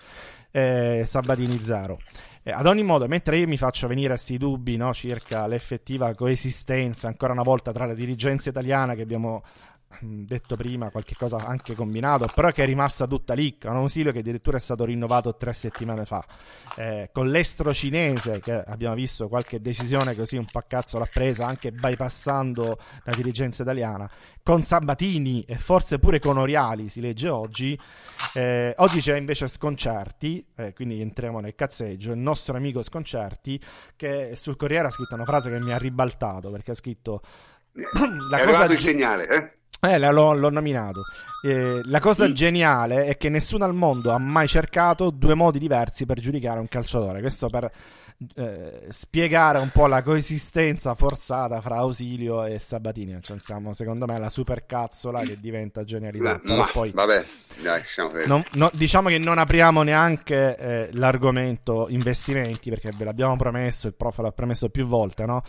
Eh, 0.51 1.05
Sabatini 1.07 1.63
Zaro. 1.63 1.99
Eh, 2.43 2.51
ad 2.51 2.67
ogni 2.67 2.83
modo, 2.83 3.07
mentre 3.07 3.37
io 3.37 3.47
mi 3.47 3.57
faccio 3.57 3.87
venire 3.87 4.15
questi 4.15 4.37
dubbi 4.37 4.77
no, 4.77 4.93
circa 4.93 5.47
l'effettiva 5.47 6.13
coesistenza, 6.15 7.07
ancora 7.07 7.33
una 7.33 7.43
volta, 7.43 7.73
tra 7.73 7.87
la 7.87 7.95
dirigenza 7.95 8.49
italiana 8.51 8.95
che 8.95 9.03
abbiamo 9.03 9.45
detto 10.01 10.57
prima, 10.57 10.91
qualche 10.91 11.15
cosa 11.17 11.37
anche 11.37 11.75
combinato, 11.75 12.27
però 12.35 12.51
che 12.51 12.63
è 12.63 12.67
rimasta 12.67 13.07
tutta 13.07 13.35
lì. 13.35 13.57
Un 13.65 13.77
ausilio 13.77 14.13
che 14.13 14.21
addirittura 14.21 14.57
è 14.57 14.61
stato 14.61 14.85
rinnovato 14.85 15.37
tre 15.37 15.53
settimane 15.53 16.05
fa. 16.05 16.25
Eh, 16.77 17.11
con 17.13 17.29
l'estro 17.29 17.73
cinese, 17.73 18.41
che 18.41 18.53
abbiamo 18.53 18.95
visto 18.95 19.29
qualche 19.29 19.61
decisione 19.61 20.15
così 20.15 20.37
un 20.37 20.47
po' 20.51 20.63
cazzo 20.67 20.99
l'ha 20.99 21.09
presa, 21.11 21.47
anche 21.47 21.73
bypassando 21.73 22.79
la 23.05 23.13
dirigenza 23.13 23.63
italiana, 23.63 24.11
con 24.43 24.63
Sabatini 24.63 25.43
e 25.43 25.57
forse 25.57 25.99
pure 25.99 26.19
con 26.19 26.39
Oriali, 26.39 26.89
si 26.89 27.01
legge 27.01 27.29
oggi. 27.29 27.79
Eh, 28.35 28.75
oggi 28.79 29.01
c'è 29.01 29.17
invece 29.17 29.47
Sconcerti, 29.47 30.45
eh, 30.57 30.73
quindi 30.73 31.01
entriamo 31.01 31.41
nel 31.41 31.55
cazzeggio, 31.55 32.13
il 32.13 32.19
nostro 32.19 32.57
amico 32.57 32.83
Sconcerti, 32.83 33.61
che 33.97 34.33
sul 34.37 34.57
Corriere 34.57 34.89
ha 34.89 34.91
scritto 34.91 35.15
una 35.15 35.25
frase 35.25 35.51
che 35.51 35.61
mi 35.61 35.73
ha 35.73 35.79
ribaltato, 35.79 36.51
perché 36.51 36.73
ha 36.73 36.75
scritto... 36.75 37.23
La 38.29 38.39
è 38.39 38.45
cosa 38.45 38.65
il 38.65 38.79
segnale, 38.79 39.29
eh? 39.29 39.62
Eh, 39.85 39.99
l'ho, 39.99 40.33
l'ho 40.33 40.51
nominato. 40.51 41.03
Eh, 41.43 41.81
la 41.87 41.99
cosa 41.99 42.29
mm. 42.29 42.33
geniale 42.33 43.05
è 43.07 43.17
che 43.17 43.29
nessuno 43.29 43.65
al 43.65 43.75
mondo 43.75 44.13
ha 44.13 44.19
mai 44.19 44.47
cercato 44.47 45.11
due 45.11 45.35
modi 45.35 45.59
diversi 45.59 46.07
per 46.07 46.21
giudicare 46.21 46.61
un 46.61 46.69
calciatore. 46.69 47.21
Questo 47.21 47.49
per 47.49 47.69
eh, 48.37 48.87
spiegare 48.91 49.59
un 49.59 49.71
po' 49.71 49.89
la 49.89 50.05
coesistenza 50.05 50.95
forzata 50.95 51.61
fra 51.61 51.79
Ausilio 51.79 52.45
e 52.45 52.61
Sabatini. 52.61 53.19
Cioè, 53.21 53.41
siamo, 53.41 53.73
secondo 53.73 54.07
me, 54.07 54.21
la 54.21 54.31
super 54.31 54.67
cazzola 54.67 55.23
che 55.23 55.41
diventa 55.41 55.83
genialità. 55.83 56.41
Ma, 56.45 56.55
ma 56.59 56.71
poi, 56.73 56.93
vabbè, 56.93 57.25
dai, 57.61 57.83
non, 58.29 58.41
no, 58.53 58.71
diciamo 58.73 59.09
che 59.09 59.19
non 59.19 59.39
apriamo 59.39 59.83
neanche 59.83 60.57
eh, 60.57 60.89
l'argomento 60.93 61.87
investimenti 61.89 62.71
perché 62.71 62.91
ve 62.97 63.05
l'abbiamo 63.05 63.35
promesso, 63.35 63.89
il 63.89 63.95
prof 63.95 64.19
l'ha 64.19 64.31
promesso 64.31 64.69
più 64.69 64.87
volte, 64.87 65.27
no? 65.27 65.43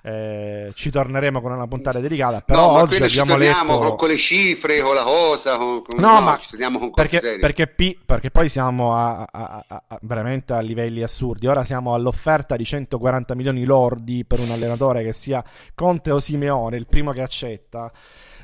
Eh, 0.00 0.70
ci 0.74 0.90
torneremo 0.90 1.40
con 1.40 1.52
una 1.52 1.66
puntata 1.66 1.98
dedicata. 1.98 2.40
Però 2.40 2.72
no, 2.72 2.82
oggi 2.82 3.02
abbiamo 3.02 3.36
letto 3.36 3.78
con, 3.78 3.96
con, 3.96 4.08
le 4.08 4.16
cifre, 4.16 4.80
con 4.80 4.94
la 4.94 5.02
cosa. 5.02 5.56
Con, 5.56 5.82
con... 5.82 5.98
No, 5.98 6.14
no, 6.14 6.20
ma 6.20 6.38
ci 6.38 6.56
con 6.56 6.90
perché, 6.92 7.38
perché, 7.38 7.66
P, 7.66 7.98
perché, 8.04 8.30
poi 8.30 8.48
siamo 8.48 8.94
a, 8.94 9.26
a, 9.30 9.64
a, 9.66 9.82
a, 9.88 9.98
veramente 10.02 10.52
a 10.52 10.60
livelli 10.60 11.02
assurdi. 11.02 11.46
Ora 11.46 11.64
siamo 11.64 11.94
all'offerta 11.94 12.56
di 12.56 12.64
140 12.64 13.34
milioni 13.34 13.64
lordi 13.64 14.24
per 14.24 14.40
un 14.40 14.50
allenatore 14.50 15.02
che 15.02 15.12
sia 15.12 15.42
Conte 15.74 16.10
o 16.10 16.18
Simeone, 16.18 16.76
il 16.76 16.86
primo 16.86 17.12
che 17.12 17.22
accetta 17.22 17.90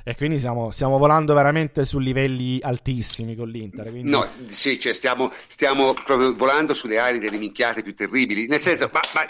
e 0.06 0.14
quindi 0.14 0.38
siamo, 0.38 0.70
stiamo 0.70 0.98
volando 0.98 1.32
veramente 1.32 1.86
su 1.86 1.98
livelli 1.98 2.60
altissimi 2.62 3.34
con 3.34 3.48
l'Inter. 3.48 3.88
Quindi... 3.88 4.10
No, 4.10 4.28
sì, 4.44 4.78
cioè 4.78 4.92
stiamo, 4.92 5.32
stiamo, 5.48 5.94
proprio 5.94 6.36
volando 6.36 6.74
sulle 6.74 6.98
ali 6.98 7.18
delle 7.18 7.38
minchiate 7.38 7.82
più 7.82 7.94
terribili, 7.94 8.46
nel 8.46 8.60
senso, 8.60 8.90
ma, 8.92 9.00
ma, 9.14 9.26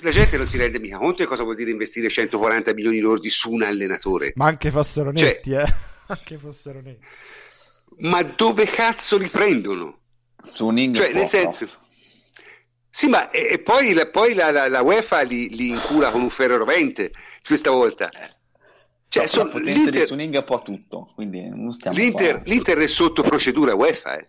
la 0.00 0.10
gente 0.10 0.36
non 0.36 0.48
si 0.48 0.58
rende 0.58 0.80
mica 0.80 0.98
conto 0.98 1.22
di 1.22 1.28
cosa 1.28 1.44
vuol 1.44 1.54
dire 1.54 1.70
investire 1.70 2.08
140 2.08 2.74
milioni 2.74 2.98
lordi 2.98 3.30
su 3.30 3.52
un 3.52 3.62
allenatore. 3.62 4.32
Ma 4.34 4.46
anche 4.46 4.72
fossero 4.72 5.12
cioè 5.14 5.28
netti, 5.28 5.50
cioè, 5.50 5.62
eh. 5.62 5.74
anche 6.08 6.38
fossero 6.38 6.80
netti. 6.80 7.06
Ma 7.98 8.24
dove 8.24 8.64
cazzo 8.64 9.18
li 9.18 9.28
prendono? 9.28 10.00
Su 10.36 10.66
un 10.66 10.92
Cioè, 10.92 11.12
nel 11.12 11.28
senso... 11.28 11.68
Sì, 12.90 13.06
ma 13.08 13.30
e, 13.30 13.52
e 13.52 13.58
poi, 13.60 13.92
la, 13.92 14.08
poi 14.08 14.34
la, 14.34 14.50
la, 14.50 14.68
la, 14.68 14.82
UEFA 14.82 15.20
li, 15.20 15.54
li 15.54 15.68
incula 15.68 16.10
con 16.10 16.22
un 16.22 16.30
ferro 16.30 16.56
rovente 16.56 17.12
questa 17.46 17.70
volta. 17.70 18.10
Eh. 19.06 19.10
Cioè, 19.10 19.26
so, 19.26 19.44
la 19.44 19.50
potenza 19.50 19.72
l'Inter... 19.72 20.00
di 20.00 20.06
Suning 20.06 20.44
può 20.44 20.62
tutto, 20.62 21.12
quindi 21.14 21.48
non 21.48 21.70
stiamo 21.72 21.96
L'Inter, 21.96 22.42
l'Inter 22.44 22.78
è 22.78 22.86
sotto 22.86 23.22
procedura 23.22 23.74
UEFA, 23.74 24.18
eh. 24.18 24.28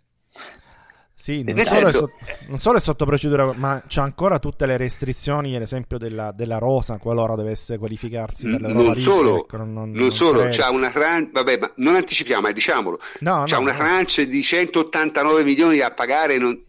Sì, 1.20 1.42
non 1.44 1.58
solo, 1.66 1.68
senso... 1.68 1.98
sotto, 1.98 2.14
non 2.48 2.58
solo, 2.60 2.78
è 2.78 2.80
sotto, 2.80 3.06
procedura, 3.06 3.52
ma 3.56 3.84
c'è 3.88 4.02
ancora 4.02 4.38
tutte 4.38 4.68
le 4.68 4.78
restrizioni, 4.78 5.56
ad 5.56 5.64
esempio 5.64 5.98
della, 5.98 6.32
della 6.32 6.60
Rosa, 6.60 7.00
qualora 7.00 7.36
dovesse 7.36 7.80
qualificarsi 7.80 8.48
per 8.48 8.62
l'Europa 8.62 8.84
Non 8.84 9.00
solo, 9.00 9.40
ecco, 9.40 9.58
non, 9.58 9.74
non, 9.74 9.92
non 9.92 10.12
solo 10.12 10.48
c'ha 10.52 10.70
una 10.70 10.92
tranche, 10.92 11.32
vabbè, 11.34 11.58
ma 11.58 11.72
non 11.78 11.96
anticipiamo, 11.96 12.44
ma 12.44 12.52
diciamolo, 12.52 13.00
no, 13.22 13.44
c'ha 13.48 13.56
no, 13.56 13.62
una 13.62 13.72
no. 13.72 13.78
tranche 13.80 14.28
di 14.28 14.44
189 14.44 15.44
milioni 15.44 15.78
da 15.80 15.92
pagare 15.92 16.38
non, 16.38 16.64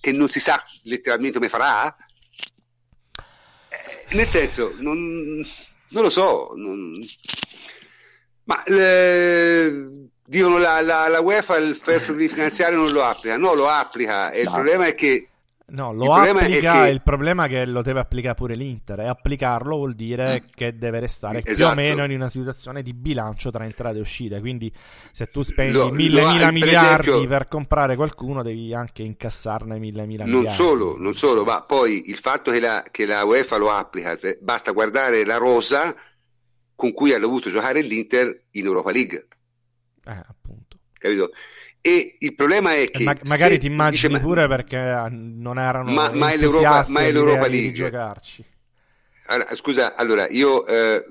che 0.00 0.12
non 0.12 0.30
si 0.30 0.40
sa 0.40 0.64
letteralmente 0.84 1.36
come 1.36 1.50
farà. 1.50 1.94
Eh, 3.68 4.14
nel 4.16 4.28
senso, 4.28 4.72
non, 4.78 5.44
non 5.90 6.02
lo 6.02 6.10
so, 6.10 6.52
non... 6.56 6.94
ma 8.44 8.62
le... 8.66 10.08
dicono 10.24 10.58
la, 10.58 10.80
la, 10.80 11.08
la 11.08 11.20
UEFA 11.20 11.56
il 11.56 11.74
fair 11.74 12.04
play 12.12 12.28
finanziario 12.28 12.78
non 12.78 12.92
lo 12.92 13.04
applica, 13.04 13.36
no 13.36 13.54
lo 13.54 13.68
applica 13.68 14.30
e 14.30 14.42
no. 14.42 14.48
il 14.48 14.54
problema 14.54 14.86
è 14.86 14.94
che 14.94 15.30
No, 15.70 15.92
lo 15.92 16.04
il 16.04 16.10
applica, 16.10 16.84
che... 16.84 16.88
il 16.90 17.02
problema 17.02 17.44
è 17.44 17.48
che 17.48 17.64
lo 17.64 17.82
deve 17.82 18.00
applicare 18.00 18.34
pure 18.34 18.54
l'Inter 18.54 19.00
e 19.00 19.06
applicarlo 19.06 19.76
vuol 19.76 19.94
dire 19.94 20.42
mm. 20.42 20.48
che 20.54 20.76
deve 20.76 21.00
restare 21.00 21.42
esatto. 21.44 21.54
più 21.54 21.64
o 21.64 21.66
esatto. 21.68 21.80
meno 21.80 22.12
in 22.12 22.18
una 22.18 22.28
situazione 22.28 22.82
di 22.82 22.92
bilancio 22.92 23.50
tra 23.50 23.64
entrate 23.64 23.98
e 23.98 24.00
uscite, 24.00 24.40
quindi 24.40 24.72
se 25.12 25.26
tu 25.26 25.42
spendi 25.42 25.72
lo, 25.72 25.90
mille, 25.90 26.22
lo, 26.22 26.30
mila 26.30 26.50
miliardi 26.50 27.08
esempio, 27.08 27.28
per 27.28 27.48
comprare 27.48 27.94
qualcuno 27.94 28.42
devi 28.42 28.74
anche 28.74 29.02
incassarne 29.02 29.78
mille, 29.78 30.06
mila 30.06 30.24
non 30.24 30.34
miliardi. 30.40 30.56
Solo, 30.56 30.96
non 30.98 31.14
solo, 31.14 31.44
ma 31.44 31.62
poi 31.62 32.10
il 32.10 32.16
fatto 32.16 32.50
che 32.50 32.60
la, 32.60 32.82
che 32.90 33.06
la 33.06 33.24
UEFA 33.24 33.56
lo 33.56 33.70
applica, 33.70 34.18
basta 34.40 34.72
guardare 34.72 35.24
la 35.24 35.36
rosa 35.36 35.94
con 36.80 36.94
cui 36.94 37.12
ha 37.12 37.18
dovuto 37.18 37.50
giocare 37.50 37.82
l'Inter 37.82 38.44
in 38.52 38.64
Europa 38.64 38.90
League. 38.90 39.26
Eh, 40.06 40.24
appunto. 40.26 40.78
Capito? 40.98 41.30
E 41.82 42.16
il 42.18 42.34
problema 42.34 42.74
è 42.74 42.90
che... 42.90 43.04
Ma- 43.04 43.18
magari 43.28 43.58
ti 43.58 43.66
immagini 43.66 44.14
dice, 44.14 44.24
pure 44.24 44.48
perché 44.48 45.06
non 45.10 45.58
erano 45.58 45.90
ma, 45.90 46.10
ma 46.10 46.30
è 46.30 46.38
l'Europa, 46.38 46.86
ma 46.88 47.00
è 47.00 47.12
l'Europa 47.12 47.48
League. 47.48 47.68
Di 47.68 47.74
giocarci. 47.74 48.44
Allora, 49.26 49.54
scusa, 49.54 49.94
allora, 49.94 50.26
io 50.28 50.66
eh, 50.66 51.02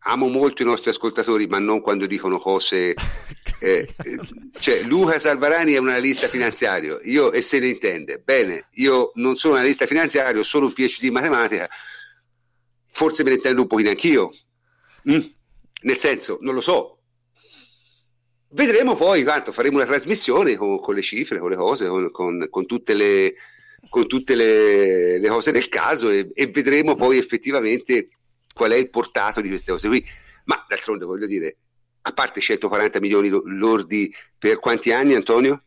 amo 0.00 0.28
molto 0.28 0.60
i 0.60 0.66
nostri 0.66 0.90
ascoltatori, 0.90 1.46
ma 1.46 1.58
non 1.58 1.80
quando 1.80 2.06
dicono 2.06 2.38
cose... 2.38 2.94
Eh, 3.58 3.88
cioè, 4.60 4.82
Luca 4.82 5.18
Salvarani 5.18 5.72
è 5.72 5.78
un 5.78 5.88
analista 5.88 6.28
finanziario, 6.28 7.00
io, 7.04 7.32
e 7.32 7.40
se 7.40 7.58
ne 7.58 7.68
intende. 7.68 8.20
Bene, 8.22 8.66
io 8.72 9.12
non 9.14 9.36
sono 9.36 9.54
un 9.54 9.60
analista 9.60 9.86
finanziario, 9.86 10.42
sono 10.42 10.66
un 10.66 10.74
PhD 10.74 11.04
in 11.04 11.14
matematica, 11.14 11.66
forse 12.96 13.22
me 13.22 13.30
ne 13.30 13.36
intendo 13.36 13.62
un 13.62 13.66
pochino 13.66 13.88
anch'io. 13.88 14.34
Mm? 15.10 15.20
Nel 15.82 15.98
senso, 15.98 16.38
non 16.40 16.54
lo 16.54 16.60
so, 16.60 16.96
Vedremo 18.56 18.94
poi 18.94 19.24
quanto 19.24 19.50
faremo 19.50 19.76
una 19.76 19.86
trasmissione 19.86 20.56
con, 20.56 20.80
con, 20.80 20.94
le 20.94 21.02
cifre, 21.02 21.38
con 21.38 21.50
le 21.50 21.56
cose, 21.56 21.88
con, 21.88 22.10
con, 22.10 22.46
con 22.48 22.64
tutte, 22.64 22.94
le, 22.94 23.34
tutte 24.06 24.34
le, 24.36 25.18
le, 25.18 25.28
cose 25.28 25.50
del 25.50 25.68
caso 25.68 26.10
e, 26.10 26.30
e, 26.32 26.46
vedremo 26.46 26.94
poi 26.94 27.18
effettivamente 27.18 28.08
qual 28.54 28.70
è 28.70 28.76
il 28.76 28.88
portato 28.88 29.40
di 29.40 29.48
queste 29.48 29.72
cose 29.72 29.88
qui. 29.88 30.02
Ma 30.44 30.64
d'altronde 30.66 31.04
voglio 31.04 31.26
dire, 31.26 31.56
a 32.02 32.12
parte 32.12 32.40
140 32.40 33.00
milioni 33.00 33.28
lordi 33.28 34.14
per 34.38 34.60
quanti 34.60 34.92
anni 34.92 35.14
Antonio? 35.14 35.64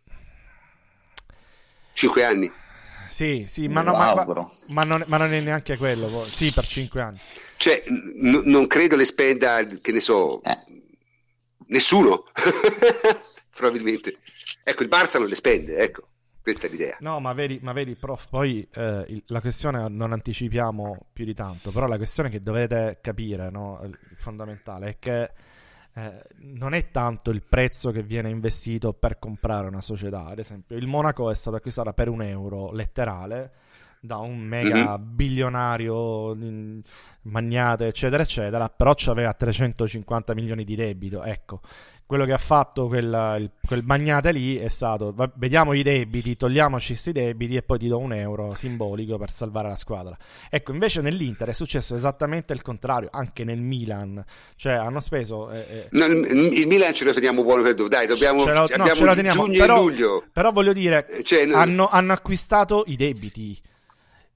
5 1.94 2.24
anni. 2.24 2.52
Sì, 3.10 3.45
sì, 3.48 3.68
ma, 3.68 3.81
no, 3.81 3.91
ma, 3.94 4.14
ma, 4.68 4.84
non, 4.84 5.03
ma, 5.07 5.18
non, 5.18 5.34
è 5.34 5.41
neanche 5.41 5.77
quello. 5.77 6.07
Sì, 6.23 6.52
per 6.53 6.65
5 6.65 7.02
anni. 7.02 7.19
Cioè, 7.57 7.81
n- 7.90 8.44
non 8.45 8.68
credo 8.68 8.95
le 8.95 9.06
spenda, 9.06 9.61
che 9.64 9.91
ne 9.91 9.99
so, 9.99 10.41
eh 10.44 10.69
nessuno, 11.69 12.26
probabilmente. 13.56 14.19
Ecco, 14.64 14.84
il 14.84 14.90
Barça 14.90 15.18
non 15.19 15.27
le 15.27 15.36
spende, 15.36 15.77
ecco. 15.77 16.07
Questa 16.41 16.68
è 16.68 16.69
l'idea. 16.69 16.98
No, 17.02 17.19
ma 17.19 17.34
vedi, 17.34 17.60
ma 17.61 17.73
vedi 17.73 17.95
prof, 17.95 18.27
poi 18.30 18.68
eh, 18.73 19.06
il, 19.10 19.23
la 19.27 19.41
questione 19.41 19.88
non 19.90 20.14
anticipiamo 20.14 21.07
più 21.11 21.26
di 21.26 21.34
tanto, 21.34 21.72
però 21.72 21.86
la 21.86 21.98
questione 21.98 22.30
che 22.30 22.41
dovete 22.41 22.99
capire, 23.02 23.49
no, 23.49 23.88
fondamentale, 24.18 24.90
è 24.90 24.98
che 24.99 25.31
eh, 26.00 26.24
non 26.38 26.74
è 26.74 26.90
tanto 26.90 27.30
il 27.30 27.44
prezzo 27.44 27.92
che 27.92 28.04
viene 28.04 28.30
investito 28.30 28.94
per 28.94 29.20
comprare 29.20 29.68
una 29.68 29.82
società. 29.82 30.28
Ad 30.28 30.40
esempio, 30.40 30.78
il 30.78 30.88
Monaco 30.88 31.30
è 31.30 31.36
stato 31.36 31.58
acquistato 31.58 31.92
per 31.94 32.08
un 32.08 32.22
euro 32.22 32.72
letterale 32.72 33.52
da 34.02 34.18
un 34.18 34.38
mega 34.38 34.98
mm-hmm. 34.98 35.16
bilionario 35.16 36.34
magnate 37.24 37.88
eccetera 37.88 38.24
eccetera 38.24 38.70
però 38.70 38.94
aveva 39.08 39.34
350 39.34 40.34
milioni 40.34 40.64
di 40.64 40.78
debito 40.78 41.22
ecco 41.24 41.60
quello 42.10 42.26
che 42.26 42.34
ha 42.34 42.40
fatto 42.40 42.88
quel, 42.88 43.36
il, 43.40 43.52
quel 43.68 43.84
magnate 43.84 44.31
lì 44.31 44.57
è 44.57 44.68
stato 44.68 45.14
va, 45.14 45.30
vediamo 45.36 45.73
i 45.73 45.84
debiti 45.84 46.36
togliamoci 46.36 46.94
questi 46.94 47.11
debiti 47.11 47.56
e 47.56 47.61
poi 47.61 47.77
ti 47.77 47.88
do 47.88 47.99
un 47.99 48.14
euro 48.14 48.56
simbolico 48.56 49.19
per 49.19 49.30
salvare 49.30 49.68
la 49.68 49.76
squadra. 49.76 50.18
Ecco 50.49 50.72
invece 50.72 51.02
nell'Inter 51.02 51.49
è 51.49 51.53
successo 51.53 51.94
esattamente 51.94 52.52
il 52.52 52.64
contrario 52.64 53.10
anche 53.11 53.44
nel 53.44 53.61
Milan. 53.61 54.26
Cioè 54.56 54.73
hanno 54.73 55.02
speso 55.02 55.52
eh, 55.52 55.60
eh, 55.69 55.88
no, 55.91 56.06
il 56.07 56.65
Milan 56.65 56.95
ce 56.95 57.06
lo 57.06 57.14
teniamo 57.14 57.44
buono 57.44 57.61
per 57.61 57.76
dai 57.76 58.07
dobbiamo 58.07 58.44
ce 58.44 58.53
lo, 58.53 58.60
no, 58.60 58.65
ce 58.65 59.06
lo 59.06 59.14
teniamo, 59.14 59.44
giugno 59.44 59.60
però, 59.60 59.76
e 59.76 59.80
luglio. 59.80 60.23
però 60.34 60.52
voglio 60.52 60.73
dire 60.73 61.07
eh, 61.10 61.22
cioè, 61.22 61.45
no, 61.45 61.57
hanno, 61.57 61.90
hanno 61.90 62.14
acquistato 62.14 62.86
i 62.88 62.95
debiti. 62.95 63.56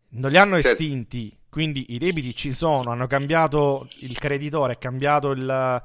Non 0.10 0.30
li 0.30 0.38
hanno 0.38 0.62
certo. 0.62 0.70
estinti, 0.70 1.36
quindi 1.50 1.86
i 1.90 1.98
debiti 1.98 2.36
ci 2.36 2.54
sono, 2.54 2.92
hanno 2.92 3.08
cambiato 3.08 3.88
il 4.02 4.16
creditore, 4.20 4.74
è 4.74 4.78
cambiato 4.78 5.32
il, 5.32 5.82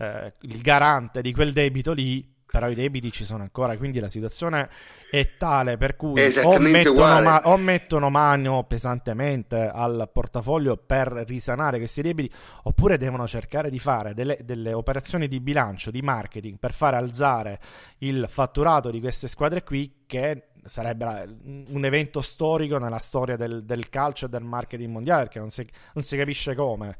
eh, 0.00 0.32
il 0.40 0.60
garante 0.62 1.20
di 1.20 1.32
quel 1.32 1.52
debito 1.52 1.92
lì, 1.92 2.26
però 2.46 2.68
i 2.70 2.74
debiti 2.74 3.12
ci 3.12 3.24
sono 3.24 3.42
ancora, 3.42 3.76
quindi 3.76 4.00
la 4.00 4.08
situazione 4.08 4.68
è 5.10 5.36
tale 5.36 5.76
per 5.76 5.94
cui 5.94 6.20
o 6.42 6.58
mettono, 6.58 7.20
ma- 7.20 7.42
o 7.44 7.56
mettono, 7.58 8.10
mano 8.10 8.64
pesantemente 8.64 9.70
al 9.72 10.08
portafoglio 10.12 10.76
per 10.78 11.24
risanare 11.26 11.78
questi 11.78 12.00
debiti, 12.00 12.32
oppure 12.62 12.96
devono 12.96 13.26
cercare 13.28 13.68
di 13.68 13.78
fare 13.78 14.14
delle, 14.14 14.38
delle, 14.42 14.72
operazioni 14.72 15.28
di 15.28 15.38
bilancio, 15.38 15.90
di 15.90 16.00
marketing 16.00 16.58
per 16.58 16.72
far 16.72 16.94
alzare 16.94 17.60
il 17.98 18.26
fatturato 18.28 18.90
di 18.90 19.00
queste 19.00 19.28
squadre 19.28 19.62
qui, 19.62 20.04
che 20.06 20.48
sarebbe 20.64 21.38
un 21.68 21.84
evento 21.84 22.20
storico 22.20 22.78
nella 22.78 22.98
storia 22.98 23.36
del, 23.36 23.64
del 23.64 23.88
calcio 23.90 24.26
e 24.26 24.28
del 24.28 24.44
marketing 24.44 24.90
mondiale, 24.90 25.24
perché 25.24 25.38
non 25.38 25.50
si, 25.50 25.64
non 25.92 26.02
si 26.02 26.16
capisce 26.16 26.54
come. 26.54 26.96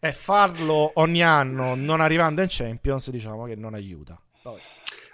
E 0.00 0.12
farlo 0.14 0.92
ogni 0.94 1.22
anno 1.22 1.74
non 1.74 2.00
arrivando 2.00 2.40
in 2.40 2.48
Champions, 2.50 3.10
diciamo 3.10 3.44
che 3.44 3.54
non 3.54 3.74
aiuta. 3.74 4.20
Poi. 4.42 4.60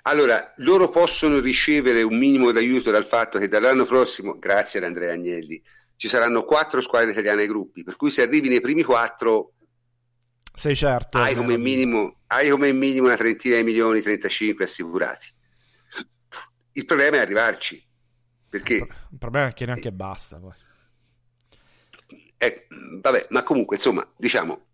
Allora, 0.02 0.54
loro 0.58 0.88
possono 0.88 1.40
ricevere 1.40 2.02
un 2.02 2.16
minimo 2.16 2.52
d'aiuto 2.52 2.92
dal 2.92 3.04
fatto 3.04 3.38
che 3.38 3.48
dall'anno 3.48 3.84
prossimo, 3.84 4.38
grazie 4.38 4.78
ad 4.78 4.84
Andrea 4.84 5.12
Agnelli, 5.12 5.60
ci 5.96 6.06
saranno 6.06 6.44
quattro 6.44 6.80
squadre 6.80 7.10
italiane 7.10 7.42
ai 7.42 7.48
gruppi, 7.48 7.82
per 7.82 7.96
cui 7.96 8.10
se 8.10 8.22
arrivi 8.22 8.48
nei 8.48 8.60
primi 8.60 8.84
quattro 8.84 9.54
sei 10.56 10.74
certo 10.74 11.18
hai 11.18 11.34
come, 11.34 11.58
minimo, 11.58 12.20
hai 12.28 12.48
come 12.48 12.72
minimo 12.72 13.06
una 13.06 13.16
trentina 13.16 13.56
di 13.56 13.62
milioni 13.62 14.00
35 14.00 14.64
assicurati 14.64 15.28
il 16.72 16.84
problema 16.86 17.16
è 17.16 17.20
arrivarci 17.20 17.86
perché 18.48 18.76
il 18.76 19.18
problema 19.18 19.48
è 19.48 19.52
che 19.52 19.66
neanche 19.66 19.92
basta 19.92 20.38
poi 20.38 20.54
eh, 22.38 22.66
vabbè 23.00 23.26
ma 23.30 23.42
comunque 23.42 23.76
insomma 23.76 24.10
diciamo 24.16 24.64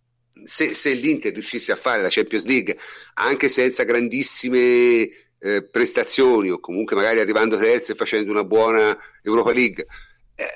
se, 0.44 0.74
se, 0.74 0.92
l'Inter 0.94 1.32
riuscisse 1.32 1.72
a 1.72 1.76
fare 1.76 2.02
la 2.02 2.08
Champions 2.10 2.44
League 2.44 2.78
anche 3.14 3.48
senza 3.48 3.84
grandissime 3.84 5.10
eh, 5.38 5.68
prestazioni 5.70 6.50
o 6.50 6.60
comunque 6.60 6.96
magari 6.96 7.20
arrivando 7.20 7.58
terzo 7.58 7.92
e 7.92 7.96
facendo 7.96 8.30
una 8.30 8.44
buona 8.44 8.96
Europa 9.22 9.52
League 9.52 9.86
eh, 10.34 10.46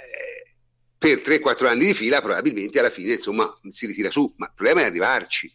per 0.97 1.19
3-4 1.19 1.67
anni 1.67 1.87
di 1.87 1.95
fila 1.95 2.21
probabilmente 2.21 2.79
alla 2.79 2.91
fine 2.91 3.15
insomma 3.15 3.53
si 3.69 3.87
ritira 3.87 4.11
su. 4.11 4.33
Ma 4.37 4.47
il 4.47 4.53
problema 4.55 4.83
è 4.83 4.85
arrivarci. 4.85 5.53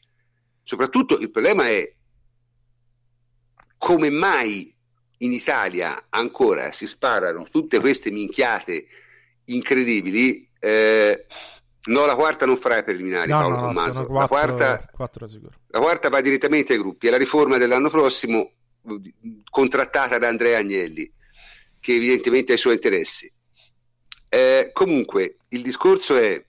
Soprattutto 0.64 1.18
il 1.20 1.32
problema 1.32 1.68
è 1.68 1.92
come 3.78 4.10
mai 4.10 4.74
in 5.18 5.34
Italia 5.34 6.08
ancora 6.10 6.72
si 6.72 6.86
sparano 6.86 7.48
tutte 7.50 7.80
queste 7.80 8.12
minchiate 8.12 8.86
incredibili 9.46 10.48
eh, 10.60 11.26
No, 11.84 12.06
la 12.06 12.16
quarta 12.16 12.46
non 12.46 12.58
farà 12.58 12.78
i 12.78 12.84
preliminari, 12.84 13.32
no, 13.32 13.40
Paolo 13.40 13.56
no, 13.56 13.62
Tommaso. 13.68 14.06
Quattro, 14.06 14.20
la, 14.20 14.28
quarta, 14.28 14.92
la, 15.68 15.80
quarta, 15.80 16.10
va 16.10 16.22
direttamente 16.22 16.74
ai 16.74 16.80
gruppi. 16.80 17.08
È 17.08 17.10
la 17.10 17.18
riforma 17.18 17.58
dell'anno 17.58 17.90
prossimo, 17.90 18.52
contrattata 19.50 20.20
da 20.20 20.28
Andrea 20.28 20.60
Agnelli, 20.60 21.12
che 21.80 21.96
evidentemente 21.96 22.52
ha 22.52 22.56
i 22.56 22.60
suoi 22.60 22.76
interessi. 22.76 23.32
Eh, 24.30 24.70
comunque, 24.74 25.38
il 25.50 25.64
discorso 25.64 26.16
è 26.18 26.46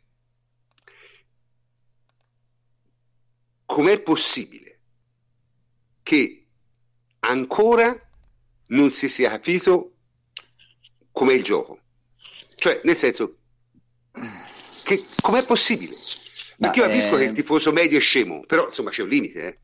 com'è 3.65 4.01
possibile 4.01 4.79
che 6.03 6.47
ancora 7.21 7.99
non 8.67 8.91
si 8.91 9.09
sia 9.09 9.31
capito 9.31 9.93
com'è 11.11 11.33
il 11.33 11.43
gioco? 11.43 11.81
Cioè, 12.57 12.83
nel 12.85 12.97
senso, 12.97 13.39
che, 14.97 15.05
com'è 15.21 15.45
possibile? 15.45 15.95
Perché 16.59 16.81
io 16.81 16.87
capisco 16.87 17.17
eh... 17.17 17.21
che 17.21 17.25
il 17.25 17.33
tifoso 17.33 17.73
medio 17.73 17.99
è 17.99 18.01
scemo, 18.01 18.41
però 18.47 18.67
insomma 18.67 18.91
c'è 18.91 19.03
un 19.03 19.09
limite. 19.09 19.47
Eh. 19.47 19.59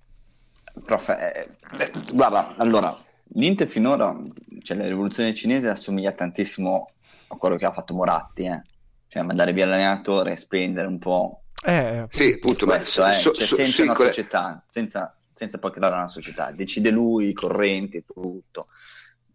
Prof, 0.84 1.08
eh, 1.08 1.50
eh, 1.78 1.92
guarda, 2.12 2.56
allora, 2.56 2.96
l'Inter 3.34 3.68
finora, 3.68 4.16
cioè 4.62 4.76
la 4.76 4.86
rivoluzione 4.86 5.34
cinese 5.34 5.68
assomiglia 5.68 6.12
tantissimo 6.12 6.90
a 7.28 7.36
quello 7.36 7.56
che 7.56 7.66
ha 7.66 7.72
fatto 7.72 7.94
Moratti, 7.94 8.44
eh. 8.44 8.62
cioè 9.08 9.22
mandare 9.22 9.52
via 9.52 9.66
l'allenatore, 9.66 10.36
spendere 10.36 10.86
un 10.86 10.98
po'. 10.98 11.42
Eh, 11.64 12.06
sì, 12.08 12.34
appunto, 12.34 12.66
questo, 12.66 13.02
ma 13.02 13.12
so, 13.12 13.32
cioè, 13.32 13.44
so, 13.44 13.56
senza 13.56 13.82
so, 13.82 13.82
una 13.82 13.94
società, 13.94 14.64
senza, 14.68 15.16
senza 15.28 15.58
poi 15.58 15.72
creare 15.72 15.94
una 15.94 16.08
società, 16.08 16.50
decide 16.52 16.90
lui, 16.90 17.28
i 17.28 17.32
correnti, 17.32 18.04
tutto. 18.04 18.68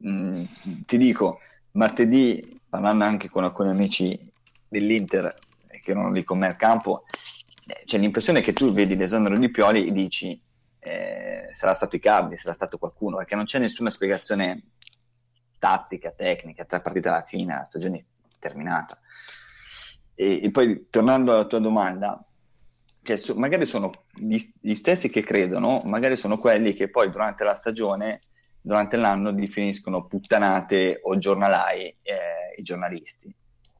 Mm, 0.07 0.43
ti 0.85 0.97
dico, 0.97 1.39
martedì, 1.71 2.59
parlando 2.67 3.03
anche 3.03 3.29
con 3.29 3.43
alcuni 3.43 3.69
amici 3.69 4.17
dell'Inter, 4.67 5.35
che 5.83 5.91
erano 5.91 6.11
lì 6.11 6.23
con 6.23 6.39
me 6.39 6.47
al 6.47 6.55
campo, 6.55 7.03
eh, 7.67 7.83
c'è 7.85 7.97
l'impressione 7.97 8.41
che 8.41 8.53
tu 8.53 8.71
vedi 8.73 8.95
l'esonero 8.95 9.37
di 9.37 9.51
Pioli 9.51 9.87
e 9.87 9.91
dici 9.91 10.41
eh, 10.79 11.49
sarà 11.51 11.73
stato 11.73 11.95
Icardi, 11.95 12.37
sarà 12.37 12.53
stato 12.53 12.77
qualcuno, 12.77 13.17
perché 13.17 13.35
non 13.35 13.45
c'è 13.45 13.59
nessuna 13.59 13.89
spiegazione 13.89 14.63
tattica, 15.59 16.11
tecnica, 16.11 16.65
tra 16.65 16.81
partita 16.81 17.09
alla 17.09 17.23
fine, 17.23 17.53
la 17.53 17.63
stagione 17.63 18.05
terminata. 18.39 18.99
E, 20.15 20.43
e 20.43 20.51
poi 20.51 20.87
tornando 20.89 21.33
alla 21.33 21.45
tua 21.45 21.59
domanda, 21.59 22.23
cioè, 23.01 23.17
so, 23.17 23.35
magari 23.35 23.65
sono 23.65 23.91
gli, 24.13 24.37
gli, 24.59 24.73
stessi 24.73 25.09
che 25.09 25.23
credono, 25.23 25.81
magari 25.85 26.15
sono 26.15 26.37
quelli 26.37 26.73
che 26.73 26.89
poi 26.89 27.09
durante 27.09 27.43
la 27.43 27.55
stagione, 27.55 28.21
durante 28.61 28.97
l'anno, 28.97 29.31
definiscono 29.31 30.05
puttanate 30.05 30.99
o 31.03 31.17
giornalai 31.17 31.87
eh, 32.01 32.55
i 32.57 32.61
giornalisti 32.61 33.33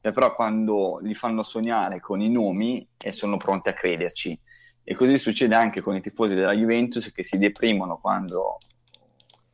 e 0.06 0.12
però 0.12 0.34
quando 0.34 0.98
li 1.00 1.14
fanno 1.14 1.42
sognare 1.42 1.98
con 1.98 2.20
i 2.20 2.28
nomi 2.28 2.86
e 2.98 3.10
sono 3.10 3.38
pronti 3.38 3.70
a 3.70 3.72
crederci. 3.72 4.38
E 4.82 4.94
così 4.94 5.16
succede 5.16 5.54
anche 5.54 5.80
con 5.80 5.94
i 5.94 6.02
tifosi 6.02 6.34
della 6.34 6.52
Juventus 6.52 7.10
che 7.10 7.24
si 7.24 7.38
deprimono 7.38 7.96
quando 7.96 8.58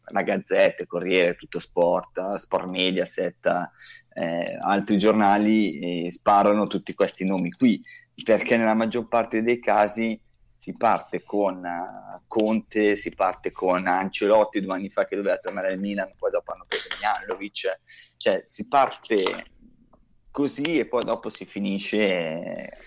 la 0.06 0.22
Gazzetta, 0.22 0.86
Corriere, 0.86 1.36
Tutto 1.36 1.60
Sport, 1.60 2.35
Sport 2.35 2.68
Mediaset, 2.68 3.70
eh, 4.12 4.59
altri 4.60 4.98
giornali 4.98 6.06
eh, 6.06 6.10
sparano 6.10 6.66
tutti 6.66 6.94
questi 6.94 7.24
nomi 7.24 7.52
qui, 7.52 7.81
perché 8.24 8.56
nella 8.56 8.74
maggior 8.74 9.06
parte 9.06 9.44
dei 9.44 9.60
casi 9.60 10.20
si 10.52 10.77
parte 10.77 11.22
con 11.22 11.64
uh, 11.64 12.22
Conte, 12.27 12.97
si 12.97 13.10
parte 13.10 13.52
con 13.52 13.86
Ancelotti 13.86 14.60
due 14.60 14.74
anni 14.74 14.90
fa 14.90 15.06
che 15.06 15.14
doveva 15.14 15.36
tornare 15.39 15.68
al 15.68 15.78
Milan, 15.78 16.12
poi 16.18 16.32
dopo 16.32 16.52
hanno 16.52 16.64
preso 16.66 16.89
Mianovic, 16.98 17.81
cioè 18.16 18.43
si 18.44 18.66
parte 18.66 19.59
così 20.31 20.78
e 20.78 20.86
poi 20.86 21.02
dopo 21.05 21.28
si 21.28 21.44
finisce 21.44 22.78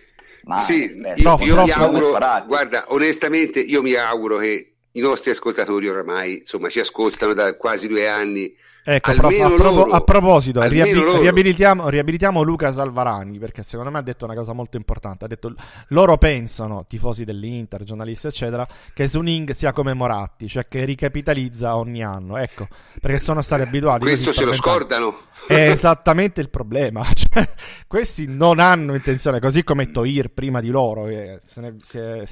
ma 0.43 0.59
sì, 0.59 0.91
io, 1.15 1.37
io, 1.39 1.45
io 1.45 1.63
mi 1.63 1.71
auguro 1.71 2.17
guarda 2.45 2.85
onestamente 2.89 3.59
io 3.59 3.81
mi 3.81 3.93
auguro 3.93 4.37
che 4.37 4.73
i 4.91 4.99
nostri 4.99 5.31
ascoltatori 5.31 5.87
oramai 5.87 6.39
insomma 6.39 6.69
ci 6.69 6.79
ascoltano 6.79 7.33
da 7.33 7.55
quasi 7.55 7.87
due 7.87 8.07
anni 8.07 8.55
Ecco, 8.85 9.11
a, 9.11 9.13
loro, 9.13 9.85
a, 9.85 10.01
proposito, 10.01 10.61
riabil- 10.61 11.19
riabilitiamo, 11.21 11.87
riabilitiamo, 11.87 12.41
Luca 12.41 12.69
Salvarani 12.69 13.39
perché 13.39 13.63
secondo 13.63 13.89
me 13.89 13.99
ha 13.99 14.01
detto 14.01 14.25
una 14.25 14.35
cosa 14.35 14.51
molto 14.51 14.75
importante. 14.75 15.23
Ha 15.23 15.27
detto 15.29 15.53
loro 15.87 16.17
pensano, 16.17 16.85
tifosi 16.85 17.23
dell'Inter, 17.23 17.83
giornalisti, 17.83 18.27
eccetera, 18.27 18.67
che 18.93 19.07
Suning 19.07 19.51
sia 19.51 19.71
come 19.71 19.93
Moratti, 19.93 20.49
cioè 20.49 20.67
che 20.67 20.83
ricapitalizza 20.83 21.77
ogni 21.77 22.03
anno. 22.03 22.35
Ecco, 22.35 22.67
perché 22.99 23.19
sono 23.19 23.41
stati 23.41 23.61
abituati. 23.61 24.01
Questo 24.01 24.33
se 24.33 24.43
lo 24.43 24.53
scordano. 24.53 25.17
È 25.47 25.69
esattamente 25.69 26.41
il 26.41 26.49
problema. 26.49 27.01
Cioè, 27.23 27.49
questi 27.87 28.27
non 28.27 28.59
hanno 28.59 28.95
intenzione, 28.95 29.39
così 29.39 29.63
come 29.63 29.91
Toir 29.91 30.29
prima 30.29 30.59
di 30.59 30.69
loro, 30.69 31.05
che 31.05 31.41
se 31.45 31.61
ne, 31.61 31.77
si 31.81 31.97
è 31.97 32.19
eh, 32.21 32.27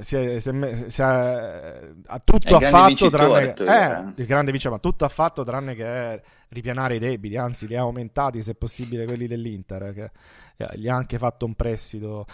si 0.00 0.16
è, 0.16 0.40
si 0.40 0.48
è, 0.48 0.84
si 0.88 1.00
è, 1.00 1.04
ha 1.04 2.20
tutto 2.24 2.56
affatto 2.56 3.08
tranne 3.08 3.54
che, 3.54 3.62
eh, 3.62 4.12
il 4.16 4.26
grande 4.26 4.50
vice 4.50 4.68
ma 4.68 4.78
tutto 4.78 5.04
affatto 5.04 5.44
tranne 5.44 5.74
che 5.76 6.22
ripianare 6.50 6.96
i 6.96 6.98
debiti 6.98 7.36
anzi 7.36 7.66
li 7.66 7.76
ha 7.76 7.80
aumentati 7.80 8.42
se 8.42 8.54
possibile 8.54 9.04
quelli 9.04 9.26
dell'Inter 9.26 9.92
che 9.92 10.10
gli 10.76 10.88
ha 10.88 10.94
anche 10.94 11.18
fatto 11.18 11.46
un 11.46 11.54
prestito. 11.54 12.26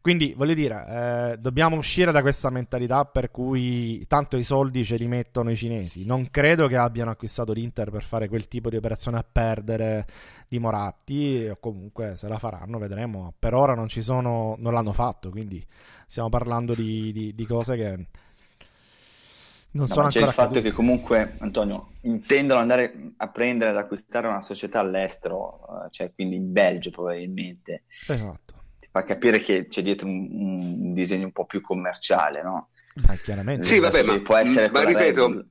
Quindi 0.00 0.34
voglio 0.36 0.54
dire 0.54 1.32
eh, 1.32 1.38
dobbiamo 1.38 1.76
uscire 1.76 2.12
da 2.12 2.20
questa 2.20 2.50
mentalità 2.50 3.04
per 3.04 3.30
cui 3.30 4.04
tanto 4.06 4.36
i 4.36 4.42
soldi 4.42 4.84
ce 4.84 4.96
li 4.96 5.06
mettono 5.06 5.50
i 5.50 5.56
cinesi. 5.56 6.04
Non 6.04 6.28
credo 6.28 6.68
che 6.68 6.76
abbiano 6.76 7.10
acquistato 7.10 7.52
l'Inter 7.52 7.90
per 7.90 8.02
fare 8.02 8.28
quel 8.28 8.46
tipo 8.48 8.70
di 8.70 8.76
operazione 8.76 9.18
a 9.18 9.24
perdere 9.30 10.06
di 10.48 10.58
Moratti 10.58 11.48
o 11.50 11.56
comunque 11.58 12.14
se 12.16 12.28
la 12.28 12.38
faranno 12.38 12.78
vedremo. 12.78 13.34
Per 13.38 13.54
ora 13.54 13.74
non 13.74 13.88
ci 13.88 14.02
sono 14.02 14.54
non 14.58 14.72
l'hanno 14.72 14.92
fatto 14.92 15.30
quindi 15.30 15.64
stiamo 16.06 16.28
parlando 16.28 16.74
di, 16.74 17.12
di, 17.12 17.34
di 17.34 17.46
cose 17.46 17.76
che 17.76 18.06
non 19.72 19.86
no, 19.86 19.94
sono 19.94 20.08
c'è 20.08 20.20
il 20.20 20.32
fatto 20.32 20.60
che 20.60 20.70
comunque 20.70 21.36
Antonio 21.38 21.92
intendono 22.02 22.60
andare 22.60 22.92
a 23.16 23.28
prendere 23.28 23.70
ad 23.70 23.78
acquistare 23.78 24.26
una 24.26 24.42
società 24.42 24.80
all'estero 24.80 25.60
eh, 25.84 25.88
cioè 25.90 26.12
quindi 26.14 26.36
in 26.36 26.52
Belgio 26.52 26.90
probabilmente. 26.90 27.84
Esatto. 28.06 28.64
Ti 28.78 28.88
fa 28.90 29.04
capire 29.04 29.40
che 29.40 29.68
c'è 29.68 29.82
dietro 29.82 30.06
un, 30.08 30.28
un 30.30 30.92
disegno 30.92 31.24
un 31.24 31.32
po' 31.32 31.46
più 31.46 31.60
commerciale 31.60 32.42
no? 32.42 32.68
ma 33.06 33.14
chiaramente. 33.16 33.64
Sì 33.64 33.78
vabbè 33.78 34.02
ma, 34.02 34.20
può 34.20 34.36
essere 34.36 34.70
ma 34.70 34.84
ripeto 34.84 35.46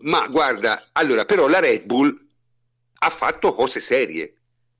ma 0.00 0.26
guarda 0.28 0.88
allora 0.92 1.24
però 1.24 1.46
la 1.46 1.60
Red 1.60 1.84
Bull 1.84 2.26
ha 2.98 3.10
fatto 3.10 3.54
cose 3.54 3.78
serie 3.78 4.34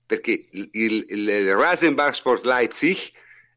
perché 0.05 0.49
il, 0.51 0.69
il, 0.73 1.07
il 1.09 1.55
Rasenbach 1.55 2.15
Sport 2.15 2.45
Leipzig 2.45 2.97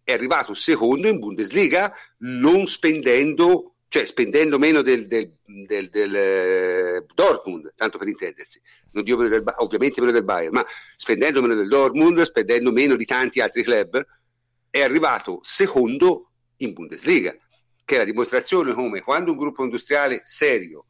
è 0.04 0.12
arrivato 0.12 0.54
secondo 0.54 1.08
in 1.08 1.18
Bundesliga 1.18 1.92
non 2.20 2.68
spendendo 2.68 3.76
cioè 3.90 4.06
spendendo 4.06 4.60
meno 4.60 4.84
del, 4.84 5.08
del, 5.08 5.34
del, 5.44 5.90
del 5.90 6.16
eh, 6.16 7.06
Dortmund, 7.14 7.74
tanto 7.76 7.98
per 7.98 8.08
intendersi, 8.08 8.62
non 8.92 9.04
dico 9.04 9.18
meno 9.18 9.44
ovviamente 9.58 10.00
meno 10.00 10.14
del 10.14 10.24
Bayern, 10.24 10.54
ma 10.54 10.66
spendendo 10.96 11.42
meno 11.42 11.56
del 11.56 11.68
Dortmund, 11.68 12.22
spendendo 12.22 12.72
meno 12.72 12.96
di 12.96 13.06
tanti 13.06 13.42
altri 13.42 13.64
club, 13.64 14.06
è 14.70 14.82
arrivato 14.82 15.40
secondo 15.42 16.32
in 16.58 16.74
Bundesliga, 16.74 17.36
che 17.84 17.96
è 17.96 17.98
la 17.98 18.04
dimostrazione 18.04 18.74
come 18.74 19.02
quando 19.02 19.32
un 19.32 19.38
gruppo 19.38 19.64
industriale 19.64 20.22
serio 20.24 20.86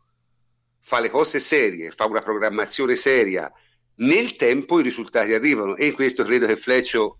fa 0.81 0.99
le 0.99 1.09
cose 1.09 1.39
serie, 1.39 1.91
fa 1.91 2.05
una 2.05 2.21
programmazione 2.21 2.95
seria, 2.95 3.49
nel 3.95 4.35
tempo 4.35 4.79
i 4.79 4.83
risultati 4.83 5.33
arrivano 5.33 5.77
e 5.77 5.87
in 5.87 5.93
questo 5.93 6.23
credo 6.23 6.47
che 6.47 6.57
Fleccio 6.57 7.19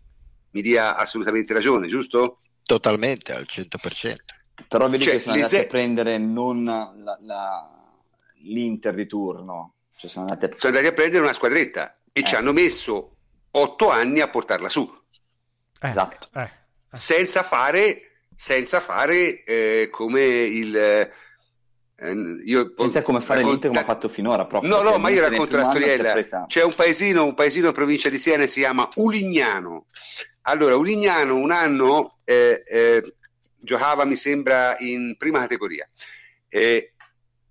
mi 0.51 0.61
dia 0.61 0.97
assolutamente 0.97 1.53
ragione, 1.53 1.87
giusto? 1.87 2.39
Totalmente, 2.63 3.31
al 3.31 3.45
100%. 3.47 4.15
Però 4.67 4.89
vedi 4.89 5.03
cioè, 5.03 5.13
che 5.13 5.19
sono 5.19 5.35
andati 5.35 5.55
se... 5.55 5.65
a 5.65 5.67
prendere 5.67 6.17
non 6.17 6.63
la, 6.63 7.17
la, 7.21 7.69
l'Inter 8.41 8.93
di 8.93 9.07
turno, 9.07 9.73
cioè 9.95 10.09
sono, 10.09 10.25
andati 10.25 10.45
a... 10.45 10.57
sono 10.57 10.75
andati 10.75 10.91
a 10.91 10.95
prendere 10.95 11.23
una 11.23 11.33
squadretta 11.33 11.97
e 12.11 12.21
eh. 12.21 12.23
ci 12.23 12.35
hanno 12.35 12.53
messo 12.53 13.15
otto 13.51 13.89
anni 13.89 14.19
a 14.19 14.29
portarla 14.29 14.69
su. 14.69 14.89
Eh. 15.81 15.89
Esatto. 15.89 16.27
Eh. 16.35 16.49
Senza 16.91 17.43
fare, 17.43 18.21
senza 18.35 18.79
fare 18.79 19.43
eh, 19.43 19.89
come 19.91 20.21
il... 20.23 20.75
Eh, 20.75 21.11
io, 22.45 22.73
senza 22.77 23.01
come 23.01 23.19
fare 23.19 23.41
racconto, 23.41 23.67
l'Inter 23.67 23.69
come 23.71 23.81
ha 23.81 23.85
fatto 23.85 24.07
finora 24.07 24.45
proprio, 24.45 24.73
no 24.73 24.89
no 24.89 24.97
ma 24.99 25.09
io 25.09 25.19
racconto 25.19 25.57
la 25.57 25.65
storiella 25.65 26.45
c'è 26.47 26.63
un 26.63 26.73
paesino 26.73 27.25
un 27.25 27.33
paesino 27.33 27.67
in 27.67 27.73
provincia 27.73 28.07
di 28.07 28.17
Siena 28.17 28.47
si 28.47 28.61
chiama 28.61 28.87
Ulignano 28.95 29.87
allora 30.43 30.77
Ulignano 30.77 31.35
un 31.35 31.51
anno 31.51 32.19
eh, 32.23 32.63
eh, 32.65 33.15
giocava 33.61 34.05
mi 34.05 34.15
sembra 34.15 34.77
in 34.79 35.15
prima 35.17 35.39
categoria. 35.39 35.89
E, 36.47 36.93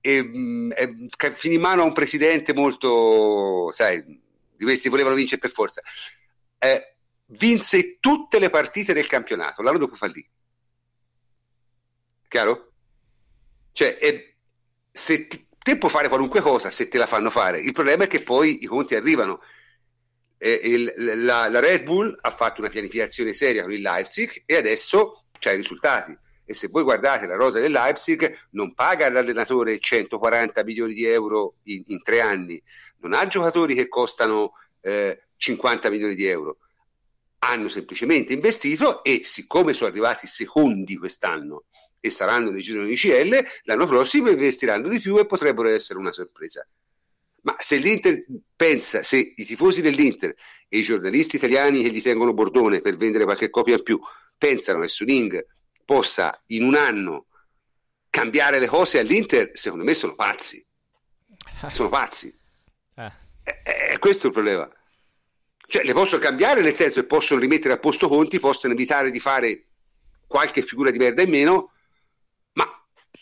e 0.00 0.22
mh, 0.22 1.08
finì 1.34 1.54
in 1.54 1.60
mano 1.60 1.82
a 1.82 1.84
un 1.84 1.92
presidente 1.92 2.52
molto 2.54 3.70
sai 3.72 4.02
di 4.04 4.64
questi 4.64 4.88
volevano 4.88 5.14
vincere 5.14 5.40
per 5.40 5.50
forza. 5.50 5.82
Eh, 6.58 6.96
vinse 7.26 7.98
tutte 8.00 8.38
le 8.38 8.50
partite 8.50 8.92
del 8.92 9.06
campionato 9.06 9.62
l'anno 9.62 9.78
dopo 9.78 9.94
fallì. 9.94 10.26
Chiaro? 12.28 12.68
cioè 13.78 13.96
se 14.90 15.28
ti, 15.28 15.46
te 15.56 15.78
puoi 15.78 15.88
fare 15.88 16.08
qualunque 16.08 16.40
cosa 16.40 16.68
se 16.68 16.88
te 16.88 16.98
la 16.98 17.06
fanno 17.06 17.30
fare. 17.30 17.60
Il 17.60 17.70
problema 17.70 18.04
è 18.04 18.06
che 18.08 18.24
poi 18.24 18.64
i 18.64 18.66
conti 18.66 18.96
arrivano. 18.96 19.40
Eh, 20.36 20.60
il, 20.64 20.92
la, 20.96 21.48
la 21.48 21.60
Red 21.60 21.84
Bull 21.84 22.16
ha 22.20 22.30
fatto 22.32 22.60
una 22.60 22.70
pianificazione 22.70 23.32
seria 23.32 23.62
con 23.62 23.72
il 23.72 23.80
Leipzig 23.80 24.42
e 24.46 24.56
adesso 24.56 25.26
c'ha 25.38 25.52
i 25.52 25.56
risultati. 25.56 26.16
E 26.44 26.54
se 26.54 26.68
voi 26.68 26.82
guardate 26.82 27.26
la 27.26 27.36
rosa 27.36 27.60
del 27.60 27.72
Leipzig, 27.72 28.46
non 28.52 28.72
paga 28.72 29.10
l'allenatore 29.10 29.78
140 29.78 30.64
milioni 30.64 30.94
di 30.94 31.04
euro 31.04 31.56
in, 31.64 31.82
in 31.86 32.02
tre 32.02 32.20
anni, 32.20 32.62
non 33.00 33.12
ha 33.12 33.26
giocatori 33.26 33.74
che 33.74 33.88
costano 33.88 34.52
eh, 34.80 35.24
50 35.36 35.90
milioni 35.90 36.14
di 36.14 36.24
euro. 36.26 36.58
Hanno 37.40 37.68
semplicemente 37.68 38.32
investito 38.32 39.04
e 39.04 39.20
siccome 39.24 39.74
sono 39.74 39.90
arrivati 39.90 40.26
secondi 40.26 40.96
quest'anno 40.96 41.64
e 42.00 42.10
saranno 42.10 42.50
nei 42.50 42.62
gironi 42.62 42.88
di 42.88 42.96
CL, 42.96 43.44
l'anno 43.64 43.86
prossimo 43.86 44.30
investiranno 44.30 44.88
di 44.88 45.00
più 45.00 45.18
e 45.18 45.26
potrebbero 45.26 45.68
essere 45.68 45.98
una 45.98 46.12
sorpresa. 46.12 46.66
Ma 47.42 47.56
se 47.58 47.76
l'Inter 47.76 48.24
pensa, 48.56 49.02
se 49.02 49.34
i 49.36 49.44
tifosi 49.44 49.80
dell'Inter 49.80 50.34
e 50.68 50.78
i 50.78 50.82
giornalisti 50.82 51.36
italiani 51.36 51.82
che 51.82 51.90
gli 51.90 52.02
tengono 52.02 52.32
bordone 52.32 52.80
per 52.80 52.96
vendere 52.96 53.24
qualche 53.24 53.50
copia 53.50 53.74
in 53.74 53.82
più 53.82 54.00
pensano 54.38 54.80
che 54.80 54.88
Suning 54.88 55.46
possa 55.84 56.42
in 56.46 56.62
un 56.62 56.76
anno 56.76 57.26
cambiare 58.08 58.58
le 58.58 58.68
cose 58.68 58.98
all'Inter, 58.98 59.50
secondo 59.54 59.84
me 59.84 59.94
sono 59.94 60.14
pazzi. 60.14 60.64
Sono 61.72 61.88
pazzi. 61.88 62.34
Eh. 62.94 63.12
È, 63.42 63.62
è 63.90 63.98
questo 63.98 64.28
il 64.28 64.32
problema. 64.32 64.70
Cioè, 65.66 65.84
le 65.84 65.92
possono 65.92 66.20
cambiare 66.20 66.62
nel 66.62 66.74
senso 66.74 67.00
che 67.00 67.06
possono 67.06 67.40
rimettere 67.40 67.74
a 67.74 67.78
posto 67.78 68.08
conti, 68.08 68.40
possono 68.40 68.72
evitare 68.72 69.10
di 69.10 69.20
fare 69.20 69.66
qualche 70.26 70.62
figura 70.62 70.90
di 70.90 70.98
merda 70.98 71.22
in 71.22 71.30
meno, 71.30 71.72
ma 72.52 72.64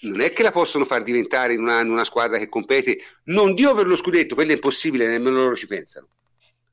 non 0.02 0.20
è 0.20 0.30
che 0.32 0.42
la 0.42 0.52
possono 0.52 0.84
far 0.84 1.02
diventare 1.02 1.54
in 1.54 1.60
un 1.60 1.68
anno 1.68 1.92
una 1.92 2.04
squadra 2.04 2.38
che 2.38 2.48
compete, 2.48 2.98
non 3.24 3.54
dico 3.54 3.74
per 3.74 3.86
lo 3.86 3.96
scudetto, 3.96 4.34
quello 4.34 4.52
è 4.52 4.54
impossibile, 4.54 5.06
nemmeno 5.06 5.36
loro 5.36 5.56
ci 5.56 5.66
pensano, 5.66 6.08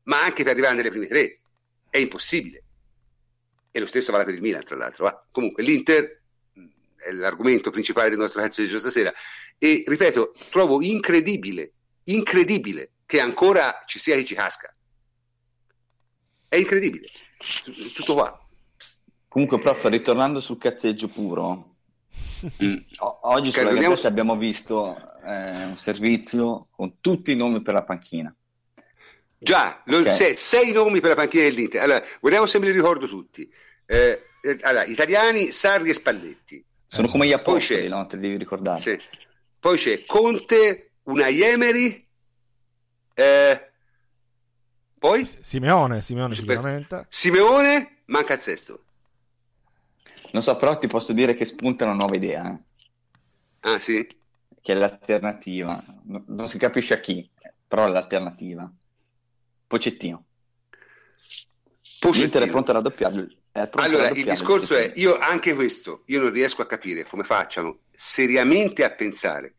ma 0.04 0.24
anche 0.24 0.44
per 0.44 0.54
arrivare 0.54 0.76
nelle 0.76 0.90
prime 0.90 1.08
tre. 1.08 1.40
È 1.90 1.98
impossibile 1.98 2.64
e 3.76 3.80
lo 3.80 3.88
stesso 3.88 4.12
vale 4.12 4.24
per 4.24 4.36
il 4.36 4.42
Milan 4.42 4.64
tra 4.64 4.76
l'altro. 4.76 5.08
Ah, 5.08 5.26
comunque 5.32 5.64
l'Inter 5.64 6.22
è 6.96 7.12
l'argomento 7.12 7.72
principale 7.72 8.10
del 8.10 8.20
nostro 8.20 8.42
pezzo 8.42 8.62
di 8.62 8.68
stasera 8.68 9.12
e 9.58 9.84
ripeto, 9.86 10.32
trovo 10.52 10.82
incredibile, 10.82 11.74
incredibile 12.04 12.92
che 13.08 13.20
ancora 13.20 13.82
ci 13.88 13.98
sia 13.98 14.16
chi 14.16 14.26
ci 14.26 14.36
casca. 14.36 14.74
È 16.48 16.56
incredibile, 16.56 17.08
tutto 17.96 18.14
qua. 18.14 18.48
Comunque, 19.28 19.60
prof, 19.60 19.86
ritornando 19.86 20.40
sul 20.40 20.60
cazzeggio 20.60 21.08
puro, 21.08 21.78
mm. 22.64 22.76
oggi 23.22 23.50
sulla 23.50 23.74
Gazzetta 23.74 23.96
su... 23.96 24.06
abbiamo 24.06 24.38
visto 24.38 24.96
eh, 25.24 25.66
un 25.66 25.78
servizio 25.78 26.68
con 26.70 27.00
tutti 27.02 27.32
i 27.32 27.36
nomi 27.36 27.64
per 27.64 27.74
la 27.74 27.84
panchina. 27.84 28.36
Già, 29.44 29.84
okay. 29.86 30.16
sei, 30.16 30.36
sei 30.36 30.72
nomi 30.72 31.00
per 31.00 31.10
la 31.10 31.16
panchina 31.16 31.44
dell'Inter. 31.44 31.82
Allora, 31.82 32.04
vogliamo 32.22 32.46
se 32.46 32.60
me 32.60 32.66
li 32.68 32.72
ricordo 32.72 33.08
tutti. 33.08 33.52
Eh, 33.86 34.24
eh, 34.42 34.58
allora, 34.62 34.86
italiani, 34.86 35.52
Sarri 35.52 35.90
e 35.90 35.94
Spalletti. 35.94 36.64
Sono 36.86 37.10
come 37.10 37.28
gli 37.28 37.34
apostoli, 37.34 37.88
no? 37.88 38.06
Te 38.08 38.18
devi 38.18 38.38
ricordare. 38.38 38.80
Sì. 38.80 38.98
Poi 39.60 39.78
c'è 39.78 40.06
Conte, 40.06 40.92
una 41.04 41.28
Emery, 41.28 42.08
eh, 43.14 43.72
poi? 44.98 45.28
Simeone, 45.42 46.02
Simeone 46.02 46.34
sicuramente. 46.34 47.06
Simeone, 47.10 48.04
manca 48.06 48.34
il 48.34 48.40
sesto. 48.40 48.84
Non 50.32 50.42
so, 50.42 50.56
però 50.56 50.78
ti 50.78 50.88
posso 50.88 51.14
dire 51.14 51.36
che 51.36 51.46
spunta 51.46 51.84
una 51.84 51.94
nuova 51.94 52.16
idea. 52.16 52.52
Eh? 52.52 53.70
Ah, 53.70 53.80
sì? 53.80 54.08
Che 54.62 54.72
è 54.72 54.76
l'alternativa. 54.76 55.84
Non 56.04 56.48
si 56.48 56.58
capisce 56.58 56.94
a 56.94 57.00
chi, 57.00 57.30
però 57.68 57.86
è 57.86 57.90
l'alternativa. 57.90 58.72
Pocettino. 59.68 60.26
Pocettino. 62.00 62.24
L'Inter 62.24 62.44
è 62.44 62.50
pronto 62.50 62.72
a 62.72 62.74
raddoppiarlo 62.76 63.28
allora, 63.74 64.10
il 64.10 64.24
discorso 64.24 64.76
è, 64.76 64.94
io 64.96 65.18
anche 65.18 65.54
questo, 65.54 66.02
io 66.08 66.20
non 66.22 66.32
riesco 66.32 66.64
a 66.64 66.66
capire 66.66 67.06
come 67.06 67.24
facciano 67.24 67.82
seriamente 67.92 68.84
a 68.84 68.90
pensare 68.90 69.54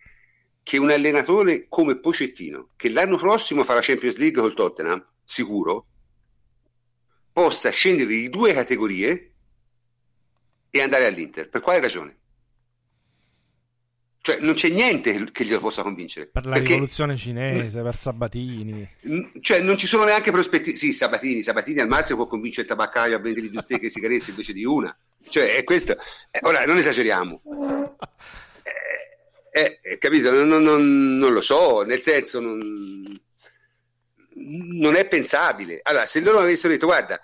che 0.64 0.78
un 0.78 0.90
allenatore 0.90 1.66
come 1.68 2.00
Pocettino, 2.00 2.70
che 2.74 2.88
l'anno 2.88 3.16
prossimo 3.16 3.62
farà 3.62 3.80
Champions 3.80 4.16
League 4.16 4.40
col 4.40 4.54
Tottenham, 4.54 5.04
sicuro, 5.22 5.86
possa 7.32 7.70
scendere 7.70 8.08
di 8.08 8.28
due 8.30 8.52
categorie 8.52 9.34
e 10.70 10.82
andare 10.82 11.06
all'Inter. 11.06 11.48
Per 11.48 11.60
quale 11.60 11.80
ragione? 11.80 12.18
Cioè, 14.24 14.38
non 14.38 14.54
c'è 14.54 14.70
niente 14.70 15.30
che 15.32 15.44
glielo 15.44 15.60
possa 15.60 15.82
convincere. 15.82 16.28
Per 16.28 16.46
la 16.46 16.56
rivoluzione 16.56 17.14
cinese, 17.14 17.82
per 17.82 17.94
Sabatini. 17.94 18.88
Cioè, 19.42 19.60
non 19.60 19.76
ci 19.76 19.86
sono 19.86 20.04
neanche 20.04 20.30
prospettive. 20.30 20.78
Sì, 20.78 20.94
Sabatini, 20.94 21.42
Sabatini 21.42 21.80
al 21.80 21.88
massimo 21.88 22.16
può 22.16 22.26
convincere 22.26 22.62
il 22.62 22.68
tabaccaio 22.68 23.16
a 23.16 23.18
vendere 23.18 23.50
due 23.50 23.60
stecche 23.60 23.84
e 23.84 23.90
sigarette 23.90 24.30
invece 24.30 24.54
di 24.54 24.64
una. 24.64 24.96
Cioè, 25.28 25.56
è 25.56 25.62
questo. 25.64 25.98
Eh, 26.30 26.38
ora, 26.40 26.64
non 26.64 26.78
esageriamo. 26.78 27.42
Eh, 28.62 29.60
eh, 29.60 29.78
eh 29.82 29.98
capito? 29.98 30.30
Non, 30.30 30.48
non, 30.62 31.18
non, 31.18 31.32
lo 31.34 31.42
so, 31.42 31.82
nel 31.82 32.00
senso, 32.00 32.40
non, 32.40 32.58
non, 34.72 34.94
è 34.94 35.06
pensabile. 35.06 35.80
Allora, 35.82 36.06
se 36.06 36.20
loro 36.20 36.38
avessero 36.38 36.72
detto, 36.72 36.86
guarda, 36.86 37.20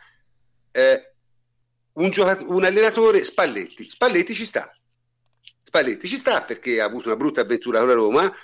eh, 0.70 1.12
un, 1.94 2.10
giocat- 2.10 2.44
un 2.46 2.62
allenatore, 2.62 3.24
Spalletti, 3.24 3.88
Spalletti 3.88 4.34
ci 4.34 4.44
sta 4.44 4.70
Spalletti 5.70 6.08
ci 6.08 6.16
sta 6.16 6.42
perché 6.42 6.80
ha 6.80 6.84
avuto 6.84 7.06
una 7.06 7.16
brutta 7.16 7.42
avventura 7.42 7.78
con 7.78 7.88
la 7.88 7.94
Roma. 7.94 8.36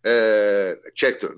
Eh, 0.00 0.78
certo, 0.94 1.34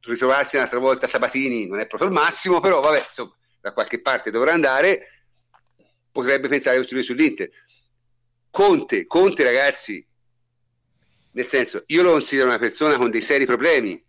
ritrovarsi 0.00 0.56
un'altra 0.56 0.80
volta 0.80 1.06
Sabatini 1.06 1.68
non 1.68 1.78
è 1.78 1.86
proprio 1.86 2.08
il 2.08 2.14
massimo, 2.16 2.58
però 2.58 2.80
vabbè, 2.80 2.98
insomma, 3.06 3.36
da 3.60 3.72
qualche 3.72 4.02
parte 4.02 4.32
dovrà 4.32 4.52
andare. 4.52 5.26
Potrebbe 6.10 6.48
pensare 6.48 6.74
a 6.74 6.78
costruire 6.80 7.06
sull'Inter. 7.06 7.48
Conte, 8.50 9.06
Conte, 9.06 9.44
ragazzi, 9.44 10.04
nel 11.30 11.46
senso, 11.46 11.84
io 11.86 12.02
lo 12.02 12.10
considero 12.10 12.48
una 12.48 12.58
persona 12.58 12.96
con 12.96 13.12
dei 13.12 13.20
seri 13.20 13.46
problemi, 13.46 14.04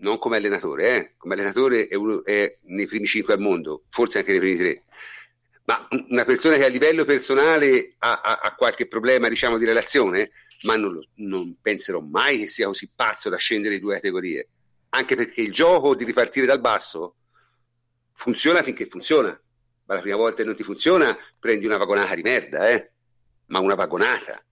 non 0.00 0.18
come 0.18 0.36
allenatore, 0.36 0.96
eh? 0.96 1.14
come 1.16 1.32
allenatore 1.32 1.86
è, 1.86 1.94
uno, 1.94 2.22
è 2.24 2.58
nei 2.64 2.86
primi 2.86 3.06
cinque 3.06 3.32
al 3.32 3.40
mondo, 3.40 3.84
forse 3.88 4.18
anche 4.18 4.32
nei 4.32 4.40
primi 4.40 4.58
tre 4.58 4.84
ma 5.64 5.88
una 6.08 6.24
persona 6.24 6.56
che 6.56 6.64
a 6.64 6.68
livello 6.68 7.04
personale 7.04 7.94
ha, 7.98 8.20
ha, 8.20 8.40
ha 8.42 8.54
qualche 8.54 8.86
problema 8.86 9.28
diciamo, 9.28 9.58
di 9.58 9.64
relazione, 9.64 10.32
ma 10.62 10.76
non, 10.76 11.00
non, 11.16 11.56
penserò 11.60 12.00
mai 12.00 12.38
che 12.38 12.46
sia 12.46 12.66
così 12.66 12.90
pazzo 12.94 13.28
da 13.28 13.36
scendere 13.36 13.74
di 13.74 13.80
due 13.80 13.94
categorie, 13.94 14.48
anche 14.90 15.16
perché 15.16 15.40
il 15.42 15.52
gioco 15.52 15.94
di 15.94 16.04
ripartire 16.04 16.46
dal 16.46 16.60
basso 16.60 17.16
funziona 18.12 18.62
finché 18.62 18.86
funziona, 18.86 19.28
ma 19.84 19.94
la 19.94 20.00
prima 20.00 20.16
volta 20.16 20.38
che 20.38 20.44
non 20.44 20.56
ti 20.56 20.62
funziona 20.62 21.16
prendi 21.38 21.66
una 21.66 21.76
vagonata 21.76 22.14
di 22.14 22.22
merda, 22.22 22.68
eh? 22.68 22.90
ma 23.46 23.60
una 23.60 23.74
vagonata. 23.74 24.44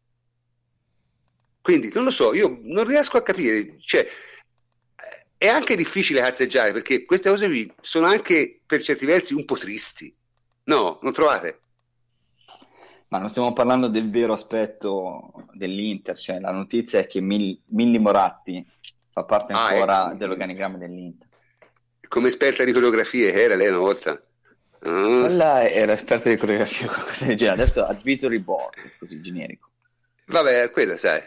Quindi 1.61 1.91
non 1.93 2.05
lo 2.05 2.11
so, 2.11 2.35
io 2.35 2.59
non 2.62 2.85
riesco 2.85 3.16
a 3.16 3.23
capire, 3.23 3.77
cioè 3.81 4.09
è 5.37 5.47
anche 5.47 5.74
difficile 5.74 6.20
cazzeggiare 6.20 6.73
perché 6.73 7.05
queste 7.05 7.31
cose 7.31 7.47
qui 7.47 7.73
sono 7.81 8.07
anche 8.07 8.61
per 8.66 8.82
certi 8.82 9.07
versi 9.07 9.35
un 9.35 9.45
po' 9.45 9.57
tristi. 9.57 10.15
No, 10.71 11.01
non 11.03 11.13
trovate? 11.13 11.63
Ma 13.09 13.19
non 13.19 13.29
stiamo 13.29 13.53
parlando 13.53 13.89
del 13.89 14.09
vero 14.09 14.35
aspetto 14.35 15.49
dell'Inter, 15.53 16.17
cioè 16.17 16.39
la 16.39 16.53
notizia 16.53 17.01
è 17.01 17.09
che 17.09 17.21
Mil- 17.21 17.61
Milli 17.71 17.99
Moratti 17.99 18.65
fa 19.11 19.25
parte 19.25 19.53
ah, 19.53 19.67
ancora 19.67 20.07
ecco. 20.07 20.15
dell'organigramma 20.15 20.79
dell'Inter. 20.79 21.27
Come 22.07 22.29
esperta 22.29 22.63
di 22.63 22.71
coreografie 22.71 23.33
che 23.33 23.43
era 23.43 23.57
lei 23.57 23.67
una 23.67 23.79
volta? 23.79 24.13
Uh. 24.83 25.23
Quella 25.23 25.69
era 25.69 25.93
esperta 25.93 26.29
di 26.29 26.37
coreografia, 26.37 26.87
qualcosa 26.87 27.27
del 27.27 27.37
genere. 27.37 27.63
Adesso 27.63 27.85
advisory 27.85 28.39
board, 28.39 28.77
così 28.97 29.21
generico. 29.21 29.71
Vabbè, 30.29 30.71
quella 30.71 30.97
sai, 30.97 31.21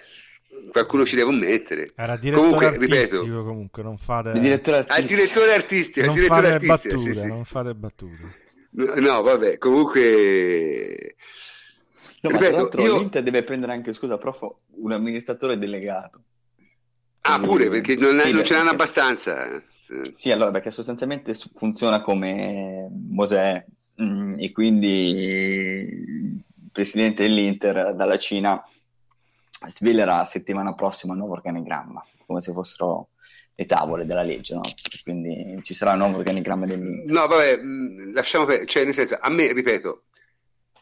qualcuno 0.72 1.06
ci 1.06 1.18
deve 1.18 1.34
mettere. 1.34 1.90
Era 1.98 2.16
direttore 2.16 2.48
comunque, 2.50 2.68
artistico 2.68 3.24
ripeto, 3.26 3.44
comunque, 3.44 3.84
non 3.84 3.98
fate... 3.98 4.30
Il 4.30 4.40
direttore 4.40 4.78
artistico. 4.78 5.04
Ah, 5.04 5.06
direttore 5.06 5.54
artistico, 5.54 6.06
non 6.06 6.16
direttore 6.16 6.42
fate 6.42 6.54
artistico, 6.54 6.96
battute, 6.96 7.14
sì, 7.14 7.20
sì. 7.20 7.28
non 7.28 7.44
fate 7.44 7.76
battute. 7.76 8.42
No, 8.76 9.22
vabbè, 9.22 9.58
comunque... 9.58 11.16
No, 12.22 12.30
ripeto, 12.30 12.50
tra 12.50 12.58
l'altro 12.58 12.82
io... 12.82 12.98
l'Inter 12.98 13.24
deve 13.24 13.44
prendere 13.44 13.74
anche, 13.74 13.94
scusa, 13.94 14.18
prof, 14.18 14.56
un 14.76 14.92
amministratore 14.92 15.58
delegato. 15.58 16.24
Ah, 17.22 17.40
pure, 17.40 17.70
perché 17.70 17.96
non, 17.96 18.20
sì, 18.20 18.32
non 18.32 18.44
ce 18.44 18.54
l'hanno 18.54 18.72
abbastanza. 18.72 19.62
Sì, 20.16 20.32
allora, 20.32 20.52
perché 20.52 20.72
sostanzialmente 20.72 21.34
funziona 21.54 22.02
come 22.02 22.90
Mosè 23.10 23.66
mm, 24.02 24.40
e 24.40 24.52
quindi 24.52 25.10
il 25.12 26.44
presidente 26.72 27.24
dell'Inter 27.24 27.94
dalla 27.94 28.18
Cina 28.18 28.62
svelerà 29.68 30.24
settimana 30.26 30.74
prossima 30.74 31.14
il 31.14 31.20
nuovo 31.20 31.34
organigramma, 31.34 32.04
come 32.26 32.42
se 32.42 32.52
fossero 32.52 33.10
le 33.56 33.66
tavole 33.66 34.06
della 34.06 34.24
legge, 34.24 34.56
no? 34.56 34.62
Quindi 35.04 35.60
ci 35.64 35.74
sarà 35.74 35.92
un 35.92 36.00
nuovo 36.00 36.18
organigramma 36.18 36.66
dell'Inter. 36.66 37.12
No, 37.12 37.28
vabbè, 37.28 37.60
mm, 37.62 38.14
lasciamo 38.14 38.46
per... 38.46 38.66
cioè 38.66 38.84
nel 38.84 38.94
senso, 38.94 39.18
a 39.20 39.30
me, 39.30 39.54
ripeto, 39.54 40.04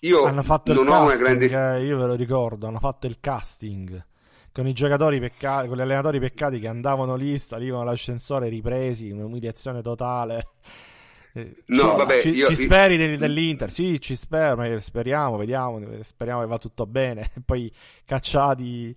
io 0.01 0.23
hanno 0.23 0.43
fatto 0.43 0.73
non 0.73 0.87
ho 0.87 1.03
una 1.03 1.17
grande... 1.17 1.45
Eh, 1.45 1.83
io 1.83 1.97
ve 1.97 2.07
lo 2.07 2.15
ricordo, 2.15 2.67
hanno 2.67 2.79
fatto 2.79 3.07
il 3.07 3.19
casting 3.19 4.05
con 4.51 4.67
i 4.67 4.73
giocatori 4.73 5.19
peccati, 5.19 5.67
con 5.67 5.77
gli 5.77 5.81
allenatori 5.81 6.19
peccati 6.19 6.59
che 6.59 6.67
andavano 6.67 7.15
lì, 7.15 7.37
salivano 7.37 7.83
l'ascensore 7.83 8.49
ripresi, 8.49 9.09
un'umiliazione 9.09 9.81
totale. 9.81 10.47
Eh, 11.33 11.63
no, 11.67 11.77
cioè, 11.77 11.95
vabbè, 11.95 12.19
ci, 12.19 12.29
io, 12.31 12.47
ci 12.49 12.55
speri 12.55 12.95
io... 12.95 13.17
dell'Inter? 13.17 13.71
Sì, 13.71 14.01
ci 14.01 14.17
spero, 14.17 14.77
speriamo, 14.81 15.37
vediamo, 15.37 15.79
speriamo 16.01 16.41
che 16.41 16.47
va 16.47 16.57
tutto 16.57 16.85
bene. 16.85 17.31
E 17.33 17.39
poi 17.45 17.73
cacciati 18.03 18.93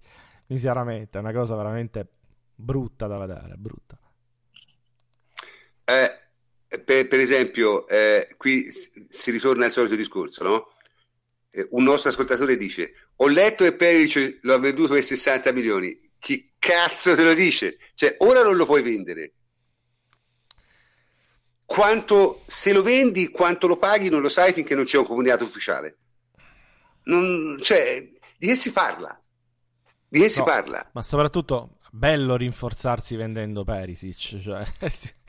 miseramente, 0.46 1.16
è 1.16 1.20
una 1.20 1.32
cosa 1.32 1.54
veramente 1.54 2.04
brutta 2.54 3.06
da 3.06 3.18
vedere, 3.18 3.54
brutta. 3.56 3.98
Eh, 5.84 6.18
per, 6.84 7.08
per, 7.08 7.18
esempio, 7.18 7.86
eh, 7.88 8.34
qui 8.36 8.66
si 8.70 9.30
ritorna 9.30 9.66
al 9.66 9.72
solito 9.72 9.96
discorso, 9.96 10.44
no? 10.44 10.74
Eh, 11.54 11.68
un 11.70 11.84
nostro 11.84 12.10
ascoltatore 12.10 12.56
dice 12.56 12.94
ho 13.16 13.28
letto 13.28 13.62
che 13.62 13.76
Peric 13.76 14.38
lo 14.42 14.54
ha 14.54 14.58
venduto 14.58 14.94
per 14.94 15.04
60 15.04 15.52
milioni 15.52 15.96
chi 16.18 16.52
cazzo 16.58 17.14
te 17.14 17.22
lo 17.22 17.32
dice? 17.32 17.78
cioè 17.94 18.16
ora 18.18 18.42
non 18.42 18.56
lo 18.56 18.66
puoi 18.66 18.82
vendere 18.82 19.34
quanto 21.64 22.42
se 22.46 22.72
lo 22.72 22.82
vendi 22.82 23.28
quanto 23.28 23.68
lo 23.68 23.76
paghi 23.76 24.10
non 24.10 24.20
lo 24.20 24.28
sai 24.28 24.52
finché 24.52 24.74
non 24.74 24.84
c'è 24.84 24.98
un 24.98 25.06
comunicato 25.06 25.44
ufficiale 25.44 25.98
non, 27.04 27.56
cioè 27.62 28.04
di 28.36 28.48
che 28.48 28.56
si 28.56 28.72
parla 28.72 29.16
di 30.08 30.18
che 30.18 30.24
no, 30.24 30.30
si 30.30 30.42
parla 30.42 30.90
ma 30.92 31.02
soprattutto 31.04 31.76
bello 31.94 32.34
rinforzarsi 32.34 33.14
vendendo 33.14 33.62
Perisic 33.62 34.40
cioè 34.42 34.66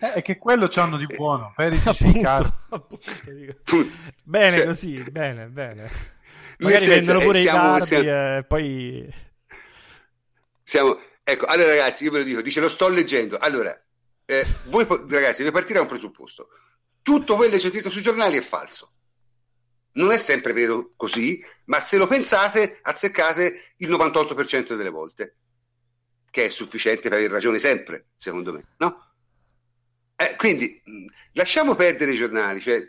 Eh, 0.00 0.12
è 0.12 0.22
che 0.22 0.38
quello 0.38 0.68
c'hanno 0.68 0.96
di 0.96 1.06
buono. 1.06 1.52
Perisic 1.56 2.24
appunto, 2.24 2.54
appunto, 2.70 3.90
Bene 4.22 4.56
cioè, 4.58 4.66
così, 4.66 5.02
bene, 5.10 5.46
bene. 5.46 5.90
Magari 6.58 6.84
senso, 6.84 7.14
vendono 7.14 7.18
pure 7.26 7.38
eh, 7.38 7.40
siamo, 7.40 7.58
i 7.58 7.62
cardi 7.66 7.86
siamo... 7.86 8.36
e 8.36 8.44
poi... 8.44 9.14
Siamo... 10.62 11.00
Ecco, 11.24 11.46
allora 11.46 11.70
ragazzi, 11.70 12.04
io 12.04 12.12
ve 12.12 12.18
lo 12.18 12.24
dico, 12.24 12.42
dice 12.42 12.60
lo 12.60 12.68
sto 12.68 12.88
leggendo. 12.88 13.38
Allora, 13.38 13.76
eh, 14.24 14.46
voi 14.66 14.86
ragazzi, 14.86 15.42
deve 15.42 15.50
partire 15.50 15.74
da 15.74 15.80
un 15.80 15.88
presupposto. 15.88 16.48
Tutto 17.02 17.34
quello 17.34 17.56
che 17.56 17.58
c'è 17.58 17.68
scritto 17.68 17.90
sui 17.90 18.02
giornali 18.02 18.36
è 18.36 18.40
falso. 18.40 18.92
Non 19.94 20.12
è 20.12 20.16
sempre 20.16 20.52
vero 20.52 20.92
così, 20.94 21.44
ma 21.64 21.80
se 21.80 21.96
lo 21.96 22.06
pensate, 22.06 22.78
azzeccate 22.82 23.72
il 23.78 23.90
98% 23.90 24.76
delle 24.76 24.90
volte, 24.90 25.38
che 26.30 26.46
è 26.46 26.48
sufficiente 26.48 27.08
per 27.08 27.18
aver 27.18 27.30
ragione 27.30 27.58
sempre, 27.58 28.06
secondo 28.16 28.52
me, 28.52 28.64
no? 28.78 29.06
Eh, 30.16 30.34
quindi 30.36 30.82
lasciamo 31.32 31.74
perdere 31.74 32.12
i 32.12 32.16
giornali, 32.16 32.60
cioè, 32.60 32.82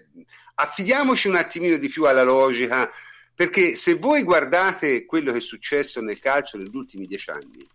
affidiamoci 0.55 1.27
un 1.27 1.35
attimino 1.35 1.77
di 1.77 1.87
più 1.87 2.05
alla 2.05 2.23
logica, 2.23 2.89
perché 3.35 3.75
se 3.75 3.95
voi 3.95 4.23
guardate 4.23 5.05
quello 5.05 5.31
che 5.31 5.37
è 5.37 5.41
successo 5.41 6.01
nel 6.01 6.19
calcio 6.19 6.57
negli 6.57 6.75
ultimi 6.75 7.05
dieci 7.05 7.29
anni, 7.29 7.65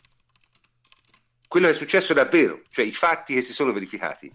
quello 1.47 1.69
che 1.69 1.73
è 1.73 1.77
successo 1.77 2.13
davvero, 2.13 2.63
cioè 2.71 2.85
i 2.85 2.93
fatti 2.93 3.35
che 3.35 3.43
si 3.43 3.53
sono 3.53 3.73
verificati, 3.73 4.31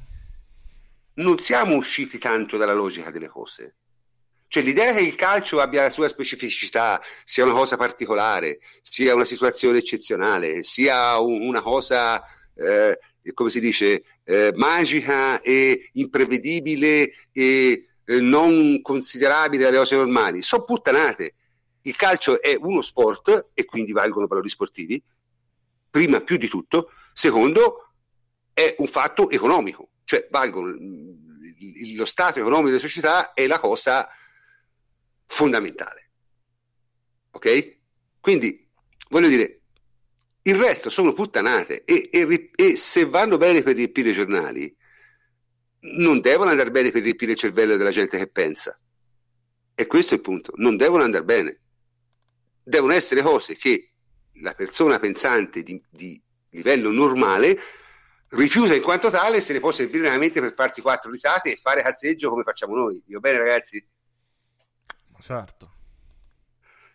non 1.16 1.38
siamo 1.38 1.76
usciti 1.76 2.18
tanto 2.18 2.58
dalla 2.58 2.74
logica 2.74 3.12
delle 3.12 3.28
cose. 3.28 3.76
Cioè 4.50 4.64
l'idea 4.64 4.94
che 4.94 5.02
il 5.02 5.14
calcio 5.14 5.60
abbia 5.60 5.84
la 5.84 5.92
sua 5.92 6.10
specificità, 6.10 7.00
sia 7.24 7.44
una 7.44 7.54
cosa 7.54 7.78
particolare, 7.78 8.58
sia 8.82 9.14
una 9.14 9.24
situazione 9.24 9.78
eccezionale, 9.78 10.64
sia 10.64 11.20
un, 11.20 11.42
una 11.48 11.62
cosa, 11.62 12.20
eh, 12.56 13.00
come 13.36 13.52
si 13.52 13.60
dice, 13.60 14.04
eh, 14.24 14.52
magica 14.56 15.40
e 15.40 15.92
imprevedibile 15.94 17.14
e 17.32 17.90
eh, 18.04 18.20
non 18.22 18.82
considerabile 18.82 19.66
dalle 19.66 19.78
cose 19.78 19.96
normali. 19.96 20.42
Sono 20.42 20.64
puttanate. 20.64 21.36
Il 21.84 21.96
calcio 21.96 22.42
è 22.42 22.58
uno 22.60 22.82
sport 22.82 23.50
e 23.54 23.66
quindi 23.66 23.92
valgono 23.92 24.26
valori 24.26 24.50
sportivi, 24.50 25.00
prima 25.92 26.22
più 26.22 26.38
di 26.38 26.48
tutto. 26.48 26.90
Secondo, 27.14 27.92
è 28.52 28.74
un 28.80 28.88
fatto 28.88 29.30
economico, 29.30 29.90
cioè 30.06 30.28
valgono, 30.32 30.76
lo 31.96 32.06
stato 32.06 32.40
economico 32.40 32.70
delle 32.70 32.80
società 32.80 33.34
è 33.34 33.46
la 33.46 33.60
cosa 33.60 34.10
fondamentale. 35.30 36.10
Ok? 37.32 37.78
Quindi, 38.20 38.68
voglio 39.10 39.28
dire, 39.28 39.62
il 40.42 40.56
resto 40.56 40.90
sono 40.90 41.14
puttanate 41.14 41.84
e, 41.86 42.10
e, 42.12 42.52
e, 42.56 42.76
se 42.76 43.06
vanno 43.06 43.38
bene 43.38 43.62
per 43.62 43.76
riempire 43.76 44.10
i 44.10 44.14
giornali, 44.14 44.76
non 45.82 46.20
devono 46.20 46.50
andare 46.50 46.72
bene 46.72 46.92
per 46.92 47.04
riempire 47.04 47.32
il 47.32 47.38
cervello 47.38 47.78
della 47.78 47.92
gente 47.92 48.18
che 48.18 48.28
pensa. 48.28 48.78
E 49.76 49.88
questo 49.88 50.14
è 50.14 50.18
il 50.18 50.24
punto, 50.24 50.52
non 50.56 50.76
devono 50.76 51.04
andare 51.04 51.24
bene. 51.24 51.62
Devono 52.62 52.94
essere 52.94 53.22
cose 53.22 53.56
che 53.56 53.94
la 54.42 54.54
persona 54.54 55.00
pensante 55.00 55.64
di, 55.64 55.82
di 55.90 56.22
livello 56.50 56.92
normale 56.92 57.58
rifiuta 58.30 58.76
in 58.76 58.82
quanto 58.82 59.10
tale 59.10 59.42
se 59.42 59.54
ne 59.54 59.60
può 59.60 59.72
servire 59.72 60.04
veramente 60.04 60.42
per 60.42 60.54
farsi 60.54 60.82
quattro 60.82 61.10
risate 61.10 61.54
e 61.54 61.56
fare 61.56 61.82
cazzeggio 61.82 62.30
come 62.30 62.44
facciamo 62.44 62.76
noi. 62.76 63.02
Io 63.08 63.20
bene 63.20 63.38
ragazzi? 63.38 63.84
Certo. 65.22 65.74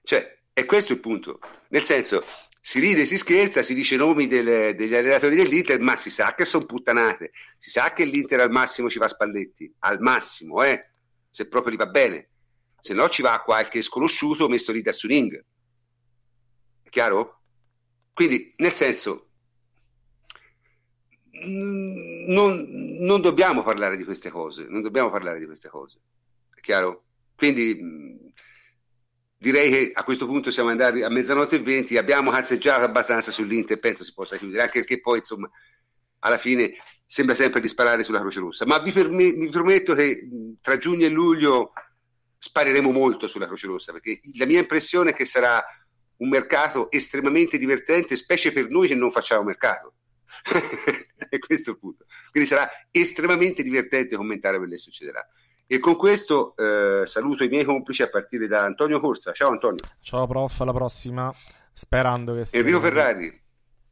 Cioè, 0.02 0.38
è 0.52 0.64
questo 0.64 0.92
il 0.92 1.01
punto. 1.01 1.40
Nel 1.68 1.82
senso, 1.82 2.24
si 2.60 2.80
ride, 2.80 3.05
si 3.05 3.18
scherza, 3.18 3.62
si 3.62 3.74
dice 3.74 3.94
i 3.94 3.98
nomi 3.98 4.26
del, 4.26 4.74
degli 4.74 4.94
allenatori 4.94 5.36
dell'Inter, 5.36 5.78
ma 5.80 5.96
si 5.96 6.10
sa 6.10 6.34
che 6.34 6.44
sono 6.44 6.64
puttanate. 6.64 7.32
Si 7.59 7.70
sa 7.70 7.92
che 7.92 8.05
l'Inter 8.05 8.40
al 8.40 8.51
massimo 8.51 8.88
ci 8.88 8.98
va 8.98 9.06
Spalletti, 9.06 9.72
al 9.80 10.01
massimo, 10.01 10.62
eh, 10.62 10.90
se 11.28 11.46
proprio 11.46 11.74
gli 11.74 11.78
va 11.78 11.86
bene. 11.86 12.28
Se 12.80 12.94
no 12.94 13.09
ci 13.09 13.22
va 13.22 13.42
qualche 13.42 13.82
sconosciuto 13.82 14.48
messo 14.48 14.72
lì 14.72 14.82
da 14.82 14.92
Suning. 14.92 15.44
È 16.82 16.88
chiaro? 16.88 17.40
Quindi, 18.12 18.55
nel 18.56 18.72
senso, 18.72 19.28
non, 21.42 22.66
non, 23.01 23.20
dobbiamo 23.20 23.62
parlare 23.62 23.96
di 23.96 24.05
queste 24.05 24.30
cose, 24.30 24.66
non 24.68 24.82
dobbiamo 24.82 25.10
parlare 25.10 25.38
di 25.38 25.46
queste 25.46 25.68
cose. 25.68 25.98
È 26.55 26.60
chiaro? 26.60 27.05
Quindi 27.36 28.32
direi 29.36 29.70
che 29.70 29.90
a 29.94 30.05
questo 30.05 30.27
punto 30.27 30.51
siamo 30.51 30.70
andati 30.70 31.02
a 31.02 31.11
mezzanotte 31.11 31.56
e 31.56 31.61
venti, 31.61 31.97
abbiamo 31.97 32.31
cazzeggiato 32.31 32.85
abbastanza 32.85 33.31
sull'Inter, 33.31 33.78
penso 33.78 34.05
si 34.05 34.15
possa 34.15 34.36
chiudere, 34.36 34.62
anche 34.62 34.78
perché 34.81 35.01
poi 35.01 35.19
insomma 35.19 35.51
alla 36.20 36.39
fine 36.39 36.73
sembra 37.05 37.35
sempre 37.35 37.61
di 37.61 37.69
sparare 37.69 38.02
sulla 38.02 38.20
Croce 38.20 38.40
Rossa, 38.40 38.66
ma 38.66 38.78
vi, 38.78 38.90
perme- 38.90 39.32
vi 39.32 39.48
prometto 39.48 39.94
che 39.94 40.28
tra 40.61 40.78
giugno 40.78 41.05
e 41.05 41.11
luglio 41.11 41.73
spareremo 42.39 42.90
molto 42.90 43.28
sulla 43.28 43.47
Croce 43.47 43.66
Rossa, 43.66 43.93
perché 43.93 44.20
la 44.39 44.47
mia 44.47 44.61
impressione 44.61 45.11
è 45.11 45.15
che 45.15 45.27
sarà 45.27 45.62
un 46.16 46.28
mercato 46.28 46.90
estremamente 46.90 47.59
divertente, 47.59 48.16
specie 48.16 48.52
per 48.52 48.69
noi 48.69 48.89
che 48.89 48.94
non 48.94 49.11
facciamo 49.11 49.43
mercato. 49.43 49.94
è 51.28 51.39
questo 51.39 51.73
il 51.73 51.78
punto. 51.78 52.06
Quindi 52.31 52.48
sarà 52.48 52.69
estremamente 52.90 53.62
divertente 53.62 54.16
commentare 54.16 54.56
quello 54.56 54.73
che 54.73 54.78
succederà. 54.78 55.27
E 55.66 55.78
con 55.78 55.97
questo 55.97 56.55
eh, 56.57 57.07
saluto 57.07 57.43
i 57.45 57.49
miei 57.49 57.65
complici 57.65 58.03
a 58.03 58.09
partire 58.09 58.47
da 58.47 58.62
Antonio 58.62 59.01
Corsa. 59.01 59.32
Ciao 59.32 59.51
Antonio. 59.51 59.81
Ciao 60.01 60.27
prof, 60.27 60.61
alla 60.61 60.73
prossima. 60.73 61.35
Sperando 61.73 62.35
che 62.35 62.45
sia. 62.45 62.59
Enrico 62.59 62.81
Ferrari. 62.81 63.43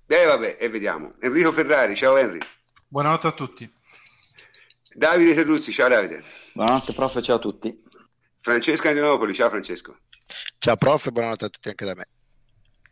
Eh 0.06 0.26
vabbè, 0.26 0.58
e 0.60 0.68
vediamo. 0.68 1.14
Enrico 1.20 1.52
Ferrari, 1.52 1.94
ciao 1.96 2.16
Henry. 2.16 2.38
Buonanotte 2.86 3.26
a 3.26 3.32
tutti. 3.32 3.72
Davide 4.94 5.34
Terruzzi, 5.34 5.72
ciao 5.72 5.88
Davide. 5.88 6.22
Buonanotte 6.52 6.92
prof, 6.92 7.20
ciao 7.22 7.36
a 7.36 7.38
tutti. 7.38 7.82
Francesco 8.40 8.88
Andrianopoli, 8.88 9.32
ciao 9.32 9.48
Francesco. 9.48 9.96
Ciao 10.58 10.76
prof, 10.76 11.08
buonanotte 11.10 11.44
a 11.46 11.48
tutti 11.48 11.68
anche 11.70 11.84
da 11.86 11.94
me. 11.94 12.08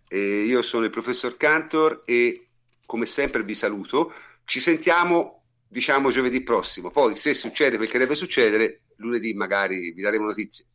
E 0.09 0.45
io 0.45 0.63
sono 0.63 0.85
il 0.85 0.91
professor 0.91 1.37
Cantor 1.37 2.03
e 2.07 2.49
come 2.87 3.05
sempre 3.07 3.45
vi 3.45 3.55
saluto. 3.55 4.13
Ci 4.45 4.59
sentiamo, 4.59 5.40
diciamo, 5.71 6.11
giovedì 6.11 6.43
prossimo. 6.43 6.91
Poi, 6.91 7.17
se 7.17 7.33
succede 7.33 7.79
perché 7.79 7.97
deve 7.97 8.17
succedere, 8.17 8.83
lunedì 8.97 9.33
magari 9.35 9.93
vi 9.93 10.03
daremo 10.03 10.27
notizie. 10.27 10.67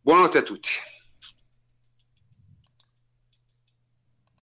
Buonanotte 0.00 0.38
a 0.38 0.42
tutti. 0.42 0.70